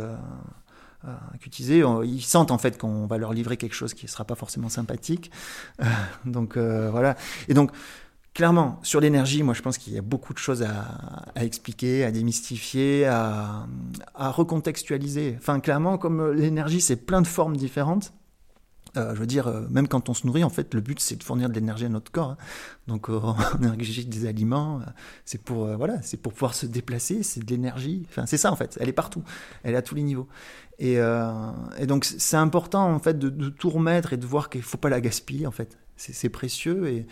qu'utiliser. 1.39 1.83
Ils 2.03 2.21
sentent 2.21 2.51
en 2.51 2.57
fait 2.57 2.77
qu'on 2.77 3.05
va 3.05 3.17
leur 3.17 3.33
livrer 3.33 3.57
quelque 3.57 3.75
chose 3.75 3.93
qui 3.93 4.05
ne 4.05 4.09
sera 4.09 4.25
pas 4.25 4.35
forcément 4.35 4.69
sympathique. 4.69 5.31
Euh, 5.81 5.85
donc 6.25 6.57
euh, 6.57 6.89
voilà. 6.89 7.15
Et 7.47 7.53
donc 7.53 7.71
clairement, 8.35 8.79
sur 8.83 8.99
l'énergie, 8.99 9.41
moi 9.41 9.55
je 9.55 9.63
pense 9.63 9.79
qu'il 9.79 9.93
y 9.93 9.97
a 9.97 10.03
beaucoup 10.03 10.33
de 10.33 10.37
choses 10.37 10.61
à, 10.61 11.43
expliquer, 11.43 12.03
à 12.03 12.11
démystifier, 12.11 13.05
à, 13.05 13.65
recontextualiser. 14.13 15.35
Enfin 15.39 15.59
clairement, 15.59 15.97
comme 15.97 16.31
l'énergie 16.31 16.81
c'est 16.81 16.97
plein 16.97 17.21
de 17.23 17.27
formes 17.27 17.57
différentes. 17.57 18.13
Euh, 18.97 19.13
je 19.13 19.19
veux 19.19 19.27
dire, 19.27 19.47
euh, 19.47 19.67
même 19.69 19.89
quand 19.89 20.07
on 20.07 20.13
se 20.13 20.25
nourrit, 20.25 20.45
en 20.45 20.49
fait, 20.49 20.73
le 20.73 20.79
but 20.79 21.01
c'est 21.01 21.17
de 21.17 21.23
fournir 21.23 21.49
de 21.49 21.53
l'énergie 21.53 21.83
à 21.83 21.89
notre 21.89 22.13
corps. 22.13 22.31
Hein. 22.31 22.37
Donc, 22.87 23.09
euh, 23.09 23.19
on 23.21 23.63
ingurgite 23.63 24.07
des 24.07 24.25
aliments, 24.25 24.79
c'est 25.25 25.41
pour 25.41 25.65
voilà, 25.75 26.01
c'est 26.01 26.17
pour 26.17 26.31
pouvoir 26.31 26.53
se 26.53 26.65
déplacer, 26.65 27.23
c'est 27.23 27.43
de 27.43 27.49
l'énergie. 27.49 28.05
Enfin, 28.09 28.25
c'est 28.25 28.37
ça 28.37 28.51
en 28.51 28.55
fait. 28.55 28.77
Elle 28.79 28.89
est 28.89 28.93
partout, 28.93 29.23
elle 29.63 29.73
est 29.73 29.77
à 29.77 29.81
tous 29.81 29.95
les 29.95 30.03
niveaux. 30.03 30.27
Et, 30.77 30.97
donc, 31.87 32.03
c'est 32.03 32.37
important 32.37 32.93
en 32.93 32.99
fait 32.99 33.17
de, 33.17 33.29
de, 33.29 33.49
tout 33.49 33.69
remettre 33.69 34.11
et 34.13 34.17
de 34.17 34.25
voir 34.25 34.49
qu'il 34.49 34.61
faut 34.61 34.77
pas 34.77 34.89
la 34.89 35.01
gaspiller. 35.01 35.47
En 35.47 35.51
fait, 35.51 35.77
c'est 35.95 36.29
précieux 36.29 36.87
et 36.87 37.07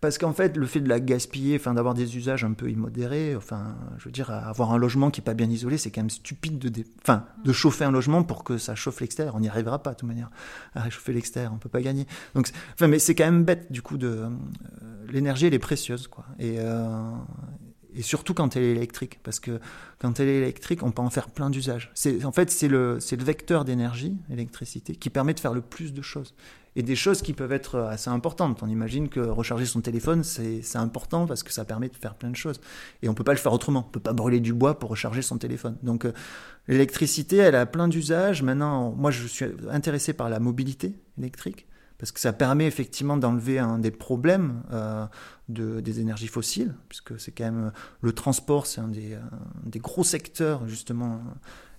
parce 0.00 0.16
qu'en 0.16 0.32
fait, 0.32 0.56
le 0.56 0.66
fait 0.66 0.80
de 0.80 0.88
la 0.88 0.98
gaspiller, 0.98 1.56
enfin, 1.56 1.74
d'avoir 1.74 1.94
des 1.94 2.16
usages 2.16 2.42
un 2.42 2.52
peu 2.52 2.70
immodérés, 2.70 3.36
enfin, 3.36 3.76
je 3.98 4.04
veux 4.06 4.10
dire, 4.10 4.30
avoir 4.30 4.72
un 4.72 4.78
logement 4.78 5.10
qui 5.10 5.20
n'est 5.20 5.24
pas 5.24 5.34
bien 5.34 5.48
isolé, 5.50 5.76
c'est 5.76 5.90
quand 5.90 6.00
même 6.00 6.10
stupide 6.10 6.58
de, 6.58 6.84
enfin, 7.02 7.26
de 7.44 7.52
chauffer 7.52 7.84
un 7.84 7.90
logement 7.90 8.22
pour 8.22 8.42
que 8.42 8.56
ça 8.56 8.74
chauffe 8.74 9.00
l'extérieur. 9.00 9.34
On 9.34 9.40
n'y 9.40 9.48
arrivera 9.48 9.82
pas, 9.82 9.90
de 9.90 9.96
toute 9.96 10.08
manière, 10.08 10.30
à 10.74 10.80
réchauffer 10.80 11.12
l'extérieur. 11.12 11.52
On 11.54 11.58
peut 11.58 11.68
pas 11.68 11.82
gagner. 11.82 12.06
Donc, 12.34 12.50
enfin, 12.74 12.88
mais 12.88 12.98
c'est 12.98 13.14
quand 13.14 13.26
même 13.26 13.44
bête, 13.44 13.70
du 13.70 13.82
coup, 13.82 13.98
de, 13.98 14.06
euh, 14.08 14.30
l'énergie, 15.10 15.46
elle 15.46 15.54
est 15.54 15.58
précieuse, 15.58 16.08
quoi. 16.08 16.24
Et, 16.38 16.56
euh, 16.58 17.12
et 17.94 18.02
surtout 18.02 18.34
quand 18.34 18.56
elle 18.56 18.62
est 18.62 18.70
électrique, 18.70 19.20
parce 19.22 19.40
que 19.40 19.60
quand 19.98 20.20
elle 20.20 20.28
est 20.28 20.38
électrique, 20.38 20.82
on 20.82 20.92
peut 20.92 21.02
en 21.02 21.10
faire 21.10 21.28
plein 21.28 21.50
d'usages. 21.50 21.92
En 22.24 22.32
fait, 22.32 22.50
c'est 22.50 22.68
le, 22.68 23.00
c'est 23.00 23.16
le 23.16 23.24
vecteur 23.24 23.64
d'énergie, 23.64 24.16
l'électricité, 24.28 24.94
qui 24.94 25.10
permet 25.10 25.34
de 25.34 25.40
faire 25.40 25.52
le 25.52 25.60
plus 25.60 25.92
de 25.92 26.02
choses. 26.02 26.34
Et 26.76 26.82
des 26.82 26.96
choses 26.96 27.20
qui 27.20 27.32
peuvent 27.32 27.52
être 27.52 27.80
assez 27.80 28.10
importantes. 28.10 28.62
On 28.62 28.68
imagine 28.68 29.08
que 29.08 29.20
recharger 29.20 29.66
son 29.66 29.80
téléphone, 29.80 30.22
c'est, 30.22 30.62
important 30.76 31.26
parce 31.26 31.42
que 31.42 31.52
ça 31.52 31.64
permet 31.64 31.88
de 31.88 31.96
faire 31.96 32.14
plein 32.14 32.30
de 32.30 32.36
choses. 32.36 32.60
Et 33.02 33.08
on 33.08 33.14
peut 33.14 33.24
pas 33.24 33.32
le 33.32 33.38
faire 33.38 33.52
autrement. 33.52 33.84
On 33.88 33.90
peut 33.90 34.00
pas 34.00 34.12
brûler 34.12 34.40
du 34.40 34.52
bois 34.52 34.78
pour 34.78 34.90
recharger 34.90 35.22
son 35.22 35.38
téléphone. 35.38 35.76
Donc, 35.82 36.04
euh, 36.04 36.12
l'électricité, 36.68 37.38
elle 37.38 37.56
a 37.56 37.66
plein 37.66 37.88
d'usages. 37.88 38.42
Maintenant, 38.42 38.92
moi, 38.92 39.10
je 39.10 39.26
suis 39.26 39.46
intéressé 39.70 40.12
par 40.12 40.28
la 40.28 40.38
mobilité 40.38 40.94
électrique 41.18 41.66
parce 41.98 42.12
que 42.12 42.20
ça 42.20 42.32
permet 42.32 42.66
effectivement 42.66 43.18
d'enlever 43.18 43.58
un 43.58 43.78
des 43.78 43.90
problèmes 43.90 44.62
euh, 44.72 45.04
de, 45.50 45.80
des 45.80 46.00
énergies 46.00 46.28
fossiles, 46.28 46.74
puisque 46.88 47.20
c'est 47.20 47.30
quand 47.30 47.44
même 47.44 47.72
le 48.00 48.12
transport, 48.14 48.66
c'est 48.66 48.80
un 48.80 48.88
des, 48.88 49.18
des, 49.66 49.80
gros 49.80 50.02
secteurs 50.02 50.66
justement 50.66 51.20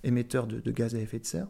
émetteurs 0.04 0.46
de, 0.46 0.70
gaz 0.70 0.94
à 0.94 0.98
effet 0.98 1.18
de 1.18 1.26
serre. 1.26 1.48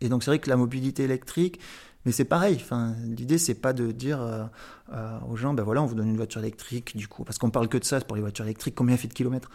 Et 0.00 0.08
donc 0.08 0.22
c'est 0.22 0.30
vrai 0.30 0.38
que 0.38 0.48
la 0.48 0.56
mobilité 0.56 1.02
électrique, 1.04 1.58
mais 2.04 2.12
c'est 2.12 2.24
pareil. 2.24 2.58
Enfin, 2.60 2.94
l'idée 3.04 3.38
c'est 3.38 3.54
pas 3.54 3.72
de 3.72 3.92
dire 3.92 4.20
euh, 4.20 4.44
euh, 4.92 5.18
aux 5.28 5.36
gens, 5.36 5.54
ben 5.54 5.62
voilà, 5.62 5.82
on 5.82 5.86
vous 5.86 5.94
donne 5.94 6.08
une 6.08 6.16
voiture 6.16 6.40
électrique, 6.40 6.96
du 6.96 7.08
coup, 7.08 7.24
parce 7.24 7.38
qu'on 7.38 7.50
parle 7.50 7.68
que 7.68 7.78
de 7.78 7.84
ça 7.84 8.00
pour 8.00 8.16
les 8.16 8.22
voitures 8.22 8.44
électriques, 8.44 8.74
combien 8.74 8.96
fait 8.96 9.08
de 9.08 9.14
kilomètres? 9.14 9.50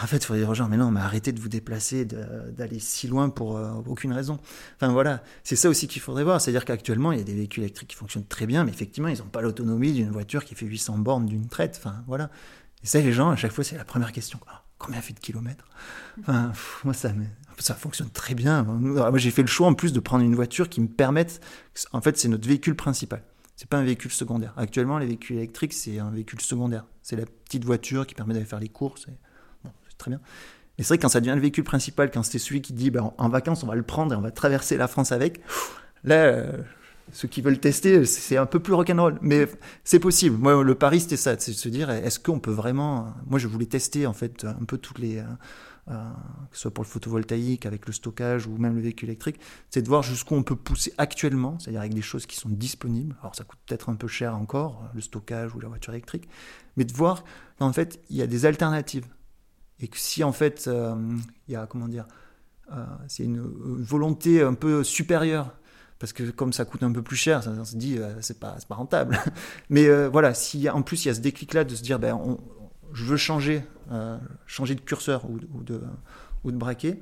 En 0.00 0.08
fait, 0.08 0.16
il 0.16 0.24
faudrait 0.24 0.40
dire 0.40 0.50
aux 0.50 0.54
gens, 0.54 0.68
mais 0.68 0.76
non, 0.76 0.90
mais 0.90 1.00
arrêtez 1.00 1.30
de 1.30 1.38
vous 1.38 1.48
déplacer, 1.48 2.04
d'aller 2.04 2.80
si 2.80 3.06
loin 3.06 3.28
pour 3.28 3.56
euh, 3.56 3.74
aucune 3.86 4.12
raison. 4.12 4.40
Enfin 4.74 4.92
voilà, 4.92 5.22
c'est 5.44 5.54
ça 5.54 5.68
aussi 5.68 5.86
qu'il 5.86 6.02
faudrait 6.02 6.24
voir. 6.24 6.40
C'est-à-dire 6.40 6.64
qu'actuellement, 6.64 7.12
il 7.12 7.18
y 7.18 7.20
a 7.20 7.24
des 7.24 7.34
véhicules 7.34 7.62
électriques 7.62 7.90
qui 7.90 7.96
fonctionnent 7.96 8.26
très 8.26 8.46
bien, 8.46 8.64
mais 8.64 8.72
effectivement, 8.72 9.08
ils 9.08 9.18
n'ont 9.18 9.28
pas 9.28 9.40
l'autonomie 9.40 9.92
d'une 9.92 10.10
voiture 10.10 10.44
qui 10.44 10.56
fait 10.56 10.66
800 10.66 10.98
bornes 10.98 11.26
d'une 11.26 11.46
traite. 11.46 11.76
Enfin 11.78 12.02
voilà. 12.08 12.30
Et 12.82 12.86
ça, 12.86 13.00
les 13.00 13.12
gens, 13.12 13.30
à 13.30 13.36
chaque 13.36 13.52
fois, 13.52 13.62
c'est 13.62 13.76
la 13.76 13.84
première 13.84 14.10
question. 14.10 14.40
Ah, 14.48 14.64
combien 14.78 15.00
fait 15.00 15.14
de 15.14 15.20
kilomètres? 15.20 15.64
Enfin, 16.20 16.52
moi, 16.82 16.92
ça, 16.92 17.12
ça 17.58 17.74
fonctionne 17.74 18.10
très 18.10 18.34
bien. 18.34 18.62
Moi, 18.64 19.18
j'ai 19.18 19.30
fait 19.30 19.42
le 19.42 19.48
choix 19.48 19.66
en 19.66 19.74
plus 19.74 19.92
de 19.92 20.00
prendre 20.00 20.24
une 20.24 20.34
voiture 20.34 20.68
qui 20.68 20.80
me 20.80 20.88
permette. 20.88 21.40
En 21.92 22.00
fait, 22.00 22.16
c'est 22.16 22.28
notre 22.28 22.48
véhicule 22.48 22.74
principal. 22.76 23.22
C'est 23.56 23.68
pas 23.68 23.76
un 23.76 23.84
véhicule 23.84 24.10
secondaire. 24.10 24.52
Actuellement, 24.56 24.98
les 24.98 25.06
véhicules 25.06 25.36
électriques, 25.36 25.72
c'est 25.72 25.98
un 25.98 26.10
véhicule 26.10 26.40
secondaire. 26.40 26.86
C'est 27.02 27.16
la 27.16 27.24
petite 27.26 27.64
voiture 27.64 28.06
qui 28.06 28.14
permet 28.14 28.34
d'aller 28.34 28.46
faire 28.46 28.60
les 28.60 28.68
courses. 28.68 29.06
Et 29.08 29.16
très 29.98 30.10
bien. 30.10 30.20
Mais 30.76 30.84
c'est 30.84 30.88
vrai 30.88 30.98
que 30.98 31.02
quand 31.02 31.08
ça 31.08 31.20
devient 31.20 31.34
le 31.34 31.40
véhicule 31.40 31.64
principal, 31.64 32.10
quand 32.10 32.22
c'est 32.22 32.38
celui 32.38 32.60
qui 32.60 32.72
dit 32.72 32.90
ben, 32.90 33.12
en 33.16 33.28
vacances 33.28 33.62
on 33.62 33.66
va 33.66 33.76
le 33.76 33.82
prendre 33.82 34.12
et 34.12 34.16
on 34.16 34.20
va 34.20 34.32
traverser 34.32 34.76
la 34.76 34.88
France 34.88 35.12
avec, 35.12 35.40
là, 36.02 36.24
euh, 36.24 36.62
ceux 37.12 37.28
qui 37.28 37.42
veulent 37.42 37.60
tester, 37.60 38.04
c'est 38.06 38.36
un 38.36 38.46
peu 38.46 38.58
plus 38.58 38.72
rock'n'roll. 38.72 39.18
Mais 39.20 39.46
c'est 39.84 40.00
possible. 40.00 40.36
Moi, 40.36 40.64
le 40.64 40.74
pari, 40.74 41.00
c'était 41.00 41.16
ça, 41.16 41.36
c'est 41.38 41.52
de 41.52 41.56
se 41.56 41.68
dire 41.68 41.90
est-ce 41.90 42.18
qu'on 42.18 42.40
peut 42.40 42.50
vraiment. 42.50 43.14
Moi, 43.26 43.38
je 43.38 43.46
voulais 43.46 43.66
tester 43.66 44.06
en 44.06 44.14
fait 44.14 44.44
un 44.44 44.64
peu 44.64 44.78
toutes 44.78 44.98
les. 44.98 45.18
Euh, 45.18 45.24
que 45.86 46.56
ce 46.56 46.62
soit 46.62 46.70
pour 46.72 46.84
le 46.84 46.88
photovoltaïque, 46.88 47.66
avec 47.66 47.86
le 47.86 47.92
stockage 47.92 48.46
ou 48.46 48.56
même 48.56 48.74
le 48.74 48.80
véhicule 48.80 49.10
électrique, 49.10 49.38
c'est 49.70 49.82
de 49.82 49.88
voir 49.88 50.02
jusqu'où 50.02 50.34
on 50.34 50.42
peut 50.42 50.56
pousser 50.56 50.94
actuellement, 50.96 51.58
c'est-à-dire 51.58 51.80
avec 51.80 51.94
des 51.94 52.02
choses 52.02 52.24
qui 52.24 52.36
sont 52.36 52.48
disponibles. 52.48 53.14
Alors 53.20 53.34
ça 53.34 53.44
coûte 53.44 53.58
peut-être 53.66 53.90
un 53.90 53.94
peu 53.94 54.08
cher 54.08 54.34
encore, 54.34 54.88
le 54.94 55.00
stockage 55.00 55.54
ou 55.54 55.60
la 55.60 55.68
voiture 55.68 55.92
électrique, 55.92 56.28
mais 56.76 56.84
de 56.84 56.92
voir 56.92 57.24
qu'en 57.58 57.72
fait, 57.72 58.00
il 58.08 58.16
y 58.16 58.22
a 58.22 58.26
des 58.26 58.46
alternatives 58.46 59.06
et 59.80 59.88
que 59.88 59.98
si 59.98 60.24
en 60.24 60.32
fait 60.32 60.66
euh, 60.66 60.94
il 61.48 61.52
y 61.52 61.56
a 61.56 61.66
comment 61.66 61.88
dire 61.88 62.06
euh, 62.72 62.84
c'est 63.08 63.24
une, 63.24 63.40
volonté 63.40 64.42
un 64.42 64.54
peu 64.54 64.84
supérieure 64.84 65.54
parce 65.98 66.12
que 66.12 66.30
comme 66.30 66.52
ça 66.52 66.64
coûte 66.64 66.82
un 66.82 66.92
peu 66.92 67.02
plus 67.02 67.16
cher, 67.16 67.42
ça, 67.42 67.64
se 67.64 67.76
dit 67.76 67.98
euh, 67.98 68.14
c'est 68.20 68.40
pas 68.40 68.56
pas 68.68 68.74
rentable. 68.74 69.18
Mais 69.70 69.88
voilà, 70.08 70.34
si 70.34 70.68
en 70.68 70.82
plus 70.82 71.04
il 71.04 71.08
y 71.08 71.10
a 71.10 71.14
ce 71.14 71.20
déclic 71.20 71.54
là 71.54 71.64
de 71.64 71.74
se 71.74 71.82
dire 71.82 71.98
ben 71.98 72.18
je 72.94 73.04
veux 73.04 73.16
changer 73.16 73.62
changer 74.46 74.74
de 74.74 74.80
curseur 74.80 75.28
ou, 75.28 75.38
de 75.62 75.82
ou 76.42 76.50
de 76.50 76.56
braquet, 76.56 77.00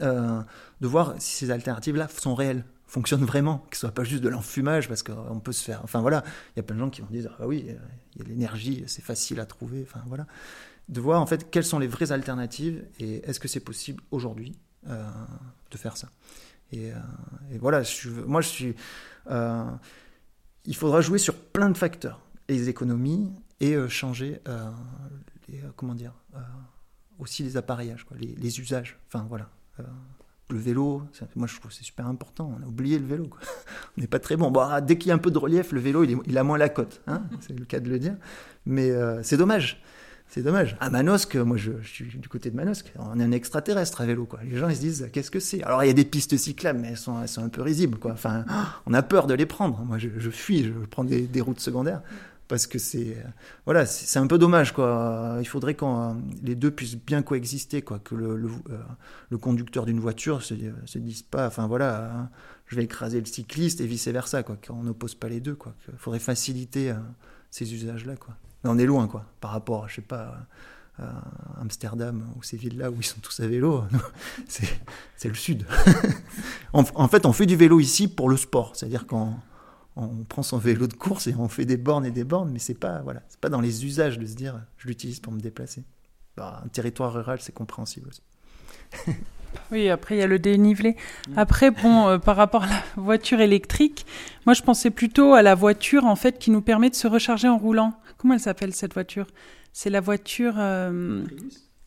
de 0.00 0.44
voir 0.86 1.14
si 1.18 1.34
ces 1.36 1.50
alternatives 1.50 1.96
là 1.96 2.08
sont 2.08 2.34
réelles 2.34 2.64
fonctionnent 2.86 3.24
vraiment, 3.24 3.64
que 3.70 3.76
ce 3.76 3.80
soit 3.80 3.94
pas 3.94 4.04
juste 4.04 4.22
de 4.22 4.28
l'enfumage, 4.28 4.86
parce 4.86 5.02
qu'on 5.02 5.40
peut 5.40 5.52
se 5.52 5.64
faire. 5.64 5.80
Enfin 5.82 6.00
voilà, 6.00 6.22
il 6.54 6.58
y 6.58 6.60
a 6.60 6.62
plein 6.62 6.76
de 6.76 6.80
gens 6.80 6.90
qui 6.90 7.00
vont 7.00 7.08
dire 7.10 7.34
ah 7.40 7.46
oui, 7.46 7.64
il 8.14 8.22
y 8.22 8.24
a 8.24 8.28
l'énergie, 8.28 8.84
c'est 8.86 9.02
facile 9.02 9.40
à 9.40 9.46
trouver. 9.46 9.82
Enfin 9.88 10.02
voilà 10.06 10.26
de 10.88 11.00
voir 11.00 11.20
en 11.20 11.26
fait 11.26 11.50
quelles 11.50 11.64
sont 11.64 11.78
les 11.78 11.86
vraies 11.86 12.12
alternatives 12.12 12.84
et 12.98 13.28
est-ce 13.28 13.40
que 13.40 13.48
c'est 13.48 13.60
possible 13.60 14.02
aujourd'hui 14.10 14.56
euh, 14.88 15.08
de 15.70 15.76
faire 15.76 15.96
ça. 15.96 16.08
Et, 16.72 16.92
euh, 16.92 16.96
voilà, 17.60 17.82
moi 18.26 18.40
je 18.40 18.48
suis. 18.48 18.74
Euh, 19.30 19.64
il 20.66 20.76
faudra 20.76 21.00
jouer 21.00 21.18
sur 21.18 21.34
plein 21.34 21.70
de 21.70 21.76
facteurs, 21.76 22.20
les 22.48 22.68
économies 22.68 23.30
et 23.60 23.76
changer 23.88 24.40
les, 25.48 25.60
comment 25.76 25.94
dire 25.94 26.12
aussi 27.18 27.42
les 27.42 27.56
appareillages, 27.56 28.06
les, 28.18 28.60
usages. 28.60 28.98
Enfin 29.08 29.26
voilà. 29.28 29.48
le 30.50 30.58
vélo, 30.58 31.02
moi 31.36 31.46
je 31.46 31.58
trouve 31.58 31.72
c'est 31.72 31.84
super 31.84 32.06
important. 32.06 32.54
On 32.58 32.62
a 32.62 32.66
oublié 32.66 32.98
le 32.98 33.06
vélo. 33.06 33.30
On 33.96 34.00
n'est 34.00 34.06
pas 34.06 34.18
très 34.18 34.36
bon. 34.36 34.52
ah, 34.58 34.80
dès 34.80 34.98
qu'il 34.98 35.08
y 35.08 35.12
a 35.12 35.14
un 35.14 35.18
peu 35.18 35.30
de 35.30 35.38
relief, 35.38 35.72
le 35.72 35.80
vélo 35.80 36.04
il, 36.04 36.38
a 36.38 36.44
moins 36.44 36.58
la 36.58 36.68
cote. 36.68 37.02
Hein 37.06 37.22
c'est 37.40 37.58
le 37.58 37.64
cas 37.64 37.80
de 37.80 37.88
le 37.88 37.98
dire. 37.98 38.16
Mais 38.66 38.90
c'est 39.22 39.36
dommage. 39.36 39.82
C'est 40.26 40.42
dommage. 40.42 40.76
À 40.80 40.90
Manosque, 40.90 41.36
moi 41.36 41.56
je, 41.56 41.72
suis 41.82 42.18
du 42.18 42.28
côté 42.28 42.50
de 42.50 42.56
Manosque, 42.56 42.92
on 42.98 43.20
est 43.20 43.22
un 43.22 43.30
extraterrestre 43.30 44.00
à 44.00 44.06
vélo. 44.06 44.24
Quoi. 44.24 44.40
Les 44.42 44.56
gens 44.56 44.68
ils 44.68 44.76
se 44.76 44.80
disent 44.80 45.08
qu'est-ce 45.12 45.30
que 45.30 45.38
c'est? 45.38 45.62
Alors 45.62 45.84
il 45.84 45.86
y 45.86 45.90
a 45.90 45.94
des 45.94 46.04
pistes 46.04 46.36
cyclables, 46.36 46.80
mais 46.80 46.88
elles 46.88 46.96
sont, 46.96 47.22
elles 47.22 47.28
sont 47.28 47.44
un 47.44 47.48
peu 47.48 47.62
risibles. 47.62 47.98
Quoi. 47.98 48.12
Enfin, 48.12 48.44
on 48.86 48.94
a 48.94 49.02
peur 49.02 49.26
de 49.26 49.34
les 49.34 49.46
prendre. 49.46 49.84
Moi 49.84 49.98
je, 49.98 50.30
fuis, 50.30 50.64
je 50.64 50.72
prends 50.86 51.04
des, 51.04 51.40
routes 51.40 51.60
secondaires 51.60 52.02
parce 52.48 52.66
que 52.66 52.78
c'est 52.78 53.16
voilà, 53.64 53.86
c'est 53.86 54.18
un 54.18 54.26
peu 54.26 54.38
dommage. 54.38 54.72
Quoi. 54.72 55.36
Il 55.40 55.48
faudrait 55.48 55.74
que 55.74 55.84
les 56.42 56.54
deux 56.54 56.70
puissent 56.70 56.96
bien 56.96 57.22
coexister, 57.22 57.82
quoi. 57.82 57.98
que 57.98 58.14
euh, 58.14 58.48
le 59.30 59.38
conducteur 59.38 59.86
d'une 59.86 60.00
voiture 60.00 60.42
se, 60.42 60.54
se 60.84 60.98
dise 60.98 61.22
pas, 61.22 61.46
enfin 61.46 61.66
voilà, 61.66 62.12
hein, 62.12 62.30
je 62.66 62.76
vais 62.76 62.84
écraser 62.84 63.20
le 63.20 63.26
cycliste 63.26 63.80
et 63.80 63.86
vice 63.86 64.08
versa, 64.08 64.42
quoi. 64.42 64.56
qu'on 64.56 64.82
n'oppose 64.82 65.14
pas 65.14 65.28
les 65.28 65.40
deux. 65.40 65.54
Quoi. 65.54 65.74
Il 65.92 65.98
faudrait 65.98 66.20
faciliter 66.20 66.90
euh, 66.90 66.94
ces 67.50 67.72
usages-là. 67.74 68.16
Quoi 68.16 68.36
on 68.64 68.78
est 68.78 68.86
loin, 68.86 69.06
quoi, 69.06 69.24
par 69.40 69.50
rapport, 69.50 69.88
je 69.88 69.96
sais 69.96 70.02
pas, 70.02 70.46
à 70.98 71.60
Amsterdam 71.60 72.24
ou 72.36 72.42
ces 72.42 72.56
villes-là 72.56 72.90
où 72.90 72.96
ils 72.98 73.04
sont 73.04 73.20
tous 73.20 73.40
à 73.40 73.46
vélo. 73.46 73.84
c'est 74.48 75.28
le 75.28 75.34
sud. 75.34 75.66
en, 76.72 77.08
fait, 77.08 77.26
on 77.26 77.32
fait 77.32 77.46
du 77.46 77.56
vélo 77.56 77.80
ici 77.80 78.08
pour 78.08 78.28
le 78.28 78.36
sport, 78.36 78.72
c'est-à-dire 78.74 79.06
qu'on 79.06 79.34
on 79.96 80.24
prend 80.24 80.42
son 80.42 80.58
vélo 80.58 80.86
de 80.86 80.94
course 80.94 81.26
et 81.26 81.34
on 81.38 81.48
fait 81.48 81.64
des 81.64 81.76
bornes 81.76 82.06
et 82.06 82.10
des 82.10 82.24
bornes, 82.24 82.50
mais 82.50 82.58
c'est 82.58 82.78
pas 82.78 83.00
voilà, 83.02 83.22
c'est 83.28 83.40
pas 83.40 83.48
dans 83.48 83.60
les 83.60 83.84
usages 83.84 84.18
de 84.18 84.26
se 84.26 84.34
dire 84.34 84.60
je 84.76 84.88
l'utilise 84.88 85.20
pour 85.20 85.32
me 85.32 85.40
déplacer. 85.40 85.84
Bah, 86.36 86.62
un 86.64 86.68
territoire 86.68 87.12
rural, 87.12 87.38
c'est 87.40 87.54
compréhensible 87.54 88.08
aussi. 88.08 88.22
Oui, 89.70 89.88
après 89.88 90.16
il 90.16 90.18
y 90.18 90.22
a 90.22 90.26
le 90.26 90.40
dénivelé. 90.40 90.96
Après, 91.36 91.70
bon, 91.70 92.08
euh, 92.08 92.18
par 92.18 92.34
rapport 92.34 92.64
à 92.64 92.66
la 92.66 92.82
voiture 92.96 93.40
électrique, 93.40 94.04
moi 94.46 94.54
je 94.54 94.62
pensais 94.62 94.90
plutôt 94.90 95.34
à 95.34 95.42
la 95.42 95.54
voiture 95.54 96.06
en 96.06 96.16
fait 96.16 96.40
qui 96.40 96.50
nous 96.50 96.60
permet 96.60 96.90
de 96.90 96.96
se 96.96 97.06
recharger 97.06 97.48
en 97.48 97.56
roulant. 97.56 97.94
Comment 98.18 98.34
elle 98.34 98.40
s'appelle 98.40 98.74
cette 98.74 98.94
voiture? 98.94 99.26
C'est 99.72 99.90
la 99.90 100.00
voiture. 100.00 100.54
Euh, 100.58 101.24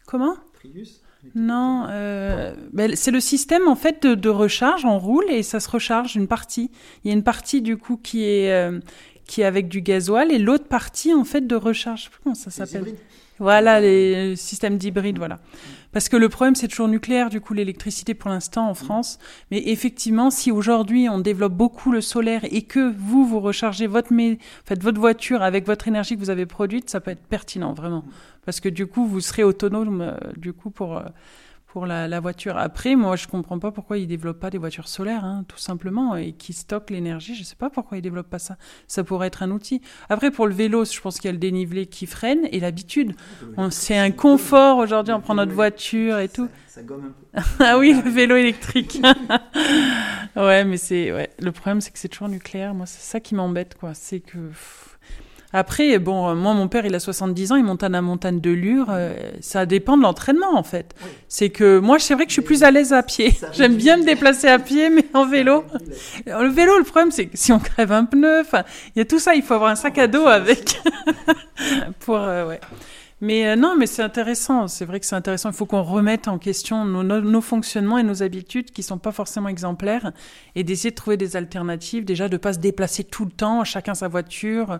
Comment? 0.05 0.36
Prius? 0.53 1.01
Non, 1.36 1.86
euh, 1.89 2.55
ben, 2.73 2.95
c'est 2.95 3.11
le 3.11 3.19
système 3.19 3.67
en 3.67 3.75
fait 3.75 4.03
de, 4.03 4.15
de 4.15 4.30
recharge. 4.30 4.86
On 4.86 4.99
roule 4.99 5.25
et 5.30 5.43
ça 5.43 5.59
se 5.59 5.69
recharge 5.69 6.15
une 6.15 6.28
partie. 6.28 6.71
Il 7.03 7.09
y 7.09 7.11
a 7.11 7.13
une 7.13 7.23
partie 7.23 7.61
du 7.61 7.78
coup 7.78 7.97
qui 7.97 8.23
est 8.23 8.51
euh, 8.51 8.80
qui 9.25 9.41
est 9.41 9.45
avec 9.45 9.67
du 9.67 9.82
gasoil 9.82 10.32
et 10.32 10.39
l'autre 10.39 10.67
partie 10.67 11.13
en 11.13 11.23
fait 11.23 11.45
de 11.45 11.55
recharge. 11.55 11.99
Je 11.99 12.03
sais 12.05 12.09
plus 12.09 12.19
comment 12.23 12.36
ça 12.36 12.49
s'appelle? 12.49 12.95
Voilà 13.39 13.79
les 13.79 14.35
systèmes 14.35 14.77
d'hybride, 14.77 15.17
voilà. 15.17 15.39
Parce 15.91 16.09
que 16.09 16.17
le 16.17 16.29
problème 16.29 16.55
c'est 16.55 16.67
toujours 16.67 16.88
nucléaire, 16.88 17.29
du 17.29 17.39
coup 17.39 17.53
l'électricité 17.53 18.13
pour 18.13 18.29
l'instant 18.29 18.69
en 18.69 18.73
France. 18.73 19.19
Mais 19.51 19.61
effectivement, 19.67 20.29
si 20.31 20.51
aujourd'hui 20.51 21.07
on 21.09 21.19
développe 21.19 21.53
beaucoup 21.53 21.91
le 21.91 22.01
solaire 22.01 22.41
et 22.43 22.63
que 22.63 22.93
vous 22.97 23.25
vous 23.25 23.39
rechargez 23.39 23.88
votre 23.88 24.13
faites 24.65 24.83
votre 24.83 24.99
voiture 24.99 25.41
avec 25.41 25.65
votre 25.65 25.88
énergie 25.88 26.15
que 26.15 26.19
vous 26.19 26.29
avez 26.29 26.45
produite, 26.45 26.89
ça 26.89 26.99
peut 26.99 27.11
être 27.11 27.25
pertinent 27.25 27.73
vraiment. 27.73 28.03
Parce 28.45 28.59
que 28.59 28.69
du 28.69 28.88
coup 28.88 29.05
vous 29.05 29.21
serez 29.21 29.43
autonome 29.43 30.01
euh, 30.01 30.15
du 30.35 30.53
coup 30.53 30.69
pour 30.69 30.97
euh, 30.97 31.03
pour 31.78 31.86
la, 31.86 32.07
la 32.07 32.19
voiture. 32.19 32.57
Après, 32.57 32.95
moi 32.95 33.15
je 33.15 33.28
comprends 33.28 33.59
pas 33.59 33.69
pourquoi 33.69 33.99
ils 33.99 34.07
développent 34.07 34.39
pas 34.39 34.49
des 34.49 34.57
voitures 34.57 34.88
solaires, 34.88 35.23
hein, 35.23 35.45
tout 35.47 35.59
simplement, 35.59 36.15
et 36.15 36.32
qui 36.32 36.51
stockent 36.51 36.89
l'énergie. 36.89 37.36
Je 37.36 37.43
sais 37.43 37.55
pas 37.55 37.69
pourquoi 37.69 37.99
ils 37.99 38.01
développent 38.01 38.32
pas 38.32 38.39
ça. 38.39 38.57
Ça 38.88 39.03
pourrait 39.03 39.28
être 39.28 39.43
un 39.43 39.51
outil. 39.51 39.84
Après 40.09 40.32
pour 40.32 40.47
le 40.47 40.55
vélo, 40.55 40.86
je 40.86 40.99
pense 40.99 41.19
qu'il 41.19 41.28
y 41.28 41.30
a 41.30 41.34
le 41.34 41.38
dénivelé 41.38 41.86
qui 41.86 42.07
freine 42.07 42.47
et 42.51 42.59
l'habitude. 42.59 43.13
C'est 43.69 43.95
un 43.95 44.09
confort 44.09 44.80
aujourd'hui, 44.80 45.13
on 45.13 45.21
prend 45.21 45.36
notre 45.36 45.51
voiture 45.51 46.17
et 46.17 46.30
tout. 46.30 46.49
Ça, 46.65 46.82
ça 46.82 46.82
gomme 46.82 47.13
un 47.36 47.41
peu. 47.41 47.47
Ah 47.63 47.78
oui, 47.78 47.93
le 48.03 48.09
vélo 48.09 48.36
électrique. 48.36 48.99
ouais, 50.36 50.65
mais 50.65 50.78
c'est 50.78 51.11
ouais. 51.11 51.30
Le 51.38 51.51
problème, 51.51 51.80
c'est 51.80 51.91
que 51.91 51.99
c'est 51.99 52.09
toujours 52.09 52.30
nucléaire. 52.30 52.73
Moi, 52.73 52.88
c'est 52.88 53.07
ça 53.07 53.19
qui 53.19 53.36
m'embête, 53.36 53.75
quoi. 53.75 53.93
C'est 53.93 54.21
que 54.21 54.47
pff. 54.47 54.96
Après, 55.53 55.97
bon, 55.99 56.29
euh, 56.29 56.35
moi, 56.35 56.53
mon 56.53 56.67
père, 56.67 56.85
il 56.85 56.93
a 56.93 56.99
70 56.99 57.51
ans, 57.53 57.55
il 57.55 57.63
monte 57.63 57.83
à 57.83 57.89
la 57.89 58.01
montagne 58.01 58.41
de 58.41 58.49
Lure. 58.51 58.87
euh, 58.89 59.15
ça 59.39 59.65
dépend 59.65 59.97
de 59.97 60.03
l'entraînement, 60.03 60.57
en 60.57 60.63
fait. 60.63 60.93
Oui. 61.03 61.09
C'est 61.29 61.49
que 61.49 61.79
moi, 61.79 61.99
c'est 61.99 62.15
vrai 62.15 62.25
que 62.25 62.29
je 62.29 62.33
suis 62.33 62.41
plus 62.41 62.63
à 62.63 62.71
l'aise 62.71 62.91
à 62.91 63.01
pied. 63.01 63.33
J'aime 63.53 63.75
bien 63.75 63.97
me 63.97 64.03
déplacer 64.03 64.47
à 64.47 64.59
pied, 64.59 64.89
mais 64.89 65.05
en 65.13 65.25
vélo. 65.25 65.63
Le 66.25 66.49
vélo, 66.49 66.77
le 66.77 66.83
problème, 66.83 67.11
c'est 67.11 67.27
que 67.27 67.37
si 67.37 67.51
on 67.51 67.59
crève 67.59 67.91
un 67.91 68.05
pneu, 68.05 68.41
enfin, 68.41 68.63
il 68.95 68.99
y 68.99 69.01
a 69.01 69.05
tout 69.05 69.19
ça. 69.19 69.35
Il 69.35 69.41
faut 69.41 69.53
avoir 69.53 69.71
un 69.71 69.75
sac 69.75 69.97
à 69.97 70.07
dos 70.07 70.25
avec. 70.27 70.81
pour 71.99 72.17
euh, 72.17 72.47
ouais. 72.47 72.59
Mais 73.20 73.47
euh, 73.47 73.55
non, 73.55 73.76
mais 73.76 73.88
c'est 73.88 74.03
intéressant. 74.03 74.68
C'est 74.68 74.86
vrai 74.86 74.99
que 74.99 75.05
c'est 75.07 75.15
intéressant. 75.15 75.49
Il 75.49 75.55
faut 75.55 75.65
qu'on 75.65 75.82
remette 75.82 76.28
en 76.28 76.38
question 76.38 76.86
nos, 76.86 77.01
nos, 77.01 77.20
nos 77.20 77.41
fonctionnements 77.41 77.97
et 77.97 78.03
nos 78.03 78.22
habitudes 78.22 78.70
qui 78.70 78.84
sont 78.84 78.99
pas 78.99 79.11
forcément 79.11 79.49
exemplaires 79.49 80.11
et 80.55 80.63
d'essayer 80.63 80.91
de 80.91 80.95
trouver 80.95 81.18
des 81.18 81.36
alternatives. 81.36 82.05
Déjà, 82.05 82.30
de 82.30 82.38
pas 82.38 82.53
se 82.53 82.59
déplacer 82.59 83.03
tout 83.03 83.26
le 83.26 83.32
temps, 83.32 83.63
chacun 83.63 83.95
sa 83.95 84.07
voiture. 84.07 84.78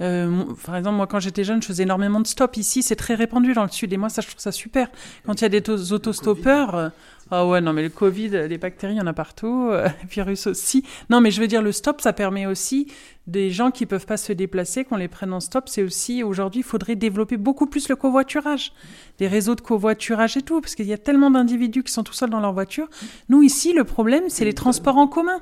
Euh, 0.00 0.44
par 0.64 0.76
exemple, 0.76 0.96
moi, 0.98 1.08
quand 1.08 1.18
j'étais 1.18 1.42
jeune, 1.42 1.60
je 1.62 1.66
faisais 1.66 1.82
énormément 1.82 2.20
de 2.20 2.28
stop. 2.28 2.56
Ici, 2.56 2.84
c'est 2.84 2.94
très 2.96 3.16
répandu 3.16 3.54
dans 3.54 3.64
le 3.64 3.70
sud. 3.70 3.92
Et 3.92 3.96
moi, 3.96 4.08
ça, 4.08 4.22
je 4.22 4.28
trouve 4.28 4.40
ça 4.40 4.52
super. 4.52 4.88
Quand 5.26 5.40
il 5.40 5.42
y 5.42 5.46
a 5.46 5.48
des 5.48 5.60
tos- 5.60 5.92
autostoppeurs. 5.92 6.76
euh, 6.76 6.88
Ah 7.32 7.44
ouais, 7.44 7.60
non, 7.60 7.72
mais 7.72 7.82
le 7.82 7.88
Covid, 7.88 8.28
les 8.28 8.58
bactéries, 8.58 8.94
il 8.94 8.98
y 8.98 9.00
en 9.00 9.06
a 9.08 9.12
partout, 9.12 9.68
euh, 9.72 9.88
virus 10.08 10.46
aussi. 10.46 10.84
Non, 11.10 11.20
mais 11.20 11.32
je 11.32 11.40
veux 11.40 11.48
dire, 11.48 11.60
le 11.62 11.72
stop, 11.72 12.00
ça 12.00 12.12
permet 12.12 12.46
aussi 12.46 12.86
des 13.26 13.50
gens 13.50 13.70
qui 13.70 13.86
peuvent 13.86 14.06
pas 14.06 14.16
se 14.16 14.32
déplacer, 14.32 14.84
qu'on 14.84 14.96
les 14.96 15.08
prenne 15.08 15.32
en 15.32 15.40
stop. 15.40 15.68
C'est 15.68 15.82
aussi, 15.82 16.22
aujourd'hui, 16.22 16.60
il 16.60 16.64
faudrait 16.64 16.96
développer 16.96 17.36
beaucoup 17.36 17.66
plus 17.66 17.88
le 17.88 17.96
covoiturage, 17.96 18.72
des 19.18 19.28
réseaux 19.28 19.54
de 19.54 19.60
covoiturage 19.60 20.36
et 20.36 20.42
tout, 20.42 20.60
parce 20.60 20.74
qu'il 20.74 20.86
y 20.86 20.92
a 20.92 20.98
tellement 20.98 21.30
d'individus 21.30 21.82
qui 21.82 21.92
sont 21.92 22.02
tout 22.02 22.12
seuls 22.12 22.30
dans 22.30 22.40
leur 22.40 22.52
voiture. 22.52 22.88
Nous, 23.28 23.42
ici, 23.42 23.72
le 23.72 23.84
problème, 23.84 24.24
c'est 24.28 24.44
les 24.44 24.54
transports 24.54 24.96
en 24.96 25.06
commun. 25.06 25.40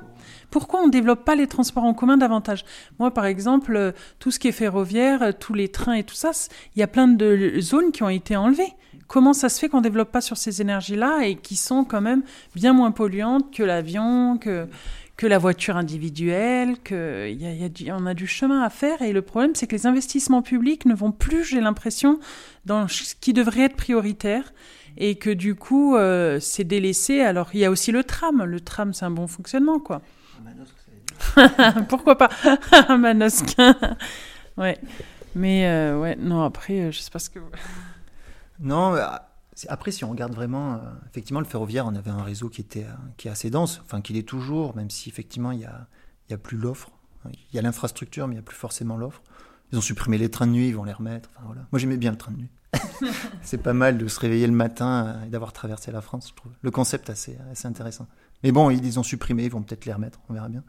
Pourquoi 0.51 0.81
on 0.81 0.87
développe 0.87 1.25
pas 1.25 1.35
les 1.35 1.47
transports 1.47 1.83
en 1.83 1.93
commun 1.93 2.17
davantage? 2.17 2.65
Moi, 2.99 3.11
par 3.11 3.25
exemple, 3.25 3.75
euh, 3.75 3.91
tout 4.19 4.31
ce 4.31 4.39
qui 4.39 4.47
est 4.47 4.53
ferroviaire, 4.53 5.21
euh, 5.21 5.31
tous 5.37 5.53
les 5.53 5.69
trains 5.69 5.93
et 5.93 6.03
tout 6.03 6.15
ça, 6.15 6.31
il 6.75 6.79
y 6.79 6.83
a 6.83 6.87
plein 6.87 7.07
de 7.07 7.59
zones 7.59 7.91
qui 7.91 8.03
ont 8.03 8.09
été 8.09 8.35
enlevées. 8.35 8.73
Comment 9.07 9.33
ça 9.33 9.49
se 9.49 9.59
fait 9.59 9.69
qu'on 9.69 9.81
développe 9.81 10.11
pas 10.11 10.21
sur 10.21 10.37
ces 10.37 10.61
énergies-là 10.61 11.25
et 11.25 11.35
qui 11.35 11.55
sont 11.55 11.83
quand 11.83 11.99
même 11.99 12.21
bien 12.53 12.73
moins 12.73 12.91
polluantes 12.91 13.51
que 13.51 13.63
l'avion, 13.63 14.37
que 14.37 14.67
que 15.19 15.27
la 15.27 15.37
voiture 15.37 15.75
individuelle, 15.75 16.77
que 16.81 17.29
y 17.29 17.45
a, 17.65 17.67
du- 17.67 17.91
on 17.91 18.05
a 18.05 18.13
du 18.13 18.25
chemin 18.25 18.61
à 18.61 18.69
faire 18.69 19.01
et 19.01 19.11
le 19.11 19.21
problème 19.21 19.53
c'est 19.53 19.67
que 19.67 19.75
les 19.75 19.85
investissements 19.85 20.41
publics 20.41 20.85
ne 20.85 20.93
vont 20.95 21.11
plus, 21.11 21.43
j'ai 21.43 21.59
l'impression, 21.59 22.21
dans 22.65 22.87
ce 22.87 23.15
qui 23.19 23.33
devrait 23.33 23.63
être 23.63 23.75
prioritaire 23.75 24.53
et 24.95 25.15
que 25.15 25.29
du 25.29 25.55
coup 25.55 25.97
euh, 25.97 26.39
c'est 26.39 26.63
délaissé. 26.63 27.19
Alors 27.19 27.49
il 27.53 27.59
y 27.59 27.65
a 27.65 27.69
aussi 27.69 27.91
le 27.91 28.05
tram, 28.05 28.45
le 28.45 28.61
tram 28.61 28.93
c'est 28.93 29.03
un 29.03 29.11
bon 29.11 29.27
fonctionnement 29.27 29.79
quoi. 29.79 30.01
Pourquoi 31.89 32.17
pas? 32.17 32.29
Manosque. 32.97 33.57
ouais. 34.55 34.77
Mais 35.35 35.67
euh, 35.67 35.99
ouais, 35.99 36.15
non 36.15 36.43
après 36.43 36.79
euh, 36.79 36.91
je 36.91 36.99
sais 36.99 37.11
pas 37.11 37.19
ce 37.19 37.29
que 37.29 37.39
Non, 38.61 38.95
c'est- 38.95 39.01
après, 39.67 39.91
si 39.91 40.03
on 40.03 40.09
regarde 40.11 40.33
vraiment, 40.33 40.75
euh, 40.75 40.77
effectivement, 41.09 41.39
le 41.39 41.45
ferroviaire, 41.45 41.85
on 41.85 41.95
avait 41.95 42.11
un 42.11 42.23
réseau 42.23 42.49
qui 42.49 42.61
était 42.61 42.85
euh, 42.85 42.93
qui 43.17 43.27
est 43.27 43.31
assez 43.31 43.49
dense, 43.49 43.81
enfin, 43.83 44.01
qu'il 44.01 44.15
est 44.15 44.27
toujours, 44.27 44.75
même 44.75 44.89
si 44.89 45.09
effectivement, 45.09 45.51
il 45.51 45.59
y 45.59 45.65
a, 45.65 45.87
il 46.27 46.31
y 46.31 46.35
a 46.35 46.37
plus 46.37 46.57
l'offre. 46.57 46.91
Il 47.25 47.55
y 47.55 47.59
a 47.59 47.61
l'infrastructure, 47.61 48.27
mais 48.27 48.33
il 48.33 48.37
n'y 48.37 48.41
a 48.41 48.43
plus 48.43 48.55
forcément 48.55 48.95
l'offre. 48.95 49.21
Ils 49.71 49.77
ont 49.77 49.81
supprimé 49.81 50.17
les 50.17 50.29
trains 50.29 50.47
de 50.47 50.53
nuit, 50.53 50.69
ils 50.69 50.75
vont 50.75 50.85
les 50.85 50.93
remettre. 50.93 51.29
Enfin, 51.35 51.45
voilà. 51.47 51.61
Moi, 51.71 51.79
j'aimais 51.79 51.97
bien 51.97 52.11
le 52.11 52.17
train 52.17 52.31
de 52.31 52.37
nuit. 52.37 52.49
c'est 53.41 53.57
pas 53.57 53.73
mal 53.73 53.97
de 53.97 54.07
se 54.07 54.19
réveiller 54.19 54.47
le 54.47 54.53
matin 54.53 55.07
euh, 55.07 55.25
et 55.25 55.29
d'avoir 55.29 55.53
traversé 55.53 55.91
la 55.91 56.01
France, 56.01 56.29
je 56.29 56.35
trouve. 56.35 56.51
Le 56.61 56.71
concept 56.71 57.09
assez, 57.09 57.37
assez 57.51 57.67
intéressant. 57.67 58.07
Mais 58.43 58.51
bon, 58.51 58.69
ils 58.69 58.81
les 58.81 58.97
ont 58.97 59.03
supprimés, 59.03 59.45
ils 59.45 59.51
vont 59.51 59.61
peut-être 59.61 59.85
les 59.85 59.93
remettre, 59.93 60.19
on 60.29 60.33
verra 60.33 60.49
bien. 60.49 60.63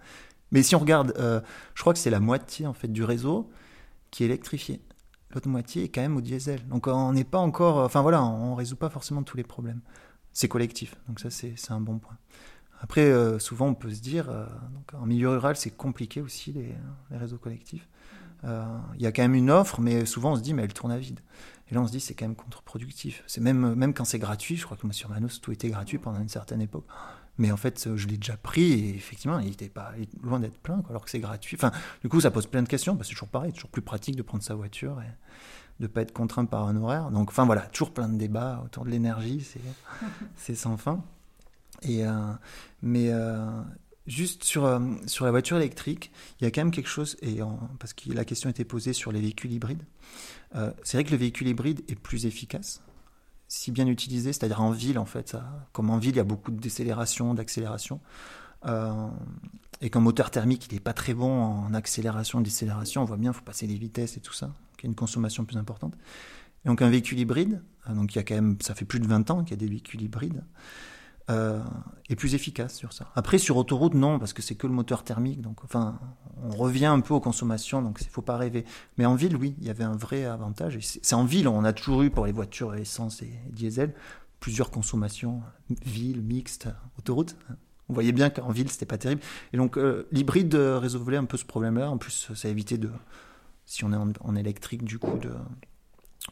Mais 0.51 0.63
si 0.63 0.75
on 0.75 0.81
regarde, 0.81 1.15
euh, 1.19 1.41
je 1.75 1.81
crois 1.83 1.93
que 1.93 1.99
c'est 1.99 2.11
la 2.11 2.21
moitié 2.21 2.67
en 2.67 2.73
fait 2.73 2.89
du 2.89 3.05
réseau 3.05 3.51
qui 4.11 4.25
est 4.25 4.27
électrifié. 4.27 4.81
L'autre 5.33 5.49
moitié 5.49 5.85
est 5.85 5.89
quand 5.89 6.01
même 6.01 6.17
au 6.17 6.21
diesel. 6.21 6.67
Donc 6.69 6.87
on 6.87 7.13
n'est 7.13 7.25
pas 7.25 7.39
encore, 7.39 7.79
enfin 7.79 8.03
voilà, 8.03 8.23
on 8.23 8.55
résout 8.55 8.77
pas 8.77 8.91
forcément 8.91 9.23
tous 9.23 9.37
les 9.37 9.45
problèmes. 9.45 9.81
C'est 10.33 10.49
collectif, 10.49 10.97
donc 11.09 11.21
ça 11.21 11.31
c'est 11.31 11.55
un 11.71 11.81
bon 11.81 11.99
point. 11.99 12.17
Après, 12.81 13.11
euh, 13.11 13.39
souvent 13.39 13.69
on 13.69 13.75
peut 13.75 13.91
se 13.91 14.01
dire, 14.01 14.31
euh, 14.31 14.47
donc, 14.73 14.95
en 14.95 15.07
milieu 15.07 15.29
rural 15.29 15.57
c'est 15.57 15.71
compliqué 15.71 16.21
aussi 16.21 16.53
les, 16.53 16.75
les 17.11 17.17
réseaux 17.17 17.39
collectifs. 17.39 17.87
Euh, 18.45 18.65
Il 18.95 19.03
y 19.03 19.07
a 19.07 19.13
quand 19.13 19.23
même 19.23 19.35
une 19.35 19.51
offre, 19.51 19.81
mais 19.81 20.07
souvent 20.07 20.33
on 20.33 20.37
se 20.37 20.41
dit, 20.41 20.55
mais 20.55 20.63
elle 20.63 20.73
tourne 20.73 20.93
à 20.93 20.99
vide. 20.99 21.21
Et 21.71 21.75
là 21.75 21.81
on 21.83 21.87
se 21.87 21.93
dit, 21.93 22.01
c'est 22.01 22.15
quand 22.15 22.25
même 22.25 22.37
contre-productif. 22.37 23.23
Même, 23.39 23.75
même 23.75 23.93
quand 23.93 24.05
c'est 24.05 24.19
gratuit, 24.19 24.57
je 24.57 24.65
crois 24.65 24.77
que 24.77 24.87
moi 24.87 24.95
sur 24.95 25.11
Manos 25.11 25.41
tout 25.41 25.53
était 25.53 25.69
gratuit 25.69 25.99
pendant 25.99 26.21
une 26.21 26.29
certaine 26.29 26.61
époque. 26.63 26.87
Mais 27.41 27.51
en 27.51 27.57
fait, 27.57 27.97
je 27.97 28.07
l'ai 28.07 28.19
déjà 28.19 28.37
pris 28.37 28.71
et 28.73 28.95
effectivement, 28.95 29.39
il 29.41 29.49
était 29.53 29.69
pas 29.71 29.93
loin 30.23 30.39
d'être 30.39 30.59
plein, 30.59 30.83
quoi, 30.83 30.91
alors 30.91 31.05
que 31.05 31.11
c'est 31.11 31.21
gratuit. 31.21 31.57
Enfin, 31.57 31.73
du 32.03 32.09
coup, 32.11 32.21
ça 32.21 32.31
pose 32.31 32.47
plein 32.47 32.63
de 32.63 32.69
questions, 32.69 32.97
parce 32.97 33.09
que 33.09 33.15
c'est 33.15 33.17
toujours 33.17 33.29
pareil, 33.31 33.51
c'est 33.51 33.57
toujours 33.57 33.71
plus 33.71 33.81
pratique 33.83 34.15
de 34.15 34.23
prendre 34.23 34.43
sa 34.45 34.55
voiture 34.55 35.01
et 35.01 35.83
de 35.83 35.87
pas 35.87 36.03
être 36.03 36.13
contraint 36.13 36.45
par 36.45 36.67
un 36.69 36.77
horaire. 36.77 37.11
Donc, 37.11 37.31
enfin 37.31 37.47
voilà, 37.47 37.63
toujours 37.63 37.93
plein 37.95 38.09
de 38.11 38.19
débats 38.19 38.61
autour 38.65 38.85
de 38.85 38.91
l'énergie, 38.91 39.41
c'est 39.41 39.61
c'est 40.37 40.55
sans 40.55 40.77
fin. 40.77 41.03
Et 41.83 42.05
euh, 42.07 42.33
mais 42.83 43.09
euh, 43.11 43.49
juste 44.07 44.45
sur 44.45 44.67
euh, 44.67 44.79
sur 45.07 45.25
la 45.25 45.31
voiture 45.31 45.57
électrique, 45.57 46.13
il 46.41 46.45
y 46.45 46.47
a 46.47 46.51
quand 46.51 46.61
même 46.61 46.71
quelque 46.73 46.91
chose 46.91 47.17
et 47.23 47.41
en- 47.41 47.59
parce 47.79 47.95
que 47.95 48.13
la 48.13 48.27
question 48.27 48.51
était 48.51 48.67
posée 48.67 48.93
sur 48.93 49.13
les 49.13 49.21
véhicules 49.23 49.51
hybrides. 49.53 49.85
C'est 50.83 50.97
vrai 50.99 51.05
que 51.05 51.13
le 51.13 51.17
véhicule 51.17 51.47
hybride 51.49 51.83
est 51.89 51.95
plus 51.95 52.27
efficace 52.27 52.83
si 53.51 53.73
bien 53.73 53.89
utilisé, 53.89 54.33
c'est-à-dire 54.33 54.63
en 54.63 54.71
ville 54.71 54.99
en 54.99 55.05
fait. 55.05 55.37
Comme 55.73 55.91
en 55.91 55.99
ville, 55.99 56.13
il 56.13 56.19
y 56.19 56.21
a 56.21 56.25
beaucoup 56.25 56.53
de 56.53 56.61
décélération, 56.61 57.35
d'accélération. 57.35 58.01
Euh, 58.67 59.09
et 59.81 59.91
qu'un 59.91 60.01
moteur 60.01 60.31
thermique, 60.31 60.69
il 60.71 60.75
n'est 60.75 60.81
pas 60.81 60.93
très 60.93 61.15
bon 61.15 61.43
en 61.43 61.75
accélération, 61.75 62.41
décélération. 62.41 63.03
On 63.03 63.07
voit 63.07 63.17
bien, 63.17 63.33
il 63.33 63.35
faut 63.35 63.43
passer 63.43 63.67
des 63.67 63.75
vitesses 63.75 64.17
et 64.17 64.21
tout 64.21 64.33
ça, 64.33 64.55
qu'il 64.77 64.85
y 64.85 64.87
a 64.87 64.91
une 64.91 64.95
consommation 64.95 65.45
plus 65.45 65.57
importante. 65.57 65.95
Et 66.65 66.69
donc 66.69 66.81
un 66.81 66.91
véhicule 66.91 67.19
hybride, 67.19 67.61
euh, 67.89 67.95
donc 67.95 68.15
il 68.15 68.19
y 68.19 68.21
a 68.21 68.23
quand 68.23 68.37
même, 68.37 68.57
ça 68.61 68.75
fait 68.77 68.85
plus 68.85 69.01
de 69.01 69.09
20 69.09 69.31
ans 69.33 69.43
qu'il 69.43 69.51
y 69.51 69.55
a 69.55 69.57
des 69.57 69.69
véhicules 69.69 70.01
hybrides, 70.01 70.45
euh, 71.31 71.61
est 72.09 72.17
plus 72.17 72.35
efficace 72.35 72.75
sur 72.75 72.93
ça. 72.93 73.11
Après 73.15 73.39
sur 73.39 73.57
autoroute, 73.57 73.95
non, 73.95 74.19
parce 74.19 74.33
que 74.33 74.43
c'est 74.43 74.57
que 74.57 74.67
le 74.67 74.73
moteur 74.73 75.05
thermique, 75.05 75.41
donc 75.41 75.65
enfin, 75.65 75.99
on 76.43 76.51
revient 76.51 76.87
un 76.87 77.01
peu 77.01 77.15
aux 77.15 77.21
consommations, 77.21 77.83
donc 77.83 77.99
il 78.03 78.09
faut 78.09 78.23
pas 78.23 78.37
rêver. 78.37 78.65
Mais 78.99 79.07
en 79.07 79.15
ville, 79.15 79.37
oui, 79.37 79.55
il 79.61 79.67
y 79.67 79.71
avait 79.71 79.85
un 79.85 79.97
vrai 79.97 80.25
avantage. 80.25 80.79
C'est 80.81 81.15
en 81.15 81.25
ville, 81.25 81.49
on 81.49 81.65
a 81.65 81.73
toujours 81.73 82.03
eu 82.03 82.11
pour 82.11 82.27
les 82.27 82.33
voitures 82.33 82.75
essence 82.75 83.23
et 83.23 83.33
diesel 83.51 83.95
plusieurs 84.41 84.71
consommations, 84.71 85.43
ville, 85.85 86.23
mixte, 86.23 86.69
autoroute. 86.99 87.37
On 87.89 87.93
voyait 87.93 88.13
bien 88.13 88.31
qu'en 88.31 88.51
ville, 88.51 88.71
c'était 88.71 88.87
pas 88.87 88.99
terrible. 88.99 89.21
Et 89.53 89.57
donc, 89.57 89.77
euh, 89.77 90.09
l'hybride 90.13 90.55
euh, 90.55 90.79
résolvait 90.79 91.17
un 91.17 91.27
peu 91.27 91.37
ce 91.37 91.45
problème-là. 91.45 91.91
En 91.91 91.99
plus, 91.99 92.33
ça 92.35 92.49
évitait 92.49 92.79
de, 92.79 92.91
si 93.67 93.85
on 93.85 93.93
est 93.93 94.19
en 94.21 94.35
électrique, 94.35 94.83
du 94.83 94.99
coup, 94.99 95.19
de 95.19 95.31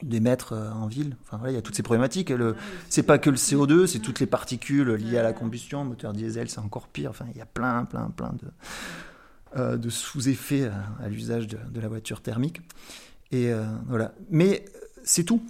d'émettre 0.02 0.52
euh, 0.52 0.70
en 0.70 0.86
ville. 0.86 1.16
Enfin 1.22 1.38
voilà, 1.38 1.52
il 1.52 1.54
y 1.56 1.58
a 1.58 1.62
toutes 1.62 1.76
ces 1.76 1.82
problématiques. 1.82 2.30
Le, 2.30 2.56
c'est 2.88 3.02
pas 3.02 3.18
que 3.18 3.30
le 3.30 3.36
CO2, 3.36 3.86
c'est 3.86 3.98
toutes 4.00 4.20
les 4.20 4.26
particules 4.26 4.90
liées 4.92 5.18
à 5.18 5.22
la 5.22 5.32
combustion. 5.32 5.84
Moteur 5.84 6.12
diesel, 6.12 6.48
c'est 6.48 6.60
encore 6.60 6.88
pire. 6.88 7.10
Enfin, 7.10 7.26
il 7.32 7.38
y 7.38 7.42
a 7.42 7.46
plein, 7.46 7.84
plein, 7.84 8.10
plein 8.10 8.34
de, 8.40 8.48
euh, 9.56 9.76
de 9.76 9.90
sous-effets 9.90 10.66
à, 10.66 11.04
à 11.04 11.08
l'usage 11.08 11.46
de, 11.46 11.58
de 11.70 11.80
la 11.80 11.88
voiture 11.88 12.20
thermique. 12.20 12.60
Et 13.32 13.52
euh, 13.52 13.64
voilà. 13.86 14.12
Mais 14.30 14.64
c'est 15.04 15.24
tout. 15.24 15.42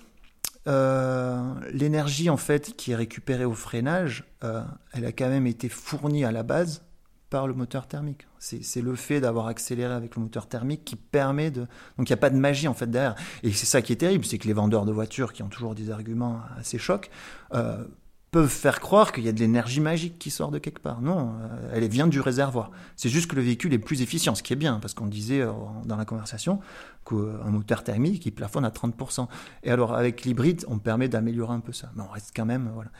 Euh, 0.66 1.54
l'énergie 1.72 2.28
en 2.28 2.36
fait 2.36 2.76
qui 2.76 2.92
est 2.92 2.96
récupérée 2.96 3.46
au 3.46 3.54
freinage, 3.54 4.24
euh, 4.44 4.62
elle 4.92 5.06
a 5.06 5.12
quand 5.12 5.28
même 5.28 5.46
été 5.46 5.68
fournie 5.68 6.24
à 6.24 6.32
la 6.32 6.42
base 6.42 6.82
par 7.30 7.46
le 7.46 7.54
moteur 7.54 7.86
thermique. 7.86 8.26
C'est 8.38 8.80
le 8.80 8.94
fait 8.94 9.20
d'avoir 9.20 9.46
accéléré 9.46 9.92
avec 9.92 10.16
le 10.16 10.22
moteur 10.22 10.46
thermique 10.46 10.84
qui 10.84 10.96
permet 10.96 11.50
de... 11.50 11.62
Donc 11.96 12.08
il 12.08 12.12
n'y 12.12 12.14
a 12.14 12.18
pas 12.18 12.30
de 12.30 12.36
magie 12.36 12.68
en 12.68 12.74
fait 12.74 12.90
derrière. 12.90 13.16
Et 13.42 13.52
c'est 13.52 13.66
ça 13.66 13.82
qui 13.82 13.92
est 13.92 13.96
terrible, 13.96 14.24
c'est 14.24 14.38
que 14.38 14.46
les 14.46 14.52
vendeurs 14.52 14.84
de 14.84 14.92
voitures 14.92 15.32
qui 15.32 15.42
ont 15.42 15.48
toujours 15.48 15.74
des 15.74 15.90
arguments 15.90 16.40
assez 16.56 16.78
chocs, 16.78 17.10
euh, 17.54 17.84
peuvent 18.30 18.48
faire 18.48 18.80
croire 18.80 19.12
qu'il 19.12 19.24
y 19.24 19.28
a 19.28 19.32
de 19.32 19.38
l'énergie 19.38 19.80
magique 19.80 20.18
qui 20.18 20.30
sort 20.30 20.50
de 20.50 20.58
quelque 20.58 20.80
part. 20.80 21.00
Non, 21.00 21.34
euh, 21.40 21.72
elle 21.72 21.88
vient 21.88 22.06
du 22.06 22.20
réservoir. 22.20 22.70
C'est 22.94 23.08
juste 23.08 23.30
que 23.30 23.36
le 23.36 23.42
véhicule 23.42 23.72
est 23.72 23.78
plus 23.78 24.02
efficient, 24.02 24.34
ce 24.34 24.42
qui 24.42 24.52
est 24.52 24.56
bien, 24.56 24.80
parce 24.80 24.94
qu'on 24.94 25.06
disait 25.06 25.40
euh, 25.40 25.52
dans 25.84 25.96
la 25.96 26.04
conversation 26.04 26.60
qu'un 27.08 27.50
moteur 27.50 27.84
thermique, 27.84 28.26
il 28.26 28.32
plafonne 28.32 28.64
à 28.64 28.70
30%. 28.70 29.28
Et 29.62 29.70
alors 29.70 29.94
avec 29.94 30.24
l'hybride, 30.24 30.64
on 30.68 30.78
permet 30.78 31.08
d'améliorer 31.08 31.54
un 31.54 31.60
peu 31.60 31.72
ça. 31.72 31.90
Mais 31.96 32.02
on 32.02 32.08
reste 32.08 32.32
quand 32.36 32.46
même... 32.46 32.70
Voilà. 32.74 32.90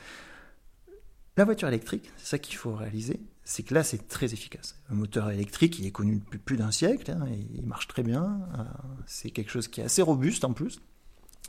La 1.37 1.45
voiture 1.45 1.69
électrique, 1.69 2.11
c'est 2.17 2.27
ça 2.27 2.39
qu'il 2.39 2.57
faut 2.57 2.75
réaliser, 2.75 3.21
c'est 3.49 3.63
que 3.63 3.73
là, 3.73 3.83
c'est 3.83 4.09
très 4.09 4.35
efficace. 4.35 4.79
Le 4.91 4.97
moteur 4.97 5.31
électrique, 5.31 5.79
il 5.79 5.87
est 5.87 5.91
connu 5.91 6.17
depuis 6.17 6.39
plus 6.39 6.59
d'un 6.59 6.71
siècle, 6.71 7.11
hein, 7.11 7.25
il 7.55 7.65
marche 7.65 7.89
très 7.89 8.03
bien. 8.03 8.43
Euh, 8.59 8.63
c'est 9.07 9.31
quelque 9.31 9.51
chose 9.51 9.69
qui 9.69 9.81
est 9.81 9.85
assez 9.85 10.03
robuste 10.03 10.45
en 10.45 10.53
plus. 10.53 10.83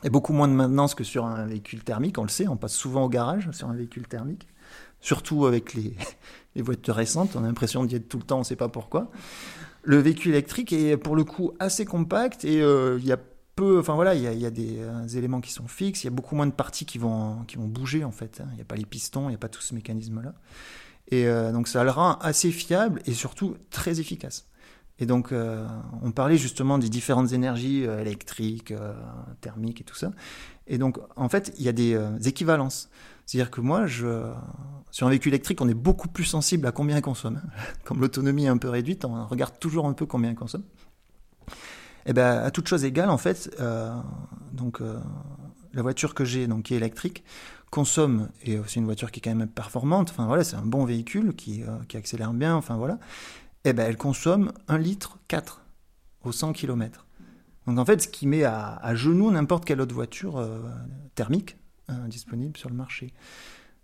Et 0.02 0.08
beaucoup 0.08 0.32
moins 0.32 0.48
de 0.48 0.54
maintenance 0.54 0.94
que 0.94 1.04
sur 1.04 1.26
un 1.26 1.44
véhicule 1.44 1.84
thermique, 1.84 2.16
on 2.16 2.22
le 2.22 2.30
sait, 2.30 2.48
on 2.48 2.56
passe 2.56 2.72
souvent 2.72 3.04
au 3.04 3.10
garage 3.10 3.50
sur 3.50 3.68
un 3.68 3.74
véhicule 3.74 4.08
thermique. 4.08 4.48
Surtout 5.02 5.44
avec 5.44 5.74
les, 5.74 5.94
voitures 6.62 6.94
récentes, 6.94 7.36
on 7.36 7.44
a 7.44 7.46
l'impression 7.46 7.84
d'y 7.84 7.96
être 7.96 8.08
tout 8.08 8.16
le 8.16 8.24
temps, 8.24 8.36
on 8.36 8.40
ne 8.40 8.44
sait 8.44 8.56
pas 8.56 8.70
pourquoi. 8.70 9.10
Le 9.82 9.98
véhicule 9.98 10.32
électrique 10.32 10.72
est 10.72 10.96
pour 10.96 11.16
le 11.16 11.24
coup 11.24 11.52
assez 11.58 11.84
compact 11.84 12.46
et 12.46 12.62
euh, 12.62 12.98
il 12.98 13.04
y 13.04 13.12
a 13.12 13.18
peu, 13.56 13.78
enfin 13.78 13.94
voilà, 13.94 14.14
il 14.14 14.22
y 14.22 14.46
a, 14.46 14.50
des, 14.50 14.78
euh, 14.78 15.06
éléments 15.06 15.42
qui 15.42 15.52
sont 15.52 15.68
fixes, 15.68 16.02
il 16.02 16.06
y 16.06 16.08
a 16.08 16.12
beaucoup 16.12 16.34
moins 16.34 16.46
de 16.46 16.52
parties 16.52 16.86
qui 16.86 16.96
vont, 16.96 17.44
qui 17.46 17.56
vont 17.56 17.68
bouger 17.68 18.04
en 18.04 18.12
fait. 18.12 18.40
Hein. 18.40 18.48
Il 18.52 18.56
n'y 18.56 18.62
a 18.62 18.64
pas 18.64 18.76
les 18.76 18.86
pistons, 18.86 19.24
il 19.24 19.32
n'y 19.32 19.34
a 19.34 19.38
pas 19.38 19.50
tout 19.50 19.60
ce 19.60 19.74
mécanisme-là. 19.74 20.32
Et 21.10 21.26
euh, 21.26 21.52
donc 21.52 21.68
ça 21.68 21.84
le 21.84 21.90
rend 21.90 22.14
assez 22.20 22.50
fiable 22.50 23.02
et 23.06 23.12
surtout 23.12 23.56
très 23.70 24.00
efficace. 24.00 24.46
Et 25.02 25.06
donc, 25.06 25.32
euh, 25.32 25.66
on 26.02 26.12
parlait 26.12 26.36
justement 26.36 26.76
des 26.76 26.90
différentes 26.90 27.32
énergies 27.32 27.86
euh, 27.86 28.02
électriques, 28.02 28.74
thermiques 29.40 29.80
et 29.80 29.84
tout 29.84 29.94
ça. 29.94 30.12
Et 30.66 30.76
donc, 30.76 30.98
en 31.16 31.30
fait, 31.30 31.54
il 31.58 31.64
y 31.64 31.68
a 31.68 31.72
des 31.72 31.98
équivalences. 32.26 32.90
C'est-à-dire 33.24 33.50
que 33.50 33.60
moi, 33.60 33.86
sur 34.90 35.06
un 35.06 35.10
véhicule 35.10 35.32
électrique, 35.32 35.60
on 35.62 35.68
est 35.68 35.74
beaucoup 35.74 36.08
plus 36.08 36.24
sensible 36.24 36.66
à 36.66 36.72
combien 36.72 36.98
il 36.98 37.02
consomme. 37.02 37.40
Comme 37.84 38.00
l'autonomie 38.00 38.44
est 38.44 38.48
un 38.48 38.58
peu 38.58 38.68
réduite, 38.68 39.04
on 39.04 39.26
regarde 39.26 39.58
toujours 39.58 39.86
un 39.86 39.94
peu 39.94 40.04
combien 40.04 40.30
il 40.30 40.36
consomme. 40.36 40.64
Et 42.06 42.10
eh 42.10 42.12
bien, 42.12 42.38
à 42.38 42.50
toute 42.50 42.68
chose 42.68 42.84
égale, 42.84 43.10
en 43.10 43.18
fait, 43.18 43.56
donc 44.52 44.80
la 45.72 45.82
voiture 45.82 46.14
que 46.14 46.24
j'ai, 46.24 46.46
donc 46.46 46.64
qui 46.64 46.74
est 46.74 46.78
électrique, 46.78 47.24
consomme 47.70 48.28
et 48.44 48.58
c'est 48.66 48.80
une 48.80 48.84
voiture 48.84 49.10
qui 49.10 49.20
est 49.20 49.22
quand 49.22 49.34
même 49.34 49.48
performante. 49.48 50.10
Enfin 50.10 50.26
voilà, 50.26 50.44
c'est 50.44 50.56
un 50.56 50.66
bon 50.66 50.84
véhicule 50.84 51.34
qui, 51.34 51.62
qui 51.88 51.96
accélère 51.96 52.32
bien. 52.32 52.56
Enfin 52.56 52.76
voilà 52.76 52.98
eh 53.64 53.72
ben, 53.72 53.86
elle 53.86 53.96
consomme 53.96 54.52
1 54.68 54.78
litre 54.78 55.18
4 55.28 55.62
au 56.24 56.32
100 56.32 56.52
km. 56.52 57.06
Donc 57.66 57.78
en 57.78 57.84
fait, 57.84 58.02
ce 58.02 58.08
qui 58.08 58.26
met 58.26 58.44
à, 58.44 58.94
genoux 58.94 59.30
n'importe 59.30 59.64
quelle 59.64 59.80
autre 59.80 59.94
voiture 59.94 60.38
euh, 60.38 60.60
thermique 61.14 61.56
euh, 61.90 62.06
disponible 62.08 62.56
sur 62.56 62.68
le 62.68 62.74
marché. 62.74 63.12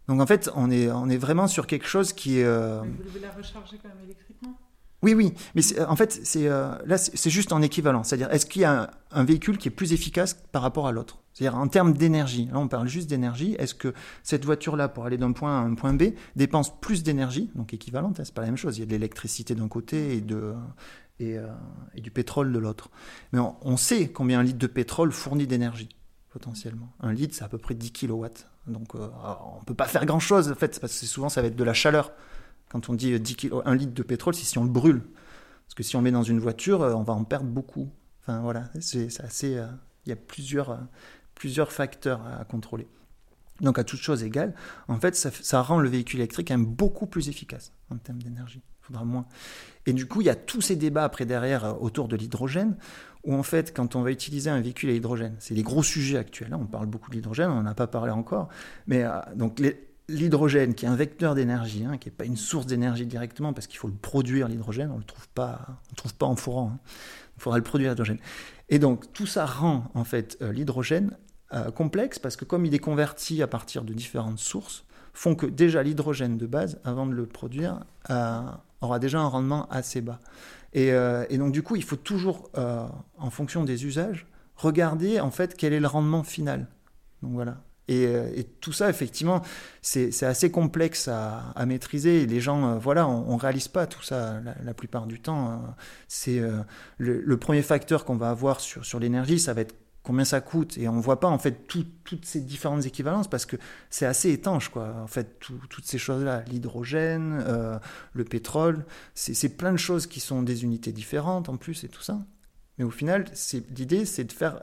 Donc 0.08 0.20
en 0.20 0.26
fait, 0.26 0.50
on 0.54 0.70
est, 0.70 0.90
on 0.90 1.08
est 1.08 1.16
vraiment 1.16 1.46
sur 1.46 1.66
quelque 1.66 1.86
chose 1.86 2.12
qui 2.12 2.38
est... 2.38 2.44
Euh, 2.44 2.80
vous 2.80 3.04
devez 3.04 3.20
la 3.20 3.32
recharger 3.32 3.78
quand 3.82 3.88
même 3.88 4.04
électriquement? 4.04 4.58
Oui, 5.06 5.14
oui, 5.14 5.34
mais 5.54 5.62
en 5.82 5.94
fait, 5.94 6.20
c'est 6.24 6.48
là, 6.48 6.98
c'est 6.98 7.30
juste 7.30 7.52
en 7.52 7.62
équivalent. 7.62 8.02
C'est-à-dire, 8.02 8.28
est-ce 8.32 8.44
qu'il 8.44 8.62
y 8.62 8.64
a 8.64 8.90
un, 9.12 9.24
véhicule 9.24 9.56
qui 9.56 9.68
est 9.68 9.70
plus 9.70 9.92
efficace 9.92 10.34
par 10.50 10.62
rapport 10.62 10.88
à 10.88 10.92
l'autre? 10.92 11.18
C'est-à-dire, 11.32 11.56
en 11.56 11.68
termes 11.68 11.92
d'énergie, 11.92 12.48
là, 12.52 12.58
on 12.58 12.66
parle 12.66 12.88
juste 12.88 13.08
d'énergie. 13.08 13.54
Est-ce 13.60 13.74
que 13.74 13.94
cette 14.24 14.44
voiture-là, 14.44 14.88
pour 14.88 15.06
aller 15.06 15.16
d'un 15.16 15.30
point 15.30 15.58
A 15.58 15.60
à 15.60 15.64
un 15.64 15.74
point 15.74 15.92
B, 15.92 16.14
dépense 16.34 16.76
plus 16.80 17.04
d'énergie, 17.04 17.50
donc 17.54 17.72
équivalente, 17.72 18.18
hein, 18.18 18.24
c'est 18.24 18.34
pas 18.34 18.40
la 18.40 18.48
même 18.48 18.56
chose. 18.56 18.78
Il 18.78 18.80
y 18.80 18.82
a 18.82 18.86
de 18.86 18.90
l'électricité 18.90 19.54
d'un 19.54 19.68
côté 19.68 20.16
et, 21.20 21.36
et, 21.94 22.00
du 22.00 22.10
pétrole 22.10 22.52
de 22.52 22.58
l'autre. 22.58 22.90
Mais 23.32 23.38
on, 23.38 23.76
sait 23.76 24.08
combien 24.08 24.40
un 24.40 24.42
litre 24.42 24.58
de 24.58 24.66
pétrole 24.66 25.12
fournit 25.12 25.46
d'énergie, 25.46 25.88
potentiellement. 26.30 26.92
Un 26.98 27.12
litre, 27.12 27.36
c'est 27.36 27.44
à 27.44 27.48
peu 27.48 27.58
près 27.58 27.74
10 27.74 27.92
kW. 27.92 28.26
Donc, 28.66 28.96
on 28.96 29.10
on 29.60 29.64
peut 29.64 29.74
pas 29.74 29.86
faire 29.86 30.04
grand-chose, 30.04 30.50
en 30.50 30.56
fait, 30.56 30.80
parce 30.80 30.98
que 30.98 31.06
souvent, 31.06 31.28
ça 31.28 31.42
va 31.42 31.46
être 31.46 31.56
de 31.56 31.64
la 31.64 31.74
chaleur. 31.74 32.10
Quand 32.68 32.88
on 32.88 32.94
dit 32.94 33.18
10 33.18 33.36
kg, 33.36 33.62
1 33.64 33.74
litre 33.74 33.94
de 33.94 34.02
pétrole, 34.02 34.34
c'est 34.34 34.44
si 34.44 34.58
on 34.58 34.64
le 34.64 34.70
brûle. 34.70 35.02
Parce 35.66 35.74
que 35.74 35.82
si 35.82 35.96
on 35.96 36.02
met 36.02 36.12
dans 36.12 36.22
une 36.22 36.38
voiture, 36.38 36.82
euh, 36.82 36.94
on 36.94 37.02
va 37.02 37.12
en 37.12 37.24
perdre 37.24 37.46
beaucoup. 37.46 37.90
Enfin 38.22 38.40
voilà, 38.40 38.70
c'est 38.80 39.20
assez. 39.20 39.56
Euh, 39.56 39.66
il 40.04 40.10
y 40.10 40.12
a 40.12 40.16
plusieurs, 40.16 40.70
euh, 40.70 40.76
plusieurs 41.34 41.72
facteurs 41.72 42.24
à 42.26 42.44
contrôler. 42.44 42.86
Donc 43.60 43.78
à 43.78 43.84
toute 43.84 44.00
chose 44.00 44.22
égale, 44.22 44.54
en 44.86 45.00
fait, 45.00 45.16
ça, 45.16 45.62
rend 45.62 45.78
le 45.80 45.88
véhicule 45.88 46.20
électrique 46.20 46.52
beaucoup 46.58 47.06
plus 47.06 47.28
efficace 47.28 47.72
en 47.90 47.96
termes 47.96 48.22
d'énergie. 48.22 48.60
Il 48.82 48.86
faudra 48.86 49.04
moins. 49.04 49.26
Et 49.86 49.94
du 49.94 50.06
coup, 50.06 50.20
il 50.20 50.26
y 50.26 50.30
a 50.30 50.36
tous 50.36 50.60
ces 50.60 50.76
débats 50.76 51.04
après 51.04 51.24
derrière 51.24 51.82
autour 51.82 52.06
de 52.06 52.16
l'hydrogène, 52.16 52.76
où 53.24 53.34
en 53.34 53.42
fait, 53.42 53.74
quand 53.74 53.96
on 53.96 54.02
va 54.02 54.12
utiliser 54.12 54.50
un 54.50 54.60
véhicule 54.60 54.90
à 54.90 54.92
hydrogène, 54.92 55.34
c'est 55.38 55.54
les 55.54 55.62
gros 55.62 55.82
sujets 55.82 56.18
actuels. 56.18 56.52
Hein, 56.52 56.58
on 56.60 56.66
parle 56.66 56.86
beaucoup 56.86 57.10
de 57.10 57.16
l'hydrogène, 57.16 57.50
on 57.50 57.62
n'en 57.62 57.70
a 57.70 57.74
pas 57.74 57.86
parlé 57.86 58.12
encore, 58.12 58.50
mais 58.86 59.04
donc 59.34 59.58
les, 59.58 59.85
l'hydrogène, 60.08 60.74
qui 60.74 60.84
est 60.84 60.88
un 60.88 60.96
vecteur 60.96 61.34
d'énergie, 61.34 61.84
hein, 61.84 61.98
qui 61.98 62.08
n'est 62.08 62.14
pas 62.14 62.24
une 62.24 62.36
source 62.36 62.66
d'énergie 62.66 63.06
directement, 63.06 63.52
parce 63.52 63.66
qu'il 63.66 63.78
faut 63.78 63.88
le 63.88 63.94
produire, 63.94 64.48
l'hydrogène, 64.48 64.90
on 64.90 64.94
ne 64.94 65.00
le 65.00 65.04
trouve 65.04 65.28
pas, 65.30 65.80
on 65.90 65.94
trouve 65.94 66.14
pas 66.14 66.26
en 66.26 66.36
fourrant. 66.36 66.72
Hein. 66.74 66.78
Il 67.36 67.42
faudra 67.42 67.58
le 67.58 67.64
produire, 67.64 67.90
l'hydrogène. 67.90 68.18
Et 68.68 68.78
donc, 68.78 69.12
tout 69.12 69.26
ça 69.26 69.46
rend, 69.46 69.90
en 69.94 70.04
fait, 70.04 70.38
euh, 70.42 70.52
l'hydrogène 70.52 71.16
euh, 71.52 71.70
complexe, 71.70 72.18
parce 72.18 72.36
que 72.36 72.44
comme 72.44 72.64
il 72.64 72.74
est 72.74 72.80
converti 72.80 73.42
à 73.42 73.46
partir 73.46 73.84
de 73.84 73.92
différentes 73.92 74.38
sources, 74.38 74.84
font 75.12 75.34
que 75.34 75.46
déjà 75.46 75.82
l'hydrogène 75.82 76.36
de 76.36 76.46
base, 76.46 76.80
avant 76.84 77.06
de 77.06 77.12
le 77.12 77.26
produire, 77.26 77.84
euh, 78.10 78.40
aura 78.80 78.98
déjà 78.98 79.20
un 79.20 79.28
rendement 79.28 79.66
assez 79.70 80.00
bas. 80.00 80.20
Et, 80.72 80.88
et, 80.88 81.38
donc, 81.38 81.52
du 81.52 81.62
coup, 81.62 81.76
il 81.76 81.82
faut 81.82 81.96
toujours, 81.96 82.50
en 82.54 83.30
fonction 83.30 83.64
des 83.64 83.86
usages, 83.86 84.26
regarder, 84.56 85.20
en 85.20 85.30
fait, 85.30 85.56
quel 85.56 85.72
est 85.72 85.80
le 85.80 85.86
rendement 85.86 86.22
final. 86.22 86.66
Donc 87.22 87.32
voilà, 87.32 87.62
euh, 87.90 88.30
et, 88.34 88.44
tout 88.44 88.72
ça, 88.72 88.90
effectivement, 88.90 89.42
c'est 89.82 90.22
assez 90.22 90.50
complexe 90.50 91.08
à, 91.08 91.66
maîtriser. 91.66 92.26
Les 92.26 92.40
gens, 92.40 92.70
euh, 92.70 92.78
voilà, 92.78 93.06
on 93.06 93.34
ne 93.34 93.40
réalise 93.40 93.68
pas 93.68 93.86
tout 93.86 94.02
ça 94.02 94.40
la, 94.62 94.74
plupart 94.74 95.06
du 95.06 95.20
temps. 95.20 95.50
Hein. 95.50 95.74
C'est 96.08 96.38
euh, 96.40 96.62
le, 96.98 97.36
premier 97.36 97.62
facteur 97.62 98.04
qu'on 98.04 98.16
va 98.16 98.30
avoir 98.30 98.60
sur, 98.60 98.84
sur 98.84 98.98
l'énergie, 98.98 99.38
ça 99.38 99.54
va 99.54 99.60
être 99.62 99.74
combien 100.02 100.24
ça 100.24 100.40
coûte. 100.40 100.78
Et 100.78 100.88
on 100.88 100.94
ne 100.94 101.00
voit 101.00 101.20
pas, 101.20 101.28
en 101.28 101.38
fait, 101.38 101.66
toutes 101.66 102.24
ces 102.24 102.40
différentes 102.40 102.86
équivalences 102.86 103.28
parce 103.28 103.46
que 103.46 103.56
c'est 103.90 104.06
assez 104.06 104.30
étanche, 104.30 104.68
quoi. 104.68 104.94
En 105.02 105.08
fait, 105.08 105.38
toutes 105.38 105.84
ces 105.84 105.98
choses-là, 105.98 106.42
l'hydrogène, 106.48 107.44
le 108.12 108.24
pétrole, 108.24 108.84
c'est 109.14 109.56
plein 109.56 109.72
de 109.72 109.78
choses 109.78 110.06
qui 110.06 110.20
sont 110.20 110.42
des 110.42 110.62
unités 110.62 110.92
différentes 110.92 111.48
en 111.48 111.56
plus 111.56 111.82
et 111.82 111.88
tout 111.88 112.02
ça. 112.02 112.20
Mais 112.78 112.84
au 112.84 112.90
final, 112.90 113.24
l'idée, 113.76 114.04
c'est 114.04 114.24
de 114.24 114.32
faire 114.32 114.60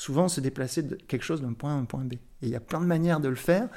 souvent 0.00 0.28
se 0.28 0.40
déplacer 0.40 0.82
de 0.82 0.94
quelque 0.94 1.24
chose 1.24 1.42
d'un 1.42 1.52
point 1.52 1.72
à 1.72 1.78
un 1.78 1.84
point 1.84 2.04
B. 2.04 2.14
Et 2.14 2.20
il 2.42 2.48
y 2.48 2.56
a 2.56 2.60
plein 2.60 2.80
de 2.80 2.86
manières 2.86 3.20
de 3.20 3.28
le 3.28 3.34
faire. 3.34 3.68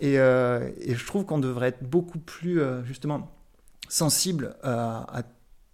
Et, 0.00 0.18
euh, 0.18 0.70
je 0.88 1.04
trouve 1.04 1.26
qu'on 1.26 1.38
devrait 1.38 1.68
être 1.68 1.84
beaucoup 1.86 2.18
plus, 2.18 2.62
euh, 2.62 2.82
justement, 2.82 3.30
sensible 3.86 4.56
à, 4.62 5.18
à 5.18 5.22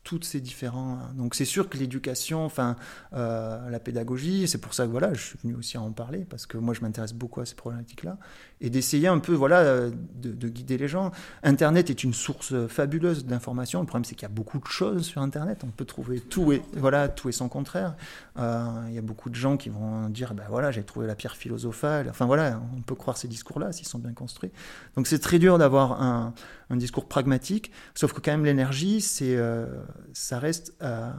toutes 0.05 0.24
ces 0.24 0.40
différents. 0.40 0.98
Donc 1.14 1.34
c'est 1.34 1.44
sûr 1.44 1.68
que 1.68 1.78
l'éducation, 1.78 2.44
enfin 2.44 2.76
euh, 3.12 3.70
la 3.70 3.78
pédagogie, 3.78 4.48
c'est 4.48 4.59
pour 4.59 4.74
ça 4.74 4.86
que 4.86 4.90
voilà, 4.90 5.14
je 5.14 5.22
suis 5.22 5.38
venu 5.42 5.55
aussi 5.55 5.76
à 5.76 5.80
en 5.80 5.92
parler 5.92 6.26
parce 6.28 6.46
que 6.46 6.59
moi 6.59 6.74
je 6.74 6.80
m'intéresse 6.80 7.12
beaucoup 7.12 7.40
à 7.40 7.46
ces 7.46 7.55
problématiques-là 7.55 8.18
et 8.63 8.71
d'essayer 8.71 9.09
un 9.09 9.19
peu 9.19 9.35
voilà 9.35 9.91
de, 9.91 10.49
guider 10.49 10.79
les 10.79 10.89
gens. 10.89 11.11
Internet 11.43 11.91
est 11.91 12.05
une 12.05 12.15
source 12.15 12.55
fabuleuse 12.69 13.27
d'informations. 13.27 13.81
Le 13.81 13.87
problème 13.87 14.05
c'est 14.05 14.15
qu'il 14.15 14.23
y 14.23 14.31
a 14.31 14.35
beaucoup 14.35 14.59
de 14.59 14.67
choses 14.67 15.05
sur 15.05 15.21
Internet. 15.21 15.63
On 15.65 15.71
peut 15.71 15.85
trouver 15.85 16.21
tout 16.21 16.53
et 16.53 16.63
voilà 16.75 17.09
tout 17.09 17.29
et 17.29 17.33
son 17.33 17.49
contraire. 17.49 17.97
Euh, 18.39 18.85
il 18.89 18.95
y 18.95 18.99
a 18.99 19.03
beaucoup 19.03 19.29
de 19.29 19.35
gens 19.35 19.57
qui 19.57 19.69
vont 19.69 20.09
dire 20.09 20.33
ben 20.35 20.45
voilà 20.49 20.71
j'ai 20.71 20.85
trouvé 20.85 21.07
la 21.07 21.17
pierre 21.17 21.37
philosophale. 21.37 22.07
Enfin 22.09 22.25
voilà, 22.25 22.61
on 22.77 22.81
peut 22.81 22.95
croire 22.95 23.17
ces 23.17 23.29
discours-là 23.29 23.73
s'ils 23.73 23.89
sont 23.89 23.99
bien 23.99 24.13
construits. 24.13 24.53
Donc 24.97 25.07
c'est 25.07 25.19
très 25.19 25.39
dur 25.39 25.59
d'avoir 25.59 26.01
un, 26.01 26.33
un, 26.71 26.77
discours 26.77 27.09
pragmatique. 27.09 27.73
Sauf 27.95 28.13
que 28.13 28.21
quand 28.21 28.31
même 28.31 28.45
l'énergie 28.45 29.01
c'est 29.01 29.37
euh, 29.37 29.67
ça 30.13 30.39
reste 30.39 30.75
euh, 30.83 31.11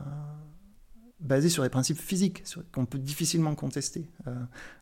basé 1.23 1.49
sur 1.49 1.63
des 1.63 1.69
principes 1.69 1.99
physiques 1.99 2.43
qu'on 2.71 2.85
peut 2.85 2.99
difficilement 2.99 3.55
contester. 3.55 4.09
Euh, 4.27 4.35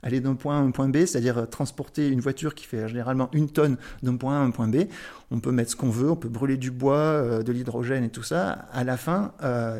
aller 0.03 0.19
d'un 0.19 0.35
point 0.35 0.57
A 0.57 0.59
à 0.59 0.61
un 0.61 0.71
point 0.71 0.89
B, 0.89 1.05
c'est-à-dire 1.05 1.37
euh, 1.37 1.45
transporter 1.45 2.07
une 2.07 2.19
voiture 2.19 2.55
qui 2.55 2.65
fait 2.65 2.87
généralement 2.87 3.29
une 3.33 3.49
tonne 3.49 3.77
d'un 4.03 4.17
point 4.17 4.35
A 4.35 4.39
à 4.39 4.43
un 4.43 4.51
point 4.51 4.67
B, 4.67 4.87
on 5.31 5.39
peut 5.39 5.51
mettre 5.51 5.71
ce 5.71 5.75
qu'on 5.75 5.89
veut, 5.89 6.11
on 6.11 6.15
peut 6.15 6.29
brûler 6.29 6.57
du 6.57 6.71
bois, 6.71 7.41
de 7.41 7.51
l'hydrogène 7.51 8.03
et 8.03 8.09
tout 8.09 8.23
ça. 8.23 8.51
À 8.73 8.83
la 8.83 8.97
fin, 8.97 9.33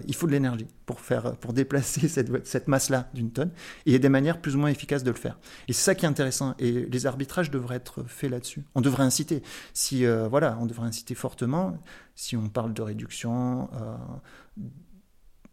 il 0.07 0.15
faut 0.15 0.25
de 0.25 0.31
l'énergie 0.31 0.67
pour, 0.85 1.01
pour 1.41 1.51
déplacer 1.51 2.07
cette, 2.07 2.47
cette 2.47 2.69
masse-là 2.69 3.09
d'une 3.13 3.31
tonne. 3.31 3.51
Il 3.85 3.91
y 3.91 3.95
a 3.95 3.99
des 3.99 4.07
manières 4.07 4.39
plus 4.39 4.55
ou 4.55 4.59
moins 4.59 4.69
efficaces 4.69 5.03
de 5.03 5.11
le 5.11 5.17
faire. 5.17 5.39
Et 5.67 5.73
c'est 5.73 5.83
ça 5.83 5.93
qui 5.93 6.05
est 6.05 6.07
intéressant. 6.07 6.55
Et 6.57 6.85
les 6.85 7.05
arbitrages 7.05 7.51
devraient 7.51 7.75
être 7.75 8.03
faits 8.07 8.31
là-dessus. 8.31 8.63
On 8.75 8.81
devrait 8.81 9.03
inciter. 9.03 9.43
Si, 9.73 10.05
voilà, 10.05 10.57
on 10.61 10.65
devrait 10.67 10.87
inciter 10.87 11.15
fortement 11.15 11.77
si 12.21 12.37
on 12.37 12.49
parle 12.49 12.73
de 12.73 12.81
réduction, 12.81 13.69
euh, 13.73 13.95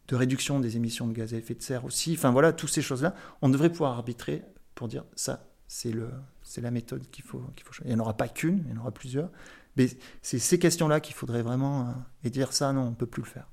de 0.09 0.17
réduction 0.17 0.61
des 0.61 0.77
émissions 0.77 1.07
de 1.07 1.13
gaz 1.13 1.35
à 1.35 1.37
effet 1.37 1.55
de 1.55 1.63
serre 1.63 1.85
aussi. 1.85 2.15
Enfin 2.15 2.31
voilà, 2.31 2.53
toutes 2.53 2.71
ces 2.71 2.83
choses-là, 2.83 3.15
on 3.43 3.49
devrait 3.49 3.71
pouvoir 3.71 3.93
arbitrer 3.93 4.43
pour 4.75 4.89
dire 4.89 5.05
ça, 5.15 5.45
c'est 5.69 5.93
le 5.93 6.11
c'est 6.43 6.61
la 6.61 6.71
méthode 6.71 7.09
qu'il 7.11 7.25
faut 7.25 7.43
qu'il. 7.55 7.67
Il 7.85 7.89
n'y 7.89 7.95
en 7.95 8.01
aura 8.01 8.17
pas 8.17 8.29
qu'une, 8.29 8.65
il 8.67 8.75
y 8.75 8.79
en 8.79 8.81
aura 8.81 8.91
plusieurs. 8.91 9.29
Mais 9.77 9.89
c'est 10.23 10.39
ces 10.39 10.59
questions-là 10.59 11.01
qu'il 11.01 11.15
faudrait 11.15 11.43
vraiment 11.43 11.83
euh, 11.83 11.93
et 12.25 12.31
dire 12.31 12.53
ça, 12.53 12.73
non, 12.73 12.83
on 12.83 12.91
ne 12.91 12.95
peut 12.95 13.07
plus 13.07 13.23
le 13.23 13.29
faire. 13.29 13.49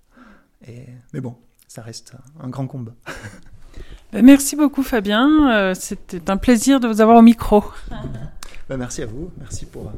Mais 1.14 1.22
bon, 1.22 1.36
ça 1.68 1.84
reste 1.84 2.16
un 2.40 2.50
grand 2.50 2.68
combat. 2.68 2.96
Ben, 4.14 4.24
merci 4.24 4.56
beaucoup 4.56 4.84
Fabien, 4.84 5.52
euh, 5.54 5.74
c'était 5.74 6.30
un 6.30 6.38
plaisir 6.38 6.80
de 6.80 6.88
vous 6.88 7.02
avoir 7.02 7.18
au 7.18 7.22
micro. 7.22 7.62
Ben, 8.70 8.78
merci 8.78 9.02
à 9.02 9.06
vous, 9.06 9.30
merci 9.38 9.66
pour, 9.66 9.92